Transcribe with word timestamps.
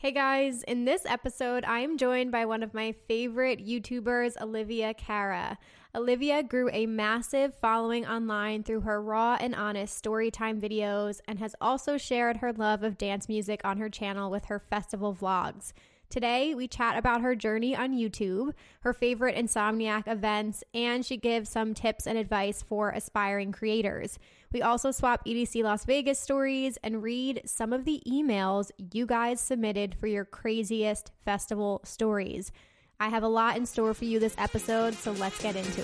Hey 0.00 0.12
guys, 0.12 0.62
in 0.62 0.84
this 0.84 1.04
episode, 1.04 1.64
I 1.64 1.80
am 1.80 1.98
joined 1.98 2.30
by 2.30 2.44
one 2.44 2.62
of 2.62 2.72
my 2.72 2.94
favorite 3.08 3.58
YouTubers, 3.58 4.40
Olivia 4.40 4.94
Cara. 4.94 5.58
Olivia 5.92 6.44
grew 6.44 6.70
a 6.72 6.86
massive 6.86 7.56
following 7.60 8.06
online 8.06 8.62
through 8.62 8.82
her 8.82 9.02
raw 9.02 9.36
and 9.40 9.56
honest 9.56 10.00
storytime 10.00 10.60
videos 10.60 11.18
and 11.26 11.40
has 11.40 11.56
also 11.60 11.98
shared 11.98 12.36
her 12.36 12.52
love 12.52 12.84
of 12.84 12.96
dance 12.96 13.28
music 13.28 13.60
on 13.64 13.78
her 13.78 13.88
channel 13.88 14.30
with 14.30 14.44
her 14.44 14.60
festival 14.60 15.16
vlogs. 15.20 15.72
Today, 16.10 16.54
we 16.54 16.66
chat 16.68 16.96
about 16.96 17.20
her 17.20 17.34
journey 17.34 17.76
on 17.76 17.92
YouTube, 17.92 18.54
her 18.80 18.94
favorite 18.94 19.36
Insomniac 19.36 20.08
events, 20.08 20.64
and 20.72 21.04
she 21.04 21.18
gives 21.18 21.50
some 21.50 21.74
tips 21.74 22.06
and 22.06 22.16
advice 22.16 22.62
for 22.62 22.88
aspiring 22.88 23.52
creators. 23.52 24.18
We 24.50 24.62
also 24.62 24.90
swap 24.90 25.26
EDC 25.26 25.62
Las 25.62 25.84
Vegas 25.84 26.18
stories 26.18 26.78
and 26.82 27.02
read 27.02 27.42
some 27.44 27.74
of 27.74 27.84
the 27.84 28.02
emails 28.06 28.70
you 28.90 29.04
guys 29.04 29.38
submitted 29.38 29.96
for 29.96 30.06
your 30.06 30.24
craziest 30.24 31.12
festival 31.26 31.82
stories. 31.84 32.52
I 32.98 33.10
have 33.10 33.22
a 33.22 33.28
lot 33.28 33.58
in 33.58 33.66
store 33.66 33.92
for 33.92 34.06
you 34.06 34.18
this 34.18 34.34
episode, 34.38 34.94
so 34.94 35.12
let's 35.12 35.42
get 35.42 35.56
into 35.56 35.82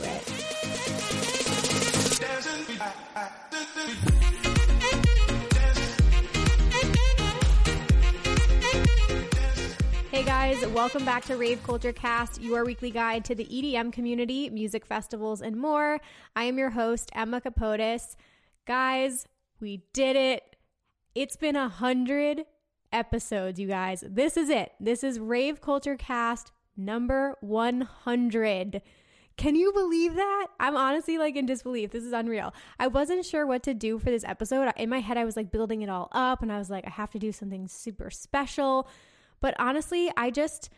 it. 4.03 4.24
Hey 10.15 10.23
guys, 10.23 10.65
welcome 10.69 11.05
back 11.05 11.25
to 11.25 11.37
Rave 11.37 11.61
Culture 11.65 11.93
Cast, 11.93 12.41
your 12.41 12.65
weekly 12.65 12.93
guide 12.93 13.25
to 13.25 13.35
the 13.35 13.47
EDM 13.47 13.93
community, 13.93 14.49
music 14.49 14.87
festivals, 14.87 15.43
and 15.43 15.57
more. 15.57 15.99
I 16.37 16.45
am 16.45 16.57
your 16.57 16.71
host, 16.71 17.11
Emma 17.17 17.41
Capotis. 17.41 18.15
Guys, 18.65 19.27
we 19.59 19.83
did 19.93 20.15
it. 20.15 20.55
It's 21.17 21.35
been 21.35 21.57
a 21.57 21.69
hundred 21.69 22.45
episodes, 22.93 23.59
you 23.59 23.67
guys. 23.67 24.05
This 24.09 24.37
is 24.37 24.51
it. 24.51 24.75
This 24.79 25.03
is 25.03 25.19
Rave 25.19 25.61
Culture 25.61 25.97
Cast 25.97 26.53
number 26.77 27.35
100. 27.41 28.83
Can 29.37 29.57
you 29.57 29.73
believe 29.73 30.15
that? 30.15 30.47
I'm 30.61 30.77
honestly 30.77 31.19
like 31.19 31.35
in 31.35 31.45
disbelief. 31.45 31.91
This 31.91 32.05
is 32.05 32.13
unreal. 32.13 32.55
I 32.79 32.87
wasn't 32.87 33.27
sure 33.27 33.49
what 33.49 33.65
to 33.65 33.75
do 33.75 33.99
for 33.99 34.13
this 34.13 34.23
episode. 34.23 34.73
In 34.77 34.89
my 34.89 35.01
head, 35.01 35.17
I 35.17 35.25
was 35.25 35.35
like 35.35 35.51
building 35.51 35.83
it 35.83 35.89
all 35.89 36.09
up 36.13 36.41
and 36.41 36.53
I 36.53 36.59
was 36.59 36.71
like, 36.71 36.87
I 36.87 36.91
have 36.91 37.11
to 37.11 37.19
do 37.19 37.33
something 37.33 37.67
super 37.67 38.11
special. 38.11 38.89
But 39.45 39.57
honestly, 39.59 40.11
I 40.17 40.31
just 40.31 40.71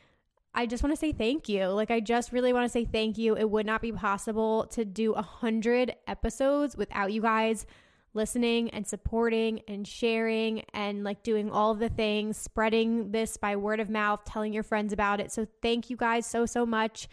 I 0.53 0.67
just 0.67 0.83
want 0.83 0.93
to 0.93 0.99
say 0.99 1.13
thank 1.13 1.49
you. 1.49 1.69
Like 1.69 1.93
I 1.93 2.01
just 2.01 2.33
really 2.33 2.53
want 2.53 2.65
to 2.65 2.69
say 2.69 2.85
thank 2.85 3.17
you. 3.17 3.37
It 3.37 3.49
would 3.49 3.65
not 3.65 3.81
be 3.81 3.93
possible 3.93 4.67
to 4.73 4.85
do 4.85 5.13
a 5.13 5.23
hundred 5.23 5.95
episodes 6.09 6.77
without 6.77 7.13
you 7.13 7.23
guys 7.23 7.65
listening 8.13 8.71
and 8.71 8.85
supporting 8.85 9.61
and 9.69 9.87
sharing 9.87 10.65
and 10.75 11.05
like 11.05 11.23
doing 11.23 11.49
all 11.49 11.77
the 11.77 11.89
things, 11.89 12.39
spreading 12.39 13.13
this 13.13 13.37
by 13.37 13.55
word 13.55 13.79
of 13.79 13.89
mouth, 13.89 14.25
telling 14.25 14.53
your 14.53 14.65
friends 14.65 14.93
about 14.93 15.21
it. 15.21 15.31
So 15.31 15.47
thank 15.63 15.89
you 15.89 15.97
guys 15.97 16.27
so 16.27 16.45
so 16.45 16.67
much 16.67 17.07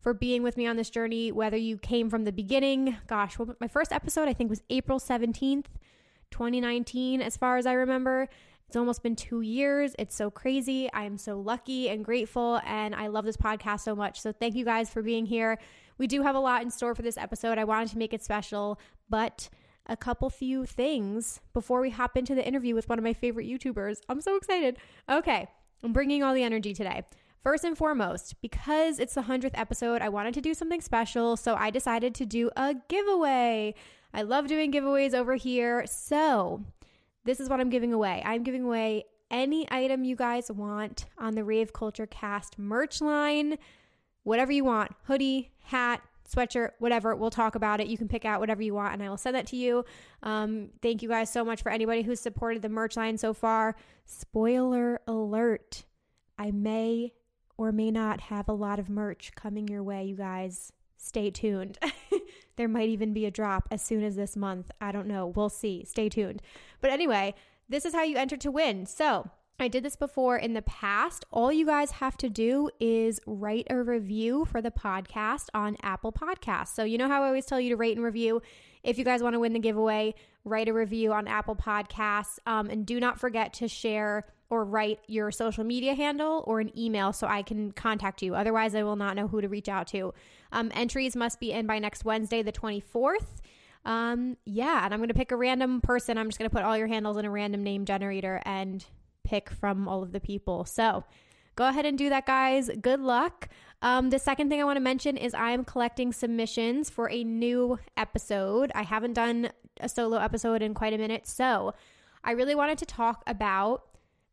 for 0.00 0.14
being 0.14 0.42
with 0.42 0.56
me 0.56 0.66
on 0.66 0.76
this 0.76 0.88
journey. 0.88 1.30
Whether 1.30 1.58
you 1.58 1.76
came 1.76 2.08
from 2.08 2.24
the 2.24 2.32
beginning, 2.32 2.96
gosh, 3.08 3.36
my 3.60 3.68
first 3.68 3.92
episode 3.92 4.26
I 4.26 4.32
think 4.32 4.48
was 4.48 4.62
April 4.70 4.98
17th, 4.98 5.66
2019 6.30 7.20
as 7.20 7.36
far 7.36 7.58
as 7.58 7.66
I 7.66 7.74
remember. 7.74 8.30
It's 8.66 8.76
almost 8.76 9.02
been 9.02 9.16
two 9.16 9.40
years. 9.40 9.94
It's 9.98 10.14
so 10.14 10.30
crazy. 10.30 10.90
I 10.92 11.04
am 11.04 11.18
so 11.18 11.38
lucky 11.38 11.88
and 11.88 12.04
grateful, 12.04 12.60
and 12.66 12.94
I 12.94 13.06
love 13.06 13.24
this 13.24 13.36
podcast 13.36 13.80
so 13.80 13.94
much. 13.94 14.20
So, 14.20 14.32
thank 14.32 14.54
you 14.54 14.64
guys 14.64 14.90
for 14.90 15.02
being 15.02 15.26
here. 15.26 15.58
We 15.98 16.06
do 16.06 16.22
have 16.22 16.34
a 16.34 16.40
lot 16.40 16.62
in 16.62 16.70
store 16.70 16.94
for 16.94 17.02
this 17.02 17.16
episode. 17.16 17.58
I 17.58 17.64
wanted 17.64 17.90
to 17.90 17.98
make 17.98 18.12
it 18.12 18.24
special, 18.24 18.80
but 19.08 19.48
a 19.86 19.96
couple 19.96 20.30
few 20.30 20.64
things 20.64 21.40
before 21.52 21.80
we 21.80 21.90
hop 21.90 22.16
into 22.16 22.34
the 22.34 22.46
interview 22.46 22.74
with 22.74 22.88
one 22.88 22.98
of 22.98 23.04
my 23.04 23.12
favorite 23.12 23.46
YouTubers. 23.46 23.98
I'm 24.08 24.20
so 24.20 24.36
excited. 24.36 24.78
Okay, 25.08 25.46
I'm 25.82 25.92
bringing 25.92 26.22
all 26.22 26.34
the 26.34 26.42
energy 26.42 26.74
today. 26.74 27.04
First 27.42 27.64
and 27.64 27.76
foremost, 27.76 28.40
because 28.40 28.98
it's 28.98 29.14
the 29.14 29.22
100th 29.22 29.50
episode, 29.52 30.00
I 30.00 30.08
wanted 30.08 30.32
to 30.34 30.40
do 30.40 30.54
something 30.54 30.80
special, 30.80 31.36
so 31.36 31.54
I 31.54 31.68
decided 31.68 32.14
to 32.14 32.24
do 32.24 32.50
a 32.56 32.74
giveaway. 32.88 33.74
I 34.14 34.22
love 34.22 34.46
doing 34.46 34.72
giveaways 34.72 35.12
over 35.12 35.34
here. 35.34 35.84
So, 35.86 36.64
this 37.24 37.40
is 37.40 37.48
what 37.48 37.60
I'm 37.60 37.70
giving 37.70 37.92
away. 37.92 38.22
I'm 38.24 38.42
giving 38.42 38.64
away 38.64 39.04
any 39.30 39.66
item 39.70 40.04
you 40.04 40.16
guys 40.16 40.50
want 40.50 41.06
on 41.18 41.34
the 41.34 41.44
Rave 41.44 41.72
Culture 41.72 42.06
Cast 42.06 42.58
merch 42.58 43.00
line, 43.00 43.56
whatever 44.22 44.52
you 44.52 44.64
want 44.64 44.92
hoodie, 45.04 45.52
hat, 45.64 46.02
sweatshirt, 46.28 46.70
whatever. 46.78 47.14
We'll 47.14 47.30
talk 47.30 47.54
about 47.54 47.80
it. 47.80 47.86
You 47.86 47.98
can 47.98 48.08
pick 48.08 48.24
out 48.24 48.40
whatever 48.40 48.62
you 48.62 48.74
want 48.74 48.94
and 48.94 49.02
I 49.02 49.08
will 49.08 49.16
send 49.16 49.36
that 49.36 49.46
to 49.48 49.56
you. 49.56 49.84
Um, 50.22 50.70
thank 50.82 51.02
you 51.02 51.08
guys 51.08 51.30
so 51.30 51.44
much 51.44 51.62
for 51.62 51.70
anybody 51.70 52.02
who's 52.02 52.20
supported 52.20 52.62
the 52.62 52.68
merch 52.68 52.96
line 52.96 53.18
so 53.18 53.32
far. 53.32 53.76
Spoiler 54.06 55.00
alert 55.06 55.84
I 56.38 56.50
may 56.50 57.12
or 57.56 57.72
may 57.72 57.90
not 57.90 58.22
have 58.22 58.48
a 58.48 58.52
lot 58.52 58.78
of 58.78 58.88
merch 58.90 59.32
coming 59.36 59.68
your 59.68 59.82
way, 59.82 60.04
you 60.04 60.16
guys. 60.16 60.72
Stay 60.96 61.30
tuned. 61.30 61.78
there 62.56 62.68
might 62.68 62.88
even 62.88 63.12
be 63.12 63.26
a 63.26 63.30
drop 63.30 63.68
as 63.70 63.82
soon 63.82 64.02
as 64.02 64.16
this 64.16 64.36
month. 64.36 64.70
I 64.80 64.92
don't 64.92 65.06
know. 65.06 65.26
We'll 65.26 65.48
see. 65.48 65.84
Stay 65.84 66.08
tuned. 66.08 66.42
But 66.80 66.90
anyway, 66.90 67.34
this 67.68 67.84
is 67.84 67.94
how 67.94 68.02
you 68.02 68.16
enter 68.16 68.36
to 68.38 68.50
win. 68.50 68.86
So, 68.86 69.30
I 69.58 69.68
did 69.68 69.84
this 69.84 69.94
before 69.94 70.36
in 70.36 70.54
the 70.54 70.62
past. 70.62 71.24
All 71.30 71.52
you 71.52 71.64
guys 71.64 71.92
have 71.92 72.16
to 72.18 72.28
do 72.28 72.70
is 72.80 73.20
write 73.24 73.68
a 73.70 73.80
review 73.80 74.44
for 74.44 74.60
the 74.60 74.72
podcast 74.72 75.46
on 75.54 75.76
Apple 75.80 76.12
Podcasts. 76.12 76.74
So, 76.74 76.82
you 76.82 76.98
know 76.98 77.06
how 77.06 77.22
I 77.22 77.28
always 77.28 77.46
tell 77.46 77.60
you 77.60 77.70
to 77.70 77.76
rate 77.76 77.96
and 77.96 78.04
review? 78.04 78.42
If 78.82 78.98
you 78.98 79.04
guys 79.04 79.22
want 79.22 79.34
to 79.34 79.40
win 79.40 79.52
the 79.52 79.60
giveaway, 79.60 80.14
write 80.44 80.68
a 80.68 80.72
review 80.72 81.12
on 81.12 81.28
Apple 81.28 81.54
Podcasts. 81.54 82.38
Um, 82.46 82.68
and 82.68 82.84
do 82.84 82.98
not 82.98 83.20
forget 83.20 83.54
to 83.54 83.68
share 83.68 84.26
or 84.50 84.64
write 84.64 85.00
your 85.06 85.30
social 85.30 85.64
media 85.64 85.94
handle 85.94 86.44
or 86.46 86.60
an 86.60 86.76
email 86.78 87.12
so 87.12 87.26
I 87.26 87.42
can 87.42 87.72
contact 87.72 88.22
you. 88.22 88.34
Otherwise, 88.34 88.74
I 88.74 88.82
will 88.82 88.96
not 88.96 89.16
know 89.16 89.28
who 89.28 89.40
to 89.40 89.48
reach 89.48 89.68
out 89.68 89.86
to. 89.88 90.12
Um, 90.54 90.70
entries 90.74 91.14
must 91.14 91.40
be 91.40 91.52
in 91.52 91.66
by 91.66 91.78
next 91.78 92.04
Wednesday, 92.04 92.42
the 92.42 92.52
24th. 92.52 93.26
Um, 93.84 94.36
yeah, 94.46 94.84
and 94.84 94.94
I'm 94.94 95.00
going 95.00 95.08
to 95.08 95.14
pick 95.14 95.32
a 95.32 95.36
random 95.36 95.80
person. 95.80 96.16
I'm 96.16 96.28
just 96.28 96.38
going 96.38 96.48
to 96.48 96.54
put 96.54 96.64
all 96.64 96.76
your 96.76 96.86
handles 96.86 97.18
in 97.18 97.26
a 97.26 97.30
random 97.30 97.62
name 97.62 97.84
generator 97.84 98.40
and 98.46 98.84
pick 99.24 99.50
from 99.50 99.88
all 99.88 100.02
of 100.02 100.12
the 100.12 100.20
people. 100.20 100.64
So 100.64 101.04
go 101.56 101.68
ahead 101.68 101.84
and 101.84 101.98
do 101.98 102.08
that, 102.08 102.24
guys. 102.24 102.70
Good 102.80 103.00
luck. 103.00 103.48
Um, 103.82 104.10
the 104.10 104.18
second 104.18 104.48
thing 104.48 104.60
I 104.60 104.64
want 104.64 104.76
to 104.76 104.82
mention 104.82 105.16
is 105.16 105.34
I'm 105.34 105.64
collecting 105.64 106.12
submissions 106.12 106.88
for 106.88 107.10
a 107.10 107.22
new 107.24 107.78
episode. 107.96 108.72
I 108.74 108.82
haven't 108.82 109.12
done 109.12 109.50
a 109.80 109.88
solo 109.88 110.18
episode 110.18 110.62
in 110.62 110.72
quite 110.72 110.94
a 110.94 110.98
minute. 110.98 111.26
So 111.26 111.74
I 112.22 112.32
really 112.32 112.54
wanted 112.54 112.78
to 112.78 112.86
talk 112.86 113.22
about 113.26 113.84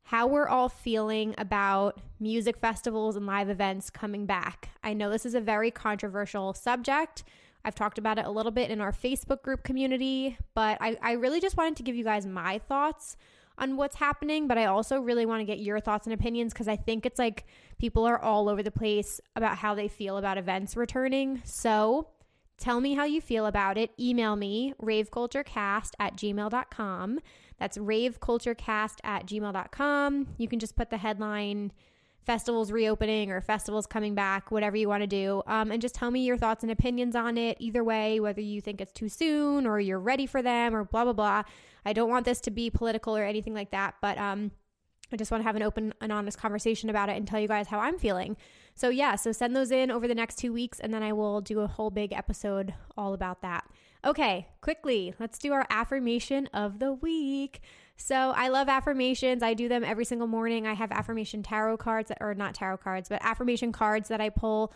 how 0.03 0.27
we're 0.27 0.47
all 0.47 0.69
feeling 0.69 1.33
about 1.37 1.99
music 2.19 2.57
festivals 2.57 3.15
and 3.15 3.25
live 3.25 3.49
events 3.49 3.89
coming 3.89 4.25
back. 4.25 4.69
I 4.83 4.93
know 4.93 5.09
this 5.09 5.25
is 5.25 5.35
a 5.35 5.41
very 5.41 5.71
controversial 5.71 6.53
subject. 6.53 7.23
I've 7.63 7.75
talked 7.75 7.97
about 7.97 8.17
it 8.17 8.25
a 8.25 8.31
little 8.31 8.51
bit 8.51 8.71
in 8.71 8.81
our 8.81 8.91
Facebook 8.91 9.43
group 9.43 9.63
community, 9.63 10.37
but 10.53 10.77
I, 10.81 10.97
I 11.01 11.11
really 11.13 11.39
just 11.39 11.57
wanted 11.57 11.77
to 11.77 11.83
give 11.83 11.95
you 11.95 12.03
guys 12.03 12.25
my 12.25 12.57
thoughts 12.57 13.15
on 13.57 13.77
what's 13.77 13.95
happening, 13.97 14.47
but 14.47 14.57
I 14.57 14.65
also 14.65 14.99
really 14.99 15.25
want 15.25 15.41
to 15.41 15.45
get 15.45 15.59
your 15.59 15.79
thoughts 15.79 16.07
and 16.07 16.13
opinions 16.13 16.53
because 16.53 16.67
I 16.67 16.75
think 16.75 17.05
it's 17.05 17.19
like 17.19 17.45
people 17.77 18.05
are 18.05 18.19
all 18.19 18.49
over 18.49 18.63
the 18.63 18.71
place 18.71 19.21
about 19.35 19.57
how 19.57 19.75
they 19.75 19.87
feel 19.87 20.17
about 20.17 20.37
events 20.37 20.75
returning. 20.75 21.41
So 21.45 22.07
tell 22.57 22.81
me 22.81 22.95
how 22.95 23.05
you 23.05 23.21
feel 23.21 23.45
about 23.45 23.77
it. 23.77 23.91
Email 23.99 24.35
me, 24.35 24.73
raveculturecast 24.81 25.91
at 25.99 26.15
gmail.com. 26.15 27.19
That's 27.61 27.77
raveculturecast 27.77 28.95
at 29.03 29.27
gmail.com. 29.27 30.27
You 30.39 30.47
can 30.47 30.57
just 30.57 30.75
put 30.75 30.89
the 30.89 30.97
headline 30.97 31.71
festivals 32.25 32.71
reopening 32.71 33.29
or 33.29 33.39
festivals 33.39 33.85
coming 33.85 34.15
back, 34.15 34.49
whatever 34.49 34.75
you 34.75 34.89
want 34.89 35.01
to 35.01 35.07
do. 35.07 35.43
Um, 35.45 35.71
and 35.71 35.79
just 35.79 35.93
tell 35.93 36.09
me 36.09 36.25
your 36.25 36.37
thoughts 36.37 36.63
and 36.63 36.71
opinions 36.71 37.15
on 37.15 37.37
it, 37.37 37.57
either 37.59 37.83
way, 37.83 38.19
whether 38.19 38.41
you 38.41 38.61
think 38.61 38.81
it's 38.81 38.91
too 38.91 39.07
soon 39.09 39.67
or 39.67 39.79
you're 39.79 39.99
ready 39.99 40.25
for 40.25 40.41
them 40.41 40.75
or 40.75 40.85
blah, 40.85 41.03
blah, 41.03 41.13
blah. 41.13 41.43
I 41.85 41.93
don't 41.93 42.09
want 42.09 42.25
this 42.25 42.41
to 42.41 42.51
be 42.51 42.71
political 42.71 43.15
or 43.15 43.23
anything 43.23 43.53
like 43.53 43.69
that, 43.69 43.93
but 44.01 44.17
um, 44.17 44.49
I 45.13 45.15
just 45.15 45.29
want 45.29 45.43
to 45.43 45.45
have 45.45 45.55
an 45.55 45.61
open 45.61 45.93
and 46.01 46.11
honest 46.11 46.39
conversation 46.39 46.89
about 46.89 47.09
it 47.09 47.15
and 47.15 47.27
tell 47.27 47.39
you 47.39 47.47
guys 47.47 47.67
how 47.67 47.77
I'm 47.77 47.99
feeling. 47.99 48.37
So, 48.73 48.89
yeah, 48.89 49.15
so 49.15 49.31
send 49.31 49.55
those 49.55 49.69
in 49.69 49.91
over 49.91 50.07
the 50.07 50.15
next 50.15 50.39
two 50.39 50.51
weeks, 50.51 50.79
and 50.79 50.91
then 50.91 51.03
I 51.03 51.13
will 51.13 51.41
do 51.41 51.59
a 51.59 51.67
whole 51.67 51.91
big 51.91 52.11
episode 52.11 52.73
all 52.97 53.13
about 53.13 53.43
that. 53.43 53.65
Okay, 54.03 54.47
quickly, 54.61 55.13
let's 55.19 55.37
do 55.37 55.53
our 55.53 55.65
affirmation 55.69 56.47
of 56.53 56.79
the 56.79 56.91
week. 56.91 57.61
So 57.97 58.33
I 58.35 58.47
love 58.47 58.67
affirmations. 58.67 59.43
I 59.43 59.53
do 59.53 59.69
them 59.69 59.83
every 59.83 60.05
single 60.05 60.27
morning. 60.27 60.65
I 60.65 60.73
have 60.73 60.91
affirmation 60.91 61.43
tarot 61.43 61.77
cards, 61.77 62.11
or 62.19 62.33
not 62.33 62.55
tarot 62.55 62.77
cards, 62.77 63.09
but 63.09 63.23
affirmation 63.23 63.71
cards 63.71 64.07
that 64.07 64.19
I 64.19 64.29
pull. 64.29 64.73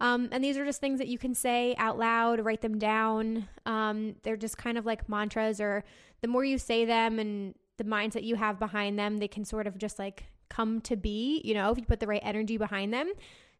Um, 0.00 0.28
and 0.30 0.44
these 0.44 0.56
are 0.56 0.64
just 0.64 0.80
things 0.80 0.98
that 1.00 1.08
you 1.08 1.18
can 1.18 1.34
say 1.34 1.74
out 1.76 1.98
loud, 1.98 2.38
write 2.44 2.60
them 2.60 2.78
down. 2.78 3.48
Um, 3.66 4.14
they're 4.22 4.36
just 4.36 4.56
kind 4.56 4.78
of 4.78 4.86
like 4.86 5.08
mantras, 5.08 5.60
or 5.60 5.82
the 6.20 6.28
more 6.28 6.44
you 6.44 6.56
say 6.56 6.84
them 6.84 7.18
and 7.18 7.54
the 7.78 7.84
mindset 7.84 8.22
you 8.22 8.36
have 8.36 8.60
behind 8.60 8.96
them, 8.96 9.18
they 9.18 9.26
can 9.26 9.44
sort 9.44 9.66
of 9.66 9.76
just 9.76 9.98
like 9.98 10.24
come 10.48 10.80
to 10.82 10.96
be, 10.96 11.40
you 11.44 11.54
know, 11.54 11.72
if 11.72 11.78
you 11.78 11.84
put 11.84 11.98
the 11.98 12.06
right 12.06 12.22
energy 12.22 12.58
behind 12.58 12.94
them. 12.94 13.10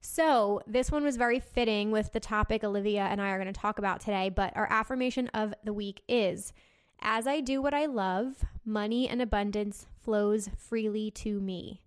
So, 0.01 0.61
this 0.67 0.93
one 0.93 1.05
was 1.05 1.17
very 1.17 1.41
fitting 1.41 1.91
with 1.91 2.13
the 2.13 2.21
topic 2.21 2.63
Olivia 2.63 3.03
and 3.03 3.21
I 3.21 3.31
are 3.31 3.39
going 3.39 3.53
to 3.53 3.61
talk 3.61 3.79
about 3.79 4.01
today. 4.01 4.29
But 4.29 4.57
our 4.57 4.71
affirmation 4.71 5.29
of 5.29 5.55
the 5.65 5.73
week 5.73 6.03
is 6.09 6.53
As 7.01 7.27
I 7.27 7.41
do 7.41 7.61
what 7.61 7.75
I 7.75 7.87
love, 7.87 8.45
money 8.65 9.09
and 9.09 9.21
abundance 9.21 9.87
flows 10.03 10.49
freely 10.57 11.11
to 11.13 11.41
me. 11.41 11.83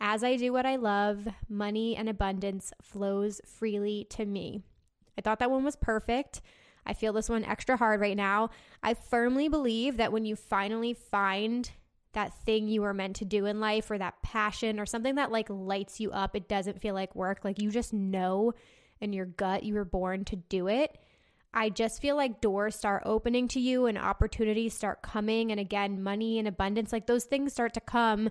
As 0.00 0.22
I 0.22 0.36
do 0.36 0.52
what 0.52 0.66
I 0.66 0.76
love, 0.76 1.26
money 1.48 1.96
and 1.96 2.08
abundance 2.08 2.72
flows 2.80 3.40
freely 3.44 4.06
to 4.10 4.24
me. 4.24 4.62
I 5.16 5.22
thought 5.22 5.40
that 5.40 5.50
one 5.50 5.64
was 5.64 5.74
perfect. 5.74 6.40
I 6.86 6.94
feel 6.94 7.12
this 7.12 7.28
one 7.28 7.44
extra 7.44 7.76
hard 7.76 8.00
right 8.00 8.16
now. 8.16 8.50
I 8.82 8.94
firmly 8.94 9.48
believe 9.48 9.96
that 9.96 10.12
when 10.12 10.24
you 10.24 10.36
finally 10.36 10.94
find 10.94 11.70
that 12.12 12.32
thing 12.44 12.68
you 12.68 12.82
were 12.82 12.94
meant 12.94 13.16
to 13.16 13.24
do 13.24 13.46
in 13.46 13.60
life 13.60 13.90
or 13.90 13.98
that 13.98 14.22
passion 14.22 14.80
or 14.80 14.86
something 14.86 15.16
that 15.16 15.30
like 15.30 15.48
lights 15.50 16.00
you 16.00 16.10
up, 16.10 16.34
it 16.34 16.48
doesn't 16.48 16.80
feel 16.80 16.94
like 16.94 17.14
work. 17.14 17.40
Like 17.44 17.60
you 17.60 17.70
just 17.70 17.92
know 17.92 18.52
in 19.00 19.12
your 19.12 19.26
gut 19.26 19.62
you 19.62 19.74
were 19.74 19.84
born 19.84 20.24
to 20.26 20.36
do 20.36 20.68
it. 20.68 20.98
I 21.52 21.70
just 21.70 22.02
feel 22.02 22.16
like 22.16 22.40
doors 22.40 22.76
start 22.76 23.02
opening 23.06 23.48
to 23.48 23.60
you 23.60 23.86
and 23.86 23.96
opportunities 23.96 24.74
start 24.74 25.02
coming. 25.02 25.50
And 25.50 25.58
again, 25.58 26.02
money 26.02 26.38
and 26.38 26.46
abundance, 26.46 26.92
like 26.92 27.06
those 27.06 27.24
things 27.24 27.52
start 27.52 27.74
to 27.74 27.80
come 27.80 28.30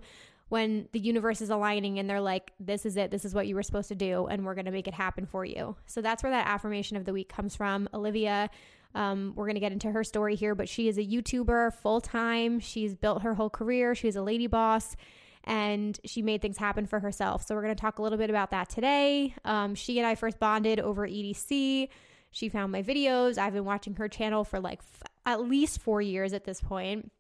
when 0.50 0.88
the 0.94 1.00
universe 1.00 1.42
is 1.42 1.50
aligning 1.50 2.00
and 2.00 2.10
they're 2.10 2.22
like, 2.22 2.52
this 2.60 2.86
is 2.86 2.96
it, 2.96 3.12
this 3.12 3.26
is 3.26 3.34
what 3.34 3.48
you 3.48 3.56
were 3.56 3.64
supposed 3.64 3.90
to 3.90 3.96
do, 3.96 4.28
and 4.28 4.46
we're 4.46 4.56
going 4.56 4.66
to 4.66 4.72
make 4.72 4.88
it 4.88 4.94
happen 4.94 5.26
for 5.26 5.44
you. 5.44 5.76
So 5.88 6.02
that's 6.02 6.24
where 6.24 6.32
that 6.32 6.48
affirmation 6.48 6.96
of 6.96 7.06
the 7.06 7.12
week 7.12 7.28
comes 7.28 7.56
from. 7.56 7.90
Olivia, 7.94 8.50
um, 8.96 9.34
we're 9.36 9.46
going 9.46 9.56
to 9.56 9.62
get 9.62 9.72
into 9.72 9.92
her 9.92 10.04
story 10.04 10.36
here, 10.36 10.56
but 10.56 10.70
she 10.70 10.88
is 10.88 10.98
a 10.98 11.04
YouTuber 11.04 11.74
full 11.74 12.02
time. 12.02 12.60
She's 12.60 12.96
built 12.96 13.22
her 13.24 13.36
whole 13.36 13.50
career, 13.50 13.96
she's 13.96 14.16
a 14.16 14.22
lady 14.22 14.48
boss. 14.48 14.96
And 15.44 15.98
she 16.04 16.22
made 16.22 16.42
things 16.42 16.58
happen 16.58 16.86
for 16.86 17.00
herself. 17.00 17.48
So, 17.48 17.56
we're 17.56 17.62
going 17.62 17.74
to 17.74 17.80
talk 17.80 18.00
a 18.00 18.02
little 18.02 18.18
bit 18.18 18.30
about 18.30 18.52
that 18.52 18.68
today. 18.68 19.34
Um, 19.46 19.76
she 19.76 19.98
and 19.98 20.06
I 20.06 20.16
first 20.16 20.40
bonded 20.40 20.78
over 20.78 21.08
EDC. 21.08 21.88
She 22.32 22.50
found 22.50 22.74
my 22.74 22.84
videos. 22.84 23.38
I've 23.38 23.54
been 23.54 23.64
watching 23.64 23.96
her 23.96 24.10
channel 24.10 24.44
for 24.44 24.60
like 24.60 24.80
f- 24.80 25.04
at 25.26 25.42
least 25.42 25.80
four 25.80 26.02
years 26.02 26.34
at 26.34 26.44
this 26.44 26.60
point. 26.60 27.12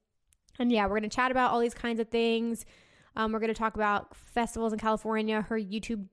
And 0.59 0.71
yeah, 0.71 0.83
we're 0.83 0.99
going 0.99 1.09
to 1.09 1.15
chat 1.15 1.31
about 1.31 1.51
all 1.51 1.59
these 1.59 1.73
kinds 1.73 1.99
of 1.99 2.09
things. 2.09 2.65
Um, 3.15 3.31
we're 3.31 3.39
going 3.39 3.53
to 3.53 3.57
talk 3.57 3.75
about 3.75 4.15
festivals 4.15 4.73
in 4.73 4.79
California, 4.79 5.41
her 5.41 5.57
YouTube 5.57 6.05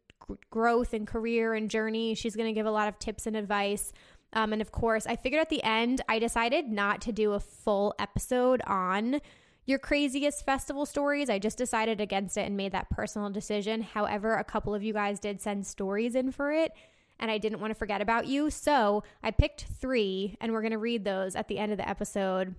growth 0.50 0.94
and 0.94 1.06
career 1.06 1.54
and 1.54 1.70
journey. 1.70 2.14
She's 2.14 2.36
going 2.36 2.48
to 2.48 2.54
give 2.54 2.66
a 2.66 2.70
lot 2.70 2.88
of 2.88 2.98
tips 2.98 3.26
and 3.26 3.36
advice. 3.36 3.92
Um, 4.34 4.52
and 4.52 4.60
of 4.60 4.72
course, 4.72 5.06
I 5.06 5.16
figured 5.16 5.40
at 5.40 5.48
the 5.48 5.62
end, 5.62 6.00
I 6.08 6.18
decided 6.18 6.68
not 6.70 7.00
to 7.02 7.12
do 7.12 7.32
a 7.32 7.40
full 7.40 7.94
episode 7.98 8.60
on 8.66 9.20
your 9.66 9.78
craziest 9.78 10.44
festival 10.44 10.84
stories. 10.84 11.30
I 11.30 11.38
just 11.38 11.56
decided 11.56 12.00
against 12.00 12.36
it 12.36 12.46
and 12.46 12.56
made 12.56 12.72
that 12.72 12.90
personal 12.90 13.30
decision. 13.30 13.82
However, 13.82 14.34
a 14.34 14.44
couple 14.44 14.74
of 14.74 14.82
you 14.82 14.92
guys 14.92 15.20
did 15.20 15.40
send 15.40 15.66
stories 15.66 16.14
in 16.14 16.32
for 16.32 16.52
it, 16.52 16.72
and 17.18 17.30
I 17.30 17.38
didn't 17.38 17.60
want 17.60 17.70
to 17.70 17.74
forget 17.74 18.00
about 18.00 18.26
you. 18.26 18.50
So 18.50 19.04
I 19.22 19.30
picked 19.30 19.64
three, 19.64 20.36
and 20.40 20.52
we're 20.52 20.60
going 20.60 20.72
to 20.72 20.78
read 20.78 21.04
those 21.04 21.34
at 21.36 21.48
the 21.48 21.58
end 21.58 21.72
of 21.72 21.78
the 21.78 21.88
episode 21.88 22.54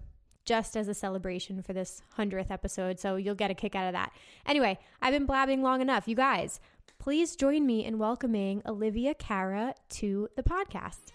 just 0.45 0.77
as 0.77 0.87
a 0.87 0.93
celebration 0.93 1.61
for 1.61 1.73
this 1.73 2.01
100th 2.17 2.51
episode. 2.51 2.99
So 2.99 3.15
you'll 3.15 3.35
get 3.35 3.51
a 3.51 3.55
kick 3.55 3.75
out 3.75 3.87
of 3.87 3.93
that. 3.93 4.13
Anyway, 4.45 4.77
I've 5.01 5.13
been 5.13 5.25
blabbing 5.25 5.61
long 5.61 5.81
enough. 5.81 6.07
You 6.07 6.15
guys, 6.15 6.59
please 6.99 7.35
join 7.35 7.65
me 7.65 7.83
in 7.83 7.97
welcoming 7.97 8.61
Olivia 8.65 9.15
Cara 9.15 9.73
to 9.89 10.29
the 10.35 10.43
podcast. 10.43 11.11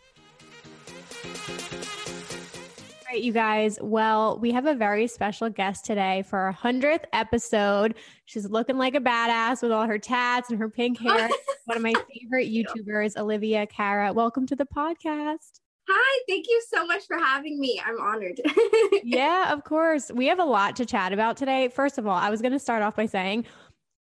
All 3.11 3.15
right, 3.17 3.23
you 3.23 3.33
guys. 3.33 3.79
Well, 3.83 4.39
we 4.39 4.53
have 4.53 4.67
a 4.67 4.75
very 4.75 5.07
special 5.09 5.51
guest 5.51 5.85
today 5.85 6.23
for 6.23 6.39
our 6.39 6.55
100th 6.55 7.05
episode. 7.13 7.97
She's 8.27 8.49
looking 8.49 8.79
like 8.79 8.95
a 8.95 9.01
badass 9.01 9.63
with 9.63 9.73
all 9.73 9.87
her 9.87 9.99
tats 9.99 10.51
and 10.51 10.59
her 10.61 10.69
pink 10.69 10.99
hair. 11.03 11.29
One 11.65 11.77
of 11.77 11.83
my 11.83 11.93
favorite 11.93 12.49
YouTubers, 12.49 13.17
Olivia 13.17 13.67
Cara. 13.67 14.13
Welcome 14.13 14.47
to 14.47 14.55
the 14.55 14.67
podcast. 14.67 15.59
Hi, 15.89 16.23
thank 16.29 16.47
you 16.49 16.63
so 16.73 16.87
much 16.87 17.05
for 17.09 17.19
having 17.19 17.59
me. 17.59 17.83
I'm 17.85 18.01
honored. 18.01 18.41
yeah, 19.03 19.53
of 19.53 19.65
course. 19.65 20.13
We 20.15 20.27
have 20.27 20.39
a 20.39 20.45
lot 20.45 20.77
to 20.77 20.87
chat 20.87 21.13
about 21.13 21.37
today. 21.37 21.69
First 21.69 21.99
of 21.99 22.07
all, 22.07 22.17
I 22.17 22.31
was 22.31 22.41
going 22.41 22.53
to 22.53 22.61
start 22.61 22.85
off 22.85 22.95
by 22.95 23.07
saying 23.07 23.45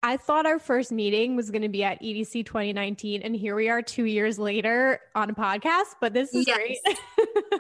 I 0.07 0.17
thought 0.17 0.47
our 0.47 0.61
first 0.61 0.93
meeting 0.93 1.35
was 1.35 1.51
going 1.51 1.63
to 1.63 1.69
be 1.69 1.83
at 1.83 2.01
EDC 2.01 2.47
2019, 2.47 3.23
and 3.23 3.35
here 3.35 3.57
we 3.57 3.69
are 3.69 3.83
two 3.83 4.05
years 4.05 4.39
later 4.39 5.01
on 5.17 5.31
a 5.31 5.35
podcast. 5.35 5.97
But 6.01 6.15
this 6.15 6.33
is 6.33 6.47
yes. 6.47 6.57
great. 6.57 6.79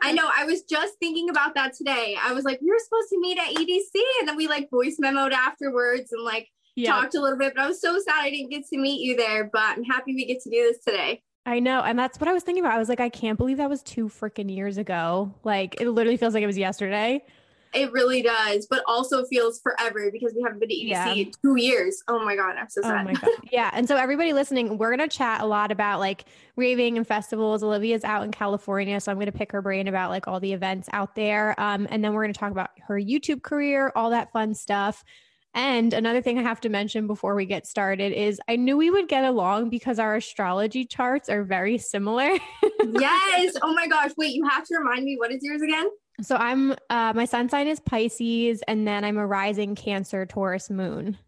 I 0.00 0.12
know. 0.12 0.30
I 0.32 0.44
was 0.44 0.62
just 0.62 0.94
thinking 1.00 1.28
about 1.28 1.56
that 1.56 1.74
today. 1.74 2.16
I 2.22 2.32
was 2.34 2.44
like, 2.44 2.60
we 2.60 2.70
were 2.70 2.78
supposed 2.78 3.08
to 3.08 3.18
meet 3.18 3.36
at 3.36 3.48
EDC, 3.48 4.00
and 4.20 4.28
then 4.28 4.36
we 4.36 4.46
like 4.46 4.70
voice 4.70 4.96
memoed 5.02 5.32
afterwards 5.32 6.12
and 6.12 6.22
like 6.22 6.48
talked 6.84 7.16
a 7.16 7.20
little 7.20 7.36
bit. 7.36 7.54
But 7.56 7.64
I 7.64 7.66
was 7.66 7.80
so 7.80 7.98
sad 7.98 8.20
I 8.20 8.30
didn't 8.30 8.50
get 8.50 8.64
to 8.68 8.78
meet 8.78 9.00
you 9.00 9.16
there. 9.16 9.50
But 9.52 9.62
I'm 9.62 9.82
happy 9.82 10.14
we 10.14 10.24
get 10.24 10.40
to 10.42 10.48
do 10.48 10.72
this 10.72 10.78
today. 10.84 11.24
I 11.46 11.58
know. 11.58 11.80
And 11.80 11.98
that's 11.98 12.20
what 12.20 12.28
I 12.28 12.32
was 12.32 12.44
thinking 12.44 12.62
about. 12.64 12.76
I 12.76 12.78
was 12.78 12.88
like, 12.88 13.00
I 13.00 13.08
can't 13.08 13.38
believe 13.38 13.56
that 13.56 13.68
was 13.68 13.82
two 13.82 14.08
freaking 14.08 14.54
years 14.54 14.78
ago. 14.78 15.34
Like, 15.42 15.80
it 15.80 15.90
literally 15.90 16.16
feels 16.16 16.32
like 16.32 16.44
it 16.44 16.46
was 16.46 16.58
yesterday. 16.58 17.24
It 17.76 17.92
really 17.92 18.22
does, 18.22 18.66
but 18.66 18.82
also 18.86 19.24
feels 19.26 19.60
forever 19.60 20.10
because 20.10 20.32
we 20.34 20.42
haven't 20.42 20.60
been 20.60 20.70
to 20.70 20.74
EDC 20.74 20.88
yeah. 20.88 21.12
in 21.12 21.30
two 21.42 21.56
years. 21.56 22.02
Oh 22.08 22.24
my 22.24 22.34
God, 22.34 22.56
I'm 22.56 22.70
so 22.70 22.80
sad. 22.80 23.02
Oh 23.02 23.04
my 23.04 23.12
God. 23.12 23.30
Yeah. 23.52 23.70
And 23.72 23.86
so, 23.86 23.96
everybody 23.96 24.32
listening, 24.32 24.78
we're 24.78 24.96
going 24.96 25.08
to 25.08 25.14
chat 25.14 25.42
a 25.42 25.46
lot 25.46 25.70
about 25.70 26.00
like 26.00 26.24
raving 26.56 26.96
and 26.96 27.06
festivals. 27.06 27.62
Olivia's 27.62 28.02
out 28.02 28.24
in 28.24 28.32
California. 28.32 28.98
So, 28.98 29.12
I'm 29.12 29.18
going 29.18 29.26
to 29.26 29.32
pick 29.32 29.52
her 29.52 29.60
brain 29.60 29.88
about 29.88 30.10
like 30.10 30.26
all 30.26 30.40
the 30.40 30.52
events 30.52 30.88
out 30.92 31.14
there. 31.14 31.58
Um, 31.60 31.86
and 31.90 32.02
then 32.02 32.14
we're 32.14 32.22
going 32.22 32.32
to 32.32 32.40
talk 32.40 32.50
about 32.50 32.70
her 32.88 32.98
YouTube 32.98 33.42
career, 33.42 33.92
all 33.94 34.10
that 34.10 34.32
fun 34.32 34.54
stuff. 34.54 35.04
And 35.56 35.94
another 35.94 36.20
thing 36.20 36.38
I 36.38 36.42
have 36.42 36.60
to 36.62 36.68
mention 36.68 37.06
before 37.06 37.34
we 37.34 37.46
get 37.46 37.66
started 37.66 38.12
is 38.12 38.38
I 38.46 38.56
knew 38.56 38.76
we 38.76 38.90
would 38.90 39.08
get 39.08 39.24
along 39.24 39.70
because 39.70 39.98
our 39.98 40.16
astrology 40.16 40.84
charts 40.84 41.30
are 41.30 41.44
very 41.44 41.78
similar. 41.78 42.28
yes. 42.84 43.56
Oh 43.62 43.72
my 43.72 43.86
gosh. 43.86 44.10
Wait, 44.18 44.34
you 44.34 44.46
have 44.46 44.64
to 44.64 44.76
remind 44.76 45.04
me 45.04 45.16
what 45.16 45.32
is 45.32 45.42
yours 45.42 45.62
again? 45.62 45.88
So 46.20 46.36
I'm 46.36 46.72
uh 46.90 47.12
my 47.14 47.24
sun 47.24 47.48
sign 47.48 47.66
is 47.66 47.80
Pisces 47.80 48.62
and 48.68 48.86
then 48.86 49.04
I'm 49.04 49.18
a 49.18 49.26
rising 49.26 49.74
Cancer 49.74 50.26
Taurus 50.26 50.70
moon. 50.70 51.18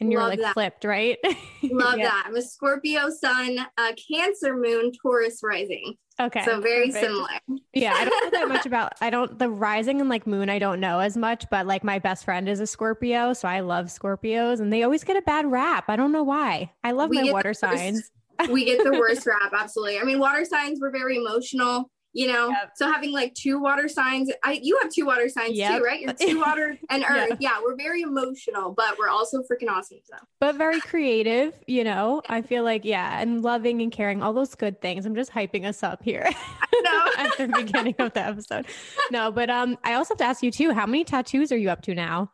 And 0.00 0.12
you're 0.12 0.20
Love 0.20 0.30
like 0.30 0.40
that. 0.40 0.54
flipped, 0.54 0.84
right? 0.84 1.18
Love 1.62 1.98
yeah. 1.98 2.04
that. 2.04 2.24
I'm 2.28 2.36
a 2.36 2.42
Scorpio 2.42 3.10
sun, 3.10 3.58
a 3.78 3.96
Cancer 4.12 4.56
moon, 4.56 4.92
Taurus 5.02 5.40
rising. 5.42 5.96
Okay. 6.20 6.44
So 6.44 6.60
very 6.60 6.88
perfect. 6.88 7.04
similar. 7.04 7.60
yeah. 7.72 7.94
I 7.94 8.04
don't 8.04 8.24
know 8.24 8.38
that 8.38 8.48
much 8.48 8.66
about 8.66 8.92
I 9.00 9.10
don't 9.10 9.38
the 9.38 9.48
rising 9.48 10.00
and 10.00 10.08
like 10.08 10.26
moon, 10.26 10.48
I 10.48 10.58
don't 10.58 10.80
know 10.80 11.00
as 11.00 11.16
much, 11.16 11.46
but 11.50 11.66
like 11.66 11.82
my 11.82 11.98
best 11.98 12.24
friend 12.24 12.48
is 12.48 12.60
a 12.60 12.66
Scorpio. 12.66 13.32
So 13.32 13.48
I 13.48 13.60
love 13.60 13.86
Scorpios 13.86 14.60
and 14.60 14.72
they 14.72 14.82
always 14.84 15.02
get 15.02 15.16
a 15.16 15.22
bad 15.22 15.50
rap. 15.50 15.84
I 15.88 15.96
don't 15.96 16.12
know 16.12 16.24
why. 16.24 16.72
I 16.84 16.92
love 16.92 17.10
we 17.10 17.22
my 17.22 17.32
water 17.32 17.54
signs. 17.54 18.10
we 18.50 18.64
get 18.64 18.84
the 18.84 18.92
worst 18.92 19.26
rap, 19.26 19.52
absolutely. 19.52 19.98
I 19.98 20.04
mean, 20.04 20.20
water 20.20 20.44
signs 20.44 20.80
were 20.80 20.90
very 20.90 21.16
emotional 21.16 21.90
you 22.18 22.26
know 22.26 22.48
yep. 22.48 22.72
so 22.74 22.90
having 22.90 23.12
like 23.12 23.32
two 23.34 23.60
water 23.60 23.88
signs 23.88 24.28
i 24.42 24.58
you 24.60 24.76
have 24.82 24.90
two 24.92 25.06
water 25.06 25.28
signs 25.28 25.56
yep. 25.56 25.78
too 25.78 25.84
right? 25.84 26.00
You're 26.00 26.12
two 26.14 26.40
water 26.46 26.76
and 26.90 27.04
earth. 27.08 27.36
Yeah. 27.38 27.52
yeah. 27.52 27.60
we're 27.62 27.76
very 27.76 28.02
emotional 28.02 28.72
but 28.72 28.98
we're 28.98 29.08
also 29.08 29.42
freaking 29.42 29.70
awesome 29.70 29.98
so. 30.02 30.16
But 30.40 30.56
very 30.56 30.80
creative 30.80 31.54
you 31.68 31.84
know? 31.84 32.20
I 32.28 32.42
feel 32.42 32.64
like 32.64 32.84
yeah 32.84 33.20
and 33.20 33.42
loving 33.42 33.80
and 33.82 33.92
caring 33.92 34.20
all 34.20 34.32
those 34.32 34.56
good 34.56 34.80
things. 34.80 35.06
I'm 35.06 35.14
just 35.14 35.30
hyping 35.30 35.64
us 35.64 35.84
up 35.84 36.02
here. 36.02 36.28
At 37.16 37.36
the 37.36 37.48
beginning 37.48 37.94
of 38.00 38.12
the 38.12 38.20
episode. 38.20 38.66
No 39.12 39.30
but 39.30 39.48
um 39.48 39.78
i 39.84 39.94
also 39.94 40.14
have 40.14 40.18
to 40.18 40.24
ask 40.24 40.42
you 40.42 40.50
too 40.50 40.72
how 40.72 40.86
many 40.86 41.04
tattoos 41.04 41.52
are 41.52 41.56
you 41.56 41.70
up 41.70 41.82
to 41.82 41.94
now? 41.94 42.32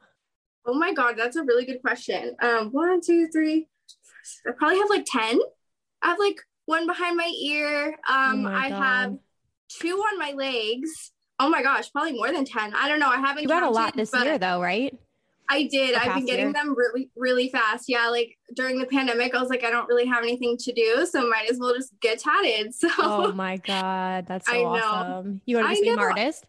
Oh 0.65 0.75
my 0.75 0.95
god 0.95 1.17
that's 1.19 1.37
a 1.37 1.45
really 1.45 1.67
good 1.67 1.83
question. 1.83 2.35
Um 2.41 2.71
one 2.71 3.03
two 3.03 3.29
three 3.29 3.69
i 4.49 4.53
probably 4.53 4.79
have 4.79 4.89
like 4.89 5.05
10 5.05 5.39
i 6.01 6.09
have 6.09 6.19
like 6.19 6.41
one 6.65 6.87
behind 6.87 7.19
my 7.19 7.31
ear. 7.43 7.99
Um 8.09 8.47
oh 8.47 8.51
i 8.51 8.69
have 8.69 9.19
two 9.81 9.97
on 9.97 10.19
my 10.19 10.33
legs. 10.33 11.13
Oh 11.41 11.49
my 11.49 11.63
gosh, 11.63 11.91
probably 11.91 12.13
more 12.13 12.31
than 12.33 12.45
10. 12.45 12.75
I 12.75 12.89
don't 12.89 13.01
know. 13.01 13.09
I 13.09 13.17
haven't 13.17 13.43
You 13.43 13.49
got 13.49 13.61
counted, 13.61 13.69
a 13.69 13.71
lot 13.71 13.97
this 13.97 14.13
year 14.15 14.39
though, 14.39 14.61
right? 14.61 14.97
I 15.51 15.65
did. 15.65 15.95
I've 15.95 16.15
been 16.15 16.27
getting 16.27 16.47
year. 16.47 16.53
them 16.53 16.75
really, 16.77 17.11
really 17.17 17.51
fast. 17.51 17.85
Yeah. 17.89 18.09
Like 18.09 18.39
during 18.55 18.79
the 18.79 18.87
pandemic, 18.87 19.35
I 19.35 19.41
was 19.41 19.51
like, 19.51 19.65
I 19.65 19.71
don't 19.71 19.89
really 19.89 20.07
have 20.07 20.23
anything 20.23 20.57
to 20.59 20.73
do. 20.73 21.07
So 21.07 21.29
might 21.29 21.51
as 21.51 21.59
well 21.59 21.75
just 21.75 21.93
get 22.01 22.19
tatted. 22.19 22.73
So 22.75 22.89
Oh 22.99 23.33
my 23.33 23.57
God. 23.59 24.27
That's 24.27 24.47
so 24.47 24.65
awesome. 24.65 25.41
You 25.45 25.57
want 25.57 25.69
are 25.69 25.75
the 25.75 25.85
same 25.85 25.99
artist? 25.99 26.45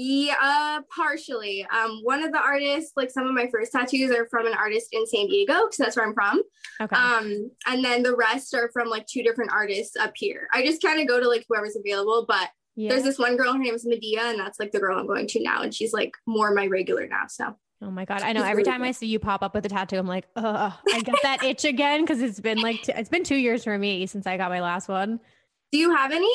Yeah, 0.00 0.36
uh, 0.40 0.82
partially. 0.94 1.66
Um, 1.76 2.02
one 2.04 2.22
of 2.22 2.30
the 2.30 2.38
artists, 2.38 2.92
like 2.94 3.10
some 3.10 3.26
of 3.26 3.34
my 3.34 3.48
first 3.50 3.72
tattoos 3.72 4.12
are 4.12 4.28
from 4.28 4.46
an 4.46 4.54
artist 4.54 4.90
in 4.92 5.04
San 5.08 5.26
Diego, 5.26 5.66
because 5.66 5.76
that's 5.76 5.96
where 5.96 6.06
I'm 6.06 6.14
from. 6.14 6.40
Okay. 6.80 6.94
Um, 6.94 7.50
and 7.66 7.84
then 7.84 8.04
the 8.04 8.14
rest 8.14 8.54
are 8.54 8.70
from 8.72 8.90
like 8.90 9.08
two 9.08 9.24
different 9.24 9.50
artists 9.50 9.96
up 9.96 10.12
here. 10.14 10.46
I 10.52 10.64
just 10.64 10.80
kind 10.80 11.00
of 11.00 11.08
go 11.08 11.18
to 11.18 11.28
like 11.28 11.46
whoever's 11.48 11.74
available, 11.74 12.26
but 12.28 12.48
yeah. 12.76 12.90
there's 12.90 13.02
this 13.02 13.18
one 13.18 13.36
girl, 13.36 13.52
her 13.52 13.58
name 13.58 13.74
is 13.74 13.84
Medea, 13.84 14.22
and 14.22 14.38
that's 14.38 14.60
like 14.60 14.70
the 14.70 14.78
girl 14.78 15.00
I'm 15.00 15.08
going 15.08 15.26
to 15.26 15.42
now, 15.42 15.62
and 15.62 15.74
she's 15.74 15.92
like 15.92 16.12
more 16.26 16.54
my 16.54 16.68
regular 16.68 17.08
now. 17.08 17.24
So. 17.28 17.56
Oh 17.82 17.90
my 17.90 18.04
god! 18.04 18.22
I 18.22 18.32
know. 18.32 18.44
Every 18.44 18.62
time 18.62 18.84
I 18.84 18.92
see 18.92 19.08
you 19.08 19.18
pop 19.18 19.42
up 19.42 19.52
with 19.52 19.66
a 19.66 19.68
tattoo, 19.68 19.98
I'm 19.98 20.06
like, 20.06 20.26
oh, 20.36 20.80
I 20.92 21.00
get 21.00 21.16
that 21.24 21.42
itch 21.42 21.64
again 21.64 22.02
because 22.02 22.22
it's 22.22 22.38
been 22.38 22.58
like 22.58 22.82
t- 22.82 22.92
it's 22.94 23.08
been 23.08 23.24
two 23.24 23.36
years 23.36 23.64
for 23.64 23.76
me 23.76 24.06
since 24.06 24.28
I 24.28 24.36
got 24.36 24.50
my 24.50 24.60
last 24.60 24.88
one. 24.88 25.18
Do 25.72 25.78
you 25.78 25.94
have 25.94 26.12
any? 26.12 26.32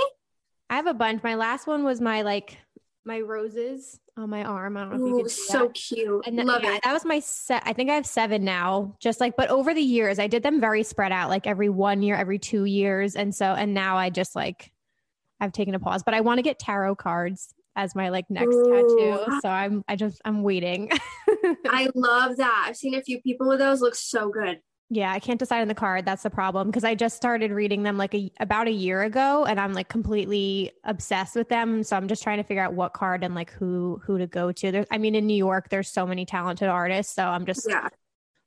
I 0.69 0.75
have 0.75 0.87
a 0.87 0.93
bunch. 0.93 1.23
My 1.23 1.35
last 1.35 1.65
one 1.65 1.83
was 1.83 2.01
my 2.01 2.23
like 2.23 2.57
my 3.05 3.19
roses 3.19 3.99
on 4.17 4.29
my 4.29 4.43
arm. 4.43 4.77
I 4.77 4.81
don't 4.81 4.89
know 4.91 4.95
if 4.95 5.01
Ooh, 5.01 5.09
you 5.09 5.15
can 5.23 5.29
see 5.29 5.51
so 5.51 5.59
that. 5.67 5.73
cute. 5.73 6.23
And 6.25 6.37
then, 6.37 6.47
Love 6.47 6.63
yeah, 6.63 6.75
it. 6.75 6.83
That 6.83 6.93
was 6.93 7.05
my 7.05 7.19
set. 7.19 7.63
I 7.65 7.73
think 7.73 7.89
I 7.89 7.95
have 7.95 8.05
seven 8.05 8.43
now. 8.43 8.95
Just 8.99 9.19
like, 9.19 9.35
but 9.35 9.49
over 9.49 9.73
the 9.73 9.81
years, 9.81 10.19
I 10.19 10.27
did 10.27 10.43
them 10.43 10.61
very 10.61 10.83
spread 10.83 11.11
out, 11.11 11.29
like 11.29 11.47
every 11.47 11.69
one 11.69 12.01
year, 12.01 12.15
every 12.15 12.39
two 12.39 12.65
years, 12.65 13.15
and 13.15 13.33
so 13.33 13.45
and 13.45 13.73
now 13.73 13.97
I 13.97 14.09
just 14.09 14.35
like 14.35 14.71
I've 15.39 15.51
taken 15.51 15.75
a 15.75 15.79
pause. 15.79 16.03
But 16.03 16.13
I 16.13 16.21
want 16.21 16.37
to 16.37 16.43
get 16.43 16.59
tarot 16.59 16.95
cards 16.95 17.53
as 17.75 17.95
my 17.95 18.09
like 18.09 18.29
next 18.29 18.55
Ooh. 18.55 18.71
tattoo. 18.71 19.39
So 19.41 19.49
I'm 19.49 19.83
I 19.87 19.95
just 19.95 20.21
I'm 20.23 20.43
waiting. 20.43 20.91
I 21.67 21.89
love 21.95 22.37
that. 22.37 22.65
I've 22.67 22.77
seen 22.77 22.95
a 22.95 23.01
few 23.01 23.21
people 23.21 23.47
with 23.47 23.59
those. 23.59 23.81
Look 23.81 23.95
so 23.95 24.29
good. 24.29 24.59
Yeah, 24.89 25.11
I 25.11 25.19
can't 25.19 25.39
decide 25.39 25.61
on 25.61 25.67
the 25.67 25.75
card. 25.75 26.05
That's 26.05 26.23
the 26.23 26.29
problem 26.29 26.67
because 26.67 26.83
I 26.83 26.93
just 26.93 27.15
started 27.15 27.51
reading 27.51 27.83
them 27.83 27.97
like 27.97 28.13
a, 28.13 28.31
about 28.39 28.67
a 28.67 28.71
year 28.71 29.01
ago, 29.01 29.45
and 29.45 29.59
I'm 29.59 29.73
like 29.73 29.87
completely 29.87 30.71
obsessed 30.83 31.35
with 31.35 31.49
them. 31.49 31.83
So 31.83 31.95
I'm 31.95 32.07
just 32.07 32.21
trying 32.21 32.37
to 32.37 32.43
figure 32.43 32.61
out 32.61 32.73
what 32.73 32.93
card 32.93 33.23
and 33.23 33.33
like 33.33 33.51
who 33.51 34.01
who 34.05 34.17
to 34.17 34.27
go 34.27 34.51
to. 34.51 34.71
There's, 34.71 34.85
I 34.91 34.97
mean, 34.97 35.15
in 35.15 35.25
New 35.25 35.37
York, 35.37 35.69
there's 35.69 35.89
so 35.89 36.05
many 36.05 36.25
talented 36.25 36.67
artists, 36.67 37.15
so 37.15 37.23
I'm 37.23 37.45
just 37.45 37.67
yeah. 37.67 37.87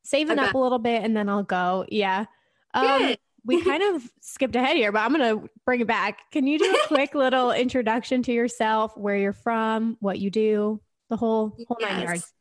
saving 0.04 0.38
up 0.38 0.54
a 0.54 0.58
little 0.58 0.78
bit, 0.78 1.02
and 1.02 1.16
then 1.16 1.28
I'll 1.28 1.42
go. 1.42 1.84
Yeah. 1.88 2.26
Um, 2.74 3.16
we 3.44 3.62
kind 3.62 3.82
of 3.82 4.08
skipped 4.20 4.54
ahead 4.56 4.76
here, 4.76 4.92
but 4.92 5.00
I'm 5.00 5.12
gonna 5.12 5.42
bring 5.64 5.80
it 5.80 5.86
back. 5.86 6.30
Can 6.30 6.46
you 6.46 6.58
do 6.58 6.64
a 6.84 6.86
quick 6.86 7.14
little 7.14 7.50
introduction 7.52 8.22
to 8.24 8.32
yourself, 8.32 8.96
where 8.96 9.16
you're 9.16 9.32
from, 9.32 9.96
what 10.00 10.18
you 10.18 10.30
do, 10.30 10.80
the 11.08 11.16
whole 11.16 11.56
whole 11.66 11.78
yes. 11.80 11.90
nine 11.90 12.02
yards? 12.02 12.32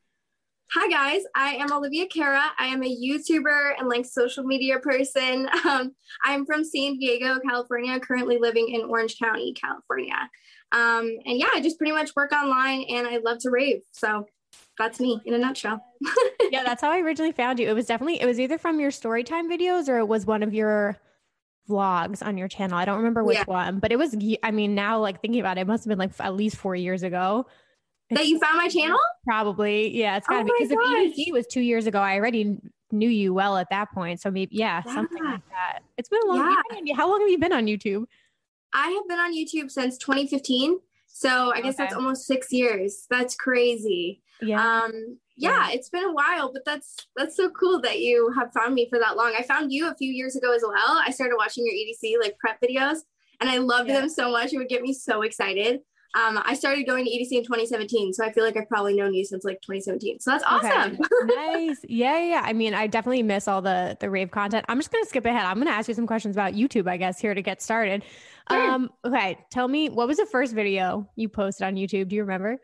Hi 0.74 0.89
guys, 0.89 1.22
I 1.36 1.55
am 1.55 1.72
Olivia 1.72 2.07
Cara. 2.07 2.41
I 2.57 2.65
am 2.65 2.84
a 2.84 2.86
YouTuber 2.86 3.79
and 3.79 3.88
like 3.88 4.05
social 4.05 4.43
media 4.43 4.79
person. 4.79 5.48
Um, 5.65 5.95
I'm 6.24 6.45
from 6.45 6.63
San 6.63 6.98
Diego, 6.98 7.39
California, 7.39 8.00
currently 8.00 8.38
living 8.38 8.69
in 8.69 8.81
Orange 8.81 9.17
County, 9.17 9.53
California. 9.53 10.29
Um, 10.72 11.17
and 11.25 11.39
yeah, 11.39 11.48
I 11.53 11.60
just 11.60 11.77
pretty 11.77 11.91
much 11.91 12.15
work 12.15 12.31
online 12.31 12.86
and 12.89 13.07
I 13.07 13.17
love 13.17 13.39
to 13.39 13.50
rave. 13.50 13.81
So 13.91 14.25
that's 14.77 15.00
me 15.00 15.19
in 15.25 15.34
a 15.34 15.38
nutshell. 15.38 15.84
yeah, 16.51 16.63
that's 16.63 16.81
how 16.81 16.91
I 16.91 17.00
originally 17.00 17.31
found 17.31 17.60
you. 17.60 17.67
It 17.67 17.74
was 17.74 17.88
definitely 17.88 18.22
it 18.22 18.25
was 18.25 18.39
either 18.39 18.57
from 18.57 18.79
your 18.79 18.91
story 18.91 19.24
time 19.24 19.50
videos 19.50 19.89
or 19.89 19.98
it 19.98 20.07
was 20.07 20.25
one 20.25 20.43
of 20.43 20.53
your 20.53 20.98
vlogs 21.69 22.25
on 22.25 22.38
your 22.38 22.48
channel. 22.48 22.77
I 22.77 22.86
don't 22.86 22.98
remember 22.98 23.24
which 23.24 23.38
yeah. 23.38 23.45
one, 23.45 23.79
but 23.79 23.91
it 23.91 23.98
was 23.98 24.15
I 24.43 24.51
mean, 24.51 24.75
now 24.75 25.00
like 25.00 25.22
thinking 25.22 25.39
about 25.39 25.57
it, 25.57 25.62
it 25.62 25.67
must 25.67 25.86
have 25.86 25.89
been 25.89 26.00
like 26.00 26.12
at 26.19 26.36
least 26.36 26.57
4 26.57 26.75
years 26.75 27.01
ago. 27.03 27.48
That 28.12 28.28
you 28.28 28.40
found 28.40 28.58
my 28.58 28.68
channel? 28.68 29.00
Probably. 29.24 29.96
Yeah, 29.98 30.18
it's 30.18 30.28
got 30.28 30.44
to 30.44 30.52
oh 30.52 30.58
be 30.60 30.66
because 30.68 30.72
if 30.72 31.28
EDC 31.28 31.32
was 31.32 31.48
2 31.48 31.62
years 31.62 31.88
ago, 31.88 32.00
I 32.00 32.16
already 32.16 32.58
knew 32.92 33.10
you 33.10 33.34
well 33.34 33.58
at 33.58 33.70
that 33.72 33.92
point. 33.92 34.22
So 34.22 34.30
maybe 34.30 34.56
yeah, 34.56 34.82
yeah. 34.86 34.94
something 34.94 35.24
like 35.24 35.42
that. 35.50 35.80
It's 35.98 36.10
been 36.10 36.22
a 36.24 36.28
long 36.28 36.56
yeah. 36.84 36.96
How 36.96 37.10
long 37.10 37.22
have 37.22 37.30
you 37.30 37.40
been 37.40 37.54
on 37.54 37.66
YouTube? 37.66 38.06
I 38.74 38.90
have 38.90 39.08
been 39.08 39.20
on 39.20 39.36
YouTube 39.36 39.72
since 39.72 39.98
2015. 39.98 40.80
So 41.08 41.52
I 41.54 41.62
guess 41.62 41.76
okay. 41.76 41.84
that's 41.84 41.96
almost 41.96 42.28
6 42.28 42.52
years. 42.52 43.08
That's 43.10 43.36
crazy. 43.36 44.22
Yeah. 44.42 44.84
Um 44.84 45.18
yeah, 45.38 45.70
it's 45.72 45.90
been 45.90 46.06
a 46.06 46.14
while, 46.14 46.52
but 46.54 46.64
that's 46.66 46.96
that's 47.18 47.36
so 47.36 47.50
cool 47.50 47.82
that 47.82 48.00
you 48.00 48.32
have 48.38 48.54
found 48.54 48.74
me 48.74 48.88
for 48.90 49.00
that 49.00 49.18
long. 49.18 49.34
I 49.38 49.44
found 49.44 49.72
you 49.72 49.90
a 49.90 49.96
few 49.96 50.12
years 50.12 50.36
ago 50.36 50.54
as 50.54 50.64
well. 50.66 51.02
I 51.04 51.12
started 51.12 51.36
watching 51.38 51.66
your 51.66 51.74
EDC 51.74 52.22
like 52.22 52.38
prep 52.38 52.62
videos 52.62 53.00
and 53.42 53.50
I 53.50 53.58
loved 53.58 53.90
yeah. 53.90 54.02
them 54.02 54.10
so 54.10 54.32
much. 54.32 54.54
It 54.54 54.58
would 54.58 54.70
get 54.70 54.82
me 54.82 54.94
so 54.94 55.24
excited. 55.24 55.82
Um, 56.15 56.41
I 56.45 56.53
started 56.53 56.88
going 56.88 57.03
to 57.03 57.12
EDC 57.12 57.31
in 57.34 57.43
2017, 57.43 58.13
so 58.13 58.24
I 58.24 58.31
feel 58.31 58.45
like 58.45 58.55
I've 58.55 58.69
probably 58.69 58.95
known 58.95 59.13
you 59.13 59.25
since 59.25 59.43
like 59.43 59.62
2017. 59.62 60.22
So 60.22 60.31
that's 60.31 60.45
awesome. 60.48 60.93
Okay. 60.93 61.00
nice. 61.36 61.77
Yeah, 61.89 62.17
yeah. 62.19 62.41
I 62.43 62.53
mean, 62.53 62.74
I 62.74 62.88
definitely 62.88 63.22
miss 63.24 63.50
all 63.50 63.62
the 63.62 63.98
the 64.00 64.10
rave 64.10 64.31
content. 64.31 64.65
I'm 64.69 64.79
just 64.79 64.91
gonna 64.91 65.05
skip 65.05 65.25
ahead. 65.25 65.43
I'm 65.43 65.57
gonna 65.57 65.72
ask 65.72 65.89
you 65.89 65.93
some 65.93 66.07
questions 66.07 66.38
about 66.38 66.53
YouTube, 66.53 66.88
I 66.88 66.95
guess, 66.95 67.19
here 67.19 67.34
to 67.34 67.41
get 67.41 67.62
started. 67.62 68.03
Sure. 68.50 68.72
Um, 68.72 68.91
okay, 69.03 69.38
tell 69.51 69.67
me 69.67 69.89
what 69.89 70.07
was 70.07 70.17
the 70.17 70.25
first 70.25 70.53
video 70.53 71.10
you 71.17 71.27
posted 71.27 71.67
on 71.67 71.75
YouTube? 71.75 72.07
Do 72.07 72.15
you 72.15 72.22
remember? 72.22 72.60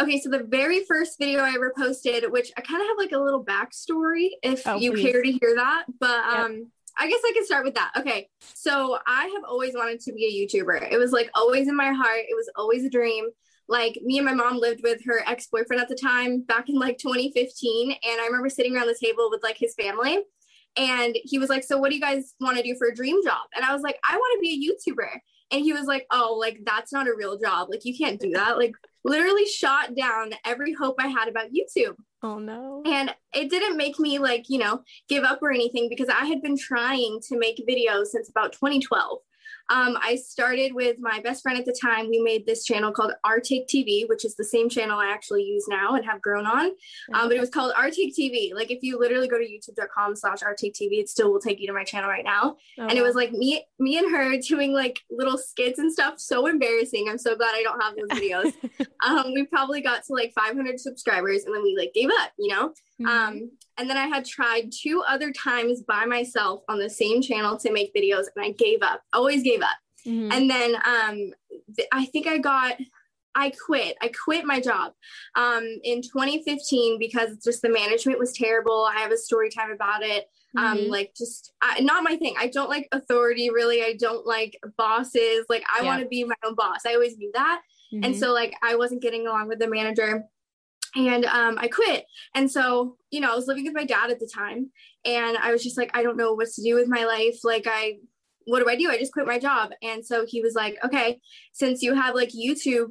Okay, 0.00 0.18
so 0.18 0.30
the 0.30 0.44
very 0.44 0.84
first 0.84 1.18
video 1.18 1.42
I 1.42 1.50
ever 1.50 1.72
posted, 1.76 2.24
which 2.30 2.50
I 2.56 2.62
kind 2.62 2.80
of 2.80 2.88
have 2.88 2.98
like 2.98 3.12
a 3.12 3.18
little 3.18 3.44
backstory 3.44 4.30
if 4.42 4.66
oh, 4.66 4.76
you 4.76 4.92
please. 4.92 5.10
care 5.10 5.22
to 5.22 5.30
hear 5.30 5.54
that, 5.56 5.84
but 5.98 6.24
um, 6.24 6.52
yep. 6.52 6.62
I 7.00 7.08
guess 7.08 7.20
I 7.24 7.32
can 7.32 7.46
start 7.46 7.64
with 7.64 7.74
that. 7.74 7.92
Okay, 7.98 8.28
so 8.40 8.98
I 9.06 9.26
have 9.34 9.42
always 9.48 9.72
wanted 9.74 10.00
to 10.00 10.12
be 10.12 10.26
a 10.26 10.62
YouTuber. 10.62 10.92
It 10.92 10.98
was 10.98 11.12
like 11.12 11.30
always 11.34 11.66
in 11.66 11.74
my 11.74 11.92
heart. 11.92 12.20
It 12.28 12.36
was 12.36 12.50
always 12.56 12.84
a 12.84 12.90
dream. 12.90 13.26
Like 13.68 13.98
me 14.02 14.18
and 14.18 14.26
my 14.26 14.34
mom 14.34 14.58
lived 14.58 14.82
with 14.82 15.02
her 15.06 15.22
ex 15.26 15.46
boyfriend 15.46 15.80
at 15.80 15.88
the 15.88 15.94
time 15.94 16.42
back 16.42 16.68
in 16.68 16.78
like 16.78 16.98
2015, 16.98 17.90
and 17.90 18.20
I 18.20 18.26
remember 18.26 18.50
sitting 18.50 18.76
around 18.76 18.88
the 18.88 18.98
table 19.02 19.28
with 19.30 19.42
like 19.42 19.56
his 19.56 19.74
family. 19.74 20.18
And 20.76 21.16
he 21.24 21.38
was 21.38 21.48
like, 21.48 21.64
So, 21.64 21.78
what 21.78 21.88
do 21.88 21.96
you 21.96 22.02
guys 22.02 22.34
want 22.40 22.58
to 22.58 22.62
do 22.62 22.76
for 22.76 22.88
a 22.88 22.94
dream 22.94 23.24
job? 23.24 23.42
And 23.56 23.64
I 23.64 23.72
was 23.72 23.82
like, 23.82 23.98
I 24.08 24.16
want 24.16 24.34
to 24.34 24.40
be 24.40 24.54
a 24.54 24.92
YouTuber. 24.92 25.08
And 25.52 25.62
he 25.62 25.72
was 25.72 25.86
like, 25.86 26.06
Oh, 26.12 26.36
like 26.38 26.60
that's 26.64 26.92
not 26.92 27.08
a 27.08 27.14
real 27.16 27.38
job. 27.38 27.68
Like, 27.70 27.84
you 27.84 27.96
can't 27.96 28.20
do 28.20 28.30
that. 28.32 28.58
Like, 28.58 28.74
literally 29.04 29.46
shot 29.46 29.94
down 29.96 30.32
every 30.44 30.74
hope 30.74 30.96
I 31.00 31.08
had 31.08 31.28
about 31.28 31.48
YouTube. 31.50 31.96
Oh 32.22 32.38
no. 32.38 32.82
And 32.84 33.14
it 33.34 33.48
didn't 33.48 33.76
make 33.76 33.98
me 33.98 34.18
like, 34.18 34.46
you 34.48 34.58
know, 34.58 34.82
give 35.08 35.24
up 35.24 35.42
or 35.42 35.50
anything 35.52 35.88
because 35.88 36.08
I 36.08 36.26
had 36.26 36.42
been 36.42 36.56
trying 36.56 37.20
to 37.28 37.38
make 37.38 37.62
videos 37.68 38.06
since 38.08 38.28
about 38.28 38.52
2012. 38.52 39.18
Um, 39.70 39.96
I 40.02 40.16
started 40.16 40.74
with 40.74 40.96
my 40.98 41.20
best 41.20 41.42
friend 41.42 41.58
at 41.58 41.64
the 41.64 41.76
time. 41.80 42.10
We 42.10 42.20
made 42.20 42.44
this 42.44 42.64
channel 42.64 42.90
called 42.90 43.12
Our 43.24 43.38
Take 43.38 43.68
TV, 43.68 44.08
which 44.08 44.24
is 44.24 44.34
the 44.34 44.44
same 44.44 44.68
channel 44.68 44.98
I 44.98 45.06
actually 45.06 45.44
use 45.44 45.66
now 45.68 45.94
and 45.94 46.04
have 46.04 46.20
grown 46.20 46.44
on. 46.44 46.72
Um, 47.14 47.28
but 47.28 47.32
it 47.32 47.40
was 47.40 47.50
called 47.50 47.72
Our 47.76 47.90
Take 47.90 48.14
TV. 48.16 48.52
Like 48.52 48.72
if 48.72 48.82
you 48.82 48.98
literally 48.98 49.28
go 49.28 49.38
to 49.38 49.44
youtube.com 49.44 50.16
slash 50.16 50.42
Our 50.42 50.54
Take 50.54 50.74
TV, 50.74 51.00
it 51.00 51.08
still 51.08 51.32
will 51.32 51.40
take 51.40 51.60
you 51.60 51.68
to 51.68 51.72
my 51.72 51.84
channel 51.84 52.10
right 52.10 52.24
now. 52.24 52.56
Oh, 52.78 52.82
and 52.82 52.92
it 52.92 53.02
was 53.02 53.14
like 53.14 53.32
me, 53.32 53.64
me 53.78 53.96
and 53.96 54.10
her 54.10 54.36
doing 54.38 54.72
like 54.72 54.98
little 55.08 55.38
skits 55.38 55.78
and 55.78 55.92
stuff. 55.92 56.18
So 56.18 56.46
embarrassing. 56.46 57.08
I'm 57.08 57.18
so 57.18 57.36
glad 57.36 57.54
I 57.54 57.62
don't 57.62 57.80
have 57.80 57.94
those 57.94 58.18
videos. 58.18 58.52
um, 59.06 59.32
we 59.32 59.46
probably 59.46 59.80
got 59.80 60.04
to 60.04 60.12
like 60.12 60.32
500 60.32 60.80
subscribers 60.80 61.44
and 61.44 61.54
then 61.54 61.62
we 61.62 61.76
like 61.78 61.94
gave 61.94 62.10
up, 62.20 62.32
you 62.38 62.48
know? 62.48 62.74
Mm-hmm. 63.00 63.06
Um, 63.06 63.50
and 63.78 63.88
then 63.88 63.96
I 63.96 64.06
had 64.06 64.24
tried 64.24 64.70
two 64.72 65.02
other 65.08 65.32
times 65.32 65.82
by 65.82 66.04
myself 66.04 66.62
on 66.68 66.78
the 66.78 66.90
same 66.90 67.22
channel 67.22 67.56
to 67.58 67.72
make 67.72 67.94
videos 67.94 68.24
and 68.36 68.44
I 68.44 68.50
gave 68.50 68.82
up, 68.82 69.02
always 69.12 69.42
gave 69.42 69.62
up. 69.62 69.78
Mm-hmm. 70.06 70.32
And 70.32 70.50
then 70.50 70.76
um, 70.84 71.32
th- 71.76 71.88
I 71.92 72.04
think 72.06 72.26
I 72.26 72.38
got, 72.38 72.74
I 73.34 73.52
quit. 73.66 73.96
I 74.02 74.08
quit 74.08 74.44
my 74.44 74.60
job 74.60 74.92
um, 75.34 75.64
in 75.84 76.02
2015 76.02 76.98
because 76.98 77.38
just 77.42 77.62
the 77.62 77.70
management 77.70 78.18
was 78.18 78.32
terrible. 78.32 78.88
I 78.90 79.00
have 79.00 79.12
a 79.12 79.16
story 79.16 79.50
time 79.50 79.70
about 79.70 80.02
it. 80.02 80.28
Um, 80.58 80.78
mm-hmm. 80.78 80.90
like 80.90 81.14
just 81.16 81.52
I, 81.62 81.80
not 81.80 82.02
my 82.02 82.16
thing. 82.16 82.34
I 82.36 82.48
don't 82.48 82.68
like 82.68 82.88
authority 82.90 83.50
really. 83.50 83.82
I 83.82 83.94
don't 83.96 84.26
like 84.26 84.58
bosses. 84.76 85.46
Like 85.48 85.62
I 85.74 85.82
yeah. 85.82 85.86
want 85.86 86.02
to 86.02 86.08
be 86.08 86.24
my 86.24 86.34
own 86.44 86.56
boss. 86.56 86.80
I 86.84 86.94
always 86.94 87.16
knew 87.16 87.30
that. 87.34 87.62
Mm-hmm. 87.94 88.04
And 88.04 88.16
so 88.16 88.32
like 88.32 88.54
I 88.60 88.74
wasn't 88.74 89.00
getting 89.00 89.28
along 89.28 89.46
with 89.46 89.60
the 89.60 89.68
manager 89.68 90.24
and 90.94 91.24
um, 91.24 91.58
I 91.58 91.68
quit. 91.68 92.04
And 92.34 92.50
so, 92.50 92.96
you 93.10 93.20
know, 93.20 93.32
I 93.32 93.36
was 93.36 93.46
living 93.46 93.64
with 93.64 93.74
my 93.74 93.84
dad 93.84 94.10
at 94.10 94.20
the 94.20 94.30
time, 94.32 94.70
and 95.04 95.36
I 95.36 95.52
was 95.52 95.62
just 95.62 95.78
like, 95.78 95.90
I 95.96 96.02
don't 96.02 96.16
know 96.16 96.34
what 96.34 96.48
to 96.48 96.62
do 96.62 96.74
with 96.74 96.88
my 96.88 97.04
life. 97.04 97.38
Like, 97.44 97.66
I, 97.66 97.98
what 98.46 98.60
do 98.60 98.68
I 98.68 98.76
do? 98.76 98.90
I 98.90 98.98
just 98.98 99.12
quit 99.12 99.26
my 99.26 99.38
job. 99.38 99.70
And 99.82 100.04
so 100.04 100.26
he 100.26 100.40
was 100.40 100.54
like, 100.54 100.76
okay, 100.84 101.20
since 101.52 101.82
you 101.82 101.94
have 101.94 102.14
like 102.14 102.30
YouTube 102.30 102.88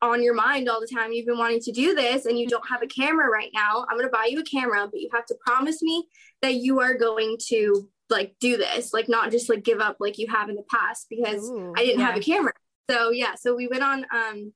on 0.00 0.22
your 0.22 0.34
mind 0.34 0.68
all 0.68 0.80
the 0.80 0.92
time, 0.92 1.12
you've 1.12 1.26
been 1.26 1.38
wanting 1.38 1.60
to 1.60 1.72
do 1.72 1.94
this, 1.94 2.26
and 2.26 2.38
you 2.38 2.48
don't 2.48 2.68
have 2.68 2.82
a 2.82 2.86
camera 2.86 3.28
right 3.28 3.50
now, 3.54 3.86
I'm 3.88 3.96
going 3.96 4.08
to 4.08 4.12
buy 4.12 4.26
you 4.30 4.40
a 4.40 4.44
camera, 4.44 4.88
but 4.90 5.00
you 5.00 5.08
have 5.12 5.26
to 5.26 5.36
promise 5.46 5.82
me 5.82 6.06
that 6.40 6.54
you 6.54 6.80
are 6.80 6.94
going 6.94 7.36
to 7.48 7.88
like 8.10 8.34
do 8.40 8.56
this, 8.56 8.92
like 8.92 9.08
not 9.08 9.30
just 9.30 9.48
like 9.48 9.64
give 9.64 9.80
up 9.80 9.96
like 9.98 10.18
you 10.18 10.26
have 10.28 10.48
in 10.48 10.54
the 10.54 10.64
past 10.70 11.06
because 11.08 11.48
Ooh, 11.48 11.72
I 11.76 11.84
didn't 11.84 12.00
yeah. 12.00 12.06
have 12.06 12.16
a 12.16 12.20
camera. 12.20 12.52
So 12.90 13.10
yeah, 13.10 13.34
so 13.36 13.54
we 13.54 13.68
went 13.68 13.82
on 13.82 14.04
um 14.14 14.52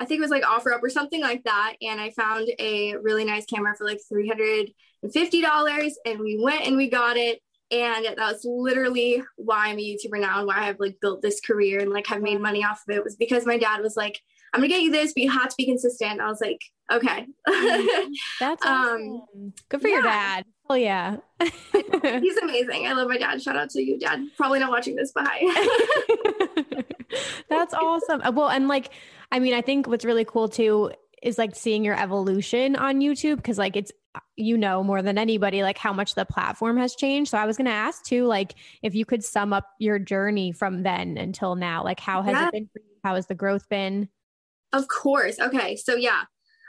I 0.00 0.04
think 0.04 0.18
it 0.18 0.22
was 0.22 0.30
like 0.30 0.42
OfferUp 0.42 0.82
or 0.82 0.90
something 0.90 1.20
like 1.20 1.44
that. 1.44 1.74
And 1.82 2.00
I 2.00 2.10
found 2.10 2.48
a 2.58 2.96
really 2.96 3.24
nice 3.24 3.46
camera 3.46 3.74
for 3.76 3.86
like 3.86 4.00
$350 4.12 5.92
and 6.06 6.20
we 6.20 6.40
went 6.42 6.66
and 6.66 6.76
we 6.76 6.88
got 6.88 7.16
it. 7.16 7.40
And 7.70 8.04
that 8.04 8.16
was 8.18 8.44
literally 8.44 9.22
why 9.36 9.68
I'm 9.68 9.78
a 9.78 9.82
YouTuber 9.82 10.20
now 10.20 10.38
and 10.38 10.46
why 10.46 10.68
I've 10.68 10.80
like 10.80 10.98
built 11.00 11.22
this 11.22 11.40
career 11.40 11.80
and 11.80 11.90
like 11.90 12.06
have 12.08 12.22
made 12.22 12.40
money 12.40 12.64
off 12.64 12.82
of 12.88 12.94
it 12.94 13.04
was 13.04 13.16
because 13.16 13.46
my 13.46 13.58
dad 13.58 13.80
was 13.80 13.96
like, 13.96 14.20
I'm 14.52 14.60
gonna 14.60 14.68
get 14.68 14.82
you 14.82 14.92
this, 14.92 15.12
but 15.12 15.24
you 15.24 15.30
have 15.32 15.48
to 15.48 15.54
be 15.56 15.64
consistent. 15.64 16.20
I 16.20 16.28
was 16.28 16.40
like, 16.40 16.60
okay. 16.92 17.26
Mm-hmm. 17.48 18.12
That's 18.40 18.64
um, 18.64 18.72
awesome. 18.72 19.22
um, 19.34 19.52
good 19.68 19.80
for 19.80 19.88
yeah. 19.88 19.94
your 19.94 20.02
dad. 20.02 20.44
Oh 20.70 20.74
yeah. 20.76 21.16
He's 21.40 22.36
amazing. 22.42 22.86
I 22.86 22.92
love 22.92 23.08
my 23.08 23.18
dad. 23.18 23.42
Shout 23.42 23.56
out 23.56 23.70
to 23.70 23.82
you, 23.82 23.98
dad. 23.98 24.24
Probably 24.36 24.60
not 24.60 24.70
watching 24.70 24.94
this, 24.94 25.10
but 25.12 25.26
hi. 25.26 26.84
That's 27.50 27.74
awesome. 27.74 28.22
Uh, 28.22 28.30
well, 28.32 28.48
and 28.48 28.68
like 28.68 28.90
I 29.34 29.40
mean, 29.40 29.52
I 29.52 29.62
think 29.62 29.88
what's 29.88 30.04
really 30.04 30.24
cool 30.24 30.48
too 30.48 30.92
is 31.20 31.38
like 31.38 31.56
seeing 31.56 31.84
your 31.84 32.00
evolution 32.00 32.76
on 32.76 33.00
YouTube 33.00 33.36
because 33.36 33.58
like 33.58 33.74
it's 33.74 33.90
you 34.36 34.56
know 34.56 34.84
more 34.84 35.02
than 35.02 35.18
anybody 35.18 35.64
like 35.64 35.76
how 35.76 35.92
much 35.92 36.14
the 36.14 36.24
platform 36.24 36.76
has 36.76 36.94
changed. 36.94 37.32
So 37.32 37.38
I 37.38 37.44
was 37.44 37.56
going 37.56 37.66
to 37.66 37.72
ask 37.72 38.04
too 38.04 38.26
like 38.26 38.54
if 38.84 38.94
you 38.94 39.04
could 39.04 39.24
sum 39.24 39.52
up 39.52 39.66
your 39.80 39.98
journey 39.98 40.52
from 40.52 40.84
then 40.84 41.18
until 41.18 41.56
now. 41.56 41.82
Like 41.82 41.98
how 41.98 42.22
has 42.22 42.32
yeah. 42.32 42.46
it 42.46 42.52
been 42.52 42.66
for 42.72 42.78
you? 42.78 42.94
How 43.02 43.16
has 43.16 43.26
the 43.26 43.34
growth 43.34 43.68
been? 43.68 44.08
Of 44.72 44.86
course. 44.86 45.40
Okay. 45.40 45.74
So 45.74 45.96
yeah. 45.96 46.22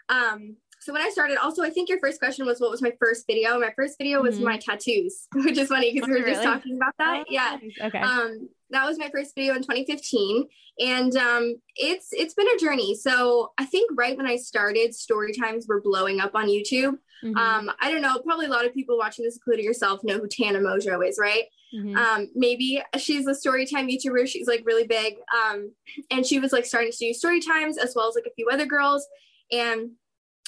Um 0.09 0.57
so 0.85 0.93
when 0.93 1.01
I 1.01 1.09
started, 1.09 1.37
also 1.37 1.63
I 1.63 1.71
think 1.71 1.89
your 1.89 1.97
first 1.97 2.19
question 2.19 2.45
was 2.45 2.59
what 2.59 2.69
was 2.69 2.79
my 2.79 2.93
first 2.99 3.25
video? 3.25 3.59
My 3.59 3.73
first 3.75 3.97
video 3.97 4.21
was 4.21 4.35
mm-hmm. 4.35 4.45
my 4.45 4.57
tattoos, 4.57 5.27
which 5.33 5.57
is 5.57 5.67
funny 5.67 5.91
because 5.91 6.07
oh, 6.07 6.13
we 6.13 6.19
were 6.19 6.25
really? 6.25 6.35
just 6.35 6.43
talking 6.43 6.75
about 6.75 6.93
that. 6.99 7.21
Oh, 7.21 7.25
yeah. 7.27 7.57
Okay. 7.81 7.97
Um, 7.97 8.49
that 8.69 8.85
was 8.85 8.99
my 8.99 9.09
first 9.09 9.33
video 9.33 9.55
in 9.55 9.63
2015, 9.63 10.45
and 10.79 11.15
um, 11.15 11.55
it's 11.75 12.09
it's 12.11 12.35
been 12.35 12.47
a 12.55 12.59
journey. 12.59 12.93
So 12.93 13.51
I 13.57 13.65
think 13.65 13.89
right 13.95 14.15
when 14.15 14.27
I 14.27 14.35
started, 14.35 14.93
story 14.93 15.33
times 15.33 15.65
were 15.67 15.81
blowing 15.81 16.19
up 16.19 16.35
on 16.35 16.49
YouTube. 16.49 16.99
Mm-hmm. 17.23 17.35
Um, 17.35 17.71
I 17.79 17.91
don't 17.91 18.03
know, 18.03 18.19
probably 18.19 18.45
a 18.45 18.49
lot 18.49 18.67
of 18.67 18.73
people 18.75 18.95
watching 18.95 19.25
this, 19.25 19.37
including 19.37 19.65
yourself, 19.65 20.01
know 20.03 20.19
who 20.19 20.27
Tana 20.27 20.59
Mongeau 20.59 21.07
is, 21.07 21.17
right? 21.19 21.45
Mm-hmm. 21.75 21.95
Um, 21.95 22.27
maybe 22.35 22.83
she's 22.97 23.25
a 23.25 23.33
story 23.33 23.65
time 23.65 23.87
YouTuber. 23.87 24.27
She's 24.27 24.47
like 24.47 24.61
really 24.67 24.85
big, 24.85 25.15
um, 25.35 25.71
and 26.11 26.23
she 26.23 26.37
was 26.39 26.53
like 26.53 26.65
starting 26.65 26.91
to 26.91 26.97
do 26.97 27.11
story 27.11 27.41
times 27.41 27.79
as 27.79 27.93
well 27.95 28.07
as 28.07 28.13
like 28.13 28.27
a 28.27 28.35
few 28.35 28.49
other 28.51 28.67
girls, 28.67 29.07
and 29.51 29.91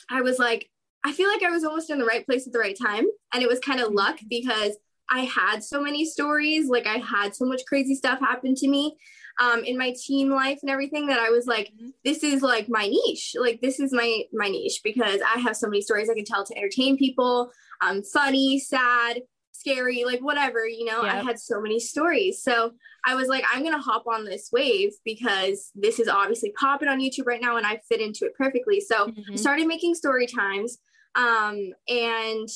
I 0.10 0.22
was 0.22 0.40
like, 0.40 0.70
I 1.04 1.14
feel 1.14 1.30
like 1.30 1.44
I 1.44 1.52
was 1.52 1.64
almost 1.64 1.90
in 1.90 2.00
the 2.00 2.06
right 2.06 2.26
place 2.26 2.48
at 2.48 2.54
the 2.54 2.60
right 2.60 2.78
time. 2.78 3.06
And 3.34 3.44
it 3.44 3.50
was 3.50 3.60
kind 3.60 3.80
of 3.80 3.94
luck 3.94 4.20
because 4.30 4.78
I 5.10 5.22
had 5.22 5.64
so 5.64 5.82
many 5.82 6.06
stories, 6.06 6.68
like 6.68 6.86
I 6.86 6.98
had 6.98 7.36
so 7.36 7.46
much 7.46 7.62
crazy 7.66 7.96
stuff 7.96 8.20
happen 8.20 8.56
to 8.56 8.68
me 8.68 8.98
um, 9.40 9.64
in 9.64 9.78
my 9.78 9.94
teen 10.00 10.30
life 10.30 10.60
and 10.62 10.72
everything 10.72 11.08
that 11.08 11.20
I 11.20 11.30
was 11.30 11.46
like, 11.46 11.68
mm-hmm. 11.68 11.90
this 12.04 12.24
is 12.24 12.42
like 12.42 12.68
my 12.70 12.88
niche. 12.88 13.36
Like 13.40 13.62
this 13.62 13.80
is 13.80 13.94
my 13.94 14.24
my 14.34 14.50
niche 14.50 14.82
because 14.84 15.22
I 15.22 15.40
have 15.40 15.56
so 15.56 15.68
many 15.68 15.82
stories 15.82 16.10
I 16.10 16.16
can 16.16 16.26
tell 16.26 16.46
to 16.46 16.58
entertain 16.58 16.98
people. 16.98 17.52
Um, 17.82 18.04
funny, 18.04 18.60
sad, 18.60 19.22
scary, 19.60 20.04
like 20.06 20.20
whatever, 20.20 20.68
you 20.68 20.86
know, 20.86 21.04
yep. 21.04 21.16
I 21.16 21.24
had 21.24 21.40
so 21.40 21.60
many 21.62 21.80
stories. 21.80 22.42
So 22.42 22.72
I 23.06 23.16
was 23.16 23.28
like, 23.28 23.44
I'm 23.52 23.64
gonna 23.64 23.82
hop 23.82 24.06
on 24.08 24.26
this 24.26 24.50
wave 24.52 24.94
because 25.04 25.72
this 25.76 26.00
is 26.00 26.08
obviously 26.08 26.52
popping 26.60 26.90
on 26.90 27.00
YouTube 27.00 27.26
right 27.26 27.42
now 27.42 27.58
and 27.58 27.66
I 27.66 27.80
fit 27.90 28.02
into 28.02 28.26
it 28.26 28.36
perfectly. 28.36 28.80
So 28.80 29.08
mm-hmm. 29.08 29.36
started 29.36 29.68
making 29.68 29.96
story 29.96 30.28
times. 30.28 30.78
Um, 31.16 31.72
and 31.88 32.50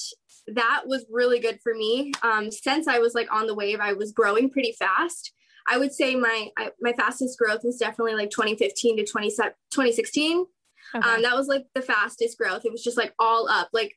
that 0.48 0.84
was 0.86 1.06
really 1.10 1.40
good 1.40 1.60
for 1.64 1.74
me. 1.74 2.12
Um, 2.22 2.52
since 2.52 2.88
I 2.88 3.00
was 3.00 3.16
like 3.16 3.32
on 3.34 3.48
the 3.48 3.56
wave, 3.56 3.80
I 3.80 3.94
was 3.94 4.12
growing 4.12 4.50
pretty 4.50 4.74
fast. 4.74 5.34
I 5.68 5.78
would 5.78 5.94
say 5.94 6.16
my 6.16 6.50
I, 6.58 6.72
my 6.80 6.94
fastest 6.94 7.38
growth 7.38 7.62
was 7.64 7.78
definitely 7.78 8.16
like 8.16 8.30
2015 8.30 8.98
to 8.98 9.06
20, 9.06 9.30
2016. 9.30 10.46
Okay. 10.94 11.10
Um, 11.10 11.22
that 11.22 11.36
was 11.36 11.48
like 11.48 11.66
the 11.74 11.82
fastest 11.82 12.38
growth. 12.38 12.66
It 12.66 12.72
was 12.72 12.84
just 12.84 12.98
like 12.98 13.14
all 13.20 13.48
up. 13.48 13.70
Like 13.72 13.96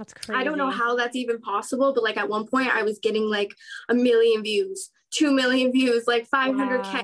that's 0.00 0.14
crazy. 0.14 0.40
I 0.40 0.44
don't 0.44 0.56
know 0.56 0.70
how 0.70 0.96
that's 0.96 1.14
even 1.14 1.40
possible, 1.40 1.92
but 1.92 2.02
like 2.02 2.16
at 2.16 2.28
one 2.28 2.46
point 2.46 2.74
I 2.74 2.82
was 2.84 2.98
getting 3.00 3.28
like 3.28 3.54
a 3.90 3.94
million 3.94 4.42
views, 4.42 4.88
two 5.10 5.30
million 5.30 5.70
views, 5.72 6.06
like 6.06 6.26
500k, 6.30 6.56
wow. 6.56 7.02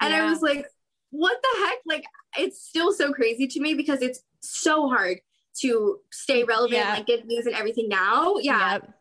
and 0.00 0.12
yeah. 0.12 0.24
I 0.24 0.28
was 0.28 0.42
like, 0.42 0.66
what 1.10 1.38
the 1.40 1.64
heck? 1.64 1.78
Like 1.86 2.04
it's 2.36 2.66
still 2.66 2.92
so 2.92 3.12
crazy 3.12 3.46
to 3.46 3.60
me 3.60 3.74
because 3.74 4.02
it's 4.02 4.24
so 4.40 4.88
hard 4.88 5.18
to 5.60 5.98
stay 6.10 6.42
relevant, 6.42 6.80
yeah. 6.80 6.94
like 6.94 7.06
get 7.06 7.24
views 7.28 7.46
and 7.46 7.54
everything 7.54 7.88
now. 7.88 8.38
Yeah. 8.40 8.72
Yep 8.72 8.94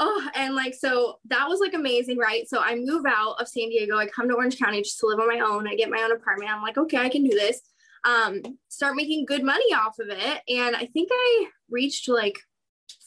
oh 0.00 0.28
and 0.34 0.56
like 0.56 0.74
so 0.74 1.20
that 1.26 1.48
was 1.48 1.60
like 1.60 1.72
amazing 1.72 2.18
right 2.18 2.48
so 2.48 2.58
i 2.58 2.74
move 2.74 3.04
out 3.06 3.40
of 3.40 3.46
san 3.46 3.68
diego 3.68 3.96
i 3.96 4.04
come 4.06 4.28
to 4.28 4.34
orange 4.34 4.58
county 4.58 4.82
just 4.82 4.98
to 4.98 5.06
live 5.06 5.20
on 5.20 5.28
my 5.28 5.38
own 5.38 5.68
i 5.68 5.76
get 5.76 5.88
my 5.88 6.02
own 6.02 6.10
apartment 6.10 6.50
i'm 6.50 6.62
like 6.62 6.76
okay 6.76 6.96
i 6.96 7.08
can 7.08 7.22
do 7.22 7.30
this 7.30 7.60
um 8.04 8.42
start 8.68 8.96
making 8.96 9.24
good 9.24 9.44
money 9.44 9.72
off 9.72 9.96
of 10.00 10.08
it 10.08 10.40
and 10.48 10.74
i 10.74 10.84
think 10.86 11.08
i 11.12 11.46
reached 11.70 12.08
like 12.08 12.40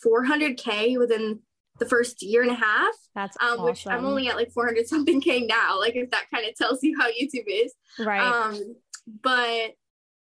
400k 0.06 0.98
within 0.98 1.40
the 1.80 1.86
first 1.86 2.24
year 2.24 2.42
and 2.42 2.52
a 2.52 2.56
half 2.56 2.94
that's 3.14 3.38
um, 3.40 3.52
awesome. 3.52 3.66
which 3.66 3.88
i'm 3.88 4.06
only 4.06 4.28
at 4.28 4.36
like 4.36 4.52
400 4.52 4.88
something 4.88 5.22
k 5.22 5.46
now 5.46 5.80
like 5.80 5.96
if 5.96 6.10
that 6.12 6.26
kind 6.34 6.48
of 6.48 6.56
tells 6.56 6.82
you 6.82 6.96
how 7.00 7.08
youtube 7.08 7.46
is 7.48 7.74
right 8.00 8.22
um 8.22 8.76
but 9.22 9.74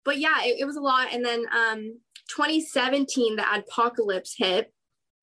but 0.05 0.19
yeah 0.19 0.43
it, 0.45 0.61
it 0.61 0.65
was 0.65 0.77
a 0.77 0.81
lot 0.81 1.09
and 1.13 1.25
then 1.25 1.45
um 1.53 1.99
2017 2.35 3.37
the 3.37 3.43
adpocalypse 3.43 4.33
hit 4.37 4.73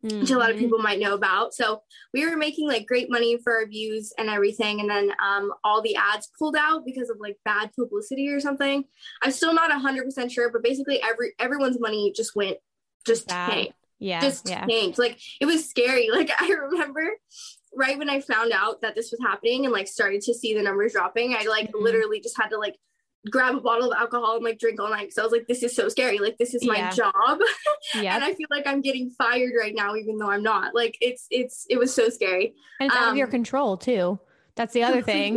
mm-hmm. 0.04 0.20
which 0.20 0.32
a 0.32 0.38
lot 0.38 0.50
of 0.50 0.56
mm-hmm. 0.56 0.66
people 0.66 0.80
might 0.80 1.00
know 1.00 1.14
about. 1.14 1.54
So 1.54 1.82
we 2.14 2.28
were 2.28 2.38
making 2.38 2.68
like 2.68 2.86
great 2.86 3.10
money 3.10 3.38
for 3.44 3.54
our 3.54 3.68
views 3.68 4.14
and 4.18 4.30
everything. 4.30 4.80
And 4.80 4.90
then 4.90 5.12
um, 5.24 5.52
all 5.64 5.82
the 5.82 5.96
ads 5.96 6.30
pulled 6.38 6.56
out 6.56 6.86
because 6.86 7.10
of 7.10 7.18
like 7.20 7.38
bad 7.46 7.72
publicity 7.74 8.30
or 8.30 8.40
something. 8.40 8.84
I'm 9.22 9.32
still 9.32 9.54
not 9.54 9.72
hundred 9.72 10.06
percent 10.06 10.32
sure, 10.32 10.52
but 10.52 10.64
basically 10.64 11.02
every 11.02 11.34
everyone's 11.40 11.80
money 11.80 12.12
just 12.16 12.36
went 12.36 12.58
just 13.06 13.28
tanked. 13.30 13.74
Yeah. 14.00 14.22
Just 14.22 14.50
yeah. 14.50 14.66
tanked. 14.66 14.98
Like 14.98 15.20
it 15.40 15.46
was 15.46 15.70
scary. 15.70 16.10
Like 16.20 16.32
I 16.42 16.50
remember 16.50 17.12
right 17.74 17.98
when 17.98 18.10
I 18.10 18.20
found 18.22 18.52
out 18.52 18.82
that 18.82 18.96
this 18.96 19.12
was 19.12 19.20
happening 19.22 19.66
and 19.66 19.74
like 19.74 19.88
started 19.88 20.22
to 20.24 20.34
see 20.34 20.54
the 20.54 20.64
numbers 20.64 20.94
dropping, 20.94 21.36
I 21.36 21.44
like 21.44 21.68
mm-hmm. 21.68 21.84
literally 21.84 22.20
just 22.20 22.38
had 22.38 22.50
to 22.50 22.58
like 22.58 22.76
grab 23.30 23.56
a 23.56 23.62
bottle 23.62 23.92
of 23.92 23.98
alcohol 23.98 24.36
and 24.36 24.44
like 24.44 24.60
drink 24.60 24.80
all 24.80 24.90
night. 24.90 25.14
So 25.14 25.22
I 25.22 25.26
was 25.26 25.32
like, 25.32 25.48
this 25.48 25.64
is 25.64 25.76
so 25.76 25.90
scary. 25.90 26.20
Like 26.20 26.38
this 26.38 26.54
is 26.54 26.66
my 26.66 26.78
yeah. 26.78 26.92
job. 26.92 27.40
yeah. 27.96 28.16
and 28.16 28.24
I 28.24 28.34
feel 28.34 28.48
like 28.50 28.66
I'm 28.66 28.82
getting 28.82 29.10
fired 29.12 29.54
right 29.58 29.76
now, 29.76 29.96
even 29.96 30.18
though 30.18 30.30
I'm 30.30 30.44
not. 30.44 30.74
Like 30.74 30.98
it's 31.02 31.28
it's 31.30 31.66
it 31.70 31.78
was 31.78 31.94
so 31.94 32.10
scary. 32.10 32.54
And 32.80 32.88
it's 32.88 32.96
um, 32.96 33.04
out 33.04 33.10
of 33.12 33.18
your 33.18 33.28
um, 33.28 33.32
control 33.32 33.78
too. 33.78 34.20
That's 34.56 34.74
the 34.74 34.84
other 34.84 35.02
thing. 35.02 35.36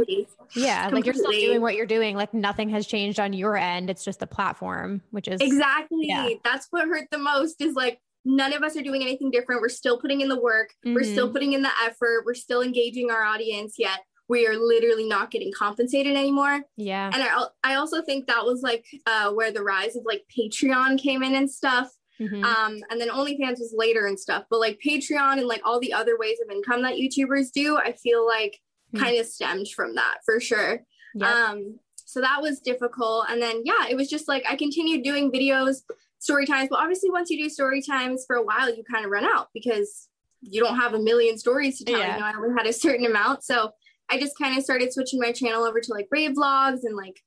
Yeah. 0.55 0.89
Completely. 0.89 0.91
Like 0.91 1.07
you're 1.07 1.15
still 1.15 1.31
doing 1.31 1.61
what 1.61 1.77
you're 1.77 1.87
doing. 1.87 2.17
Like 2.17 2.35
nothing 2.35 2.71
has 2.71 2.87
changed 2.87 3.21
on 3.21 3.33
your 3.33 3.57
end. 3.57 3.89
It's 3.89 4.05
just 4.05 4.19
the 4.19 4.27
platform, 4.27 5.01
which 5.13 5.29
is 5.29 5.41
exactly 5.41 6.09
yeah. 6.09 6.29
that's 6.43 6.67
what 6.71 6.89
hurt 6.89 7.07
the 7.13 7.19
most 7.19 7.61
is 7.61 7.75
like 7.75 8.01
none 8.25 8.53
of 8.53 8.63
us 8.63 8.77
are 8.77 8.83
doing 8.83 9.03
anything 9.03 9.31
different. 9.31 9.61
We're 9.61 9.69
still 9.69 9.99
putting 9.99 10.21
in 10.21 10.29
the 10.29 10.41
work. 10.41 10.71
Mm-hmm. 10.85 10.95
We're 10.95 11.05
still 11.05 11.27
mm-hmm. 11.27 11.33
putting 11.33 11.53
in 11.55 11.63
the 11.63 11.71
effort. 11.85 12.25
We're 12.25 12.35
still 12.35 12.63
engaging 12.63 13.11
our 13.11 13.23
audience 13.23 13.75
yet 13.79 14.01
we 14.33 14.47
are 14.47 14.57
literally 14.57 15.07
not 15.07 15.31
getting 15.31 15.53
compensated 15.53 16.17
anymore. 16.17 16.63
Yeah. 16.79 17.11
And 17.13 17.23
I, 17.23 17.45
I 17.63 17.75
also 17.75 18.03
think 18.03 18.27
that 18.27 18.45
was 18.45 18.63
like 18.63 18.87
uh, 19.07 19.31
where 19.33 19.53
the 19.53 19.63
rise 19.63 19.95
of 19.95 20.05
like 20.07 20.23
Patreon 20.35 20.99
came 20.99 21.23
in 21.23 21.35
and 21.35 21.51
stuff. 21.51 21.91
Mm-hmm. 22.19 22.43
Um, 22.43 22.79
and 22.91 22.99
then 22.99 23.11
OnlyFans 23.11 23.59
was 23.59 23.75
later 23.77 24.07
and 24.07 24.19
stuff. 24.19 24.45
But 24.49 24.61
like 24.61 24.81
Patreon 24.85 25.39
and 25.39 25.47
like 25.47 25.61
all 25.65 25.81
the 25.81 25.93
other 25.93 26.17
ways 26.19 26.39
of 26.43 26.51
income 26.51 26.83
that 26.83 26.95
YouTubers 26.95 27.53
do, 27.53 27.77
I 27.77 27.93
feel 27.93 28.27
like 28.27 28.59
mm-hmm. 28.95 29.05
kind 29.05 29.19
of 29.19 29.27
stemmed 29.27 29.69
from 29.69 29.97
that 29.97 30.19
for 30.25 30.41
sure. 30.41 30.83
Yep. 31.15 31.29
Um, 31.29 31.79
so 31.97 32.23
that 32.23 32.41
was 32.41 32.61
difficult. 32.61 33.27
And 33.29 33.43
then 33.43 33.63
yeah, 33.65 33.87
it 33.91 33.97
was 33.97 34.09
just 34.09 34.29
like 34.29 34.45
I 34.49 34.57
continued 34.57 35.03
doing 35.03 35.31
videos, 35.31 35.83
story 36.23 36.47
times. 36.47 36.69
But 36.71 36.79
obviously, 36.79 37.11
once 37.11 37.31
you 37.31 37.43
do 37.43 37.49
story 37.49 37.83
times 37.83 38.25
for 38.27 38.37
a 38.37 38.43
while, 38.43 38.75
you 38.75 38.85
kind 38.91 39.05
of 39.05 39.11
run 39.11 39.25
out 39.25 39.49
because 39.53 40.09
you 40.41 40.63
don't 40.63 40.77
have 40.77 40.95
a 40.95 40.99
million 40.99 41.37
stories 41.37 41.79
to 41.79 41.85
tell. 41.85 41.99
Yeah. 41.99 42.15
You 42.15 42.21
know, 42.21 42.27
I 42.27 42.35
only 42.35 42.55
had 42.57 42.67
a 42.67 42.73
certain 42.73 43.07
amount. 43.07 43.45
So 43.45 43.73
I 44.09 44.19
just 44.19 44.39
kind 44.39 44.57
of 44.57 44.65
started 44.65 44.93
switching 44.93 45.21
my 45.21 45.33
channel 45.33 45.65
over 45.65 45.81
to 45.81 45.93
like 45.93 46.09
rave 46.11 46.33
vlogs 46.33 46.81
and 46.85 46.97
like 46.97 47.21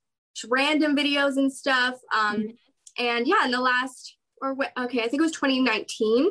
random 0.49 0.95
videos 0.95 1.37
and 1.37 1.51
stuff. 1.51 1.95
Um, 2.13 2.37
mm-hmm. 2.37 3.03
And 3.03 3.27
yeah, 3.27 3.43
in 3.45 3.51
the 3.51 3.59
last, 3.59 4.15
or 4.41 4.53
what, 4.53 4.71
okay, 4.77 4.99
I 4.99 5.07
think 5.07 5.15
it 5.15 5.21
was 5.21 5.31
2019, 5.33 6.29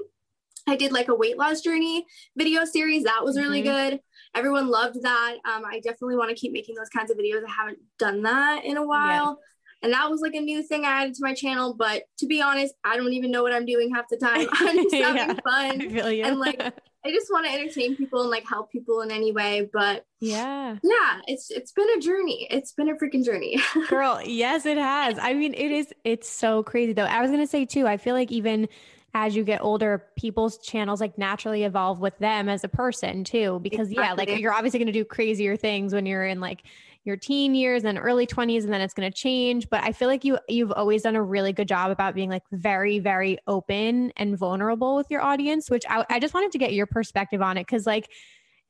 I 0.66 0.76
did 0.76 0.92
like 0.92 1.08
a 1.08 1.14
weight 1.14 1.36
loss 1.36 1.60
journey 1.60 2.06
video 2.36 2.64
series. 2.64 3.04
That 3.04 3.24
was 3.24 3.38
really 3.38 3.62
mm-hmm. 3.62 3.90
good. 3.90 4.00
Everyone 4.34 4.68
loved 4.68 5.02
that. 5.02 5.36
Um, 5.44 5.64
I 5.64 5.80
definitely 5.80 6.16
want 6.16 6.30
to 6.30 6.36
keep 6.36 6.52
making 6.52 6.74
those 6.74 6.88
kinds 6.88 7.10
of 7.10 7.18
videos. 7.18 7.44
I 7.46 7.50
haven't 7.50 7.78
done 7.98 8.22
that 8.22 8.64
in 8.64 8.78
a 8.78 8.86
while. 8.86 9.38
And 9.84 9.92
that 9.92 10.10
was 10.10 10.22
like 10.22 10.34
a 10.34 10.40
new 10.40 10.62
thing 10.62 10.86
I 10.86 11.02
added 11.02 11.14
to 11.14 11.22
my 11.22 11.34
channel. 11.34 11.74
But 11.74 12.04
to 12.18 12.26
be 12.26 12.40
honest, 12.40 12.74
I 12.84 12.96
don't 12.96 13.12
even 13.12 13.30
know 13.30 13.42
what 13.42 13.52
I'm 13.52 13.66
doing 13.66 13.94
half 13.94 14.08
the 14.08 14.16
time. 14.16 14.48
I'm 14.52 14.76
just 14.90 14.94
having 14.94 15.36
yeah, 15.36 15.40
fun. 15.44 15.80
And 16.24 16.40
like 16.40 16.60
I 17.06 17.10
just 17.10 17.30
want 17.30 17.44
to 17.44 17.52
entertain 17.52 17.94
people 17.94 18.22
and 18.22 18.30
like 18.30 18.48
help 18.48 18.72
people 18.72 19.02
in 19.02 19.10
any 19.10 19.30
way. 19.30 19.68
But 19.70 20.06
yeah, 20.20 20.78
yeah, 20.82 21.20
it's 21.28 21.50
it's 21.50 21.72
been 21.72 21.88
a 21.98 22.00
journey. 22.00 22.48
It's 22.50 22.72
been 22.72 22.88
a 22.88 22.94
freaking 22.94 23.22
journey. 23.22 23.60
Girl, 23.88 24.22
yes, 24.24 24.64
it 24.64 24.78
has. 24.78 25.18
I 25.18 25.34
mean, 25.34 25.52
it 25.52 25.70
is. 25.70 25.92
It's 26.02 26.30
so 26.30 26.62
crazy 26.62 26.94
though. 26.94 27.04
I 27.04 27.20
was 27.20 27.30
gonna 27.30 27.46
say 27.46 27.66
too. 27.66 27.86
I 27.86 27.98
feel 27.98 28.14
like 28.14 28.32
even 28.32 28.68
as 29.12 29.36
you 29.36 29.44
get 29.44 29.62
older, 29.62 30.02
people's 30.16 30.56
channels 30.58 31.00
like 31.00 31.18
naturally 31.18 31.62
evolve 31.64 32.00
with 32.00 32.18
them 32.18 32.48
as 32.48 32.64
a 32.64 32.68
person 32.68 33.22
too. 33.22 33.60
Because 33.62 33.90
exactly. 33.90 34.24
yeah, 34.24 34.34
like 34.34 34.40
you're 34.40 34.54
obviously 34.54 34.78
gonna 34.78 34.92
do 34.92 35.04
crazier 35.04 35.56
things 35.56 35.92
when 35.92 36.06
you're 36.06 36.24
in 36.24 36.40
like 36.40 36.62
your 37.04 37.16
teen 37.16 37.54
years 37.54 37.84
and 37.84 37.98
early 37.98 38.26
20s 38.26 38.64
and 38.64 38.72
then 38.72 38.80
it's 38.80 38.94
going 38.94 39.10
to 39.10 39.16
change. 39.16 39.68
But 39.70 39.82
i 39.84 39.92
feel 39.92 40.08
like 40.08 40.24
you 40.24 40.38
you've 40.48 40.72
always 40.72 41.02
done 41.02 41.16
a 41.16 41.22
really 41.22 41.52
good 41.52 41.68
job 41.68 41.90
about 41.90 42.14
being 42.14 42.30
like 42.30 42.42
very 42.52 42.98
very 42.98 43.38
open 43.46 44.12
and 44.16 44.36
vulnerable 44.36 44.96
with 44.96 45.06
your 45.10 45.22
audience 45.22 45.70
which 45.70 45.84
i, 45.88 46.04
I 46.08 46.18
just 46.18 46.34
wanted 46.34 46.52
to 46.52 46.58
get 46.58 46.72
your 46.72 46.86
perspective 46.86 47.42
on 47.42 47.56
it. 47.56 47.66
Because 47.66 47.86
like 47.86 48.10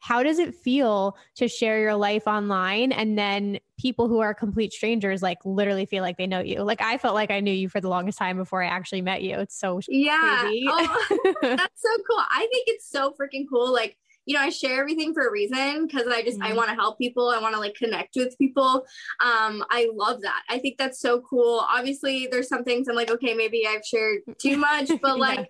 how 0.00 0.22
does 0.22 0.38
it 0.38 0.54
feel 0.54 1.16
to 1.36 1.48
share 1.48 1.80
your 1.80 1.94
life 1.94 2.26
online 2.26 2.92
and 2.92 3.16
then 3.16 3.58
people 3.78 4.06
who 4.06 4.18
are 4.18 4.34
complete 4.34 4.70
strangers 4.70 5.22
like 5.22 5.38
literally 5.46 5.86
feel 5.86 6.02
like 6.02 6.18
they 6.18 6.26
know 6.26 6.40
you? 6.40 6.62
Like 6.62 6.82
i 6.82 6.98
felt 6.98 7.14
like 7.14 7.30
i 7.30 7.40
knew 7.40 7.52
you 7.52 7.68
for 7.68 7.80
the 7.80 7.88
longest 7.88 8.18
time 8.18 8.36
before 8.36 8.62
i 8.62 8.66
actually 8.66 9.02
met 9.02 9.22
you. 9.22 9.38
It's 9.38 9.58
so 9.58 9.80
yeah. 9.88 10.50
oh, 10.68 10.98
that's 11.42 11.82
so 11.82 11.96
cool. 12.08 12.22
I 12.30 12.46
think 12.52 12.64
it's 12.68 12.88
so 12.88 13.12
freaking 13.12 13.44
cool. 13.50 13.72
Like 13.72 13.96
you 14.26 14.34
know, 14.34 14.40
I 14.40 14.50
share 14.50 14.80
everything 14.80 15.12
for 15.12 15.26
a 15.26 15.30
reason 15.30 15.86
because 15.86 16.06
I 16.06 16.22
just 16.22 16.38
mm-hmm. 16.38 16.52
I 16.52 16.54
want 16.54 16.68
to 16.70 16.74
help 16.74 16.98
people. 16.98 17.28
I 17.28 17.38
want 17.38 17.54
to 17.54 17.60
like 17.60 17.74
connect 17.74 18.16
with 18.16 18.36
people. 18.38 18.84
Um, 19.20 19.64
I 19.70 19.90
love 19.94 20.22
that. 20.22 20.42
I 20.48 20.58
think 20.58 20.78
that's 20.78 21.00
so 21.00 21.20
cool. 21.20 21.64
Obviously, 21.70 22.28
there's 22.30 22.48
some 22.48 22.64
things 22.64 22.88
I'm 22.88 22.96
like, 22.96 23.10
okay, 23.10 23.34
maybe 23.34 23.66
I've 23.66 23.84
shared 23.84 24.20
too 24.38 24.56
much, 24.56 24.90
but 25.02 25.18
like 25.18 25.38
yeah 25.38 25.44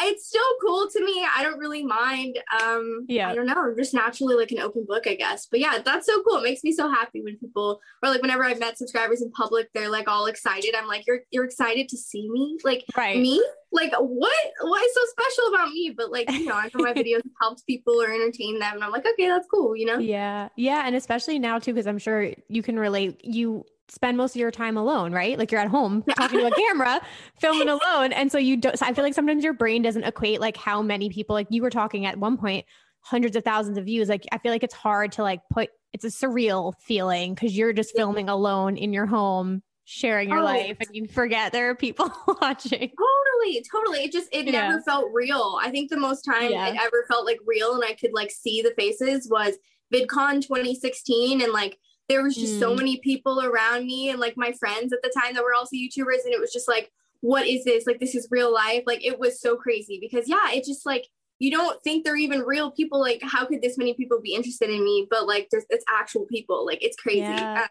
it's 0.00 0.26
still 0.26 0.42
cool 0.64 0.88
to 0.90 1.04
me. 1.04 1.26
I 1.36 1.42
don't 1.42 1.58
really 1.58 1.84
mind. 1.84 2.38
Um, 2.60 3.06
yeah, 3.08 3.28
I 3.28 3.34
don't 3.34 3.46
know. 3.46 3.54
I'm 3.54 3.76
just 3.76 3.94
naturally 3.94 4.36
like 4.36 4.50
an 4.50 4.58
open 4.58 4.84
book, 4.86 5.06
I 5.06 5.14
guess. 5.14 5.46
But 5.50 5.60
yeah, 5.60 5.78
that's 5.84 6.06
so 6.06 6.22
cool. 6.22 6.38
It 6.38 6.44
makes 6.44 6.64
me 6.64 6.72
so 6.72 6.90
happy 6.90 7.22
when 7.22 7.38
people, 7.38 7.80
or 8.02 8.08
like 8.08 8.22
whenever 8.22 8.44
I've 8.44 8.58
met 8.58 8.78
subscribers 8.78 9.22
in 9.22 9.30
public, 9.32 9.68
they're 9.72 9.90
like 9.90 10.08
all 10.08 10.26
excited. 10.26 10.74
I'm 10.76 10.88
like, 10.88 11.06
you're 11.06 11.20
you're 11.30 11.44
excited 11.44 11.88
to 11.88 11.96
see 11.96 12.28
me, 12.30 12.58
like 12.64 12.84
right. 12.96 13.18
me, 13.18 13.44
like 13.72 13.92
what 13.92 14.36
what 14.60 14.84
is 14.84 14.94
so 14.94 15.00
special 15.10 15.54
about 15.54 15.70
me? 15.70 15.94
But 15.96 16.10
like 16.10 16.30
you 16.30 16.46
know, 16.46 16.54
I 16.54 16.70
know 16.74 16.84
my 16.84 16.92
videos 16.94 17.22
helped 17.40 17.66
people 17.66 18.00
or 18.00 18.06
entertain 18.06 18.58
them, 18.58 18.74
and 18.74 18.84
I'm 18.84 18.90
like, 18.90 19.06
okay, 19.06 19.28
that's 19.28 19.46
cool, 19.52 19.76
you 19.76 19.86
know? 19.86 19.98
Yeah, 19.98 20.48
yeah, 20.56 20.86
and 20.86 20.96
especially 20.96 21.38
now 21.38 21.58
too, 21.58 21.72
because 21.72 21.86
I'm 21.86 21.98
sure 21.98 22.32
you 22.48 22.62
can 22.62 22.78
relate. 22.78 23.24
You 23.24 23.64
spend 23.88 24.16
most 24.16 24.34
of 24.34 24.40
your 24.40 24.50
time 24.50 24.76
alone, 24.76 25.12
right? 25.12 25.38
Like 25.38 25.52
you're 25.52 25.60
at 25.60 25.68
home 25.68 26.02
talking 26.16 26.40
to 26.40 26.46
a 26.46 26.50
camera, 26.68 27.00
filming 27.40 27.68
alone. 27.68 28.12
And 28.12 28.30
so 28.30 28.38
you 28.38 28.56
don't, 28.56 28.78
so 28.78 28.86
I 28.86 28.92
feel 28.94 29.04
like 29.04 29.14
sometimes 29.14 29.44
your 29.44 29.52
brain 29.52 29.82
doesn't 29.82 30.04
equate 30.04 30.40
like 30.40 30.56
how 30.56 30.82
many 30.82 31.10
people, 31.10 31.34
like 31.34 31.48
you 31.50 31.62
were 31.62 31.70
talking 31.70 32.06
at 32.06 32.18
one 32.18 32.36
point, 32.36 32.64
hundreds 33.00 33.36
of 33.36 33.44
thousands 33.44 33.78
of 33.78 33.84
views. 33.84 34.08
Like 34.08 34.24
I 34.32 34.38
feel 34.38 34.52
like 34.52 34.62
it's 34.62 34.74
hard 34.74 35.12
to 35.12 35.22
like 35.22 35.40
put, 35.52 35.70
it's 35.92 36.04
a 36.04 36.08
surreal 36.08 36.72
feeling 36.80 37.34
because 37.34 37.56
you're 37.56 37.72
just 37.72 37.94
filming 37.94 38.28
alone 38.28 38.76
in 38.76 38.92
your 38.92 39.06
home, 39.06 39.62
sharing 39.84 40.30
your 40.30 40.40
oh, 40.40 40.44
life 40.44 40.78
and 40.80 40.88
you 40.92 41.06
forget 41.06 41.52
there 41.52 41.68
are 41.70 41.74
people 41.74 42.10
watching. 42.40 42.90
totally, 42.90 43.64
totally. 43.70 44.04
It 44.04 44.12
just 44.12 44.28
it 44.32 44.46
yeah. 44.46 44.68
never 44.68 44.80
felt 44.80 45.10
real. 45.12 45.58
I 45.62 45.70
think 45.70 45.90
the 45.90 45.98
most 45.98 46.22
time 46.22 46.50
yeah. 46.50 46.68
it 46.68 46.76
ever 46.80 47.04
felt 47.08 47.26
like 47.26 47.38
real 47.46 47.74
and 47.74 47.84
I 47.84 47.92
could 47.92 48.12
like 48.12 48.30
see 48.30 48.62
the 48.62 48.72
faces 48.76 49.28
was 49.30 49.54
VidCon 49.92 50.42
2016 50.42 51.42
and 51.42 51.52
like 51.52 51.78
there 52.08 52.22
was 52.22 52.34
just 52.34 52.54
mm. 52.54 52.60
so 52.60 52.74
many 52.74 52.98
people 52.98 53.40
around 53.40 53.86
me 53.86 54.10
and 54.10 54.20
like 54.20 54.36
my 54.36 54.52
friends 54.52 54.92
at 54.92 55.02
the 55.02 55.12
time 55.18 55.34
that 55.34 55.42
were 55.42 55.54
also 55.54 55.76
YouTubers 55.76 56.24
and 56.24 56.34
it 56.34 56.40
was 56.40 56.52
just 56.52 56.68
like 56.68 56.90
what 57.24 57.46
is 57.46 57.64
this? 57.64 57.86
Like 57.86 58.00
this 58.00 58.14
is 58.14 58.28
real 58.30 58.52
life. 58.52 58.82
Like 58.86 59.02
it 59.02 59.18
was 59.18 59.40
so 59.40 59.56
crazy 59.56 59.98
because 59.98 60.28
yeah, 60.28 60.52
it 60.52 60.62
just 60.62 60.84
like 60.84 61.06
you 61.38 61.50
don't 61.50 61.82
think 61.82 62.04
they're 62.04 62.16
even 62.16 62.40
real 62.40 62.70
people. 62.70 63.00
Like 63.00 63.20
how 63.22 63.46
could 63.46 63.62
this 63.62 63.78
many 63.78 63.94
people 63.94 64.20
be 64.20 64.34
interested 64.34 64.68
in 64.68 64.84
me? 64.84 65.06
But 65.10 65.26
like 65.26 65.48
there's 65.50 65.64
it's 65.70 65.86
actual 65.90 66.26
people. 66.26 66.66
Like 66.66 66.82
it's 66.82 66.96
crazy. 66.96 67.20
Yeah. 67.20 67.66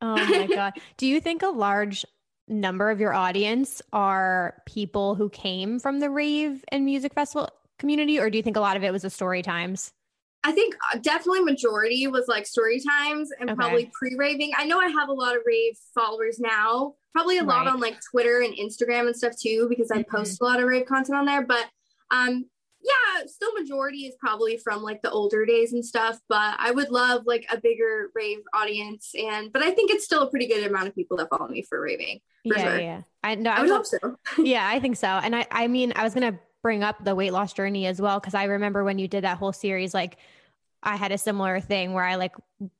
oh 0.00 0.16
my 0.16 0.46
god. 0.54 0.72
Do 0.96 1.06
you 1.06 1.20
think 1.20 1.42
a 1.42 1.48
large 1.48 2.06
number 2.48 2.90
of 2.90 2.98
your 2.98 3.12
audience 3.12 3.82
are 3.92 4.62
people 4.64 5.14
who 5.14 5.28
came 5.28 5.78
from 5.78 6.00
the 6.00 6.08
rave 6.08 6.64
and 6.68 6.86
music 6.86 7.12
festival 7.12 7.50
community 7.78 8.18
or 8.18 8.30
do 8.30 8.38
you 8.38 8.42
think 8.42 8.56
a 8.56 8.60
lot 8.60 8.76
of 8.78 8.84
it 8.84 8.90
was 8.90 9.02
the 9.02 9.10
story 9.10 9.42
times? 9.42 9.92
I 10.44 10.52
think 10.52 10.76
uh, 10.92 10.98
definitely 10.98 11.40
majority 11.40 12.06
was 12.06 12.28
like 12.28 12.46
story 12.46 12.78
times 12.78 13.30
and 13.40 13.48
okay. 13.50 13.56
probably 13.56 13.90
pre-raving. 13.94 14.52
I 14.56 14.66
know 14.66 14.78
I 14.78 14.88
have 14.88 15.08
a 15.08 15.12
lot 15.12 15.34
of 15.34 15.42
rave 15.46 15.74
followers 15.94 16.38
now, 16.38 16.94
probably 17.14 17.38
a 17.38 17.44
lot 17.44 17.66
on 17.66 17.80
like 17.80 17.96
Twitter 18.10 18.40
and 18.40 18.54
Instagram 18.54 19.06
and 19.06 19.16
stuff 19.16 19.32
too, 19.40 19.66
because 19.70 19.90
I 19.90 20.02
mm-hmm. 20.02 20.16
post 20.16 20.40
a 20.40 20.44
lot 20.44 20.60
of 20.60 20.66
rave 20.66 20.84
content 20.84 21.18
on 21.18 21.24
there. 21.24 21.46
But 21.46 21.66
um 22.10 22.44
yeah, 22.82 23.24
still 23.26 23.54
majority 23.54 24.00
is 24.00 24.14
probably 24.20 24.58
from 24.58 24.82
like 24.82 25.00
the 25.00 25.10
older 25.10 25.46
days 25.46 25.72
and 25.72 25.82
stuff. 25.82 26.18
But 26.28 26.56
I 26.58 26.70
would 26.70 26.90
love 26.90 27.22
like 27.24 27.46
a 27.50 27.58
bigger 27.58 28.10
rave 28.14 28.40
audience 28.52 29.12
and 29.18 29.50
but 29.50 29.62
I 29.62 29.70
think 29.70 29.90
it's 29.90 30.04
still 30.04 30.22
a 30.22 30.30
pretty 30.30 30.46
good 30.46 30.66
amount 30.66 30.88
of 30.88 30.94
people 30.94 31.16
that 31.16 31.30
follow 31.30 31.48
me 31.48 31.62
for 31.62 31.80
raving. 31.80 32.20
For 32.46 32.58
yeah, 32.58 32.62
sure. 32.62 32.80
yeah. 32.80 33.00
I 33.22 33.34
know 33.36 33.50
I, 33.50 33.56
I 33.56 33.60
would 33.62 33.70
hope 33.70 33.86
so. 33.86 34.16
yeah, 34.38 34.68
I 34.68 34.78
think 34.78 34.98
so. 34.98 35.08
And 35.08 35.34
I 35.34 35.46
I 35.50 35.68
mean 35.68 35.94
I 35.96 36.04
was 36.04 36.12
gonna 36.12 36.38
bring 36.64 36.82
up 36.82 37.04
the 37.04 37.14
weight 37.14 37.32
loss 37.32 37.52
journey 37.52 37.86
as 37.86 38.00
well 38.00 38.18
because 38.18 38.34
I 38.34 38.44
remember 38.44 38.82
when 38.82 38.98
you 38.98 39.06
did 39.06 39.22
that 39.24 39.36
whole 39.36 39.52
series, 39.52 39.92
like 39.92 40.16
I 40.82 40.96
had 40.96 41.12
a 41.12 41.18
similar 41.18 41.60
thing 41.60 41.92
where 41.92 42.04
I 42.04 42.14
like 42.14 42.34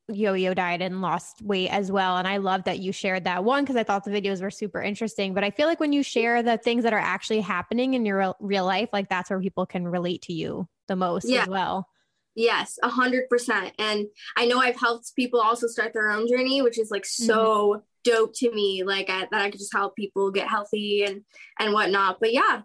yo-yo 0.09 0.55
diet 0.55 0.81
and 0.81 1.03
lost 1.03 1.43
weight 1.43 1.69
as 1.69 1.93
well. 1.93 2.17
And 2.17 2.27
I 2.27 2.39
love 2.39 2.65
that 2.65 2.79
you 2.79 2.93
shared 2.93 3.25
that 3.25 3.45
one 3.45 3.63
because 3.63 3.77
I 3.77 3.85
thought 3.85 4.05
the 4.05 4.11
videos 4.11 4.41
were 4.41 4.51
super 4.51 4.81
interesting. 4.81 5.35
But 5.35 5.45
I 5.45 5.51
feel 5.51 5.67
like 5.67 5.81
when 5.81 5.93
you 5.93 6.03
share 6.03 6.43
the 6.43 6.57
things 6.57 6.85
that 6.85 6.95
are 6.95 6.99
actually 6.99 7.43
happening 7.43 7.93
in 7.93 8.07
your 8.07 8.35
real 8.41 8.65
life, 8.65 8.89
like 8.91 9.11
that's 9.11 9.29
where 9.29 9.41
people 9.41 9.67
can 9.67 9.87
relate 9.87 10.23
to 10.23 10.33
you 10.33 10.67
the 10.89 10.97
most 10.97 11.29
yeah. 11.29 11.43
as 11.43 11.49
well. 11.49 11.87
Yes, 12.35 12.79
a 12.83 12.89
hundred 12.89 13.29
percent. 13.29 13.75
And 13.79 14.07
I 14.35 14.47
know 14.47 14.61
I've 14.61 14.81
helped 14.81 15.15
people 15.15 15.41
also 15.41 15.67
start 15.67 15.93
their 15.93 16.11
own 16.11 16.27
journey, 16.27 16.63
which 16.63 16.79
is 16.79 16.91
like 16.91 17.05
so 17.05 17.37
mm-hmm. 17.37 17.81
dope 18.03 18.35
to 18.37 18.51
me. 18.51 18.83
Like 18.83 19.11
I, 19.11 19.29
that 19.31 19.43
I 19.43 19.51
could 19.51 19.61
just 19.61 19.75
help 19.75 19.95
people 19.95 20.31
get 20.31 20.49
healthy 20.49 21.05
and 21.05 21.23
and 21.61 21.75
whatnot. 21.75 22.19
But 22.19 22.33
yeah, 22.33 22.63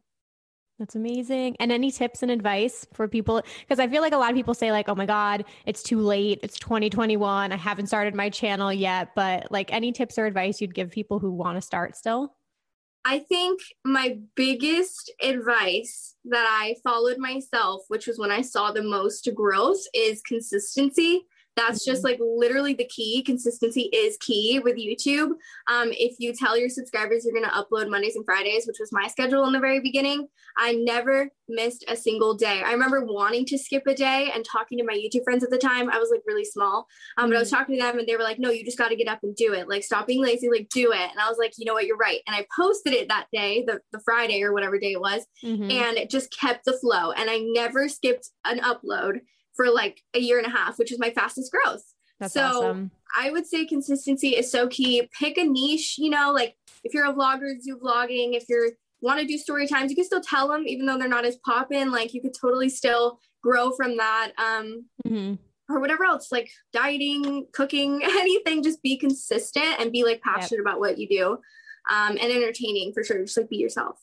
that's 0.79 0.95
amazing. 0.95 1.57
And 1.59 1.71
any 1.71 1.91
tips 1.91 2.23
and 2.23 2.31
advice 2.31 2.87
for 2.93 3.07
people? 3.07 3.43
Because 3.59 3.79
I 3.79 3.87
feel 3.87 4.01
like 4.01 4.13
a 4.13 4.17
lot 4.17 4.29
of 4.29 4.35
people 4.35 4.53
say, 4.53 4.71
like, 4.71 4.87
oh 4.87 4.95
my 4.95 5.05
God, 5.05 5.43
it's 5.65 5.83
too 5.83 5.99
late. 5.99 6.39
It's 6.41 6.57
2021. 6.57 7.51
I 7.51 7.55
haven't 7.57 7.87
started 7.87 8.15
my 8.15 8.29
channel 8.29 8.71
yet. 8.71 9.09
But 9.13 9.51
like, 9.51 9.73
any 9.73 9.91
tips 9.91 10.17
or 10.17 10.25
advice 10.25 10.61
you'd 10.61 10.73
give 10.73 10.89
people 10.89 11.19
who 11.19 11.31
want 11.31 11.57
to 11.57 11.61
start 11.61 11.97
still? 11.97 12.33
I 13.05 13.19
think 13.19 13.59
my 13.83 14.19
biggest 14.35 15.11
advice 15.21 16.15
that 16.25 16.45
I 16.47 16.75
followed 16.83 17.17
myself, 17.17 17.83
which 17.87 18.07
was 18.07 18.17
when 18.17 18.31
I 18.31 18.41
saw 18.41 18.71
the 18.71 18.83
most 18.83 19.29
growth, 19.35 19.81
is 19.93 20.21
consistency. 20.21 21.25
That's 21.55 21.83
just 21.83 22.03
mm-hmm. 22.03 22.11
like 22.11 22.19
literally 22.21 22.73
the 22.73 22.85
key. 22.85 23.21
Consistency 23.21 23.89
is 23.93 24.17
key 24.17 24.59
with 24.59 24.77
YouTube. 24.77 25.31
Um, 25.67 25.89
if 25.91 26.15
you 26.19 26.33
tell 26.33 26.57
your 26.57 26.69
subscribers 26.69 27.25
you're 27.25 27.33
going 27.33 27.49
to 27.49 27.51
upload 27.51 27.89
Mondays 27.89 28.15
and 28.15 28.25
Fridays, 28.25 28.65
which 28.65 28.77
was 28.79 28.91
my 28.91 29.07
schedule 29.07 29.45
in 29.45 29.53
the 29.53 29.59
very 29.59 29.79
beginning, 29.79 30.27
I 30.57 30.73
never 30.73 31.29
missed 31.47 31.83
a 31.87 31.95
single 31.95 32.35
day. 32.35 32.61
I 32.65 32.71
remember 32.71 33.03
wanting 33.03 33.45
to 33.47 33.57
skip 33.57 33.83
a 33.87 33.93
day 33.93 34.31
and 34.33 34.45
talking 34.45 34.77
to 34.77 34.83
my 34.83 34.93
YouTube 34.93 35.23
friends 35.23 35.43
at 35.43 35.49
the 35.49 35.57
time. 35.57 35.89
I 35.89 35.97
was 35.97 36.09
like 36.11 36.21
really 36.25 36.45
small, 36.45 36.87
um, 37.17 37.23
mm-hmm. 37.23 37.31
but 37.31 37.37
I 37.37 37.39
was 37.39 37.49
mm-hmm. 37.49 37.57
talking 37.57 37.75
to 37.75 37.81
them 37.81 37.99
and 37.99 38.07
they 38.07 38.15
were 38.15 38.23
like, 38.23 38.39
no, 38.39 38.51
you 38.51 38.63
just 38.63 38.77
got 38.77 38.89
to 38.89 38.95
get 38.95 39.07
up 39.07 39.19
and 39.23 39.35
do 39.35 39.53
it. 39.53 39.67
Like, 39.67 39.83
stop 39.83 40.07
being 40.07 40.21
lazy, 40.21 40.49
like, 40.49 40.69
do 40.69 40.91
it. 40.91 41.11
And 41.11 41.19
I 41.19 41.29
was 41.29 41.37
like, 41.37 41.53
you 41.57 41.65
know 41.65 41.73
what, 41.73 41.85
you're 41.85 41.97
right. 41.97 42.19
And 42.27 42.35
I 42.35 42.45
posted 42.55 42.93
it 42.93 43.09
that 43.09 43.27
day, 43.33 43.63
the, 43.65 43.81
the 43.91 43.99
Friday 44.05 44.43
or 44.43 44.53
whatever 44.53 44.79
day 44.79 44.93
it 44.93 45.01
was, 45.01 45.25
mm-hmm. 45.43 45.69
and 45.69 45.97
it 45.97 46.09
just 46.09 46.35
kept 46.37 46.65
the 46.65 46.73
flow. 46.73 47.11
And 47.11 47.29
I 47.29 47.39
never 47.39 47.89
skipped 47.89 48.29
an 48.45 48.59
upload 48.59 49.19
for 49.55 49.69
like 49.69 50.01
a 50.13 50.19
year 50.19 50.37
and 50.37 50.47
a 50.47 50.51
half, 50.51 50.77
which 50.79 50.91
is 50.91 50.99
my 50.99 51.09
fastest 51.09 51.51
growth. 51.51 51.83
That's 52.19 52.33
so 52.33 52.45
awesome. 52.45 52.91
I 53.17 53.31
would 53.31 53.47
say 53.47 53.65
consistency 53.65 54.29
is 54.29 54.51
so 54.51 54.67
key. 54.67 55.09
Pick 55.17 55.37
a 55.37 55.43
niche, 55.43 55.97
you 55.97 56.09
know, 56.09 56.31
like 56.31 56.55
if 56.83 56.93
you're 56.93 57.05
a 57.05 57.13
vlogger, 57.13 57.53
do 57.63 57.77
vlogging. 57.77 58.35
If 58.35 58.45
you 58.49 58.71
want 59.01 59.19
to 59.19 59.25
do 59.25 59.37
story 59.37 59.67
times, 59.67 59.89
you 59.89 59.95
can 59.95 60.05
still 60.05 60.21
tell 60.21 60.47
them, 60.47 60.67
even 60.67 60.85
though 60.85 60.97
they're 60.97 61.07
not 61.07 61.25
as 61.25 61.37
poppin'. 61.37 61.91
Like 61.91 62.13
you 62.13 62.21
could 62.21 62.33
totally 62.39 62.69
still 62.69 63.19
grow 63.41 63.71
from 63.71 63.97
that. 63.97 64.31
Um, 64.37 64.85
mm-hmm. 65.05 65.35
Or 65.71 65.79
whatever 65.79 66.03
else, 66.03 66.31
like 66.31 66.49
dieting, 66.73 67.45
cooking, 67.53 68.01
anything. 68.03 68.63
Just 68.63 68.81
be 68.81 68.97
consistent 68.97 69.79
and 69.79 69.91
be 69.91 70.03
like 70.03 70.21
passionate 70.21 70.57
yep. 70.57 70.61
about 70.61 70.79
what 70.79 70.97
you 70.97 71.07
do, 71.07 71.31
um, 71.91 72.17
and 72.19 72.31
entertaining 72.31 72.91
for 72.91 73.03
sure. 73.03 73.21
Just 73.23 73.37
like 73.37 73.49
be 73.49 73.57
yourself. 73.57 73.99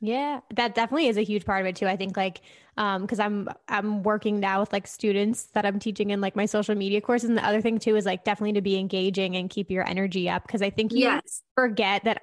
Yeah, 0.00 0.40
that 0.54 0.74
definitely 0.74 1.08
is 1.08 1.18
a 1.18 1.22
huge 1.22 1.44
part 1.44 1.60
of 1.60 1.66
it 1.66 1.76
too. 1.76 1.86
I 1.86 1.96
think 1.96 2.16
like 2.16 2.40
um 2.80 3.02
because 3.02 3.20
I'm 3.20 3.48
I'm 3.68 4.02
working 4.02 4.40
now 4.40 4.60
with 4.60 4.72
like 4.72 4.86
students 4.86 5.44
that 5.52 5.64
I'm 5.64 5.78
teaching 5.78 6.10
in 6.10 6.20
like 6.20 6.34
my 6.34 6.46
social 6.46 6.74
media 6.74 7.00
courses 7.00 7.28
and 7.28 7.38
the 7.38 7.46
other 7.46 7.60
thing 7.60 7.78
too 7.78 7.94
is 7.94 8.06
like 8.06 8.24
definitely 8.24 8.54
to 8.54 8.62
be 8.62 8.76
engaging 8.78 9.36
and 9.36 9.48
keep 9.48 9.70
your 9.70 9.86
energy 9.88 10.28
up 10.28 10.44
because 10.46 10.62
I 10.62 10.70
think 10.70 10.92
you 10.92 11.00
yes. 11.00 11.42
forget 11.54 12.04
that 12.04 12.22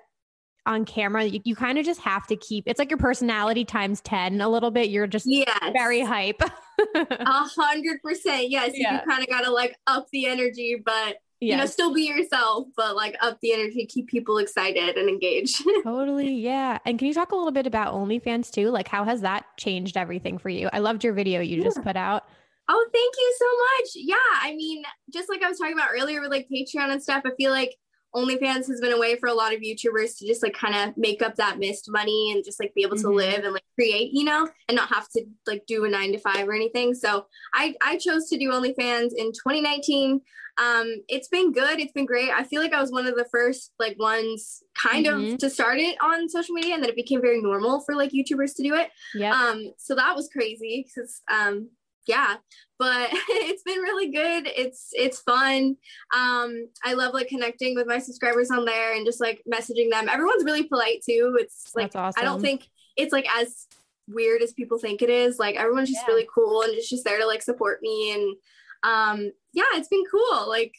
on 0.65 0.83
camera 0.83 1.23
you, 1.23 1.39
you 1.45 1.55
kind 1.55 1.77
of 1.77 1.85
just 1.85 2.01
have 2.01 2.27
to 2.27 2.35
keep 2.35 2.65
it's 2.67 2.79
like 2.79 2.89
your 2.89 2.97
personality 2.97 3.63
times 3.63 4.01
10 4.01 4.41
a 4.41 4.49
little 4.49 4.71
bit 4.71 4.89
you're 4.89 5.07
just 5.07 5.25
yes. 5.29 5.47
very 5.71 6.01
hype 6.01 6.41
a 6.95 7.43
hundred 7.55 8.01
percent 8.01 8.49
yes 8.49 8.71
yeah. 8.73 8.95
you 8.95 8.99
kind 9.09 9.23
of 9.23 9.29
gotta 9.29 9.49
like 9.49 9.77
up 9.85 10.07
the 10.11 10.25
energy 10.25 10.81
but 10.83 11.17
yes. 11.39 11.51
you 11.51 11.57
know, 11.57 11.65
still 11.65 11.93
be 11.93 12.03
yourself, 12.03 12.67
but 12.75 12.95
like 12.95 13.15
up 13.21 13.39
the 13.41 13.53
energy, 13.53 13.85
keep 13.85 14.07
people 14.07 14.37
excited 14.37 14.97
and 14.97 15.09
engaged. 15.09 15.63
totally. 15.83 16.33
Yeah. 16.33 16.79
And 16.85 16.97
can 16.97 17.07
you 17.07 17.13
talk 17.13 17.31
a 17.31 17.35
little 17.35 17.51
bit 17.51 17.67
about 17.67 17.93
OnlyFans 17.93 18.51
too? 18.51 18.69
Like, 18.69 18.87
how 18.87 19.03
has 19.03 19.21
that 19.21 19.45
changed 19.57 19.97
everything 19.97 20.37
for 20.37 20.49
you? 20.49 20.69
I 20.73 20.79
loved 20.79 21.03
your 21.03 21.13
video 21.13 21.41
you 21.41 21.57
yeah. 21.57 21.63
just 21.63 21.83
put 21.83 21.95
out. 21.95 22.25
Oh, 22.69 22.89
thank 22.93 23.13
you 23.17 23.35
so 23.37 23.45
much. 23.45 23.89
Yeah. 23.95 24.49
I 24.49 24.55
mean, 24.55 24.83
just 25.13 25.29
like 25.29 25.41
I 25.41 25.49
was 25.49 25.57
talking 25.57 25.73
about 25.73 25.89
earlier 25.93 26.21
with 26.21 26.31
like 26.31 26.47
Patreon 26.53 26.91
and 26.91 27.01
stuff, 27.01 27.23
I 27.25 27.31
feel 27.37 27.51
like 27.51 27.75
OnlyFans 28.17 28.67
has 28.67 28.81
been 28.81 28.93
a 28.93 28.99
way 28.99 29.15
for 29.15 29.27
a 29.27 29.33
lot 29.33 29.53
of 29.53 29.61
YouTubers 29.61 30.17
to 30.17 30.25
just 30.25 30.41
like 30.41 30.53
kind 30.53 30.75
of 30.75 30.97
make 30.97 31.21
up 31.21 31.35
that 31.35 31.59
missed 31.59 31.89
money 31.89 32.31
and 32.33 32.43
just 32.43 32.59
like 32.59 32.73
be 32.73 32.81
able 32.81 32.95
mm-hmm. 32.95 33.09
to 33.09 33.15
live 33.15 33.43
and 33.43 33.53
like 33.53 33.63
create, 33.75 34.11
you 34.13 34.23
know, 34.23 34.47
and 34.67 34.75
not 34.75 34.89
have 34.89 35.07
to 35.09 35.23
like 35.45 35.65
do 35.67 35.85
a 35.85 35.89
nine 35.89 36.11
to 36.13 36.19
five 36.19 36.47
or 36.47 36.53
anything. 36.53 36.93
So 36.93 37.27
I 37.53 37.75
I 37.81 37.97
chose 37.97 38.27
to 38.29 38.37
do 38.37 38.51
OnlyFans 38.51 39.11
in 39.15 39.31
2019 39.31 40.21
um 40.59 40.95
it's 41.07 41.27
been 41.27 41.51
good 41.51 41.79
it's 41.79 41.91
been 41.91 42.05
great 42.05 42.31
i 42.31 42.43
feel 42.43 42.61
like 42.61 42.73
i 42.73 42.81
was 42.81 42.91
one 42.91 43.05
of 43.05 43.15
the 43.15 43.27
first 43.31 43.73
like 43.77 43.97
ones 43.99 44.63
kind 44.73 45.05
mm-hmm. 45.05 45.33
of 45.33 45.37
to 45.37 45.49
start 45.49 45.77
it 45.77 45.95
on 46.01 46.27
social 46.27 46.55
media 46.55 46.73
and 46.73 46.81
then 46.81 46.89
it 46.89 46.95
became 46.95 47.21
very 47.21 47.41
normal 47.41 47.79
for 47.81 47.95
like 47.95 48.11
youtubers 48.11 48.55
to 48.55 48.63
do 48.63 48.73
it 48.73 48.89
yeah 49.13 49.31
um 49.31 49.71
so 49.77 49.93
that 49.93 50.15
was 50.15 50.29
crazy 50.29 50.87
because 50.87 51.21
um 51.31 51.69
yeah 52.07 52.35
but 52.79 53.09
it's 53.29 53.63
been 53.63 53.79
really 53.79 54.09
good 54.11 54.47
it's 54.47 54.89
it's 54.93 55.19
fun 55.19 55.75
um 56.15 56.67
i 56.83 56.93
love 56.93 57.13
like 57.13 57.27
connecting 57.27 57.75
with 57.75 57.87
my 57.87 57.99
subscribers 57.99 58.51
on 58.51 58.65
there 58.65 58.95
and 58.95 59.05
just 59.05 59.21
like 59.21 59.41
messaging 59.51 59.89
them 59.91 60.09
everyone's 60.09 60.43
really 60.43 60.63
polite 60.63 61.01
too 61.03 61.37
it's 61.39 61.71
like 61.75 61.95
awesome. 61.95 62.21
i 62.21 62.23
don't 62.23 62.41
think 62.41 62.67
it's 62.95 63.13
like 63.13 63.27
as 63.37 63.67
weird 64.09 64.41
as 64.41 64.53
people 64.53 64.77
think 64.77 65.01
it 65.01 65.09
is 65.09 65.37
like 65.37 65.55
everyone's 65.55 65.89
just 65.89 66.01
yeah. 66.07 66.13
really 66.13 66.27
cool 66.33 66.61
and 66.61 66.73
it's 66.73 66.89
just 66.89 67.03
there 67.03 67.19
to 67.19 67.25
like 67.25 67.41
support 67.41 67.81
me 67.81 68.13
and 68.13 68.35
um 68.83 69.31
yeah, 69.57 69.63
it's 69.73 69.87
been 69.87 70.03
cool. 70.09 70.47
Like 70.47 70.75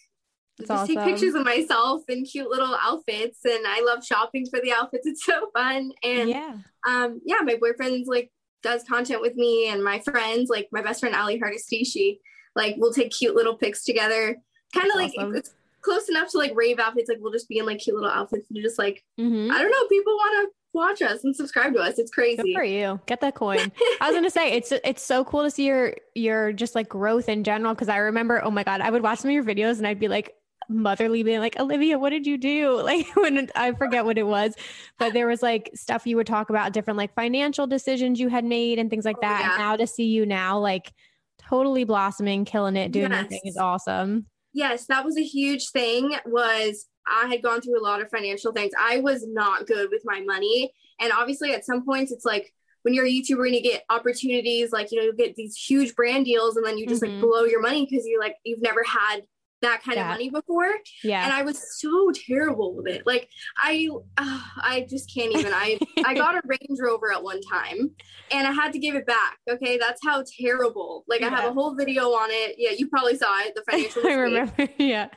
That's 0.57 0.69
just 0.69 0.83
awesome. 0.83 0.95
take 0.95 1.05
pictures 1.05 1.35
of 1.35 1.45
myself 1.45 2.03
in 2.09 2.25
cute 2.25 2.49
little 2.49 2.77
outfits 2.81 3.41
and 3.45 3.67
I 3.67 3.83
love 3.85 4.05
shopping 4.05 4.47
for 4.47 4.61
the 4.61 4.73
outfits. 4.73 5.07
It's 5.07 5.25
so 5.25 5.51
fun. 5.53 5.91
And 6.05 6.31
yeah, 6.31 6.55
um, 6.87 7.21
yeah, 7.25 7.39
my 7.43 7.57
boyfriend's 7.57 8.09
like 8.09 8.31
does 8.63 8.85
content 8.85 9.21
with 9.21 9.37
me 9.37 9.69
and 9.69 9.83
my 9.83 9.99
friends, 10.01 10.51
like 10.51 10.69
my 10.73 10.83
best 10.83 11.01
friend 11.01 11.15
Ali 11.15 11.39
Hardesty, 11.39 11.85
she 11.85 12.21
like 12.55 12.75
we'll 12.79 12.93
take 12.93 13.11
cute 13.11 13.35
little 13.35 13.57
pics 13.57 13.85
together. 13.85 14.37
Kind 14.75 14.91
of 14.91 14.97
like 14.97 15.13
awesome. 15.19 15.37
it's 15.37 15.55
close 15.81 16.09
enough 16.09 16.31
to 16.33 16.39
like 16.39 16.53
rave 16.55 16.79
outfits. 16.79 17.09
Like 17.09 17.19
we'll 17.21 17.33
just 17.33 17.49
be 17.49 17.59
in 17.59 17.67
like 17.67 17.79
cute 17.79 17.97
little 17.97 18.11
outfits 18.11 18.47
and 18.51 18.63
just 18.63 18.79
like 18.79 19.05
mm-hmm. 19.19 19.51
I 19.51 19.59
don't 19.59 19.71
know, 19.71 19.87
people 19.89 20.13
want 20.15 20.49
to 20.49 20.55
watch 20.75 21.03
us 21.03 21.25
and 21.25 21.35
subscribe 21.35 21.73
to 21.75 21.81
us. 21.81 21.99
It's 21.99 22.11
crazy. 22.11 22.43
Good 22.43 22.55
for 22.55 22.65
you. 22.65 23.01
Get 23.07 23.21
that 23.21 23.35
coin. 23.35 23.73
I 24.01 24.09
was 24.09 24.15
gonna 24.15 24.31
say 24.31 24.53
it's 24.53 24.73
it's 24.73 25.03
so 25.03 25.25
cool 25.25 25.43
to 25.45 25.51
see 25.51 25.67
your 25.67 25.95
your 26.15 26.53
just 26.53 26.75
like 26.75 26.89
growth 26.89 27.29
in 27.29 27.45
general. 27.45 27.75
Cause 27.75 27.89
I 27.89 27.99
remember, 27.99 28.43
oh 28.45 28.51
my 28.51 28.65
God, 28.65 28.81
I 28.81 28.91
would 28.91 29.03
watch 29.03 29.21
some 29.21 29.31
of 29.31 29.35
your 29.35 29.45
videos 29.45 29.79
and 29.79 29.87
I'd 29.87 30.01
be 30.01 30.09
like 30.09 30.35
motherly 30.69 31.23
being 31.23 31.41
like, 31.41 31.59
Olivia, 31.59 31.99
what 31.99 32.11
did 32.11 32.27
you 32.27 32.39
do? 32.39 32.83
Like 32.89 33.15
when 33.17 33.51
I 33.55 33.73
forget 33.73 34.07
what 34.07 34.17
it 34.17 34.27
was, 34.27 34.55
but 34.99 35.13
there 35.13 35.27
was 35.27 35.43
like 35.43 35.71
stuff 35.75 36.07
you 36.07 36.17
would 36.17 36.27
talk 36.27 36.49
about 36.49 36.73
different 36.73 36.97
like 36.97 37.15
financial 37.15 37.67
decisions 37.67 38.19
you 38.19 38.29
had 38.29 38.47
made 38.47 38.79
and 38.79 38.89
things 38.89 39.05
like 39.05 39.19
oh, 39.19 39.23
that. 39.23 39.41
Yeah. 39.41 39.51
And 39.51 39.59
now 39.59 39.77
to 39.77 39.87
see 39.87 40.07
you 40.07 40.25
now 40.25 40.59
like 40.59 40.93
totally 41.39 41.85
blossoming, 41.85 42.47
killing 42.47 42.77
it, 42.77 42.93
doing 42.93 43.11
yes. 43.11 43.25
everything 43.25 43.41
is 43.45 43.57
awesome. 43.59 44.27
Yes, 44.55 44.87
that 44.87 45.05
was 45.05 45.19
a 45.19 45.23
huge 45.23 45.69
thing 45.69 46.15
was 46.25 46.87
I 47.07 47.27
had 47.29 47.43
gone 47.43 47.61
through 47.61 47.81
a 47.81 47.85
lot 47.85 48.01
of 48.01 48.11
financial 48.11 48.53
things. 48.53 48.73
I 48.79 49.01
was 49.01 49.27
not 49.27 49.67
good 49.67 49.91
with 49.91 50.03
my 50.05 50.21
money. 50.21 50.73
And 51.01 51.13
obviously, 51.13 51.53
at 51.53 51.65
some 51.65 51.85
points, 51.85 52.13
it's 52.13 52.25
like 52.25 52.53
when 52.83 52.95
you're 52.95 53.07
a 53.07 53.11
YouTuber 53.11 53.47
and 53.47 53.55
you 53.55 53.63
get 53.63 53.85
opportunities, 53.91 54.73
like, 54.73 54.91
you 54.93 54.99
know, 54.99 55.05
you 55.05 55.15
get 55.15 55.35
these 55.35 55.57
huge 55.57 55.95
brand 55.95 56.25
deals 56.25 56.57
and 56.57 56.65
then 56.65 56.79
you 56.79 56.87
just 56.87 57.03
mm-hmm. 57.03 57.15
like 57.15 57.23
blow 57.23 57.45
your 57.45 57.61
money 57.61 57.87
because 57.89 58.07
you 58.07 58.19
like, 58.19 58.37
you've 58.45 58.63
never 58.63 58.83
had 58.85 59.23
that 59.63 59.83
kind 59.83 59.99
of 59.99 60.07
money 60.07 60.31
before. 60.31 60.71
Yeah. 61.03 61.25
And 61.25 61.33
I 61.33 61.43
was 61.43 61.79
so 61.79 62.11
terrible 62.27 62.75
with 62.75 62.87
it. 62.87 63.07
Like 63.07 63.29
I 63.57 63.89
uh, 64.17 64.41
I 64.57 64.87
just 64.89 65.13
can't 65.13 65.33
even. 65.35 65.53
I 65.53 65.79
I 66.05 66.15
got 66.15 66.37
a 66.37 66.43
Range 66.45 66.79
Rover 66.81 67.13
at 67.13 67.23
one 67.23 67.41
time 67.41 67.91
and 68.31 68.47
I 68.47 68.53
had 68.53 68.73
to 68.73 68.79
give 68.79 68.95
it 68.95 69.07
back. 69.07 69.39
Okay? 69.51 69.79
That's 69.79 70.01
how 70.05 70.23
terrible. 70.41 71.05
Like 71.09 71.21
yeah. 71.21 71.29
I 71.29 71.31
have 71.31 71.45
a 71.51 71.53
whole 71.53 71.75
video 71.75 72.11
on 72.11 72.29
it. 72.31 72.57
Yeah, 72.59 72.71
you 72.71 72.89
probably 72.89 73.17
saw 73.17 73.41
it, 73.41 73.55
the 73.55 73.63
financial 73.71 74.07
I 74.07 74.13
remember. 74.13 74.69
yeah. 74.79 75.09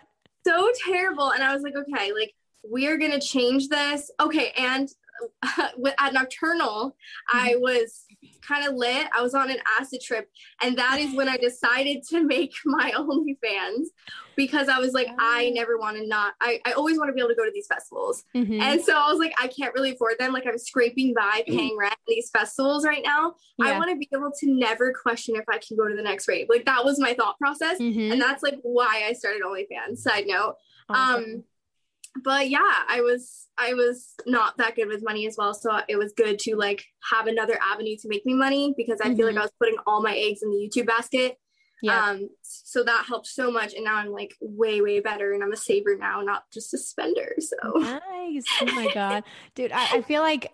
So 0.45 0.71
terrible 0.87 1.31
and 1.31 1.43
I 1.43 1.53
was 1.53 1.61
like, 1.61 1.75
okay, 1.75 2.13
like 2.13 2.33
we're 2.63 2.97
going 2.97 3.11
to 3.11 3.19
change 3.19 3.69
this. 3.69 4.11
Okay, 4.19 4.51
and 4.57 4.87
at 5.99 6.13
Nocturnal, 6.13 6.95
I 7.31 7.51
mm-hmm. 7.51 7.61
was 7.61 8.05
kind 8.45 8.67
of 8.67 8.75
lit. 8.75 9.07
I 9.15 9.21
was 9.21 9.33
on 9.33 9.49
an 9.49 9.57
acid 9.79 10.01
trip, 10.01 10.29
and 10.61 10.77
that 10.77 10.99
is 10.99 11.15
when 11.15 11.29
I 11.29 11.37
decided 11.37 12.03
to 12.09 12.23
make 12.23 12.53
my 12.65 12.91
OnlyFans 12.91 13.87
because 14.35 14.69
I 14.69 14.79
was 14.79 14.93
like, 14.93 15.07
I 15.19 15.49
oh. 15.49 15.53
never 15.53 15.77
want 15.77 15.97
to 15.97 16.07
not. 16.07 16.33
I, 16.41 16.59
I 16.65 16.71
always 16.73 16.97
want 16.97 17.09
to 17.09 17.13
be 17.13 17.19
able 17.19 17.29
to 17.29 17.35
go 17.35 17.45
to 17.45 17.51
these 17.53 17.67
festivals, 17.67 18.23
mm-hmm. 18.35 18.61
and 18.61 18.81
so 18.81 18.93
I 18.93 19.09
was 19.09 19.19
like, 19.19 19.33
I 19.41 19.47
can't 19.47 19.73
really 19.73 19.91
afford 19.91 20.15
them. 20.19 20.33
Like 20.33 20.45
I'm 20.47 20.57
scraping 20.57 21.13
by 21.13 21.43
mm. 21.47 21.55
paying 21.55 21.77
rent 21.77 21.95
these 22.07 22.29
festivals 22.29 22.85
right 22.85 23.03
now. 23.03 23.35
Yeah. 23.57 23.67
I 23.67 23.77
want 23.77 23.89
to 23.91 23.97
be 23.97 24.09
able 24.13 24.31
to 24.39 24.47
never 24.47 24.93
question 24.93 25.35
if 25.35 25.45
I 25.49 25.57
can 25.57 25.77
go 25.77 25.87
to 25.87 25.95
the 25.95 26.03
next 26.03 26.27
rave. 26.27 26.47
Like 26.49 26.65
that 26.65 26.83
was 26.83 26.99
my 26.99 27.13
thought 27.13 27.37
process, 27.37 27.79
mm-hmm. 27.79 28.11
and 28.11 28.21
that's 28.21 28.43
like 28.43 28.59
why 28.63 29.03
I 29.07 29.13
started 29.13 29.41
OnlyFans. 29.43 29.99
Side 29.99 30.25
note. 30.27 30.55
Awesome. 30.89 31.23
Um, 31.23 31.43
but 32.23 32.49
yeah, 32.49 32.59
I 32.87 33.01
was 33.01 33.47
I 33.57 33.73
was 33.73 34.13
not 34.25 34.57
that 34.57 34.75
good 34.75 34.87
with 34.87 35.03
money 35.03 35.27
as 35.27 35.35
well, 35.37 35.53
so 35.53 35.79
it 35.87 35.97
was 35.97 36.13
good 36.13 36.39
to 36.39 36.55
like 36.55 36.83
have 37.11 37.27
another 37.27 37.57
avenue 37.61 37.95
to 38.01 38.07
make 38.07 38.25
me 38.25 38.33
money 38.33 38.73
because 38.75 38.99
I 39.01 39.07
mm-hmm. 39.07 39.15
feel 39.17 39.25
like 39.27 39.33
mm-hmm. 39.35 39.41
I 39.41 39.43
was 39.43 39.53
putting 39.59 39.77
all 39.85 40.01
my 40.01 40.15
eggs 40.15 40.41
in 40.41 40.49
the 40.49 40.57
YouTube 40.57 40.87
basket. 40.87 41.37
Yeah. 41.83 42.09
Um, 42.09 42.29
so 42.41 42.83
that 42.83 43.05
helped 43.07 43.27
so 43.27 43.51
much, 43.51 43.73
and 43.73 43.83
now 43.83 43.95
I'm 43.95 44.11
like 44.11 44.35
way 44.39 44.81
way 44.81 44.99
better, 44.99 45.33
and 45.33 45.43
I'm 45.43 45.53
a 45.53 45.57
saver 45.57 45.95
now, 45.97 46.21
not 46.21 46.43
just 46.53 46.73
a 46.73 46.77
spender. 46.77 47.35
So 47.39 47.79
nice. 47.79 48.45
Oh 48.61 48.65
my 48.65 48.91
god, 48.93 49.23
dude, 49.55 49.71
I, 49.71 49.97
I 49.97 50.01
feel 50.01 50.21
like. 50.21 50.51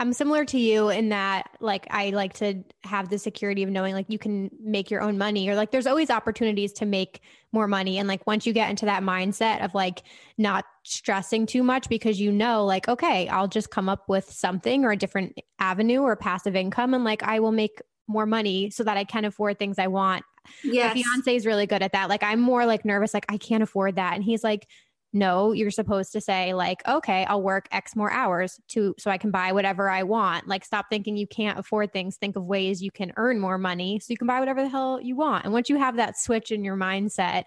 I'm 0.00 0.12
similar 0.12 0.44
to 0.46 0.58
you 0.58 0.90
in 0.90 1.08
that 1.08 1.50
like 1.60 1.86
I 1.90 2.10
like 2.10 2.34
to 2.34 2.62
have 2.84 3.08
the 3.08 3.18
security 3.18 3.64
of 3.64 3.70
knowing 3.70 3.94
like 3.94 4.06
you 4.08 4.18
can 4.18 4.48
make 4.60 4.90
your 4.90 5.02
own 5.02 5.18
money 5.18 5.48
or 5.48 5.56
like 5.56 5.72
there's 5.72 5.88
always 5.88 6.08
opportunities 6.08 6.72
to 6.74 6.86
make 6.86 7.20
more 7.50 7.66
money 7.66 7.98
and 7.98 8.06
like 8.06 8.24
once 8.26 8.46
you 8.46 8.52
get 8.52 8.70
into 8.70 8.86
that 8.86 9.02
mindset 9.02 9.64
of 9.64 9.74
like 9.74 10.02
not 10.36 10.64
stressing 10.84 11.46
too 11.46 11.64
much 11.64 11.88
because 11.88 12.20
you 12.20 12.30
know 12.30 12.64
like 12.64 12.88
okay, 12.88 13.28
I'll 13.28 13.48
just 13.48 13.70
come 13.70 13.88
up 13.88 14.08
with 14.08 14.30
something 14.30 14.84
or 14.84 14.92
a 14.92 14.96
different 14.96 15.36
avenue 15.58 16.02
or 16.02 16.14
passive 16.14 16.54
income 16.54 16.94
and 16.94 17.02
like 17.02 17.24
I 17.24 17.40
will 17.40 17.52
make 17.52 17.82
more 18.06 18.26
money 18.26 18.70
so 18.70 18.84
that 18.84 18.96
I 18.96 19.04
can 19.04 19.24
afford 19.24 19.58
things 19.58 19.78
I 19.78 19.88
want. 19.88 20.24
Yeah. 20.62 20.88
My 20.88 20.94
fiance 20.94 21.36
is 21.36 21.44
really 21.44 21.66
good 21.66 21.82
at 21.82 21.92
that. 21.92 22.08
Like 22.08 22.22
I'm 22.22 22.40
more 22.40 22.66
like 22.66 22.84
nervous 22.84 23.12
like 23.12 23.26
I 23.28 23.36
can't 23.36 23.62
afford 23.62 23.96
that 23.96 24.14
and 24.14 24.22
he's 24.22 24.44
like 24.44 24.68
no, 25.12 25.52
you're 25.52 25.70
supposed 25.70 26.12
to 26.12 26.20
say 26.20 26.52
like, 26.52 26.86
okay, 26.86 27.24
I'll 27.24 27.42
work 27.42 27.66
X 27.72 27.96
more 27.96 28.10
hours 28.10 28.60
to 28.68 28.94
so 28.98 29.10
I 29.10 29.16
can 29.16 29.30
buy 29.30 29.52
whatever 29.52 29.88
I 29.88 30.02
want. 30.02 30.46
Like 30.46 30.64
stop 30.64 30.86
thinking 30.90 31.16
you 31.16 31.26
can't 31.26 31.58
afford 31.58 31.92
things. 31.92 32.16
Think 32.16 32.36
of 32.36 32.44
ways 32.44 32.82
you 32.82 32.90
can 32.90 33.12
earn 33.16 33.40
more 33.40 33.56
money 33.56 34.00
so 34.00 34.12
you 34.12 34.18
can 34.18 34.26
buy 34.26 34.38
whatever 34.38 34.62
the 34.62 34.68
hell 34.68 35.00
you 35.00 35.16
want. 35.16 35.44
And 35.44 35.52
once 35.52 35.70
you 35.70 35.76
have 35.76 35.96
that 35.96 36.18
switch 36.18 36.50
in 36.50 36.62
your 36.62 36.76
mindset, 36.76 37.44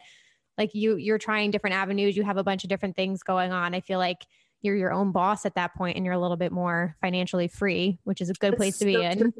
like 0.57 0.73
you 0.73 0.95
you're 0.95 1.19
trying 1.19 1.51
different 1.51 1.75
avenues, 1.75 2.17
you 2.17 2.23
have 2.23 2.37
a 2.37 2.43
bunch 2.43 2.63
of 2.63 2.69
different 2.69 2.95
things 2.95 3.21
going 3.21 3.51
on. 3.51 3.75
I 3.75 3.81
feel 3.81 3.99
like 3.99 4.25
you're 4.63 4.75
your 4.75 4.91
own 4.91 5.11
boss 5.11 5.45
at 5.45 5.55
that 5.55 5.75
point 5.75 5.97
and 5.97 6.05
you're 6.05 6.15
a 6.15 6.19
little 6.19 6.37
bit 6.37 6.51
more 6.51 6.95
financially 6.99 7.47
free, 7.47 7.99
which 8.05 8.21
is 8.21 8.29
a 8.29 8.33
good 8.33 8.53
That's 8.53 8.59
place 8.59 8.77
to 8.79 8.85
be 8.85 8.95
in. 8.95 9.19
True. 9.19 9.33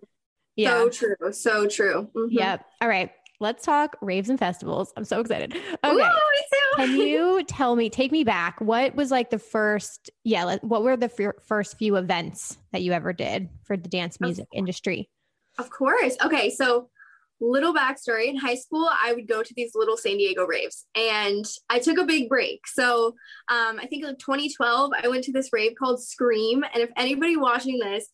Yeah. 0.56 0.70
So 0.70 0.90
true. 0.90 1.16
So 1.32 1.68
true. 1.68 2.10
Mm-hmm. 2.16 2.38
Yep. 2.38 2.66
All 2.82 2.88
right 2.88 3.12
let's 3.42 3.66
talk 3.66 3.98
raves 4.02 4.30
and 4.30 4.40
festivals. 4.40 4.94
I'm 4.96 5.04
so 5.04 5.20
excited. 5.20 5.54
Okay. 5.54 5.92
Ooh, 5.92 6.10
Can 6.76 6.98
you 6.98 7.44
tell 7.44 7.76
me, 7.76 7.90
take 7.90 8.12
me 8.12 8.24
back? 8.24 8.60
What 8.62 8.96
was 8.96 9.12
like 9.12 9.30
the 9.30 9.40
first, 9.40 10.10
yeah, 10.24 10.58
what 10.62 10.84
were 10.84 10.98
the 10.98 11.12
f- 11.18 11.36
first 11.46 11.78
few 11.78 11.96
events 11.96 12.58
that 12.72 12.82
you 12.82 12.94
ever 12.94 13.14
did 13.14 13.50
for 13.66 13.78
the 13.78 13.90
dance 13.90 14.20
music 14.22 14.46
of, 14.54 14.58
industry? 14.58 15.10
Of 15.58 15.70
course. 15.70 16.16
Okay. 16.24 16.50
So, 16.50 16.90
little 17.44 17.74
backstory 17.74 18.28
in 18.28 18.38
high 18.38 18.56
school, 18.56 18.88
I 19.04 19.14
would 19.14 19.28
go 19.28 19.42
to 19.42 19.54
these 19.56 19.72
little 19.74 19.98
San 19.98 20.18
Diego 20.18 20.46
raves 20.46 20.86
and 20.96 21.44
I 21.72 21.80
took 21.80 21.98
a 21.98 22.06
big 22.06 22.30
break. 22.30 22.68
So, 22.68 23.16
um, 23.50 23.80
I 23.80 23.88
think 23.90 24.06
like 24.06 24.20
2012, 24.20 24.92
I 25.02 25.08
went 25.08 25.24
to 25.24 25.32
this 25.32 25.50
rave 25.52 25.74
called 25.78 26.04
Scream. 26.04 26.64
And 26.64 26.84
if 26.84 26.92
anybody 26.96 27.38
watching 27.38 27.80
this, 27.80 28.08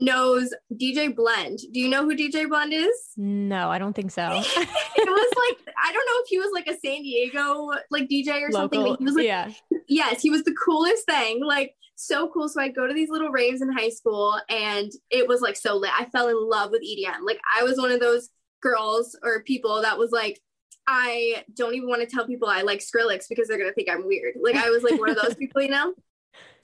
knows 0.00 0.52
DJ 0.72 1.14
Blend. 1.14 1.60
Do 1.72 1.80
you 1.80 1.88
know 1.88 2.04
who 2.04 2.16
DJ 2.16 2.48
Blend 2.48 2.72
is? 2.72 2.96
No, 3.16 3.68
I 3.68 3.78
don't 3.78 3.94
think 3.94 4.10
so. 4.10 4.22
it 4.32 5.08
was 5.08 5.32
like 5.36 5.74
I 5.82 5.92
don't 5.92 6.06
know 6.06 6.22
if 6.22 6.28
he 6.28 6.38
was 6.38 6.50
like 6.52 6.66
a 6.66 6.78
San 6.78 7.02
Diego 7.02 7.70
like 7.90 8.08
DJ 8.08 8.42
or 8.42 8.50
Local, 8.50 8.84
something. 8.84 8.96
he 8.98 9.04
was 9.04 9.14
like, 9.14 9.26
yeah. 9.26 9.50
Yes, 9.88 10.22
he 10.22 10.30
was 10.30 10.44
the 10.44 10.54
coolest 10.54 11.06
thing. 11.06 11.44
Like 11.44 11.74
so 11.94 12.28
cool. 12.32 12.48
So 12.48 12.60
I'd 12.60 12.74
go 12.74 12.86
to 12.86 12.94
these 12.94 13.10
little 13.10 13.30
raves 13.30 13.62
in 13.62 13.72
high 13.72 13.90
school 13.90 14.38
and 14.48 14.90
it 15.10 15.28
was 15.28 15.40
like 15.40 15.56
so 15.56 15.76
lit. 15.76 15.90
I 15.96 16.06
fell 16.06 16.28
in 16.28 16.48
love 16.48 16.70
with 16.70 16.82
EDM. 16.82 17.24
Like 17.24 17.40
I 17.56 17.62
was 17.62 17.78
one 17.78 17.92
of 17.92 18.00
those 18.00 18.28
girls 18.62 19.18
or 19.22 19.42
people 19.42 19.82
that 19.82 19.98
was 19.98 20.10
like, 20.10 20.40
I 20.86 21.44
don't 21.54 21.74
even 21.74 21.88
want 21.88 22.00
to 22.02 22.12
tell 22.12 22.26
people 22.26 22.48
I 22.48 22.62
like 22.62 22.80
Skrillex 22.80 23.26
because 23.28 23.46
they're 23.46 23.58
gonna 23.58 23.72
think 23.72 23.90
I'm 23.90 24.06
weird. 24.06 24.34
Like 24.42 24.56
I 24.56 24.70
was 24.70 24.82
like 24.82 24.98
one 24.98 25.10
of 25.10 25.16
those 25.20 25.34
people, 25.38 25.62
you 25.62 25.68
know? 25.70 25.94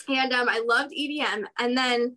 And 0.09 0.33
um, 0.33 0.49
I 0.49 0.61
loved 0.67 0.93
EDM. 0.93 1.45
And 1.59 1.77
then 1.77 2.17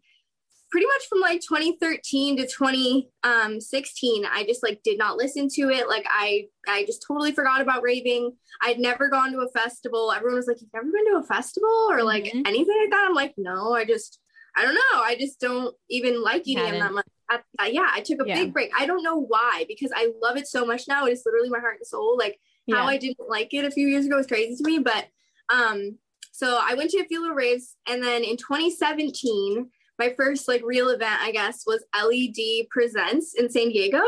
pretty 0.71 0.87
much 0.87 1.07
from 1.09 1.19
like 1.19 1.41
2013 1.41 2.37
to 2.37 2.47
2016 2.47 4.25
i 4.31 4.43
just 4.45 4.63
like 4.63 4.81
did 4.83 4.97
not 4.97 5.17
listen 5.17 5.47
to 5.49 5.69
it. 5.69 5.87
Like 5.87 6.05
i 6.09 6.45
i 6.67 6.85
just 6.85 7.03
totally 7.05 7.33
forgot 7.33 7.61
about 7.61 7.83
raving. 7.83 8.31
I'd 8.61 8.79
never 8.79 9.09
gone 9.09 9.31
to 9.33 9.39
a 9.39 9.49
festival. 9.49 10.11
Everyone 10.11 10.37
was 10.37 10.47
like 10.47 10.61
you've 10.61 10.73
never 10.73 10.87
been 10.91 11.11
to 11.11 11.19
a 11.19 11.23
festival 11.23 11.87
or 11.89 12.03
like 12.03 12.23
mm-hmm. 12.23 12.45
anything 12.45 12.77
like 12.81 12.91
that? 12.91 13.05
I'm 13.07 13.13
like 13.13 13.33
no 13.37 13.73
i 13.73 13.85
just 13.85 14.19
i 14.55 14.63
don't 14.63 14.73
know. 14.73 15.01
I 15.01 15.15
just 15.19 15.39
don't 15.39 15.75
even 15.89 16.23
like 16.23 16.45
edm 16.45 16.79
that 16.79 16.93
much. 16.93 17.05
Uh, 17.29 17.63
yeah 17.65 17.87
i 17.93 18.01
took 18.01 18.21
a 18.21 18.27
yeah. 18.27 18.35
big 18.35 18.53
break. 18.53 18.71
I 18.77 18.85
don't 18.85 19.03
know 19.03 19.17
why 19.17 19.65
because 19.67 19.91
i 19.95 20.11
love 20.21 20.37
it 20.37 20.47
so 20.47 20.65
much 20.65 20.87
now. 20.87 21.05
It 21.05 21.13
is 21.13 21.23
literally 21.25 21.49
my 21.49 21.59
heart 21.59 21.77
and 21.79 21.87
soul. 21.87 22.17
Like 22.17 22.39
yeah. 22.65 22.77
how 22.77 22.85
i 22.85 22.97
didn't 22.97 23.29
like 23.29 23.53
it 23.53 23.65
a 23.65 23.71
few 23.71 23.87
years 23.87 24.05
ago 24.05 24.19
is 24.19 24.27
crazy 24.27 24.55
to 24.55 24.69
me 24.69 24.79
but 24.79 25.07
um 25.49 25.97
so 26.31 26.59
i 26.63 26.75
went 26.75 26.89
to 26.91 26.99
a 26.99 27.05
few 27.05 27.19
little 27.21 27.35
raves 27.35 27.75
and 27.87 28.03
then 28.03 28.23
in 28.23 28.37
2017 28.37 29.69
my 30.01 30.13
first 30.17 30.47
like 30.47 30.63
real 30.65 30.89
event, 30.89 31.21
I 31.21 31.31
guess, 31.31 31.63
was 31.67 31.85
LED 31.95 32.67
Presents 32.71 33.35
in 33.35 33.51
San 33.51 33.69
Diego. 33.69 34.01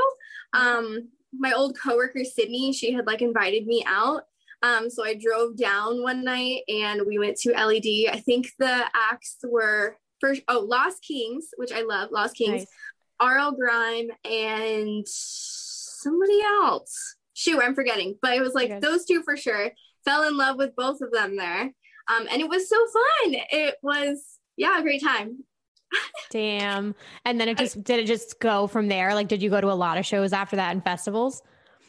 Um, 0.53 1.09
my 1.31 1.51
old 1.51 1.77
coworker 1.79 2.23
Sydney, 2.23 2.73
she 2.73 2.91
had 2.93 3.05
like 3.05 3.21
invited 3.21 3.67
me 3.67 3.83
out. 3.85 4.23
Um, 4.63 4.89
so 4.89 5.05
I 5.05 5.13
drove 5.13 5.55
down 5.55 6.01
one 6.01 6.23
night 6.23 6.61
and 6.67 7.03
we 7.05 7.19
went 7.19 7.37
to 7.41 7.51
LED. 7.51 8.11
I 8.11 8.23
think 8.25 8.47
the 8.57 8.85
acts 8.95 9.37
were 9.43 9.97
first 10.19 10.41
oh 10.47 10.61
Lost 10.61 11.03
Kings, 11.03 11.49
which 11.57 11.71
I 11.71 11.83
love, 11.83 12.09
Lost 12.11 12.35
Kings, 12.35 12.65
nice. 13.21 13.35
RL 13.35 13.51
Grime, 13.51 14.09
and 14.25 15.05
somebody 15.07 16.41
else. 16.41 17.17
Shoot, 17.33 17.61
I'm 17.61 17.75
forgetting, 17.75 18.17
but 18.19 18.33
it 18.33 18.41
was 18.41 18.55
like 18.55 18.81
those 18.81 19.05
two 19.05 19.21
for 19.21 19.37
sure. 19.37 19.71
Fell 20.05 20.27
in 20.27 20.37
love 20.37 20.57
with 20.57 20.75
both 20.75 21.01
of 21.01 21.11
them 21.11 21.37
there. 21.37 21.71
Um, 22.07 22.27
and 22.31 22.41
it 22.41 22.49
was 22.49 22.67
so 22.67 22.77
fun. 22.77 23.35
It 23.51 23.75
was 23.83 24.39
yeah, 24.57 24.79
a 24.79 24.81
great 24.81 25.03
time. 25.03 25.43
Damn. 26.29 26.95
And 27.25 27.39
then 27.39 27.49
it 27.49 27.57
just 27.57 27.83
did 27.83 27.99
it 27.99 28.05
just 28.05 28.39
go 28.39 28.67
from 28.67 28.87
there? 28.87 29.13
Like 29.13 29.27
did 29.27 29.41
you 29.41 29.49
go 29.49 29.61
to 29.61 29.71
a 29.71 29.73
lot 29.73 29.97
of 29.97 30.05
shows 30.05 30.33
after 30.33 30.55
that 30.55 30.71
and 30.71 30.83
festivals? 30.83 31.41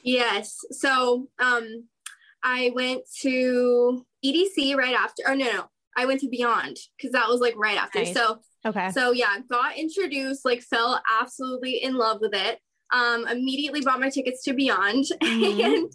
Yes. 0.03 0.59
So 0.71 1.29
um 1.39 1.89
I 2.43 2.73
went 2.75 3.03
to 3.23 4.05
EDC 4.25 4.77
right 4.77 4.95
after. 4.95 5.23
Oh 5.27 5.35
no, 5.35 5.51
no. 5.51 5.65
I 5.97 6.07
went 6.07 6.21
to 6.21 6.29
Beyond 6.29 6.77
because 6.97 7.13
that 7.13 7.29
was 7.29 7.41
like 7.41 7.55
right 7.57 7.79
after. 7.79 8.01
Nice. 8.01 8.15
So 8.15 8.39
okay. 8.67 8.91
So 8.91 9.13
yeah, 9.13 9.39
got 9.51 9.77
introduced, 9.77 10.45
like 10.45 10.61
fell 10.63 11.01
absolutely 11.21 11.83
in 11.83 11.95
love 11.95 12.19
with 12.21 12.35
it. 12.35 12.59
Um, 12.93 13.27
immediately 13.27 13.81
bought 13.81 14.01
my 14.01 14.11
tickets 14.11 14.43
to 14.45 14.55
Beyond 14.55 15.05
mm-hmm. 15.23 15.61
and 15.61 15.93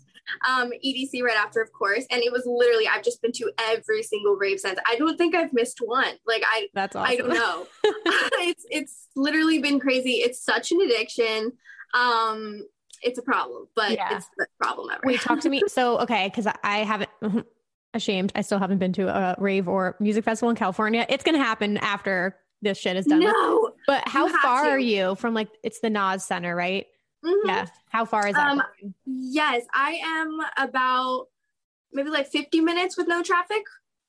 um, 0.48 0.72
EDC 0.86 1.22
right 1.24 1.38
after, 1.38 1.62
of 1.62 1.72
course. 1.72 2.06
And 2.12 2.22
it 2.22 2.32
was 2.32 2.44
literally, 2.46 2.88
I've 2.88 3.04
just 3.04 3.22
been 3.22 3.32
to 3.34 3.52
every 3.60 4.04
single 4.04 4.36
rave 4.36 4.60
since. 4.60 4.80
I 4.88 4.96
don't 4.96 5.18
think 5.18 5.36
I've 5.36 5.54
missed 5.54 5.80
one. 5.80 6.14
Like 6.28 6.44
I, 6.46 6.68
that's 6.74 6.96
awesome. 6.96 7.12
I 7.12 7.16
don't 7.16 7.30
know. 7.30 7.68
it's 7.84 8.66
it's 8.70 9.08
literally 9.16 9.60
been 9.60 9.80
crazy. 9.80 10.14
It's 10.14 10.44
such 10.44 10.72
an 10.72 10.82
addiction. 10.82 11.54
Um, 11.94 12.66
it's 13.02 13.18
a 13.18 13.22
problem, 13.22 13.68
but 13.76 13.92
yeah. 13.92 14.18
it's 14.18 14.28
the 14.38 14.46
problem 14.60 14.90
ever. 14.92 15.02
Wait, 15.06 15.22
talk 15.22 15.40
to 15.42 15.50
me. 15.50 15.62
So 15.70 16.00
okay, 16.00 16.28
because 16.28 16.52
I 16.64 16.80
haven't. 16.80 17.10
Ashamed, 17.96 18.32
I 18.36 18.42
still 18.42 18.60
haven't 18.60 18.78
been 18.78 18.94
to 18.94 19.08
a 19.08 19.36
rave 19.40 19.68
or 19.68 19.96
music 20.00 20.24
festival 20.24 20.52
in 20.52 20.56
California. 20.56 21.08
It's 21.10 21.24
gonna 21.24 21.44
happen 21.44 21.78
after 21.78 22.36
this 22.62 22.78
shit 22.78 22.96
is 22.98 23.06
done. 23.08 23.20
No, 23.20 23.72
but 23.88 24.08
how 24.08 24.28
far 24.42 24.66
to. 24.66 24.70
are 24.70 24.80
you 24.80 25.16
from 25.16 25.34
like 25.34 25.50
it's 25.64 25.80
the 25.80 25.90
NOS 25.90 26.26
Center, 26.26 26.56
right? 26.56 26.86
Mm-hmm. 27.26 27.48
Yeah. 27.50 27.66
How 27.90 28.06
far 28.06 28.28
is 28.28 28.36
that? 28.36 28.50
Um, 28.52 28.62
yes, 29.06 29.66
I 29.74 30.00
am 30.04 30.40
about 30.58 31.28
maybe 31.92 32.10
like 32.10 32.28
50 32.28 32.62
minutes 32.62 32.98
with 32.98 33.08
no 33.08 33.22
traffic. 33.24 33.64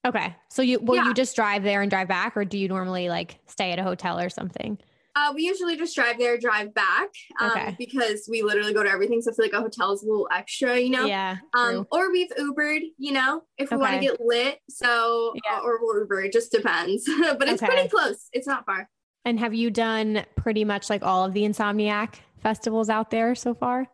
Okay. 0.07 0.35
So 0.51 0.63
you 0.63 0.79
will 0.81 0.97
Yeah. 0.97 1.05
you 1.09 1.15
just 1.15 1.35
drive 1.37 1.63
there 1.63 1.83
and 1.83 1.91
drive 1.91 2.09
back 2.09 2.37
or 2.37 2.45
do 2.45 2.57
you 2.59 2.69
normally 2.69 3.09
like 3.09 3.39
stay 3.47 3.73
at 3.73 3.79
a 3.79 3.83
hotel 3.83 4.19
or 4.19 4.31
something? 4.31 4.79
Uh, 5.17 5.33
we 5.35 5.43
usually 5.43 5.77
just 5.77 5.95
drive 5.97 6.19
there, 6.19 6.39
drive 6.39 6.73
back, 6.73 7.09
um, 7.41 7.51
Okay. 7.51 7.75
because 7.79 8.29
we 8.31 8.43
literally 8.43 8.73
go 8.73 8.83
to 8.85 8.89
everything. 8.89 9.21
So 9.21 9.33
I 9.33 9.35
feel 9.35 9.45
like 9.47 9.53
a 9.53 9.61
hotel 9.61 9.93
is 9.93 10.05
a 10.05 10.07
little 10.07 10.29
extra, 10.33 10.79
you 10.79 10.89
know. 10.91 11.05
Yeah. 11.05 11.39
Um, 11.53 11.85
or 11.91 12.13
we've 12.13 12.31
Ubered, 12.39 12.83
you 12.97 13.13
know, 13.13 13.43
if 13.59 13.73
we 13.73 13.77
want 13.77 13.95
to 13.95 14.01
get 14.01 14.21
lit. 14.25 14.61
So, 14.71 15.35
Yeah. 15.45 15.59
or 15.65 15.81
we'll 15.83 15.99
Uber, 15.99 16.23
it 16.23 16.33
just 16.33 16.53
depends. 16.53 17.05
but 17.39 17.49
it's 17.49 17.61
Okay. 17.63 17.67
pretty 17.73 17.89
close. 17.89 18.29
It's 18.33 18.47
not 18.47 18.65
far. 18.65 18.89
And 19.25 19.39
have 19.41 19.53
you 19.53 19.71
done 19.71 20.25
pretty 20.37 20.65
much 20.65 20.89
like 20.89 21.03
all 21.03 21.25
of 21.25 21.35
the 21.35 21.43
Insomniac 21.43 22.15
festivals 22.41 22.89
out 22.89 23.11
there 23.11 23.35
so 23.35 23.55
far? 23.55 23.87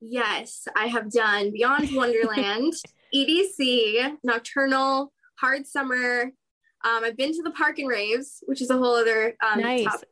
Yes, 0.00 0.66
I 0.76 0.86
have 0.86 1.10
done 1.10 1.52
Beyond 1.52 1.90
Wonderland, 1.94 2.72
EDC, 3.14 4.16
Nocturnal, 4.24 5.12
Hard 5.38 5.66
Summer. 5.66 6.32
Um, 6.84 7.04
I've 7.04 7.16
been 7.16 7.32
to 7.32 7.42
the 7.42 7.52
Park 7.52 7.78
and 7.78 7.88
Raves, 7.88 8.42
which 8.46 8.60
is 8.60 8.70
a 8.70 8.76
whole 8.76 8.96
other 8.96 9.36
um, 9.44 9.60
nice. 9.60 9.84
top- 9.84 10.02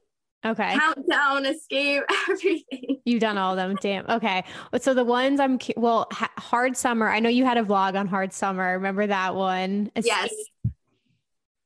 Okay. 0.42 0.74
countdown, 0.74 1.44
escape, 1.44 2.02
everything. 2.30 3.02
You've 3.04 3.20
done 3.20 3.36
all 3.36 3.50
of 3.52 3.56
them. 3.58 3.76
Damn. 3.82 4.08
Okay. 4.08 4.42
So 4.80 4.94
the 4.94 5.04
ones 5.04 5.38
I'm 5.38 5.58
well, 5.76 6.06
ha- 6.12 6.32
Hard 6.38 6.78
Summer. 6.78 7.06
I 7.08 7.20
know 7.20 7.28
you 7.28 7.44
had 7.44 7.58
a 7.58 7.62
vlog 7.62 7.94
on 7.94 8.06
Hard 8.06 8.32
Summer. 8.32 8.72
Remember 8.72 9.06
that 9.06 9.34
one? 9.34 9.90
Yes, 10.02 10.32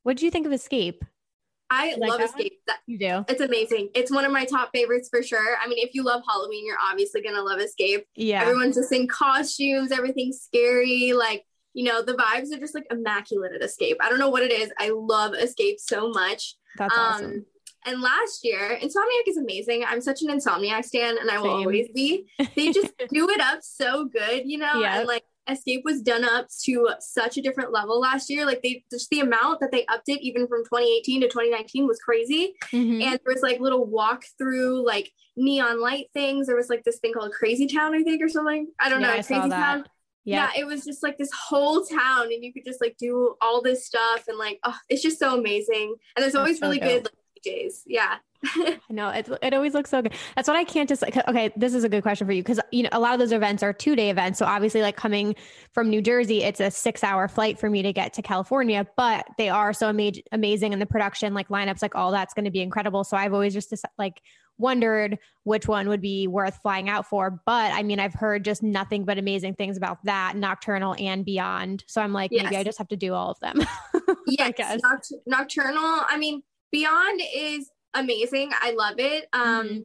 What 0.02 0.16
did 0.16 0.24
you 0.24 0.30
think 0.32 0.44
of 0.46 0.52
Escape? 0.52 1.04
I 1.74 1.96
like 1.98 2.10
love? 2.10 2.20
Escape. 2.20 2.60
That, 2.66 2.78
You 2.86 2.98
do. 2.98 3.24
it's 3.28 3.40
amazing. 3.40 3.90
It's 3.94 4.10
one 4.10 4.24
of 4.24 4.32
my 4.32 4.44
top 4.44 4.70
favorites 4.72 5.08
for 5.10 5.22
sure. 5.22 5.56
I 5.62 5.68
mean, 5.68 5.78
if 5.78 5.94
you 5.94 6.02
love 6.02 6.22
Halloween, 6.28 6.66
you're 6.66 6.78
obviously 6.82 7.22
gonna 7.22 7.42
love 7.42 7.60
Escape. 7.60 8.06
Yeah. 8.14 8.42
Everyone's 8.42 8.76
just 8.76 8.92
in 8.92 9.08
costumes, 9.08 9.92
everything's 9.92 10.40
scary. 10.40 11.12
Like, 11.12 11.44
you 11.72 11.84
know, 11.84 12.02
the 12.02 12.14
vibes 12.14 12.54
are 12.54 12.60
just 12.60 12.74
like 12.74 12.86
immaculate 12.90 13.52
at 13.52 13.62
Escape. 13.62 13.96
I 14.00 14.08
don't 14.08 14.18
know 14.18 14.30
what 14.30 14.42
it 14.42 14.52
is. 14.52 14.70
I 14.78 14.90
love 14.94 15.34
Escape 15.34 15.80
so 15.80 16.10
much. 16.10 16.54
That's 16.78 16.96
um, 16.96 17.00
awesome. 17.00 17.46
And 17.86 18.00
last 18.00 18.44
year, 18.44 18.78
Insomniac 18.80 19.28
is 19.28 19.36
amazing. 19.36 19.84
I'm 19.86 20.00
such 20.00 20.22
an 20.22 20.28
Insomniac 20.28 20.84
stan, 20.84 21.18
and 21.18 21.30
I 21.30 21.38
will 21.38 21.50
Same. 21.50 21.66
always 21.66 21.88
be. 21.94 22.26
They 22.56 22.72
just 22.72 22.92
do 23.10 23.28
it 23.28 23.40
up 23.40 23.58
so 23.60 24.06
good, 24.06 24.44
you 24.46 24.56
know. 24.56 24.80
Yep. 24.80 24.90
And 24.90 25.06
like 25.08 25.24
Escape 25.48 25.82
was 25.84 26.00
done 26.02 26.24
up 26.24 26.46
to 26.64 26.88
such 27.00 27.36
a 27.36 27.42
different 27.42 27.72
level 27.72 28.00
last 28.00 28.30
year. 28.30 28.46
Like 28.46 28.62
they 28.62 28.84
just 28.90 29.10
the 29.10 29.20
amount 29.20 29.60
that 29.60 29.70
they 29.72 29.84
upped 29.86 30.08
it, 30.08 30.20
even 30.22 30.46
from 30.46 30.64
2018 30.64 31.20
to 31.22 31.28
2019, 31.28 31.86
was 31.86 31.98
crazy. 31.98 32.54
Mhm. 32.72 33.02
And 33.02 33.12
there 33.12 33.34
was 33.34 33.42
like 33.42 33.60
little 33.60 33.84
walk 33.86 34.24
through 34.38 34.84
like 34.86 35.12
neon 35.36 35.80
light 35.80 36.06
things. 36.14 36.46
There 36.46 36.56
was 36.56 36.70
like 36.70 36.84
this 36.84 36.98
thing 36.98 37.12
called 37.12 37.32
Crazy 37.32 37.66
Town, 37.66 37.94
I 37.94 38.02
think, 38.02 38.22
or 38.22 38.28
something. 38.28 38.68
I 38.80 38.88
don't 38.88 39.00
Yeah, 39.00 39.06
know. 39.08 39.12
I 39.14 39.22
Crazy. 39.22 39.48
Town. 39.50 39.84
Yeah. 40.26 40.50
Yeah, 40.54 40.60
it 40.62 40.66
was 40.66 40.86
just 40.86 41.02
like 41.02 41.18
this 41.18 41.30
whole 41.32 41.84
town, 41.84 42.32
and 42.32 42.42
you 42.42 42.50
could 42.50 42.64
just 42.64 42.80
like 42.80 42.96
do 42.96 43.34
all 43.42 43.60
this 43.60 43.84
stuff, 43.86 44.24
and 44.26 44.38
like, 44.38 44.58
oh, 44.64 44.76
it's 44.88 45.02
just 45.02 45.18
so 45.18 45.38
amazing. 45.38 45.94
And 46.16 46.22
there's 46.22 46.34
always 46.34 46.62
really 46.62 46.78
good 46.78 47.04
like, 47.04 47.12
DJs. 47.46 47.82
Yeah. 47.86 48.16
No, 48.90 49.08
it, 49.08 49.28
it 49.42 49.54
always 49.54 49.74
looks 49.74 49.90
so 49.90 50.02
good. 50.02 50.12
That's 50.36 50.46
what 50.46 50.56
I 50.56 50.64
can't 50.64 50.88
just 50.88 51.02
like. 51.02 51.16
Okay, 51.28 51.50
this 51.56 51.74
is 51.74 51.82
a 51.82 51.88
good 51.88 52.02
question 52.02 52.26
for 52.26 52.32
you 52.32 52.42
because 52.42 52.60
you 52.70 52.82
know 52.82 52.90
a 52.92 53.00
lot 53.00 53.14
of 53.14 53.18
those 53.18 53.32
events 53.32 53.62
are 53.62 53.72
two 53.72 53.96
day 53.96 54.10
events. 54.10 54.38
So 54.38 54.46
obviously, 54.46 54.82
like 54.82 54.96
coming 54.96 55.34
from 55.72 55.88
New 55.88 56.02
Jersey, 56.02 56.42
it's 56.42 56.60
a 56.60 56.70
six 56.70 57.02
hour 57.02 57.26
flight 57.26 57.58
for 57.58 57.68
me 57.70 57.82
to 57.82 57.92
get 57.92 58.12
to 58.14 58.22
California. 58.22 58.86
But 58.96 59.26
they 59.38 59.48
are 59.48 59.72
so 59.72 59.88
ama- 59.88 60.12
amazing, 60.30 60.72
and 60.72 60.80
the 60.80 60.86
production, 60.86 61.34
like 61.34 61.48
lineups, 61.48 61.82
like 61.82 61.94
all 61.94 62.12
that's 62.12 62.34
going 62.34 62.44
to 62.44 62.50
be 62.50 62.60
incredible. 62.60 63.02
So 63.02 63.16
I've 63.16 63.32
always 63.32 63.54
just 63.54 63.72
like 63.98 64.20
wondered 64.58 65.18
which 65.42 65.66
one 65.66 65.88
would 65.88 66.00
be 66.00 66.26
worth 66.26 66.58
flying 66.62 66.88
out 66.88 67.06
for. 67.06 67.42
But 67.46 67.72
I 67.72 67.82
mean, 67.82 67.98
I've 67.98 68.14
heard 68.14 68.44
just 68.44 68.62
nothing 68.62 69.04
but 69.04 69.18
amazing 69.18 69.54
things 69.54 69.76
about 69.76 70.04
that 70.04 70.36
nocturnal 70.36 70.94
and 70.98 71.24
beyond. 71.24 71.84
So 71.88 72.00
I'm 72.00 72.12
like, 72.12 72.30
maybe 72.30 72.56
I 72.56 72.62
just 72.62 72.78
have 72.78 72.88
to 72.88 72.96
do 72.96 73.14
all 73.14 73.30
of 73.30 73.40
them. 73.40 73.60
I 73.94 74.14
yes. 74.26 74.52
guess. 74.56 74.80
Noct- 74.80 75.20
Nocturnal. 75.26 76.02
I 76.08 76.16
mean, 76.18 76.42
Beyond 76.74 77.22
is 77.32 77.70
amazing. 77.94 78.50
I 78.60 78.72
love 78.72 78.98
it. 78.98 79.28
Um, 79.32 79.68
Mhm. 79.68 79.84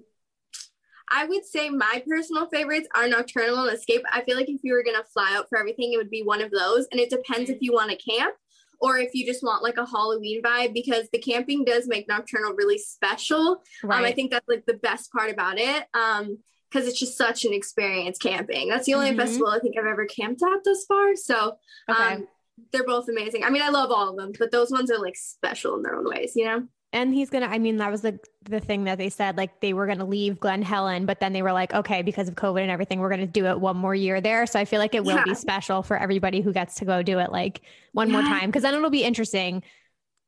I 1.12 1.26
would 1.26 1.46
say 1.46 1.70
my 1.70 2.04
personal 2.08 2.48
favorites 2.50 2.88
are 2.96 3.08
Nocturnal 3.08 3.66
and 3.66 3.78
Escape. 3.78 4.02
I 4.12 4.24
feel 4.24 4.36
like 4.36 4.50
if 4.50 4.62
you 4.64 4.74
were 4.74 4.82
gonna 4.82 5.04
fly 5.04 5.36
out 5.36 5.50
for 5.50 5.60
everything, 5.60 5.94
it 5.94 5.98
would 5.98 6.10
be 6.10 6.24
one 6.24 6.42
of 6.42 6.50
those. 6.50 6.88
And 6.92 7.00
it 7.00 7.12
depends 7.12 7.52
if 7.52 7.60
you 7.62 7.74
want 7.74 7.92
to 7.92 7.98
camp 7.98 8.34
or 8.80 8.98
if 8.98 9.14
you 9.14 9.24
just 9.24 9.44
want 9.44 9.62
like 9.62 9.78
a 9.78 9.86
Halloween 9.86 10.42
vibe 10.42 10.74
because 10.74 11.08
the 11.12 11.20
camping 11.20 11.64
does 11.64 11.88
make 11.88 12.08
Nocturnal 12.08 12.54
really 12.54 12.80
special. 12.80 13.64
Um, 13.84 13.92
I 13.92 14.12
think 14.12 14.32
that's 14.32 14.48
like 14.48 14.66
the 14.66 14.74
best 14.74 15.12
part 15.12 15.30
about 15.30 15.60
it. 15.60 15.86
Um, 15.94 16.40
because 16.72 16.88
it's 16.88 17.00
just 17.00 17.18
such 17.18 17.46
an 17.46 17.54
experience 17.54 18.18
camping. 18.18 18.70
That's 18.70 18.86
the 18.86 18.94
only 18.96 19.12
Mhm. 19.12 19.18
festival 19.18 19.48
I 19.50 19.60
think 19.60 19.78
I've 19.78 19.86
ever 19.86 20.06
camped 20.06 20.42
at 20.44 20.64
thus 20.64 20.86
far. 20.86 21.16
So 21.16 21.58
okay. 21.90 22.14
um, 22.14 22.28
they're 22.72 22.84
both 22.84 23.10
amazing. 23.10 23.44
I 23.44 23.50
mean, 23.50 23.62
I 23.64 23.70
love 23.70 23.92
all 23.92 24.10
of 24.10 24.18
them, 24.18 24.34
but 24.38 24.52
those 24.52 24.70
ones 24.72 24.92
are 24.92 25.00
like 25.00 25.16
special 25.16 25.76
in 25.76 25.82
their 25.84 25.96
own 25.96 26.06
ways, 26.08 26.36
you 26.36 26.46
know? 26.46 26.68
And 26.92 27.14
he's 27.14 27.30
gonna 27.30 27.46
i 27.46 27.60
mean 27.60 27.78
that 27.78 27.92
was 27.92 28.02
the 28.02 28.20
the 28.44 28.60
thing 28.60 28.86
that 28.86 28.98
they 28.98 29.10
said 29.10 29.38
like 29.38 29.60
they 29.62 29.74
were 29.74 29.86
gonna 29.86 30.06
leave 30.06 30.40
glen 30.40 30.62
helen 30.62 31.06
but 31.06 31.20
then 31.20 31.34
they 31.34 31.42
were 31.42 31.54
like 31.54 31.74
okay 31.74 32.02
because 32.02 32.28
of 32.28 32.36
covid 32.36 32.62
and 32.62 32.72
everything 32.72 33.00
we're 33.00 33.10
gonna 33.10 33.28
do 33.28 33.46
it 33.46 33.60
one 33.60 33.78
more 33.78 33.94
year 33.94 34.20
there 34.22 34.46
so 34.46 34.60
i 34.60 34.66
feel 34.66 34.80
like 34.80 34.96
it 34.96 35.04
will 35.06 35.22
be 35.24 35.36
special 35.36 35.84
for 35.84 35.98
everybody 35.98 36.42
who 36.42 36.52
gets 36.52 36.76
to 36.76 36.86
go 36.86 37.04
do 37.04 37.20
it 37.20 37.32
like 37.32 37.62
one 37.94 38.12
more 38.12 38.22
time 38.22 38.50
because 38.50 38.64
then 38.64 38.74
it'll 38.74 38.90
be 38.90 39.04
interesting 39.04 39.62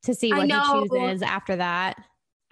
to 0.04 0.14
see 0.14 0.32
what 0.32 0.50
he 0.50 0.60
chooses 0.72 1.22
after 1.22 1.56
that 1.56 1.98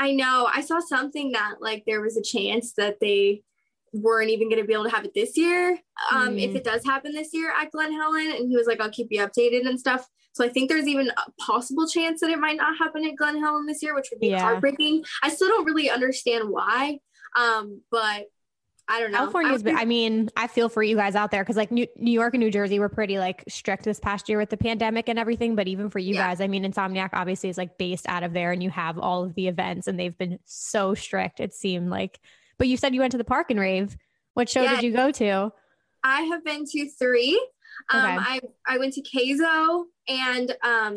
I 0.01 0.13
know. 0.13 0.47
I 0.49 0.61
saw 0.61 0.79
something 0.79 1.33
that 1.33 1.55
like 1.59 1.83
there 1.85 1.99
was 1.99 2.15
a 2.15 2.21
chance 2.21 2.71
that 2.77 3.01
they 3.01 3.43
weren't 3.91 4.29
even 4.29 4.47
going 4.47 4.61
to 4.61 4.65
be 4.65 4.71
able 4.71 4.85
to 4.85 4.89
have 4.91 5.03
it 5.03 5.13
this 5.13 5.35
year. 5.35 5.77
Um, 6.09 6.37
if 6.37 6.51
Mm. 6.51 6.55
it 6.55 6.63
does 6.63 6.85
happen 6.85 7.11
this 7.11 7.33
year 7.33 7.51
at 7.51 7.69
Glen 7.71 7.91
Helen, 7.91 8.31
and 8.31 8.47
he 8.49 8.55
was 8.55 8.65
like, 8.65 8.79
"I'll 8.79 8.89
keep 8.89 9.07
you 9.11 9.19
updated 9.19 9.67
and 9.67 9.77
stuff." 9.77 10.07
So 10.39 10.45
I 10.45 10.49
think 10.49 10.69
there's 10.69 10.87
even 10.87 11.09
a 11.09 11.31
possible 11.41 11.85
chance 11.85 12.21
that 12.21 12.29
it 12.29 12.39
might 12.39 12.55
not 12.55 12.77
happen 12.77 13.03
at 13.05 13.17
Glen 13.17 13.37
Helen 13.39 13.65
this 13.65 13.83
year, 13.83 13.93
which 13.93 14.07
would 14.09 14.21
be 14.21 14.27
Yeah. 14.29 14.39
heartbreaking. 14.41 15.03
I 15.21 15.27
still 15.29 15.49
don't 15.49 15.65
really 15.65 15.89
understand 15.89 16.47
why, 16.49 16.99
um, 17.35 17.81
but 17.91 18.27
I 18.91 19.01
don't 19.01 19.11
know. 19.11 19.17
california's 19.17 19.61
I 19.61 19.63
been 19.65 19.77
i 19.77 19.85
mean 19.85 20.29
i 20.35 20.47
feel 20.47 20.67
for 20.67 20.81
you 20.81 20.95
guys 20.95 21.13
out 21.13 21.29
there 21.29 21.43
because 21.43 21.55
like 21.57 21.69
new, 21.71 21.85
new 21.95 22.09
york 22.11 22.33
and 22.33 22.41
new 22.41 22.49
jersey 22.49 22.79
were 22.79 22.89
pretty 22.89 23.19
like 23.19 23.43
strict 23.47 23.83
this 23.83 23.99
past 23.99 24.27
year 24.29 24.39
with 24.39 24.49
the 24.49 24.57
pandemic 24.57 25.07
and 25.09 25.19
everything 25.19 25.55
but 25.55 25.67
even 25.67 25.91
for 25.91 25.99
you 25.99 26.15
Yeah. 26.15 26.29
guys 26.29 26.41
i 26.41 26.47
mean 26.47 26.63
insomniac 26.63 27.09
obviously 27.13 27.49
is 27.49 27.57
like 27.59 27.77
based 27.77 28.07
out 28.09 28.23
of 28.23 28.33
there 28.33 28.51
and 28.51 28.63
you 28.63 28.71
have 28.71 28.97
all 28.97 29.23
of 29.23 29.35
the 29.35 29.47
events 29.47 29.85
and 29.87 29.99
they've 29.99 30.17
been 30.17 30.39
so 30.45 30.95
strict 30.95 31.39
it 31.39 31.53
seemed 31.53 31.91
like 31.91 32.19
but 32.57 32.67
you 32.67 32.77
said 32.77 32.95
you 32.95 33.01
went 33.01 33.11
to 33.11 33.19
the 33.19 33.23
park 33.23 33.51
and 33.51 33.59
rave 33.59 33.95
what 34.33 34.49
show 34.49 34.63
Yeah. 34.63 34.73
did 34.77 34.83
you 34.83 34.91
go 34.91 35.11
to 35.11 35.51
I 36.03 36.21
have 36.21 36.43
been 36.45 36.65
to 36.65 36.89
three. 36.97 37.39
Um, 37.91 38.03
Okay. 38.03 38.17
I 38.19 38.39
I 38.67 38.77
went 38.77 38.93
to 38.93 39.01
Kayzo 39.01 39.85
and 40.07 40.55
um, 40.63 40.95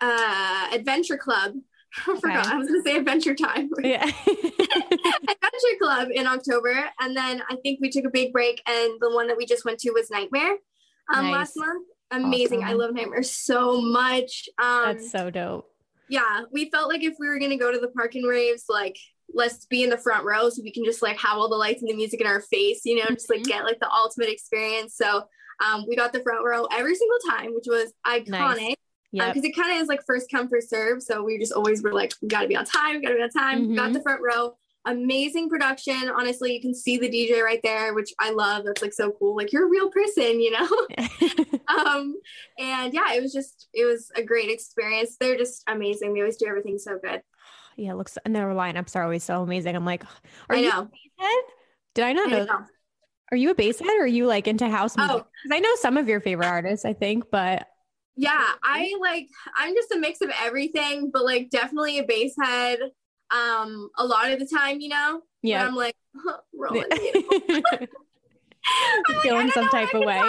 uh, 0.00 0.68
Adventure 0.72 1.16
Club. 1.18 1.54
I 2.06 2.20
forgot. 2.20 2.46
Okay. 2.46 2.54
I 2.54 2.56
was 2.58 2.68
going 2.68 2.82
to 2.82 2.88
say 2.88 2.96
Adventure 2.96 3.34
Time. 3.34 3.68
yeah 3.82 4.04
Adventure 4.28 5.76
Club 5.80 6.08
in 6.14 6.26
October, 6.26 6.88
and 7.00 7.16
then 7.16 7.42
I 7.50 7.56
think 7.62 7.80
we 7.80 7.90
took 7.90 8.04
a 8.04 8.10
big 8.10 8.32
break, 8.32 8.62
and 8.66 8.92
the 9.00 9.10
one 9.10 9.28
that 9.28 9.36
we 9.36 9.46
just 9.46 9.64
went 9.64 9.78
to 9.80 9.90
was 9.92 10.10
Nightmare 10.10 10.56
um, 11.14 11.24
Nice. 11.26 11.32
last 11.32 11.52
month. 11.56 11.86
Amazing! 12.12 12.64
I 12.64 12.72
love 12.72 12.92
Nightmare 12.94 13.22
so 13.22 13.80
much. 13.80 14.48
Um, 14.60 14.84
that's 14.94 15.10
so 15.10 15.30
dope 15.30 15.66
yeah, 16.10 16.42
we 16.52 16.68
felt 16.70 16.88
like 16.88 17.04
if 17.04 17.14
we 17.20 17.28
were 17.28 17.38
gonna 17.38 17.56
go 17.56 17.70
to 17.70 17.78
the 17.78 17.86
park 17.88 18.16
and 18.16 18.26
raves, 18.28 18.64
like 18.68 18.98
let's 19.32 19.64
be 19.66 19.84
in 19.84 19.90
the 19.90 19.96
front 19.96 20.24
row 20.24 20.50
so 20.50 20.60
we 20.60 20.72
can 20.72 20.84
just 20.84 21.02
like 21.02 21.16
have 21.20 21.38
all 21.38 21.48
the 21.48 21.54
lights 21.54 21.82
and 21.82 21.88
the 21.88 21.94
music 21.94 22.20
in 22.20 22.26
our 22.26 22.40
face, 22.40 22.80
you 22.84 22.96
know, 22.96 23.06
just 23.10 23.30
like 23.30 23.42
Mhm. 23.42 23.46
get 23.46 23.64
like 23.64 23.78
the 23.78 23.88
ultimate 23.88 24.28
experience. 24.28 24.96
So 24.96 25.22
um, 25.64 25.84
we 25.88 25.96
got 25.96 26.12
the 26.12 26.20
front 26.20 26.44
row 26.44 26.66
every 26.72 26.94
single 26.94 27.18
time, 27.28 27.54
which 27.54 27.66
was 27.66 27.92
iconic 28.06 28.74
yeah 29.12 29.28
because 29.32 29.42
it 29.44 29.56
kind 29.56 29.72
of 29.76 29.82
is 29.82 29.88
like 29.88 30.00
first 30.06 30.30
come 30.30 30.48
first 30.48 30.70
serve. 30.70 31.02
So 31.02 31.22
we 31.24 31.38
just 31.38 31.52
always 31.52 31.82
were 31.82 31.92
like, 31.92 32.12
we 32.22 32.28
got 32.28 32.42
to 32.42 32.48
be 32.48 32.56
on 32.56 32.64
time, 32.64 32.96
we 32.96 33.02
got 33.02 33.10
to 33.10 33.16
be 33.16 33.22
on 33.22 33.30
time. 33.30 33.74
Got 33.74 33.90
Mhm. 33.90 33.94
the 33.94 34.02
front 34.02 34.20
row. 34.22 34.56
Amazing 34.86 35.50
production. 35.50 36.08
Honestly, 36.08 36.54
you 36.54 36.60
can 36.62 36.74
see 36.74 36.96
the 36.96 37.08
DJ 37.08 37.42
right 37.44 37.60
there, 37.62 37.92
which 37.92 38.14
I 38.18 38.30
love. 38.30 38.64
That's 38.64 38.80
like 38.80 38.94
so 38.94 39.10
cool. 39.10 39.36
Like 39.36 39.52
you're 39.52 39.66
a 39.66 39.68
real 39.68 39.90
person, 39.90 40.40
you 40.40 40.52
know. 40.52 40.66
um, 41.68 42.14
and 42.58 42.94
yeah, 42.94 43.12
it 43.12 43.20
was 43.22 43.32
just 43.32 43.68
it 43.74 43.84
was 43.84 44.10
a 44.16 44.22
great 44.22 44.48
experience. 44.48 45.16
They're 45.20 45.36
just 45.36 45.64
amazing. 45.66 46.14
They 46.14 46.20
always 46.20 46.36
do 46.38 46.46
everything 46.46 46.78
so 46.78 46.98
good. 47.02 47.20
yeah 47.76 47.90
it 47.92 47.96
looks 47.96 48.16
and 48.24 48.34
their 48.34 48.46
lineups 48.48 48.94
are 48.96 49.02
always 49.04 49.22
so 49.24 49.42
amazing 49.42 49.74
i'm 49.76 49.84
like 49.86 50.04
are 50.48 50.56
I 50.56 50.58
you 50.60 50.68
know. 50.68 50.82
basshead? 50.84 51.42
did 51.94 52.04
i 52.04 52.12
not 52.12 52.26
I 52.28 52.30
know, 52.30 52.44
know. 52.44 52.60
Are 53.32 53.36
you 53.36 53.50
a 53.50 53.54
bass 53.54 53.78
head 53.78 53.88
or 53.98 54.02
are 54.02 54.06
you 54.06 54.26
like 54.26 54.48
into 54.48 54.68
house 54.68 54.96
music 54.96 55.16
Oh. 55.18 55.26
i 55.52 55.60
know 55.60 55.74
some 55.76 55.96
of 55.96 56.08
your 56.08 56.20
favorite 56.20 56.46
artists 56.46 56.84
i 56.84 56.92
think 56.92 57.24
but 57.30 57.66
Yeah, 58.16 58.46
I 58.62 58.94
like 59.00 59.28
I'm 59.56 59.74
just 59.74 59.90
a 59.92 59.98
mix 59.98 60.20
of 60.20 60.30
everything, 60.42 61.10
but 61.12 61.24
like 61.24 61.48
definitely 61.50 61.98
a 61.98 62.04
bass 62.04 62.34
head. 62.42 62.78
Um, 63.30 63.88
a 63.96 64.04
lot 64.04 64.30
of 64.30 64.38
the 64.40 64.46
time, 64.46 64.80
you 64.80 64.88
know. 64.90 65.22
Yeah 65.42 65.64
I'm 65.64 65.74
like, 65.74 65.96
rolling. 66.52 66.84
feeling 69.22 69.50
some 69.52 69.68
type 69.68 69.94
of 69.94 70.04
way. 70.04 70.20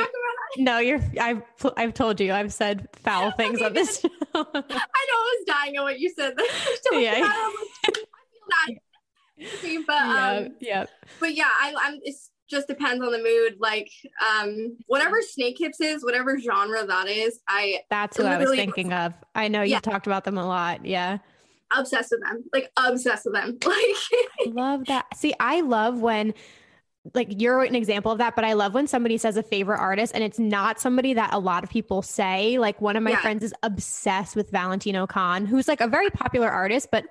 No, 0.57 0.77
you're. 0.79 1.01
I've 1.19 1.41
I've 1.75 1.93
told 1.93 2.19
you. 2.21 2.31
I've 2.33 2.53
said 2.53 2.87
foul 3.03 3.31
things 3.31 3.61
on 3.61 3.73
this 3.73 3.99
show. 4.01 4.09
I 4.35 4.43
know 4.43 4.63
I 4.63 5.37
was 5.37 5.45
dying 5.47 5.77
on 5.77 5.83
what 5.83 5.99
you 5.99 6.09
said. 6.15 6.33
Yeah. 6.91 7.17
yeah. 7.17 7.25
I 7.25 7.51
feel 9.45 9.81
that. 9.81 9.85
but 9.87 9.95
yeah, 9.95 10.37
um, 10.37 10.47
yeah. 10.61 10.85
but 11.19 11.33
yeah, 11.35 11.49
I, 11.49 11.73
I'm 11.81 11.99
it's 12.03 12.29
just 12.51 12.67
depends 12.67 13.03
on 13.03 13.11
the 13.11 13.17
mood. 13.17 13.57
Like 13.59 13.91
um 14.21 14.77
whatever 14.87 15.21
Snake 15.21 15.57
Hips 15.57 15.81
is, 15.81 16.03
whatever 16.03 16.39
genre 16.39 16.85
that 16.85 17.07
is, 17.07 17.39
I 17.47 17.79
That's 17.89 18.17
who 18.17 18.23
I 18.23 18.37
was 18.37 18.51
thinking 18.51 18.93
of. 18.93 19.13
I 19.33 19.47
know 19.47 19.61
you've 19.61 19.71
yeah. 19.71 19.79
talked 19.79 20.05
about 20.05 20.25
them 20.25 20.37
a 20.37 20.45
lot. 20.45 20.85
Yeah. 20.85 21.19
Obsessed 21.75 22.11
with 22.11 22.21
them. 22.21 22.43
Like 22.53 22.71
obsessed 22.77 23.25
with 23.25 23.33
them. 23.33 23.57
Like 23.65 24.53
love 24.53 24.85
that. 24.85 25.05
See, 25.15 25.33
I 25.39 25.61
love 25.61 26.01
when 26.01 26.33
like 27.15 27.41
you're 27.41 27.63
an 27.63 27.75
example 27.75 28.11
of 28.11 28.19
that, 28.19 28.35
but 28.35 28.45
I 28.45 28.53
love 28.53 28.73
when 28.73 28.85
somebody 28.85 29.17
says 29.17 29.37
a 29.37 29.43
favorite 29.43 29.79
artist 29.79 30.13
and 30.13 30.23
it's 30.23 30.37
not 30.37 30.79
somebody 30.79 31.13
that 31.13 31.33
a 31.33 31.39
lot 31.39 31.63
of 31.63 31.69
people 31.69 32.01
say. 32.01 32.59
Like 32.59 32.79
one 32.81 32.95
of 32.95 33.03
my 33.03 33.11
yeah. 33.11 33.21
friends 33.21 33.43
is 33.43 33.53
obsessed 33.63 34.35
with 34.35 34.51
Valentino 34.51 35.07
Khan, 35.07 35.45
who's 35.45 35.67
like 35.67 35.81
a 35.81 35.87
very 35.87 36.09
popular 36.09 36.49
artist, 36.49 36.89
but 36.91 37.05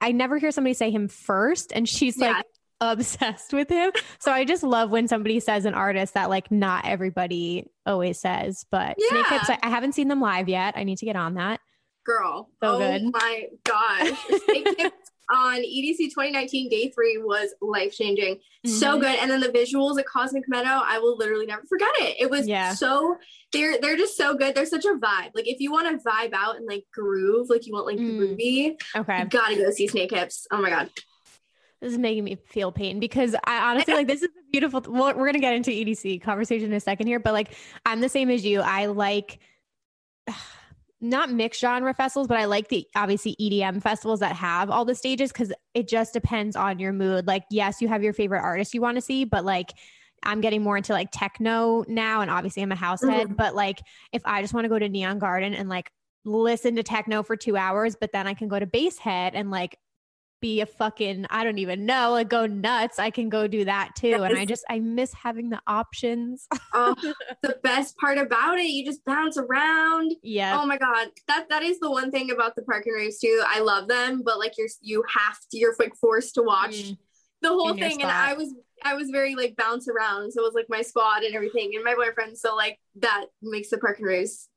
I 0.00 0.12
never 0.12 0.38
hear 0.38 0.50
somebody 0.50 0.74
say 0.74 0.90
him 0.90 1.08
first. 1.08 1.72
And 1.72 1.88
she's 1.88 2.16
yeah. 2.18 2.32
like 2.32 2.46
obsessed 2.80 3.52
with 3.52 3.68
him. 3.68 3.92
So 4.18 4.32
I 4.32 4.44
just 4.44 4.62
love 4.62 4.90
when 4.90 5.08
somebody 5.08 5.40
says 5.40 5.64
an 5.64 5.74
artist 5.74 6.14
that 6.14 6.30
like 6.30 6.50
not 6.50 6.86
everybody 6.86 7.70
always 7.86 8.20
says. 8.20 8.64
But 8.70 8.96
yeah. 8.98 9.08
Snake 9.08 9.26
Hips, 9.26 9.50
I, 9.62 9.68
haven't 9.68 9.94
seen 9.94 10.08
them 10.08 10.20
live 10.20 10.48
yet. 10.48 10.74
I 10.76 10.84
need 10.84 10.98
to 10.98 11.06
get 11.06 11.16
on 11.16 11.34
that. 11.34 11.60
Girl. 12.04 12.50
So 12.62 12.76
oh 12.76 12.78
good. 12.78 13.12
my 13.12 13.44
gosh. 13.64 14.18
Snake 14.44 14.68
Hips 14.78 15.10
on 15.32 15.56
EDC 15.56 16.10
2019 16.10 16.68
day 16.68 16.90
three 16.90 17.18
was 17.18 17.54
life 17.60 17.94
changing. 17.94 18.34
Mm-hmm. 18.34 18.70
So 18.70 18.98
good. 18.98 19.16
And 19.18 19.30
then 19.30 19.40
the 19.40 19.48
visuals 19.48 19.98
at 19.98 20.06
Cosmic 20.06 20.44
Meadow, 20.48 20.82
I 20.84 20.98
will 20.98 21.16
literally 21.16 21.46
never 21.46 21.62
forget 21.66 21.90
it. 21.96 22.16
It 22.20 22.30
was 22.30 22.46
yeah. 22.46 22.74
so 22.74 23.16
they're 23.52 23.80
they're 23.80 23.96
just 23.96 24.16
so 24.16 24.34
good. 24.34 24.54
They're 24.54 24.66
such 24.66 24.84
a 24.84 24.94
vibe. 24.94 25.30
Like 25.34 25.48
if 25.48 25.60
you 25.60 25.72
want 25.72 25.98
to 25.98 26.08
vibe 26.08 26.34
out 26.34 26.56
and 26.56 26.66
like 26.66 26.84
groove, 26.92 27.48
like 27.48 27.66
you 27.66 27.72
want 27.72 27.86
like 27.86 27.98
mm. 27.98 28.18
groovy, 28.18 28.80
okay, 28.96 29.20
you 29.20 29.26
gotta 29.26 29.56
go 29.56 29.70
see 29.70 29.88
Snake 29.88 30.12
Hips. 30.12 30.46
Oh 30.50 30.60
my 30.60 30.70
god. 30.70 30.90
This 31.84 31.92
is 31.92 31.98
making 31.98 32.24
me 32.24 32.38
feel 32.46 32.72
pain 32.72 32.98
because 32.98 33.36
I 33.44 33.70
honestly 33.70 33.92
like 33.92 34.06
this 34.06 34.22
is 34.22 34.28
a 34.28 34.50
beautiful. 34.50 34.82
Well, 34.88 35.14
we're 35.14 35.26
gonna 35.26 35.38
get 35.38 35.52
into 35.52 35.70
EDC 35.70 36.22
conversation 36.22 36.68
in 36.68 36.72
a 36.72 36.80
second 36.80 37.08
here, 37.08 37.20
but 37.20 37.34
like 37.34 37.54
I'm 37.84 38.00
the 38.00 38.08
same 38.08 38.30
as 38.30 38.42
you. 38.42 38.62
I 38.62 38.86
like 38.86 39.38
not 41.02 41.30
mixed 41.30 41.60
genre 41.60 41.92
festivals, 41.92 42.26
but 42.26 42.38
I 42.38 42.46
like 42.46 42.68
the 42.68 42.86
obviously 42.96 43.36
EDM 43.38 43.82
festivals 43.82 44.20
that 44.20 44.34
have 44.34 44.70
all 44.70 44.86
the 44.86 44.94
stages 44.94 45.30
because 45.30 45.52
it 45.74 45.86
just 45.86 46.14
depends 46.14 46.56
on 46.56 46.78
your 46.78 46.94
mood. 46.94 47.26
Like, 47.26 47.44
yes, 47.50 47.82
you 47.82 47.88
have 47.88 48.02
your 48.02 48.14
favorite 48.14 48.40
artist 48.40 48.72
you 48.72 48.80
want 48.80 48.96
to 48.96 49.02
see, 49.02 49.24
but 49.26 49.44
like 49.44 49.74
I'm 50.22 50.40
getting 50.40 50.62
more 50.62 50.78
into 50.78 50.94
like 50.94 51.10
techno 51.12 51.84
now, 51.86 52.22
and 52.22 52.30
obviously 52.30 52.62
I'm 52.62 52.72
a 52.72 52.76
house 52.76 53.02
head. 53.02 53.26
Mm-hmm. 53.26 53.34
But 53.34 53.54
like, 53.54 53.82
if 54.10 54.22
I 54.24 54.40
just 54.40 54.54
want 54.54 54.64
to 54.64 54.70
go 54.70 54.78
to 54.78 54.88
Neon 54.88 55.18
Garden 55.18 55.52
and 55.52 55.68
like 55.68 55.90
listen 56.24 56.76
to 56.76 56.82
techno 56.82 57.22
for 57.22 57.36
two 57.36 57.58
hours, 57.58 57.94
but 57.94 58.10
then 58.10 58.26
I 58.26 58.32
can 58.32 58.48
go 58.48 58.58
to 58.58 58.66
Basspod 58.66 59.32
and 59.34 59.50
like 59.50 59.76
be 60.44 60.60
a 60.60 60.66
fucking 60.66 61.24
I 61.30 61.42
don't 61.42 61.56
even 61.56 61.86
know, 61.86 62.10
like 62.10 62.28
go 62.28 62.44
nuts. 62.44 62.98
I 62.98 63.08
can 63.08 63.30
go 63.30 63.46
do 63.46 63.64
that 63.64 63.92
too. 63.96 64.08
Yes. 64.08 64.20
And 64.20 64.38
I 64.38 64.44
just 64.44 64.62
I 64.68 64.78
miss 64.78 65.14
having 65.14 65.48
the 65.48 65.58
options. 65.66 66.46
oh, 66.74 66.94
the 67.42 67.58
best 67.62 67.96
part 67.96 68.18
about 68.18 68.58
it, 68.58 68.64
you 68.64 68.84
just 68.84 69.02
bounce 69.06 69.38
around. 69.38 70.12
Yeah. 70.22 70.60
Oh 70.60 70.66
my 70.66 70.76
god, 70.76 71.08
that 71.28 71.46
that 71.48 71.62
is 71.62 71.80
the 71.80 71.90
one 71.90 72.10
thing 72.10 72.30
about 72.30 72.56
the 72.56 72.62
park 72.62 72.84
and 72.84 72.94
raves 72.94 73.20
too. 73.20 73.42
I 73.46 73.60
love 73.60 73.88
them, 73.88 74.20
but 74.22 74.38
like 74.38 74.58
you're 74.58 74.68
you 74.82 75.02
have 75.08 75.38
to 75.50 75.58
you're 75.58 75.74
like 75.78 75.96
forced 75.96 76.34
to 76.34 76.42
watch 76.42 76.74
mm. 76.74 76.98
the 77.40 77.48
whole 77.48 77.72
thing. 77.72 78.02
And 78.02 78.10
I 78.10 78.34
was 78.34 78.52
I 78.82 78.92
was 78.96 79.08
very 79.08 79.36
like 79.36 79.56
bounce 79.56 79.88
around, 79.88 80.30
so 80.32 80.42
it 80.42 80.44
was 80.44 80.54
like 80.54 80.66
my 80.68 80.82
squad 80.82 81.22
and 81.22 81.34
everything, 81.34 81.70
and 81.74 81.82
my 81.82 81.94
boyfriend. 81.94 82.36
So 82.36 82.54
like 82.54 82.78
that 82.96 83.24
makes 83.40 83.70
the 83.70 83.78
park 83.78 83.96
and 83.96 84.06
raves 84.06 84.50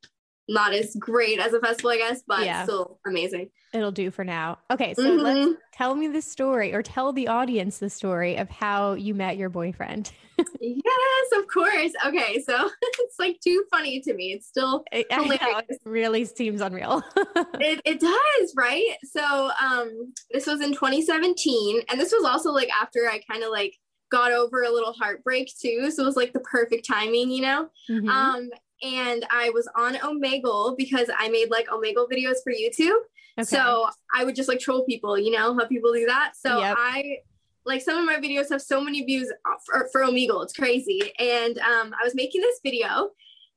not 0.48 0.74
as 0.74 0.96
great 0.96 1.40
as 1.40 1.54
a 1.54 1.60
festival, 1.60 1.92
I 1.92 1.98
guess, 1.98 2.24
but 2.26 2.46
yeah. 2.46 2.64
still 2.64 3.00
amazing. 3.06 3.50
It'll 3.74 3.92
do 3.92 4.12
for 4.12 4.24
now. 4.24 4.60
Okay, 4.72 4.94
so 4.94 5.04
mm-hmm. 5.04 5.20
let's 5.22 5.62
tell 5.74 5.96
me 5.96 6.08
the 6.08 6.22
story 6.22 6.74
or 6.74 6.82
tell 6.82 7.12
the 7.12 7.28
audience 7.28 7.80
the 7.80 7.90
story 7.90 8.38
of 8.38 8.50
how 8.50 8.94
you 8.94 9.14
met 9.14 9.38
your 9.38 9.50
boyfriend. 9.50 10.12
yes, 10.62 11.28
of 11.36 11.48
course. 11.48 11.92
Okay, 12.06 12.42
so 12.42 12.70
it's 12.82 13.16
like 13.20 13.40
too 13.42 13.64
funny 13.72 14.00
to 14.02 14.14
me. 14.14 14.34
It's 14.34 14.48
still 14.48 14.84
it, 14.92 15.08
it 15.10 15.80
really 15.86 16.26
seems 16.26 16.62
unreal. 16.62 17.04
it, 17.16 17.82
it 17.86 18.00
does, 18.00 18.54
right? 18.56 18.96
So 19.04 19.50
um 19.62 20.14
this 20.32 20.48
was 20.48 20.62
in 20.62 20.74
2017 20.74 21.82
and 21.90 22.00
this 22.00 22.12
was 22.12 22.24
also 22.24 22.52
like 22.52 22.70
after 22.70 23.10
I 23.10 23.20
kind 23.30 23.44
of 23.44 23.50
like 23.50 23.76
got 24.10 24.32
over 24.32 24.64
a 24.64 24.72
little 24.72 24.94
heartbreak 24.94 25.52
too. 25.60 25.92
So 25.92 26.04
it 26.04 26.06
was 26.06 26.16
like 26.16 26.34
the 26.34 26.40
perfect 26.40 26.88
timing, 26.88 27.32
you 27.32 27.42
know? 27.42 27.70
Mm-hmm. 27.90 28.10
Um 28.10 28.50
and 28.84 29.26
I 29.30 29.50
was 29.52 29.68
on 29.76 29.96
Omegle 29.96 30.78
because 30.78 31.10
I 31.16 31.30
made 31.30 31.50
like 31.50 31.68
Omegle 31.68 32.10
videos 32.10 32.36
for 32.44 32.52
YouTube. 32.52 33.00
Okay. 33.40 33.46
So 33.46 33.88
I 34.16 34.24
would 34.24 34.36
just 34.36 34.50
like 34.50 34.60
troll 34.60 34.84
people, 34.86 35.18
you 35.18 35.32
know, 35.32 35.54
how 35.54 35.66
people 35.68 35.94
do 35.94 36.06
that. 36.06 36.34
So 36.36 36.60
yep. 36.60 36.76
I 36.80 37.20
like 37.66 37.82
some 37.82 37.98
of 37.98 38.06
my 38.06 38.16
videos 38.16 38.50
have 38.50 38.62
so 38.62 38.82
many 38.82 39.04
views 39.04 39.32
for, 39.66 39.88
for 39.92 40.02
Omegle. 40.02 40.44
It's 40.44 40.54
crazy. 40.54 41.02
And 41.20 41.58
um, 41.60 41.94
I 42.00 42.04
was 42.04 42.16
making 42.16 42.42
this 42.42 42.60
video 42.64 43.12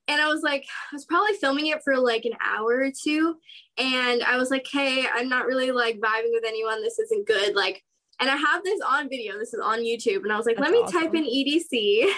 and 0.09 0.21
I 0.21 0.27
was 0.27 0.43
like, 0.43 0.67
I 0.91 0.95
was 0.95 1.05
probably 1.05 1.35
filming 1.35 1.69
it 1.69 1.83
for 1.85 1.97
like 1.97 2.25
an 2.25 2.35
hour 2.45 2.83
or 2.83 2.91
two. 2.91 3.37
And 3.79 4.23
I 4.23 4.37
was 4.37 4.51
like, 4.51 4.67
hey, 4.71 5.07
I'm 5.13 5.29
not 5.29 5.47
really 5.47 5.71
like 5.71 6.01
vibing 6.01 6.33
with 6.33 6.45
anyone. 6.45 6.83
This 6.83 6.99
isn't 6.99 7.27
good. 7.27 7.55
Like, 7.55 7.85
and 8.21 8.29
I 8.29 8.37
have 8.37 8.63
this 8.63 8.81
on 8.87 9.09
video. 9.09 9.39
This 9.39 9.55
is 9.55 9.61
on 9.61 9.81
YouTube. 9.81 10.23
And 10.23 10.33
I 10.33 10.37
was 10.37 10.47
like, 10.47 10.57
That's 10.57 10.71
let 10.71 10.73
me 10.73 10.81
awesome. 10.81 11.01
type 11.01 11.15
in 11.15 11.25
EDC 11.25 12.11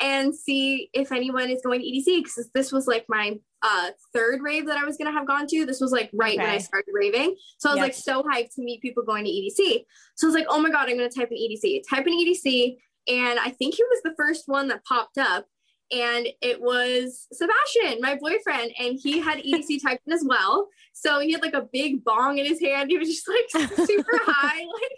and 0.00 0.34
see 0.34 0.88
if 0.92 1.10
anyone 1.10 1.50
is 1.50 1.60
going 1.62 1.80
to 1.80 1.86
EDC. 1.86 2.22
Because 2.22 2.48
this 2.54 2.70
was 2.70 2.86
like 2.86 3.04
my 3.08 3.38
uh, 3.62 3.90
third 4.14 4.40
rave 4.40 4.66
that 4.66 4.78
I 4.78 4.84
was 4.84 4.96
going 4.96 5.12
to 5.12 5.18
have 5.18 5.26
gone 5.26 5.46
to. 5.48 5.66
This 5.66 5.80
was 5.80 5.90
like 5.90 6.10
right 6.14 6.38
okay. 6.38 6.46
when 6.46 6.54
I 6.54 6.58
started 6.58 6.92
raving. 6.92 7.34
So 7.58 7.70
I 7.70 7.72
was 7.72 7.78
yep. 7.78 7.84
like 7.86 7.94
so 7.94 8.22
hyped 8.22 8.54
to 8.54 8.62
meet 8.62 8.80
people 8.82 9.02
going 9.02 9.24
to 9.24 9.30
EDC. 9.30 9.84
So 10.16 10.26
I 10.26 10.28
was 10.28 10.34
like, 10.34 10.46
oh 10.48 10.60
my 10.60 10.70
God, 10.70 10.88
I'm 10.88 10.96
going 10.96 11.10
to 11.10 11.14
type 11.14 11.30
in 11.32 11.38
EDC. 11.38 11.82
Type 11.88 12.06
in 12.06 12.14
EDC. 12.14 12.76
And 13.08 13.40
I 13.40 13.50
think 13.50 13.74
he 13.74 13.82
was 13.84 14.02
the 14.04 14.14
first 14.16 14.44
one 14.46 14.68
that 14.68 14.84
popped 14.84 15.18
up 15.18 15.46
and 15.90 16.28
it 16.42 16.60
was 16.60 17.26
Sebastian, 17.32 18.00
my 18.00 18.16
boyfriend, 18.16 18.72
and 18.78 18.98
he 19.02 19.20
had 19.20 19.38
EDC 19.38 19.82
typed 19.86 20.06
in 20.06 20.12
as 20.12 20.24
well. 20.24 20.68
So 20.92 21.20
he 21.20 21.32
had 21.32 21.42
like 21.42 21.54
a 21.54 21.66
big 21.72 22.04
bong 22.04 22.38
in 22.38 22.44
his 22.44 22.60
hand. 22.60 22.90
He 22.90 22.98
was 22.98 23.08
just 23.08 23.28
like 23.28 23.70
super 23.86 24.18
high, 24.24 24.58
like 24.58 24.92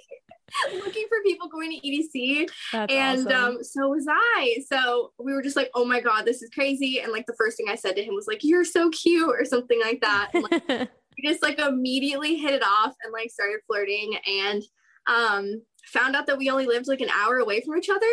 looking 0.74 1.07
for 1.09 1.18
people 1.24 1.48
going 1.48 1.70
to 1.72 1.86
EDC. 1.86 2.48
That's 2.72 2.92
and 2.92 3.26
awesome. 3.26 3.57
um, 3.57 3.64
so 3.64 3.88
was 3.88 4.07
I. 4.09 4.59
So 4.70 5.12
we 5.18 5.32
were 5.32 5.42
just 5.42 5.57
like, 5.57 5.70
oh 5.74 5.84
my 5.84 6.01
God, 6.01 6.24
this 6.24 6.42
is 6.42 6.51
crazy. 6.51 7.01
And 7.01 7.12
like 7.12 7.26
the 7.26 7.36
first 7.36 7.57
thing 7.57 7.66
I 7.68 7.74
said 7.74 7.96
to 7.96 8.03
him 8.03 8.14
was 8.14 8.26
like, 8.26 8.40
you're 8.42 8.64
so 8.64 8.90
cute 8.90 9.28
or 9.28 9.44
something 9.44 9.80
like 9.80 10.01
that. 10.01 10.30
And, 10.34 10.46
like, 10.51 10.68
we 11.16 11.28
just 11.28 11.42
like 11.42 11.59
immediately 11.59 12.36
hit 12.36 12.55
it 12.55 12.62
off 12.62 12.94
and 13.03 13.12
like 13.12 13.30
started 13.30 13.61
flirting 13.66 14.16
and 14.26 14.62
um, 15.07 15.62
found 15.86 16.16
out 16.16 16.26
that 16.26 16.38
we 16.38 16.51
only 16.51 16.66
lived 16.66 16.88
like 16.88 17.01
an 17.01 17.11
hour 17.11 17.38
away 17.38 17.61
from 17.61 17.76
each 17.78 17.90
other. 17.90 18.07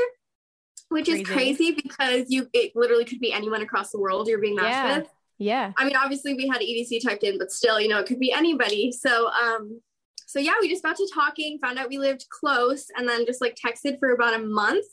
Which 0.90 1.08
crazy. 1.08 1.22
is 1.22 1.28
crazy 1.28 1.72
because 1.72 2.26
you 2.30 2.48
it 2.54 2.72
literally 2.74 3.04
could 3.04 3.20
be 3.20 3.34
anyone 3.34 3.62
across 3.62 3.92
the 3.92 4.00
world 4.00 4.30
you're 4.30 4.40
being 4.40 4.56
matched 4.56 4.70
yeah. 4.70 4.98
with. 5.00 5.08
Yeah. 5.38 5.72
I 5.78 5.86
mean, 5.86 5.98
obviously 5.98 6.34
we 6.34 6.48
had 6.48 6.62
EDC 6.62 7.04
typed 7.04 7.24
in, 7.24 7.38
but 7.38 7.52
still, 7.52 7.80
you 7.80 7.90
know, 7.90 8.00
it 8.00 8.06
could 8.06 8.20
be 8.20 8.32
anybody. 8.32 8.92
So 8.92 9.28
um 9.28 9.82
so 10.28 10.40
yeah, 10.40 10.54
we 10.60 10.70
just 10.70 10.84
got 10.84 10.98
to 10.98 11.10
talking, 11.14 11.58
found 11.60 11.80
out 11.80 11.90
we 11.90 11.98
lived 11.98 12.28
close, 12.30 12.88
and 12.96 13.08
then 13.08 13.26
just 13.26 13.42
like 13.42 13.56
texted 13.56 13.98
for 14.00 14.12
about 14.12 14.36
a 14.36 14.44
month. 14.44 14.86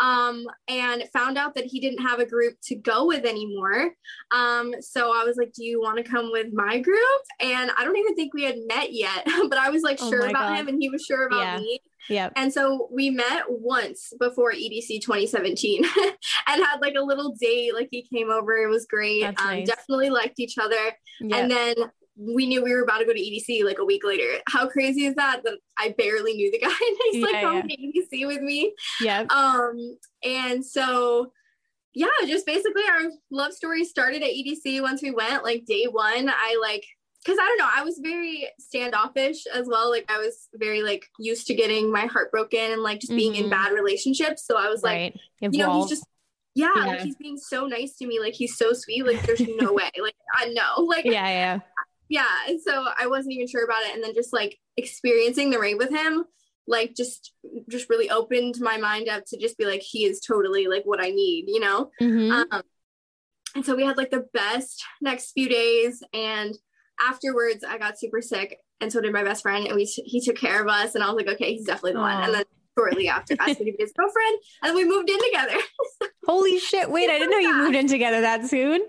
Um, 0.00 0.46
and 0.66 1.04
found 1.12 1.38
out 1.38 1.54
that 1.54 1.66
he 1.66 1.78
didn't 1.78 2.04
have 2.04 2.18
a 2.18 2.26
group 2.26 2.54
to 2.64 2.74
go 2.74 3.06
with 3.06 3.24
anymore. 3.24 3.90
Um, 4.32 4.74
so 4.80 5.12
I 5.14 5.22
was 5.22 5.36
like, 5.36 5.52
Do 5.52 5.62
you 5.62 5.80
want 5.80 5.98
to 5.98 6.10
come 6.10 6.32
with 6.32 6.48
my 6.52 6.80
group? 6.80 6.98
And 7.38 7.70
I 7.78 7.84
don't 7.84 7.96
even 7.96 8.16
think 8.16 8.34
we 8.34 8.42
had 8.42 8.56
met 8.66 8.92
yet, 8.92 9.24
but 9.48 9.58
I 9.58 9.70
was 9.70 9.82
like 9.82 9.98
oh 10.00 10.10
sure 10.10 10.26
about 10.26 10.48
God. 10.48 10.56
him 10.56 10.68
and 10.68 10.82
he 10.82 10.88
was 10.88 11.04
sure 11.04 11.26
about 11.26 11.40
yeah. 11.40 11.56
me. 11.58 11.80
Yeah. 12.08 12.30
And 12.34 12.52
so 12.52 12.88
we 12.90 13.10
met 13.10 13.44
once 13.48 14.12
before 14.18 14.52
EDC 14.52 15.02
2017 15.02 15.84
and 16.48 16.64
had 16.64 16.80
like 16.80 16.94
a 16.96 17.04
little 17.04 17.36
date. 17.38 17.74
Like 17.74 17.88
he 17.90 18.02
came 18.02 18.30
over, 18.30 18.56
it 18.56 18.68
was 18.68 18.86
great. 18.86 19.24
Um, 19.24 19.34
nice. 19.38 19.68
Definitely 19.68 20.10
liked 20.10 20.40
each 20.40 20.58
other. 20.58 20.96
Yep. 21.20 21.38
And 21.38 21.50
then 21.50 21.74
we 22.20 22.46
knew 22.46 22.62
we 22.62 22.74
were 22.74 22.82
about 22.82 22.98
to 22.98 23.06
go 23.06 23.14
to 23.14 23.18
EDC 23.18 23.64
like 23.64 23.78
a 23.78 23.84
week 23.84 24.04
later. 24.04 24.40
How 24.46 24.68
crazy 24.68 25.06
is 25.06 25.14
that? 25.14 25.42
That 25.44 25.54
I 25.78 25.94
barely 25.96 26.34
knew 26.34 26.50
the 26.50 26.58
guy 26.58 26.68
and 26.88 26.98
he's 27.10 27.16
yeah, 27.16 27.22
like 27.22 27.42
coming 27.42 27.68
to 27.68 27.76
EDC 27.76 28.26
with 28.26 28.42
me. 28.42 28.74
Yeah. 29.00 29.24
Um, 29.30 29.96
and 30.22 30.64
so 30.64 31.32
yeah, 31.94 32.08
just 32.26 32.46
basically 32.46 32.82
our 32.82 33.10
love 33.30 33.52
story 33.52 33.84
started 33.84 34.22
at 34.22 34.30
EDC 34.30 34.82
once 34.82 35.02
we 35.02 35.10
went. 35.10 35.44
Like 35.44 35.64
day 35.64 35.86
one, 35.86 36.28
I 36.28 36.58
like 36.60 36.84
because 37.24 37.38
I 37.40 37.46
don't 37.46 37.58
know, 37.58 37.70
I 37.74 37.84
was 37.84 37.98
very 38.02 38.48
standoffish 38.58 39.46
as 39.46 39.66
well. 39.66 39.90
Like 39.90 40.10
I 40.10 40.18
was 40.18 40.48
very 40.54 40.82
like 40.82 41.06
used 41.18 41.46
to 41.46 41.54
getting 41.54 41.90
my 41.90 42.06
heart 42.06 42.30
broken 42.30 42.72
and 42.72 42.82
like 42.82 43.00
just 43.00 43.14
being 43.14 43.32
mm-hmm. 43.32 43.44
in 43.44 43.50
bad 43.50 43.72
relationships. 43.72 44.46
So 44.46 44.58
I 44.58 44.68
was 44.68 44.82
like, 44.82 45.14
right. 45.40 45.52
you 45.52 45.58
know, 45.58 45.80
he's 45.80 45.90
just 45.90 46.04
yeah, 46.54 46.68
yeah, 46.74 46.84
like 46.84 47.00
he's 47.00 47.16
being 47.16 47.38
so 47.38 47.66
nice 47.66 47.96
to 47.96 48.06
me. 48.06 48.20
Like 48.20 48.34
he's 48.34 48.56
so 48.56 48.72
sweet. 48.72 49.06
Like 49.06 49.22
there's 49.22 49.40
no 49.40 49.72
way. 49.72 49.90
Like 50.00 50.16
I 50.34 50.48
know. 50.48 50.84
Like 50.84 51.04
yeah, 51.06 51.28
yeah 51.28 51.58
yeah 52.10 52.26
and 52.46 52.60
so 52.60 52.86
i 52.98 53.06
wasn't 53.06 53.32
even 53.32 53.48
sure 53.48 53.64
about 53.64 53.82
it 53.84 53.94
and 53.94 54.04
then 54.04 54.12
just 54.14 54.32
like 54.32 54.58
experiencing 54.76 55.48
the 55.48 55.58
rave 55.58 55.78
with 55.78 55.90
him 55.90 56.24
like 56.66 56.94
just 56.94 57.32
just 57.70 57.88
really 57.88 58.10
opened 58.10 58.56
my 58.60 58.76
mind 58.76 59.08
up 59.08 59.24
to 59.26 59.38
just 59.38 59.56
be 59.56 59.64
like 59.64 59.80
he 59.80 60.04
is 60.04 60.20
totally 60.20 60.66
like 60.66 60.82
what 60.84 61.02
i 61.02 61.08
need 61.08 61.46
you 61.48 61.60
know 61.60 61.90
mm-hmm. 62.00 62.30
um, 62.32 62.62
and 63.54 63.64
so 63.64 63.74
we 63.74 63.84
had 63.84 63.96
like 63.96 64.10
the 64.10 64.26
best 64.34 64.84
next 65.00 65.32
few 65.32 65.48
days 65.48 66.02
and 66.12 66.54
afterwards 67.00 67.64
i 67.64 67.78
got 67.78 67.98
super 67.98 68.20
sick 68.20 68.58
and 68.80 68.92
so 68.92 69.00
did 69.00 69.12
my 69.12 69.24
best 69.24 69.42
friend 69.42 69.66
and 69.66 69.76
we 69.76 69.86
t- 69.86 70.02
he 70.04 70.20
took 70.20 70.36
care 70.36 70.60
of 70.60 70.68
us 70.68 70.94
and 70.94 71.02
i 71.02 71.06
was 71.06 71.16
like 71.16 71.34
okay 71.34 71.54
he's 71.54 71.64
definitely 71.64 71.92
the 71.92 71.98
Aww. 71.98 72.14
one 72.14 72.24
and 72.24 72.34
then 72.34 72.44
shortly 72.78 73.08
after 73.08 73.36
asking 73.38 73.66
to 73.66 73.72
be 73.72 73.76
his 73.78 73.92
girlfriend, 73.92 74.38
and 74.62 74.74
we 74.74 74.84
moved 74.84 75.10
in 75.10 75.18
together. 75.22 75.56
Holy 76.26 76.58
shit! 76.58 76.90
Wait, 76.90 77.10
I 77.10 77.18
didn't 77.18 77.30
know 77.30 77.38
you 77.38 77.54
moved 77.54 77.76
in 77.76 77.88
together 77.88 78.20
that 78.20 78.46
soon. 78.46 78.80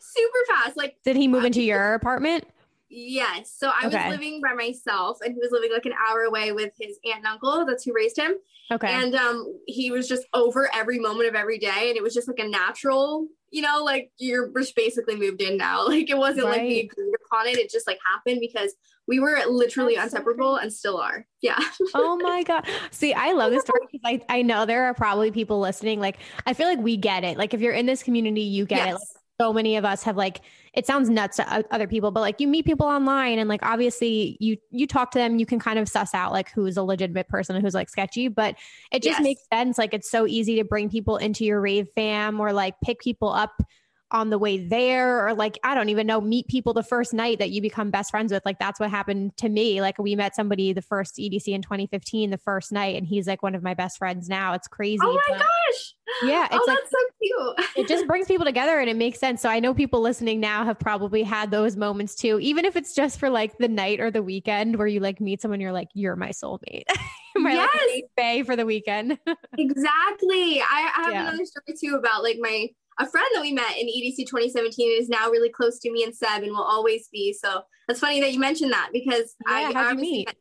Super 0.00 0.38
fast. 0.48 0.76
Like, 0.76 0.96
did 1.04 1.16
he 1.16 1.28
move 1.28 1.44
into 1.44 1.62
your 1.62 1.94
apartment? 1.94 2.44
Yes. 2.88 3.52
So 3.56 3.68
I 3.68 3.86
okay. 3.86 4.08
was 4.08 4.18
living 4.18 4.40
by 4.40 4.54
myself 4.54 5.18
and 5.24 5.34
he 5.34 5.40
was 5.40 5.50
living 5.50 5.72
like 5.72 5.86
an 5.86 5.94
hour 6.08 6.22
away 6.22 6.52
with 6.52 6.72
his 6.78 6.98
aunt 7.04 7.18
and 7.18 7.26
uncle. 7.26 7.64
That's 7.66 7.84
who 7.84 7.92
raised 7.94 8.18
him. 8.18 8.34
Okay. 8.70 8.88
And 8.88 9.14
um 9.14 9.58
he 9.66 9.90
was 9.90 10.08
just 10.08 10.24
over 10.32 10.68
every 10.74 10.98
moment 10.98 11.28
of 11.28 11.34
every 11.34 11.58
day. 11.58 11.88
And 11.88 11.96
it 11.96 12.02
was 12.02 12.14
just 12.14 12.28
like 12.28 12.38
a 12.38 12.48
natural, 12.48 13.26
you 13.50 13.62
know, 13.62 13.82
like 13.82 14.10
you're 14.18 14.50
just 14.56 14.76
basically 14.76 15.16
moved 15.16 15.42
in 15.42 15.56
now. 15.56 15.86
Like 15.88 16.10
it 16.10 16.18
wasn't 16.18 16.46
right. 16.46 16.58
like 16.58 16.62
we 16.62 16.80
agreed 16.80 17.14
upon 17.26 17.46
it. 17.48 17.58
It 17.58 17.70
just 17.70 17.86
like 17.86 17.98
happened 18.04 18.40
because 18.40 18.74
we 19.06 19.20
were 19.20 19.38
literally 19.48 19.96
That's 19.96 20.12
inseparable 20.12 20.56
so 20.56 20.62
and 20.62 20.72
still 20.72 20.98
are. 20.98 21.26
Yeah. 21.40 21.58
oh 21.94 22.16
my 22.16 22.42
God. 22.42 22.66
See, 22.90 23.12
I 23.12 23.32
love 23.32 23.52
this 23.52 23.62
story 23.62 23.80
because 23.90 24.00
I, 24.04 24.20
I 24.38 24.42
know 24.42 24.66
there 24.66 24.84
are 24.84 24.94
probably 24.94 25.30
people 25.30 25.60
listening. 25.60 26.00
Like, 26.00 26.18
I 26.46 26.54
feel 26.54 26.66
like 26.66 26.78
we 26.78 26.96
get 26.96 27.22
it. 27.22 27.36
Like, 27.36 27.52
if 27.52 27.60
you're 27.60 27.74
in 27.74 27.86
this 27.86 28.02
community, 28.02 28.42
you 28.42 28.64
get 28.64 28.78
yes. 28.78 28.88
it. 28.88 28.94
Like, 28.94 29.02
so 29.40 29.52
many 29.52 29.76
of 29.76 29.84
us 29.84 30.04
have 30.04 30.16
like 30.16 30.40
it 30.74 30.86
sounds 30.86 31.08
nuts 31.08 31.36
to 31.36 31.64
other 31.70 31.86
people 31.86 32.10
but 32.10 32.20
like 32.20 32.40
you 32.40 32.48
meet 32.48 32.64
people 32.64 32.86
online 32.86 33.38
and 33.38 33.48
like 33.48 33.62
obviously 33.62 34.36
you 34.40 34.56
you 34.70 34.86
talk 34.86 35.10
to 35.10 35.18
them 35.18 35.38
you 35.38 35.46
can 35.46 35.58
kind 35.58 35.78
of 35.78 35.88
suss 35.88 36.12
out 36.14 36.32
like 36.32 36.50
who's 36.50 36.76
a 36.76 36.82
legitimate 36.82 37.28
person 37.28 37.56
and 37.56 37.64
who's 37.64 37.74
like 37.74 37.88
sketchy 37.88 38.28
but 38.28 38.56
it 38.92 39.02
just 39.02 39.18
yes. 39.18 39.22
makes 39.22 39.42
sense 39.52 39.78
like 39.78 39.94
it's 39.94 40.10
so 40.10 40.26
easy 40.26 40.56
to 40.56 40.64
bring 40.64 40.88
people 40.90 41.16
into 41.16 41.44
your 41.44 41.60
rave 41.60 41.88
fam 41.94 42.40
or 42.40 42.52
like 42.52 42.74
pick 42.82 43.00
people 43.00 43.32
up 43.32 43.62
on 44.14 44.30
the 44.30 44.38
way 44.38 44.56
there 44.56 45.26
or 45.26 45.34
like 45.34 45.58
I 45.64 45.74
don't 45.74 45.88
even 45.88 46.06
know 46.06 46.20
meet 46.20 46.46
people 46.46 46.72
the 46.72 46.84
first 46.84 47.12
night 47.12 47.40
that 47.40 47.50
you 47.50 47.60
become 47.60 47.90
best 47.90 48.12
friends 48.12 48.32
with. 48.32 48.44
Like 48.46 48.60
that's 48.60 48.78
what 48.78 48.88
happened 48.88 49.36
to 49.38 49.48
me. 49.48 49.80
Like 49.80 49.98
we 49.98 50.14
met 50.14 50.36
somebody 50.36 50.72
the 50.72 50.80
first 50.80 51.16
EDC 51.16 51.48
in 51.48 51.62
2015 51.62 52.30
the 52.30 52.38
first 52.38 52.70
night 52.72 52.96
and 52.96 53.06
he's 53.06 53.26
like 53.26 53.42
one 53.42 53.56
of 53.56 53.62
my 53.62 53.74
best 53.74 53.98
friends 53.98 54.28
now. 54.28 54.54
It's 54.54 54.68
crazy 54.68 55.00
oh 55.02 55.20
my 55.28 55.38
gosh! 55.38 55.94
Yeah 56.22 56.46
it's 56.46 56.54
oh, 56.54 56.64
like, 56.66 56.78
that's 56.78 56.90
so 56.90 56.96
cute. 57.20 57.70
it 57.76 57.88
just 57.88 58.06
brings 58.06 58.28
people 58.28 58.44
together 58.44 58.78
and 58.78 58.88
it 58.88 58.96
makes 58.96 59.18
sense. 59.18 59.42
So 59.42 59.48
I 59.48 59.58
know 59.58 59.74
people 59.74 60.00
listening 60.00 60.38
now 60.38 60.64
have 60.64 60.78
probably 60.78 61.24
had 61.24 61.50
those 61.50 61.76
moments 61.76 62.14
too 62.14 62.38
even 62.40 62.64
if 62.64 62.76
it's 62.76 62.94
just 62.94 63.18
for 63.18 63.28
like 63.28 63.58
the 63.58 63.68
night 63.68 63.98
or 63.98 64.12
the 64.12 64.22
weekend 64.22 64.76
where 64.76 64.86
you 64.86 65.00
like 65.00 65.20
meet 65.20 65.42
someone 65.42 65.60
you're 65.60 65.72
like 65.72 65.88
you're 65.92 66.16
my 66.16 66.30
soulmate. 66.30 66.84
My 67.36 67.52
yes. 67.52 67.70
like, 67.92 68.04
bay 68.16 68.42
for 68.44 68.54
the 68.54 68.64
weekend. 68.64 69.18
Exactly. 69.58 70.60
I, 70.60 70.92
I 70.96 71.02
have 71.02 71.12
yeah. 71.12 71.28
another 71.28 71.44
story 71.44 71.76
too 71.78 71.96
about 71.96 72.22
like 72.22 72.36
my 72.40 72.68
a 72.98 73.06
friend 73.06 73.26
that 73.34 73.40
we 73.40 73.52
met 73.52 73.76
in 73.78 73.86
EDC 73.86 74.26
2017 74.26 75.00
is 75.00 75.08
now 75.08 75.30
really 75.30 75.50
close 75.50 75.78
to 75.80 75.90
me 75.90 76.04
and 76.04 76.14
Seb 76.14 76.42
and 76.42 76.52
will 76.52 76.62
always 76.62 77.08
be. 77.08 77.32
So 77.32 77.62
that's 77.88 78.00
funny 78.00 78.20
that 78.20 78.32
you 78.32 78.38
mentioned 78.38 78.72
that 78.72 78.90
because 78.92 79.34
yeah, 79.48 79.72
I 79.74 79.90
obviously 79.90 80.24
met, 80.26 80.36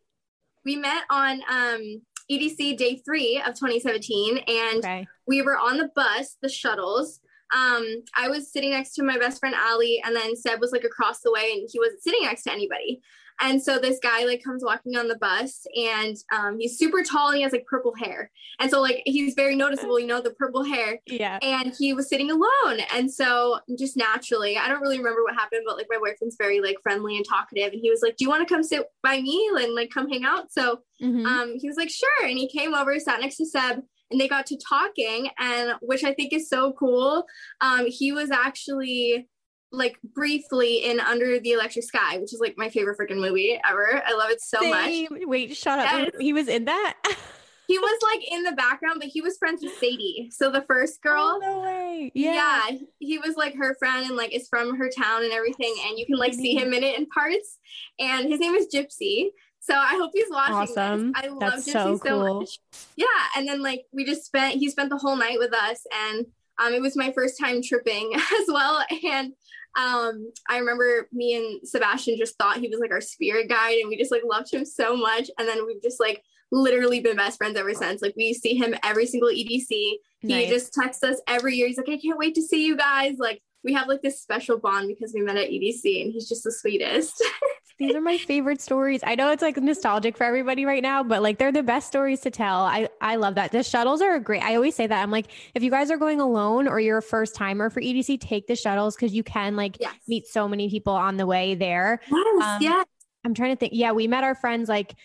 we 0.66 0.76
met 0.76 1.04
on 1.10 1.42
um, 1.50 2.02
EDC 2.32 2.78
day 2.78 3.02
three 3.04 3.42
of 3.46 3.56
2017 3.56 4.38
and 4.38 4.78
okay. 4.80 5.08
we 5.28 5.42
were 5.42 5.58
on 5.58 5.78
the 5.78 5.90
bus, 5.96 6.38
the 6.42 6.50
shuttles. 6.50 7.20
Um, 7.54 8.04
I 8.16 8.30
was 8.30 8.52
sitting 8.52 8.72
next 8.72 8.96
to 8.96 9.04
my 9.04 9.18
best 9.20 9.40
friend 9.40 9.54
Ali, 9.70 10.02
and 10.04 10.16
then 10.16 10.36
Seb 10.36 10.60
was 10.60 10.72
like 10.72 10.84
across 10.84 11.20
the 11.20 11.32
way, 11.32 11.52
and 11.52 11.70
he 11.72 11.80
wasn't 11.80 12.02
sitting 12.02 12.24
next 12.24 12.44
to 12.44 12.52
anybody. 12.52 13.00
And 13.42 13.62
so 13.62 13.80
this 13.80 14.00
guy 14.02 14.26
like 14.26 14.44
comes 14.44 14.64
walking 14.64 14.96
on 14.96 15.08
the 15.08 15.18
bus 15.18 15.66
and 15.76 16.16
um, 16.32 16.60
he's 16.60 16.78
super 16.78 17.04
tall 17.04 17.30
and 17.30 17.38
he 17.38 17.44
has 17.44 17.52
like 17.52 17.66
purple 17.66 17.94
hair. 17.96 18.32
And 18.60 18.70
so 18.70 18.82
like 18.82 19.02
he's 19.06 19.34
very 19.34 19.56
noticeable, 19.56 20.00
you 20.00 20.08
know, 20.08 20.22
the 20.22 20.32
purple 20.32 20.64
hair. 20.64 21.00
Yeah. 21.08 21.40
And 21.42 21.74
he 21.78 21.94
was 21.94 22.10
sitting 22.10 22.32
alone. 22.32 22.80
And 22.94 23.12
so 23.12 23.60
just 23.78 23.98
naturally, 23.98 24.58
I 24.58 24.68
don't 24.68 24.82
really 24.82 24.98
remember 24.98 25.24
what 25.24 25.36
happened, 25.36 25.64
but 25.66 25.78
like 25.78 25.88
my 25.90 25.98
boyfriend's 25.98 26.38
very 26.38 26.62
like 26.62 26.78
friendly 26.82 27.18
and 27.18 27.26
talkative. 27.26 27.74
And 27.74 27.82
he 27.82 27.90
was 27.90 28.02
like, 28.02 28.18
Do 28.18 28.26
you 28.26 28.30
want 28.30 28.48
to 28.48 28.54
come 28.54 28.64
sit 28.64 28.86
by 29.02 29.22
me 29.22 29.50
and 29.56 29.74
like 29.74 29.90
come 29.90 30.10
hang 30.10 30.24
out? 30.24 30.52
So 30.52 30.82
mm-hmm. 31.02 31.26
um, 31.26 31.56
he 31.60 31.68
was 31.68 31.78
like, 31.78 31.90
Sure. 31.90 32.26
And 32.26 32.38
he 32.38 32.48
came 32.48 32.74
over, 32.74 32.98
sat 33.00 33.22
next 33.22 33.38
to 33.38 33.46
Seb 33.46 33.84
and 34.12 34.22
they 34.22 34.28
got 34.28 34.46
to 34.48 34.58
talking 34.58 35.30
and 35.40 35.74
which 35.82 36.04
I 36.04 36.14
think 36.14 36.32
is 36.32 36.48
so 36.48 36.74
cool. 36.74 37.26
Um, 37.62 37.88
he 37.88 38.12
was 38.12 38.32
actually 38.32 39.28
like 39.74 39.98
briefly 40.14 40.86
in 40.86 41.00
Under 41.00 41.40
the 41.40 41.52
Electric 41.52 41.84
Sky, 41.84 42.18
which 42.20 42.34
is 42.34 42.40
like 42.40 42.56
my 42.58 42.70
favorite 42.70 42.98
freaking 42.98 43.20
movie 43.20 43.60
ever. 43.68 44.02
I 44.06 44.14
love 44.14 44.30
it 44.30 44.40
so 44.40 44.60
Same. 44.60 45.08
much. 45.12 45.22
Wait, 45.26 45.58
shut 45.58 45.80
up. 45.80 45.86
Yes. 45.92 46.12
He 46.20 46.32
was 46.32 46.48
in 46.48 46.66
that? 46.66 46.96
he 47.68 47.80
was 47.80 48.00
like 48.04 48.32
in 48.32 48.44
the 48.44 48.52
background, 48.52 49.00
but 49.02 49.10
he 49.10 49.22
was 49.22 49.38
friends 49.38 49.64
with 49.64 49.74
Sadie. 49.74 50.30
So 50.32 50.52
the 50.52 50.62
first 50.68 51.02
girl. 51.02 51.24
Oh, 51.36 51.40
no 51.42 51.60
way. 51.62 52.12
Yeah. 52.14 52.34
yeah. 52.70 52.78
He 53.00 53.18
was 53.18 53.36
like 53.36 53.56
her 53.56 53.76
friend 53.80 54.06
and 54.06 54.16
like 54.16 54.34
is 54.34 54.48
from 54.48 54.78
her 54.78 54.90
town 54.96 55.24
and 55.24 55.34
everything. 55.34 55.76
And 55.88 55.98
you 55.98 56.06
can 56.06 56.18
like 56.18 56.36
see 56.36 56.56
him 56.56 56.72
in 56.72 56.84
it 56.84 56.98
in 56.98 57.08
parts. 57.08 57.58
And 58.00 58.30
his 58.30 58.40
name 58.40 58.54
is 58.54 58.68
Gypsy. 58.74 59.30
So 59.60 59.74
I 59.74 59.96
hope 59.96 60.12
he's 60.14 60.30
watching. 60.30 60.56
Awesome. 60.56 61.14
This. 61.14 61.24
I 61.24 61.28
love 61.30 61.40
That's 61.40 61.68
Gypsy 61.68 61.72
so, 61.72 61.98
cool. 61.98 62.00
so 62.00 62.40
much. 62.40 62.60
Yeah. 62.96 63.06
And 63.36 63.48
then 63.48 63.64
like 63.64 63.86
we 63.92 64.06
just 64.06 64.24
spent 64.24 64.60
he 64.60 64.70
spent 64.70 64.92
the 64.92 64.98
whole 64.98 65.16
night 65.16 65.40
with 65.40 65.54
us 65.54 65.82
and 66.08 66.28
um, 66.62 66.74
it 66.74 66.82
was 66.82 66.96
my 66.96 67.12
first 67.12 67.40
time 67.40 67.62
tripping 67.62 68.14
as 68.16 68.48
well. 68.48 68.84
And 69.06 69.34
um, 69.76 70.32
I 70.48 70.60
remember 70.60 71.08
me 71.12 71.36
and 71.36 71.68
Sebastian 71.68 72.18
just 72.18 72.38
thought 72.38 72.58
he 72.58 72.68
was 72.68 72.80
like 72.80 72.92
our 72.92 73.02
spirit 73.02 73.50
guide 73.50 73.80
and 73.80 73.90
we 73.90 73.98
just 73.98 74.12
like 74.12 74.24
loved 74.24 74.54
him 74.54 74.66
so 74.66 74.96
much. 74.96 75.30
And 75.38 75.48
then 75.48 75.66
we've 75.66 75.82
just 75.82 76.00
like 76.00 76.22
literally 76.52 77.00
been 77.00 77.18
best 77.18 77.38
friends 77.38 77.58
ever 77.58 77.74
since. 77.74 78.02
Like 78.02 78.14
we 78.16 78.34
see 78.34 78.56
him 78.56 78.76
every 78.84 79.08
single 79.08 79.30
EDC. 79.30 79.94
Nice. 80.22 80.46
He 80.46 80.50
just 80.50 80.74
texts 80.74 81.04
us 81.04 81.20
every 81.28 81.56
year. 81.56 81.68
He's 81.68 81.78
like, 81.78 81.90
I 81.90 81.98
can't 81.98 82.20
wait 82.20 82.36
to 82.36 82.42
see 82.42 82.66
you 82.66 82.78
guys. 82.78 83.18
Like 83.18 83.42
we 83.64 83.74
have 83.74 83.88
like 83.88 84.02
this 84.02 84.22
special 84.22 84.58
bond 84.58 84.88
because 84.88 85.14
we 85.14 85.22
met 85.22 85.38
at 85.38 85.50
EDC 85.50 86.04
and 86.04 86.12
he's 86.12 86.28
just 86.28 86.44
the 86.44 86.52
sweetest. 86.52 87.24
These 87.80 87.96
are 87.96 88.02
my 88.02 88.18
favorite 88.18 88.62
stories. 88.62 89.02
I 89.04 89.16
know 89.16 89.32
it's 89.32 89.42
like 89.42 89.58
nostalgic 89.58 90.16
for 90.16 90.26
everybody 90.26 90.66
right 90.66 90.84
now, 90.84 91.04
but 91.04 91.24
like 91.24 91.40
they're 91.40 91.52
the 91.52 91.64
best 91.64 91.88
stories 91.88 92.20
to 92.22 92.30
tell. 92.30 92.62
I 92.62 92.88
I 93.02 93.16
love 93.16 93.36
that. 93.36 93.52
The 93.52 93.64
shuttles 93.64 94.02
are 94.02 94.20
great. 94.20 94.44
I 94.44 94.56
always 94.56 94.76
say 94.76 94.86
that. 94.86 95.02
I'm 95.02 95.12
like, 95.12 95.28
if 95.56 95.64
you 95.64 95.72
guys 95.72 95.90
are 95.90 95.98
going 95.98 96.20
alone 96.20 96.68
or 96.68 96.80
you're 96.80 97.00
a 97.00 97.02
first 97.02 97.36
timer 97.36 97.70
for 97.70 97.82
EDC, 97.82 98.20
take 98.20 98.48
the 98.48 98.56
shuttles 98.56 98.96
because 98.96 99.14
you 99.14 99.24
can 99.24 99.56
like 99.56 99.78
yes. 99.80 99.96
meet 100.08 100.28
so 100.28 100.48
many 100.48 100.70
people 100.70 100.94
on 100.94 101.18
the 101.18 101.26
way 101.26 101.56
there. 101.56 102.00
Yes, 102.12 102.44
um, 102.44 102.62
yeah. 102.62 102.84
I'm 103.26 103.34
trying 103.34 103.52
to 103.52 103.56
think. 103.56 103.74
Yeah, 103.74 103.94
we 103.94 104.08
met 104.08 104.24
our 104.24 104.36
friends 104.36 104.70
like 104.70 104.96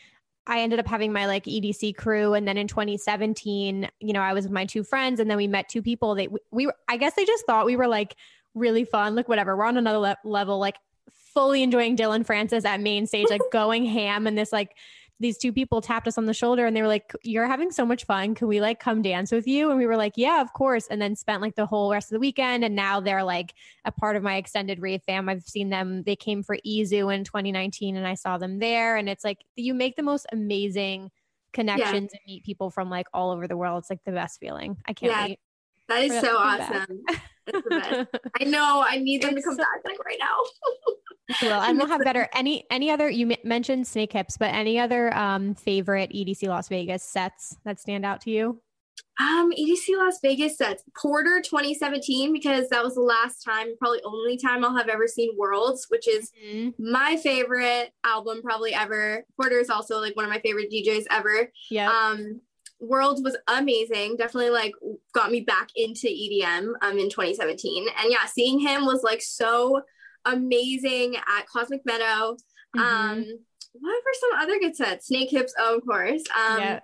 I 0.49 0.63
ended 0.63 0.79
up 0.79 0.87
having 0.87 1.13
my 1.13 1.27
like 1.27 1.45
EDC 1.45 1.97
crew. 1.97 2.33
And 2.33 2.49
then 2.49 2.57
in 2.57 2.67
2017, 2.67 3.89
you 4.01 4.13
know, 4.15 4.21
I 4.21 4.33
was 4.33 4.45
with 4.45 4.53
my 4.53 4.65
two 4.65 4.83
friends 4.83 5.21
and 5.21 5.31
then 5.31 5.37
we 5.37 5.47
met 5.47 5.69
two 5.69 5.83
people. 5.83 6.15
They, 6.15 6.27
we, 6.27 6.39
we 6.51 6.71
I 6.89 6.97
guess 6.97 7.15
they 7.15 7.27
just 7.27 7.45
thought 7.47 7.67
we 7.67 7.77
were 7.77 7.87
like 7.87 8.17
really 8.59 8.85
fun. 8.85 9.15
Like, 9.15 9.29
whatever, 9.29 9.57
we're 9.57 9.65
on 9.65 9.77
another 9.77 9.99
le- 9.99 10.19
level. 10.25 10.59
Like, 10.59 10.77
fully 11.35 11.63
enjoying 11.63 11.97
Dillon 11.97 12.25
Francis 12.25 12.65
at 12.65 12.81
main 12.81 13.07
stage, 13.07 13.29
like 13.31 13.41
going 13.53 13.85
ham. 13.85 14.27
And 14.27 14.37
this, 14.37 14.53
like, 14.53 14.75
these 15.21 15.37
two 15.37 15.53
people 15.53 15.81
tapped 15.81 16.07
us 16.07 16.17
on 16.17 16.27
the 16.27 16.35
shoulder 16.35 16.65
and 16.65 16.77
they 16.77 16.83
were 16.83 16.89
like, 16.89 17.13
You're 17.23 17.47
having 17.47 17.71
so 17.71 17.85
much 17.85 18.05
fun. 18.05 18.35
Can 18.35 18.47
we 18.47 18.61
like 18.61 18.79
come 18.79 19.03
dance 19.03 19.33
with 19.33 19.49
you? 19.49 19.71
And 19.71 19.79
we 19.79 19.87
were 19.87 19.97
like, 19.97 20.13
Yeah, 20.17 20.41
of 20.41 20.53
course. 20.53 20.87
And 20.87 21.03
then 21.03 21.17
spent 21.17 21.43
like 21.43 21.57
the 21.57 21.67
whole 21.67 21.91
rest 21.91 22.11
of 22.11 22.15
the 22.15 22.21
weekend. 22.21 22.65
And 22.65 22.77
now 22.77 23.01
they're 23.01 23.25
like 23.25 23.55
a 23.85 23.91
part 23.91 24.17
of 24.17 24.23
my 24.23 24.37
extended 24.37 24.81
rave 24.81 25.03
fam. 25.05 25.29
I've 25.29 25.43
seen 25.43 25.71
them. 25.71 26.05
They 26.05 26.17
came 26.17 26.43
for 26.43 26.57
EZoo 26.65 27.13
in 27.13 27.25
2019 27.25 27.97
and 27.97 28.07
I 28.07 28.15
saw 28.15 28.39
them 28.39 28.61
there. 28.61 28.97
And 28.97 29.09
it's 29.09 29.25
like 29.25 29.39
you 29.57 29.75
make 29.75 29.97
the 29.97 30.03
most 30.03 30.27
amazing 30.31 31.11
connections 31.53 32.11
yeah. 32.13 32.19
and 32.19 32.27
meet 32.27 32.45
people 32.45 32.71
from 32.71 32.89
like 32.89 33.09
all 33.13 33.31
over 33.31 33.49
the 33.49 33.57
world. 33.57 33.83
It's 33.83 33.91
like 33.91 34.05
the 34.05 34.13
best 34.13 34.39
feeling. 34.39 34.77
I 34.87 34.93
can't 34.93 35.13
yeah, 35.13 35.25
wait. 35.27 35.41
That 35.89 36.05
is 36.05 36.21
so 36.21 36.37
awesome. 36.37 37.03
I 38.41 38.45
know. 38.45 38.85
I 38.87 38.99
need 38.99 39.23
them 39.23 39.35
to 39.35 39.43
come 39.43 39.57
back 39.57 39.81
like 39.85 40.05
right 40.05 40.19
now. 40.21 40.37
Well, 41.43 41.61
and 41.69 41.79
we'll 41.79 41.89
have 41.89 42.05
better. 42.05 42.29
Any 42.35 42.65
any 42.71 42.91
other? 42.91 43.09
You 43.09 43.37
mentioned 43.45 43.87
Snake 43.87 44.13
Hips, 44.13 44.37
but 44.37 44.55
any 44.55 44.79
other 44.79 45.15
um 45.17 45.55
favorite 45.55 46.11
EDC 46.11 46.49
Las 46.49 46.69
Vegas 46.69 47.03
sets 47.03 47.59
that 47.65 47.81
stand 47.81 48.05
out 48.05 48.21
to 48.23 48.31
you? 48.31 48.61
Um, 49.21 49.51
EDC 49.51 49.97
Las 49.97 50.21
Vegas 50.23 50.57
sets 50.57 50.85
Porter 50.97 51.41
2017 51.41 52.33
because 52.33 52.69
that 52.69 52.85
was 52.85 52.95
the 52.95 53.01
last 53.01 53.43
time, 53.43 53.77
probably 53.77 54.01
only 54.05 54.39
time 54.39 54.65
I'll 54.65 54.77
have 54.77 54.89
ever 54.89 55.09
seen 55.09 55.37
Worlds, 55.37 55.87
which 55.89 56.07
is 56.07 56.31
mm-hmm. 56.45 56.71
my 56.79 57.17
favorite 57.17 57.91
album 58.05 58.43
probably 58.43 58.73
ever. 58.73 59.25
Porter 59.41 59.59
is 59.59 59.71
also 59.71 59.99
like 59.99 60.15
one 60.15 60.25
of 60.25 60.31
my 60.31 60.39
favorite 60.39 60.71
DJs 60.71 61.05
ever. 61.11 61.51
Yeah. 61.69 61.91
Um, 61.91 62.41
World 62.81 63.25
was 63.25 63.37
amazing. 63.49 64.17
Definitely 64.17 64.51
like 64.51 64.73
got 65.15 65.31
me 65.31 65.41
back 65.41 65.69
into 65.75 66.07
EDM 66.07 66.73
um 66.83 66.99
in 66.99 67.11
2017. 67.11 67.87
And 67.99 68.11
yeah, 68.11 68.27
seeing 68.27 68.59
him 68.61 68.87
was 68.87 69.03
like 69.03 69.23
so 69.23 69.83
amazing 70.25 71.17
at 71.17 71.47
Cosmic 71.47 71.83
Meadow. 71.85 72.37
Mm-hmm. 72.77 72.81
Um 72.81 73.25
what 73.73 74.03
were 74.05 74.15
some 74.21 74.41
other 74.41 74.59
good 74.59 74.77
sets? 74.77 75.07
Snake 75.07 75.31
Hips, 75.31 75.55
oh, 75.59 75.77
of 75.77 75.87
course. 75.87 76.23
Um 76.37 76.61
yeah. 76.61 76.81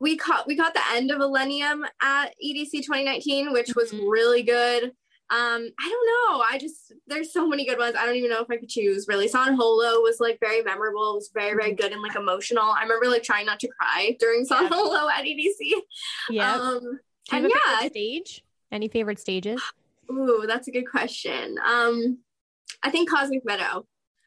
we 0.00 0.16
caught 0.16 0.46
we 0.46 0.56
caught 0.56 0.74
the 0.74 0.80
end 0.92 1.10
of 1.10 1.18
Illenium 1.18 1.84
at 2.02 2.34
EDC 2.44 2.72
2019, 2.72 3.52
which 3.52 3.74
was 3.74 3.92
mm-hmm. 3.92 4.06
really 4.06 4.42
good 4.42 4.92
um 5.28 5.68
i 5.80 5.88
don't 5.88 6.30
know. 6.30 6.44
I 6.48 6.58
just 6.58 6.92
there's 7.08 7.32
so 7.32 7.48
many 7.48 7.66
good 7.66 7.78
ones. 7.78 7.96
I 7.98 8.06
don't 8.06 8.14
even 8.16 8.30
know 8.30 8.42
if 8.42 8.50
i 8.50 8.56
could 8.56 8.68
choose 8.68 9.06
really. 9.08 9.26
San 9.26 9.54
Holo 9.54 10.00
was 10.00 10.20
like 10.20 10.38
very 10.40 10.62
memorable. 10.62 11.10
It 11.10 11.14
was 11.14 11.30
very 11.34 11.54
very 11.54 11.74
good 11.74 11.92
and 11.92 12.02
like 12.02 12.14
emotional. 12.14 12.64
I 12.64 12.82
remember 12.82 13.06
like 13.06 13.24
trying 13.24 13.46
not 13.46 13.58
to 13.60 13.68
cry 13.68 14.16
during 14.20 14.44
San 14.44 14.64
yeah. 14.64 14.68
Holo 14.72 15.08
at 15.08 15.24
edc 15.24 15.72
yeah. 16.30 16.54
Um 16.54 17.00
and 17.32 17.50
yeah 17.50 17.88
stage? 17.88 18.44
Any 18.70 18.88
favorite 18.88 19.18
stages? 19.18 19.60
Ooh, 20.10 20.44
that's 20.46 20.68
a 20.68 20.70
good 20.70 20.88
question. 20.88 21.56
Um 21.64 22.18
i 22.82 22.90
think 22.90 23.10
cosmic 23.10 23.44
meadow. 23.44 23.86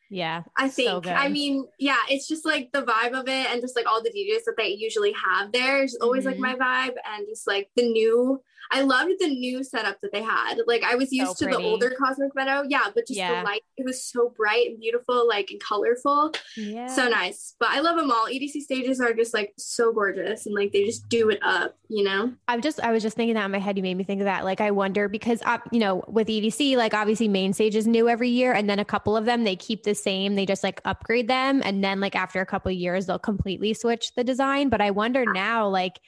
Yeah. 0.10 0.44
I 0.58 0.68
think. 0.70 1.06
So 1.06 1.12
I 1.12 1.30
mean, 1.30 1.68
yeah, 1.78 2.00
it's 2.10 2.28
just 2.28 2.46
like 2.46 2.72
the 2.74 2.82
vibe 2.82 3.14
of 3.14 3.28
it 3.28 3.48
and 3.52 3.62
just 3.62 3.76
like 3.76 3.86
all 3.86 4.02
the 4.02 4.10
DJs 4.10 4.44
that 4.46 4.56
they 4.58 4.70
usually 4.70 5.14
have 5.14 5.52
there 5.52 5.84
is 5.84 5.98
always 6.02 6.26
mm-hmm. 6.26 6.42
like 6.42 6.60
my 6.60 6.90
vibe 6.90 6.96
and 7.06 7.28
just 7.28 7.48
like 7.48 7.70
the 7.76 7.84
new 7.84 8.42
I 8.72 8.82
loved 8.82 9.14
the 9.20 9.28
new 9.28 9.64
setup 9.64 9.98
that 10.02 10.12
they 10.12 10.22
had. 10.22 10.60
Like 10.68 10.84
I 10.84 10.96
was 10.96 11.12
used 11.12 11.38
so 11.38 11.46
to 11.46 11.58
the 11.58 11.62
older 11.62 11.92
Cosmic 11.98 12.36
Meadow. 12.36 12.66
Yeah, 12.68 12.86
but 12.94 13.08
just 13.08 13.18
yeah. 13.18 13.42
the 13.42 13.46
light, 13.46 13.62
it 13.78 13.86
was 13.86 14.04
so 14.04 14.34
bright 14.36 14.68
and 14.68 14.80
beautiful, 14.80 15.28
like 15.28 15.50
and 15.50 15.60
colorful. 15.60 16.34
Yeah. 16.56 16.88
So 16.88 17.08
nice. 17.08 17.56
But 17.60 17.70
I 17.70 17.80
love 17.80 17.98
them 17.98 18.12
all. 18.12 18.28
EDC 18.28 18.62
stages 18.62 19.02
are 19.02 19.14
just 19.14 19.34
like 19.34 19.54
so 19.58 19.92
gorgeous 19.92 20.46
and 20.46 20.54
like 20.54 20.72
they 20.72 20.86
just 20.86 21.10
do 21.10 21.30
it 21.30 21.40
up, 21.42 21.76
you 21.88 22.04
know? 22.04 22.34
I'm 22.48 22.62
just 22.62 22.80
I 22.80 22.92
was 22.92 23.02
just 23.02 23.16
thinking 23.16 23.36
that 23.36 23.46
in 23.46 23.52
my 23.52 23.60
head. 23.60 23.78
You 23.78 23.84
made 23.84 23.96
me 23.96 24.04
think 24.04 24.22
of 24.22 24.26
that. 24.26 24.46
Like 24.46 24.62
I 24.62 24.72
wonder 24.72 25.10
because 25.10 25.42
uh, 25.46 25.58
you 25.72 25.80
know, 25.80 26.04
with 26.08 26.28
EDC, 26.28 26.78
like 26.78 26.94
obviously 26.94 27.28
main 27.28 27.54
stage 27.54 27.76
is 27.76 27.88
new 27.88 28.08
every 28.08 28.30
year, 28.30 28.54
and 28.54 28.70
then 28.70 28.80
a 28.80 28.86
couple 28.86 29.18
of 29.18 29.26
them 29.26 29.44
they 29.44 29.56
keep 29.56 29.84
the 29.84 29.96
same, 29.96 30.36
they 30.36 30.46
just 30.46 30.64
like 30.64 30.80
upgrade 30.86 31.28
them, 31.28 31.62
and 31.66 31.84
then 31.84 32.00
like 32.00 32.16
after 32.16 32.40
a 32.42 32.46
couple 32.46 32.72
of 32.72 32.78
years 32.78 33.08
they'll 33.08 33.18
completely 33.20 33.74
switch 33.74 34.14
the 34.16 34.24
design. 34.24 34.70
But 34.70 34.82
I 34.82 34.92
wonder 34.92 35.26
now, 35.26 35.68
like 35.68 36.00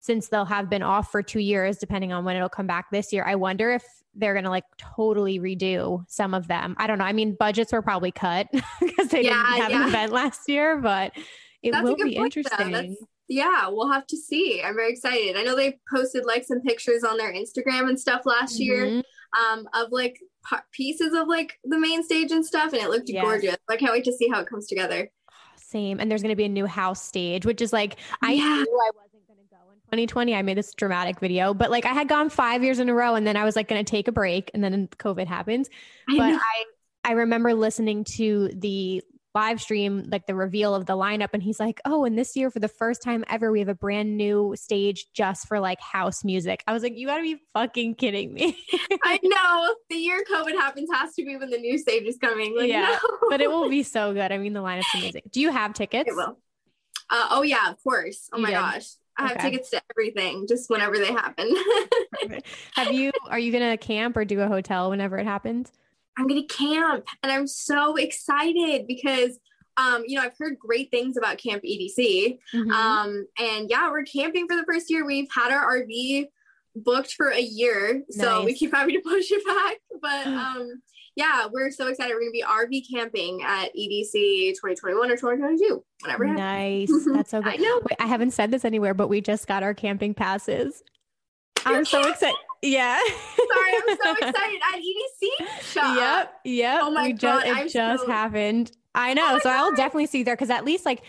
since 0.00 0.28
they'll 0.28 0.46
have 0.46 0.68
been 0.68 0.82
off 0.82 1.10
for 1.10 1.22
two 1.22 1.40
years, 1.40 1.78
depending 1.78 2.12
on 2.12 2.24
when 2.24 2.36
it'll 2.36 2.48
come 2.48 2.66
back 2.66 2.90
this 2.90 3.12
year. 3.12 3.24
I 3.24 3.34
wonder 3.34 3.70
if 3.70 3.84
they're 4.14 4.32
going 4.34 4.44
to 4.44 4.50
like 4.50 4.64
totally 4.78 5.38
redo 5.38 6.04
some 6.08 6.34
of 6.34 6.48
them. 6.48 6.74
I 6.78 6.86
don't 6.86 6.98
know. 6.98 7.04
I 7.04 7.12
mean, 7.12 7.36
budgets 7.38 7.72
were 7.72 7.82
probably 7.82 8.10
cut 8.10 8.48
because 8.80 9.08
they 9.08 9.24
yeah, 9.24 9.30
didn't 9.30 9.62
have 9.62 9.70
yeah. 9.70 9.82
an 9.82 9.88
event 9.88 10.12
last 10.12 10.48
year, 10.48 10.78
but 10.78 11.12
it 11.62 11.72
That's 11.72 11.84
will 11.84 11.96
be 11.96 12.16
point, 12.16 12.36
interesting. 12.36 12.96
Yeah, 13.28 13.68
we'll 13.68 13.92
have 13.92 14.06
to 14.08 14.16
see. 14.16 14.60
I'm 14.64 14.74
very 14.74 14.90
excited. 14.90 15.36
I 15.36 15.44
know 15.44 15.54
they 15.54 15.78
posted 15.94 16.24
like 16.24 16.44
some 16.44 16.60
pictures 16.62 17.04
on 17.04 17.16
their 17.16 17.32
Instagram 17.32 17.88
and 17.88 18.00
stuff 18.00 18.22
last 18.24 18.54
mm-hmm. 18.54 18.62
year 18.62 19.02
um, 19.38 19.68
of 19.74 19.92
like 19.92 20.18
pieces 20.72 21.12
of 21.14 21.28
like 21.28 21.58
the 21.64 21.78
main 21.78 22.02
stage 22.02 22.32
and 22.32 22.44
stuff, 22.44 22.72
and 22.72 22.82
it 22.82 22.90
looked 22.90 23.08
yes. 23.08 23.22
gorgeous. 23.22 23.56
I 23.68 23.76
can't 23.76 23.92
wait 23.92 24.04
to 24.04 24.12
see 24.12 24.28
how 24.28 24.40
it 24.40 24.48
comes 24.48 24.66
together. 24.66 25.10
Same. 25.56 26.00
And 26.00 26.10
there's 26.10 26.22
going 26.22 26.32
to 26.32 26.36
be 26.36 26.46
a 26.46 26.48
new 26.48 26.66
house 26.66 27.00
stage, 27.00 27.46
which 27.46 27.62
is 27.62 27.72
like, 27.72 27.96
I 28.22 28.32
yeah. 28.32 28.42
knew 28.42 28.80
I 28.80 28.90
was 28.94 29.09
2020 29.90 30.34
i 30.34 30.42
made 30.42 30.56
this 30.56 30.72
dramatic 30.74 31.18
video 31.18 31.52
but 31.52 31.70
like 31.70 31.84
i 31.84 31.92
had 31.92 32.08
gone 32.08 32.30
five 32.30 32.62
years 32.62 32.78
in 32.78 32.88
a 32.88 32.94
row 32.94 33.16
and 33.16 33.26
then 33.26 33.36
i 33.36 33.44
was 33.44 33.56
like 33.56 33.66
going 33.66 33.84
to 33.84 33.90
take 33.90 34.06
a 34.06 34.12
break 34.12 34.50
and 34.54 34.62
then 34.62 34.88
covid 34.98 35.26
happens. 35.26 35.68
I 36.08 36.16
but 36.16 36.40
i 36.40 36.64
i 37.04 37.12
remember 37.12 37.54
listening 37.54 38.04
to 38.04 38.50
the 38.54 39.02
live 39.34 39.60
stream 39.60 40.08
like 40.10 40.26
the 40.26 40.34
reveal 40.34 40.74
of 40.74 40.86
the 40.86 40.94
lineup 40.94 41.28
and 41.32 41.42
he's 41.42 41.60
like 41.60 41.80
oh 41.84 42.04
and 42.04 42.18
this 42.18 42.34
year 42.34 42.50
for 42.50 42.58
the 42.58 42.68
first 42.68 43.02
time 43.02 43.24
ever 43.28 43.52
we 43.52 43.60
have 43.60 43.68
a 43.68 43.74
brand 43.74 44.16
new 44.16 44.54
stage 44.56 45.06
just 45.14 45.46
for 45.46 45.60
like 45.60 45.80
house 45.80 46.24
music. 46.24 46.64
I 46.66 46.72
was 46.72 46.82
like 46.82 46.96
you 46.96 47.06
gotta 47.06 47.22
be 47.22 47.36
fucking 47.54 47.94
kidding 47.94 48.34
me. 48.34 48.58
I 49.04 49.20
know. 49.22 49.74
The 49.88 49.96
year 49.96 50.24
covid 50.30 50.52
happens 50.52 50.88
has 50.92 51.14
to 51.14 51.24
be 51.24 51.36
when 51.36 51.50
the 51.50 51.58
new 51.58 51.78
stage 51.78 52.04
is 52.04 52.16
coming. 52.18 52.56
Like, 52.56 52.68
yeah 52.68 52.98
no. 53.02 53.18
but 53.28 53.40
it 53.40 53.50
will 53.50 53.68
be 53.68 53.82
so 53.84 54.12
good. 54.12 54.32
I 54.32 54.38
mean 54.38 54.52
the 54.52 54.62
lineup's 54.62 54.86
amazing. 54.94 55.22
Do 55.30 55.40
you 55.40 55.52
have 55.52 55.74
tickets? 55.74 56.10
It 56.10 56.14
will. 56.14 56.38
Uh, 57.08 57.28
oh 57.30 57.42
yeah 57.42 57.70
of 57.70 57.82
course. 57.84 58.28
Oh 58.32 58.36
you 58.36 58.42
my 58.42 58.50
did. 58.50 58.56
gosh 58.56 58.86
I 59.20 59.28
have 59.28 59.36
okay. 59.36 59.50
tickets 59.50 59.70
to 59.70 59.82
everything 59.90 60.46
just 60.48 60.70
whenever 60.70 60.98
they 60.98 61.12
happen. 61.12 61.54
have 62.74 62.92
you 62.92 63.12
are 63.28 63.38
you 63.38 63.52
gonna 63.52 63.76
camp 63.76 64.16
or 64.16 64.24
do 64.24 64.40
a 64.40 64.48
hotel 64.48 64.90
whenever 64.90 65.18
it 65.18 65.24
happens? 65.26 65.72
I'm 66.18 66.26
gonna 66.26 66.46
camp 66.46 67.06
and 67.22 67.30
I'm 67.30 67.46
so 67.46 67.96
excited 67.96 68.86
because 68.86 69.38
um, 69.76 70.02
you 70.06 70.16
know, 70.16 70.22
I've 70.22 70.36
heard 70.38 70.58
great 70.58 70.90
things 70.90 71.16
about 71.16 71.38
Camp 71.38 71.62
EDC. 71.62 72.38
Mm-hmm. 72.52 72.70
Um, 72.70 73.26
and 73.38 73.70
yeah, 73.70 73.90
we're 73.90 74.02
camping 74.02 74.46
for 74.46 74.54
the 74.56 74.64
first 74.64 74.90
year. 74.90 75.06
We've 75.06 75.28
had 75.34 75.52
our 75.52 75.80
RV 75.80 76.26
booked 76.76 77.14
for 77.14 77.28
a 77.28 77.40
year. 77.40 78.02
So 78.10 78.38
nice. 78.38 78.44
we 78.44 78.54
keep 78.54 78.74
having 78.74 78.94
to 78.94 79.00
push 79.00 79.30
it 79.30 79.46
back. 79.46 79.76
But 80.00 80.26
um 80.26 80.82
yeah, 81.20 81.46
we're 81.52 81.70
so 81.70 81.88
excited. 81.88 82.14
We're 82.14 82.20
going 82.20 82.32
to 82.32 82.32
be 82.32 82.42
RV 82.42 82.90
camping 82.90 83.42
at 83.42 83.74
EDC 83.76 84.52
2021 84.54 85.10
or 85.10 85.16
2022, 85.16 85.84
whenever. 86.00 86.24
Nice. 86.24 86.90
That's 87.12 87.30
so 87.30 87.42
good. 87.42 87.52
I 87.52 87.56
know. 87.56 87.80
Wait, 87.80 87.96
I 88.00 88.06
haven't 88.06 88.30
said 88.30 88.50
this 88.50 88.64
anywhere, 88.64 88.94
but 88.94 89.08
we 89.08 89.20
just 89.20 89.46
got 89.46 89.62
our 89.62 89.74
camping 89.74 90.14
passes. 90.14 90.82
I'm 91.66 91.84
so 91.84 92.00
excited. 92.08 92.36
Yeah. 92.62 92.98
Sorry, 92.98 93.72
I'm 93.88 93.98
so 94.02 94.12
excited 94.28 94.60
at 94.72 94.78
EDC. 94.78 95.50
Shut 95.60 95.96
yep. 95.96 96.40
Yep. 96.44 96.80
Oh 96.84 96.90
my 96.90 97.02
we 97.08 97.12
god, 97.12 97.18
just, 97.18 97.46
it 97.46 97.56
I'm 97.56 97.68
just 97.68 98.04
so... 98.04 98.10
happened. 98.10 98.72
I 98.94 99.12
know. 99.12 99.26
Oh 99.28 99.38
so. 99.40 99.50
I'll 99.50 99.74
definitely 99.74 100.06
see 100.06 100.22
there 100.22 100.36
because 100.36 100.48
at 100.48 100.64
least 100.64 100.86
like 100.86 101.02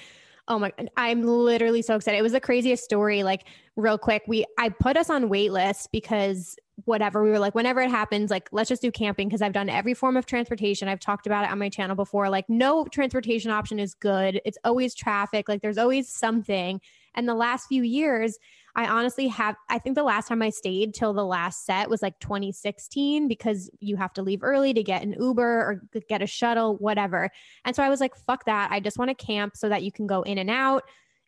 Oh 0.48 0.60
my, 0.60 0.74
I'm 0.98 1.24
literally 1.24 1.82
so 1.82 1.96
excited. 1.96 2.18
It 2.18 2.24
was 2.24 2.32
the 2.32 2.40
craziest 2.40 2.84
story. 2.84 3.24
Like, 3.24 3.46
real 3.76 3.98
quick, 3.98 4.24
we, 4.28 4.46
I 4.58 4.70
put 4.70 4.98
us 4.98 5.10
on 5.10 5.30
wait 5.30 5.52
list 5.52 5.92
because 5.92 6.58
whatever, 6.86 7.24
we 7.24 7.30
were 7.30 7.40
like, 7.40 7.56
whenever 7.56 7.80
it 7.80 7.90
happens, 7.90 8.32
like, 8.32 8.50
let's 8.52 8.68
just 8.68 8.82
do 8.82 8.92
camping 8.92 9.28
because 9.28 9.42
I've 9.42 9.54
done 9.54 9.70
every 9.70 9.94
form 9.94 10.18
of 10.18 10.26
transportation. 10.26 10.88
I've 10.88 11.00
talked 11.00 11.28
about 11.28 11.46
it 11.46 11.52
on 11.52 11.60
my 11.60 11.70
channel 11.70 11.96
before. 11.96 12.30
Like, 12.30 12.50
no 12.50 12.86
transportation 12.86 13.52
option 13.52 13.80
is 13.80 13.94
good. 13.94 14.42
It's 14.46 14.58
always 14.64 14.96
traffic. 14.96 15.48
Like, 15.48 15.62
there's 15.62 15.78
always 15.78 16.10
something. 16.10 16.82
And 17.14 17.28
the 17.28 17.36
last 17.36 17.68
few 17.68 17.84
years, 17.84 18.38
I 18.76 18.88
honestly 18.88 19.28
have, 19.28 19.56
I 19.70 19.80
think 19.80 19.96
the 19.96 20.04
last 20.04 20.28
time 20.28 20.42
I 20.42 20.50
stayed 20.50 20.94
till 20.94 21.14
the 21.14 21.26
last 21.26 21.66
set 21.66 21.90
was 21.90 22.02
like 22.02 22.20
2016 22.20 23.28
because 23.28 23.70
you 23.80 23.98
have 23.98 24.14
to 24.14 24.22
leave 24.22 24.44
early 24.44 24.74
to 24.74 24.84
get 24.84 25.04
an 25.04 25.16
Uber 25.20 25.44
or 25.44 25.82
get 26.08 26.22
a 26.22 26.28
shuttle, 26.28 26.78
whatever. 26.78 27.30
And 27.66 27.76
so 27.76 27.84
I 27.84 27.90
was 27.90 28.00
like, 28.00 28.16
fuck 28.16 28.46
that. 28.46 28.72
I 28.72 28.80
just 28.80 28.98
want 28.98 29.10
to 29.10 29.26
camp 29.26 29.58
so 29.58 29.70
that 29.70 29.84
you 29.84 29.92
can 29.92 30.08
go 30.08 30.22
in 30.22 30.38
and 30.38 30.50
out. 30.50 30.84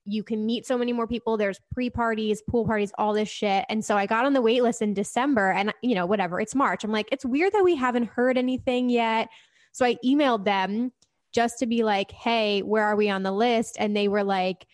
You 0.05 0.23
can 0.23 0.45
meet 0.45 0.65
so 0.65 0.77
many 0.77 0.93
more 0.93 1.07
people. 1.07 1.37
There's 1.37 1.59
pre 1.71 1.89
parties, 1.89 2.41
pool 2.41 2.65
parties, 2.65 2.91
all 2.97 3.13
this 3.13 3.29
shit. 3.29 3.65
And 3.69 3.83
so 3.83 3.97
I 3.97 4.05
got 4.05 4.25
on 4.25 4.33
the 4.33 4.41
wait 4.41 4.63
list 4.63 4.81
in 4.81 4.93
December 4.93 5.51
and, 5.51 5.73
you 5.81 5.95
know, 5.95 6.05
whatever, 6.05 6.41
it's 6.41 6.55
March. 6.55 6.83
I'm 6.83 6.91
like, 6.91 7.07
it's 7.11 7.25
weird 7.25 7.53
that 7.53 7.63
we 7.63 7.75
haven't 7.75 8.07
heard 8.09 8.37
anything 8.37 8.89
yet. 8.89 9.29
So 9.71 9.85
I 9.85 9.95
emailed 10.05 10.45
them 10.45 10.91
just 11.33 11.59
to 11.59 11.65
be 11.65 11.83
like, 11.83 12.11
hey, 12.11 12.61
where 12.61 12.83
are 12.83 12.95
we 12.95 13.09
on 13.09 13.23
the 13.23 13.31
list? 13.31 13.75
And 13.79 13.95
they 13.95 14.07
were 14.07 14.23
like, 14.23 14.67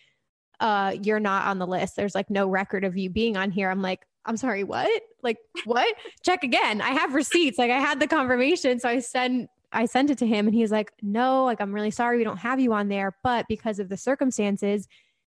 uh, 0.60 0.94
you're 1.02 1.20
not 1.20 1.46
on 1.46 1.58
the 1.58 1.66
list. 1.66 1.96
There's 1.96 2.14
like 2.14 2.30
no 2.30 2.48
record 2.48 2.84
of 2.84 2.96
you 2.96 3.10
being 3.10 3.36
on 3.36 3.50
here. 3.50 3.70
I'm 3.70 3.82
like, 3.82 4.06
I'm 4.26 4.36
sorry, 4.36 4.62
what? 4.62 5.02
Like, 5.22 5.38
what? 5.64 5.94
Check 6.22 6.44
again. 6.44 6.80
I 6.80 6.90
have 6.90 7.14
receipts. 7.14 7.58
Like, 7.58 7.70
I 7.70 7.78
had 7.78 7.98
the 7.98 8.06
confirmation. 8.06 8.78
So 8.78 8.88
I 8.88 9.00
sent, 9.00 9.48
I 9.72 9.86
sent 9.86 10.10
it 10.10 10.18
to 10.18 10.26
him 10.26 10.46
and 10.46 10.54
he's 10.54 10.70
like, 10.70 10.92
no, 11.00 11.44
like, 11.44 11.60
I'm 11.60 11.74
really 11.74 11.90
sorry 11.90 12.18
we 12.18 12.24
don't 12.24 12.36
have 12.36 12.60
you 12.60 12.72
on 12.74 12.88
there. 12.88 13.16
But 13.22 13.46
because 13.48 13.78
of 13.78 13.88
the 13.88 13.96
circumstances, 13.96 14.86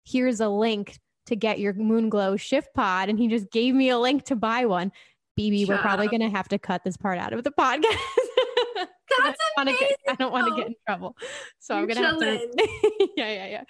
here's 0.05 0.39
a 0.39 0.47
link 0.47 0.97
to 1.25 1.35
get 1.35 1.59
your 1.59 1.73
moon 1.73 2.09
glow 2.09 2.37
shift 2.37 2.73
pod. 2.73 3.09
And 3.09 3.19
he 3.19 3.27
just 3.27 3.51
gave 3.51 3.75
me 3.75 3.89
a 3.89 3.99
link 3.99 4.23
to 4.25 4.35
buy 4.35 4.65
one. 4.65 4.93
BB, 5.37 5.67
we're 5.67 5.77
probably 5.77 6.07
going 6.07 6.21
to 6.21 6.29
have 6.29 6.47
to 6.47 6.57
cut 6.57 6.83
this 6.83 6.97
part 6.97 7.19
out 7.19 7.33
of 7.33 7.43
the 7.43 7.51
podcast. 7.59 7.97
That's 9.23 9.39
I 9.57 9.63
don't 9.63 9.79
get, 9.79 9.91
I 10.07 10.15
don't 10.15 10.31
want 10.31 10.47
to 10.47 10.55
get 10.55 10.67
in 10.67 10.75
trouble. 10.85 11.15
So 11.59 11.73
You're 11.73 11.83
I'm 11.83 11.87
gonna 11.87 12.19
chilling. 12.19 12.39
have 12.39 12.51
to 12.51 13.09
Yeah, 13.17 13.31
yeah, 13.31 13.47
yeah. 13.47 13.63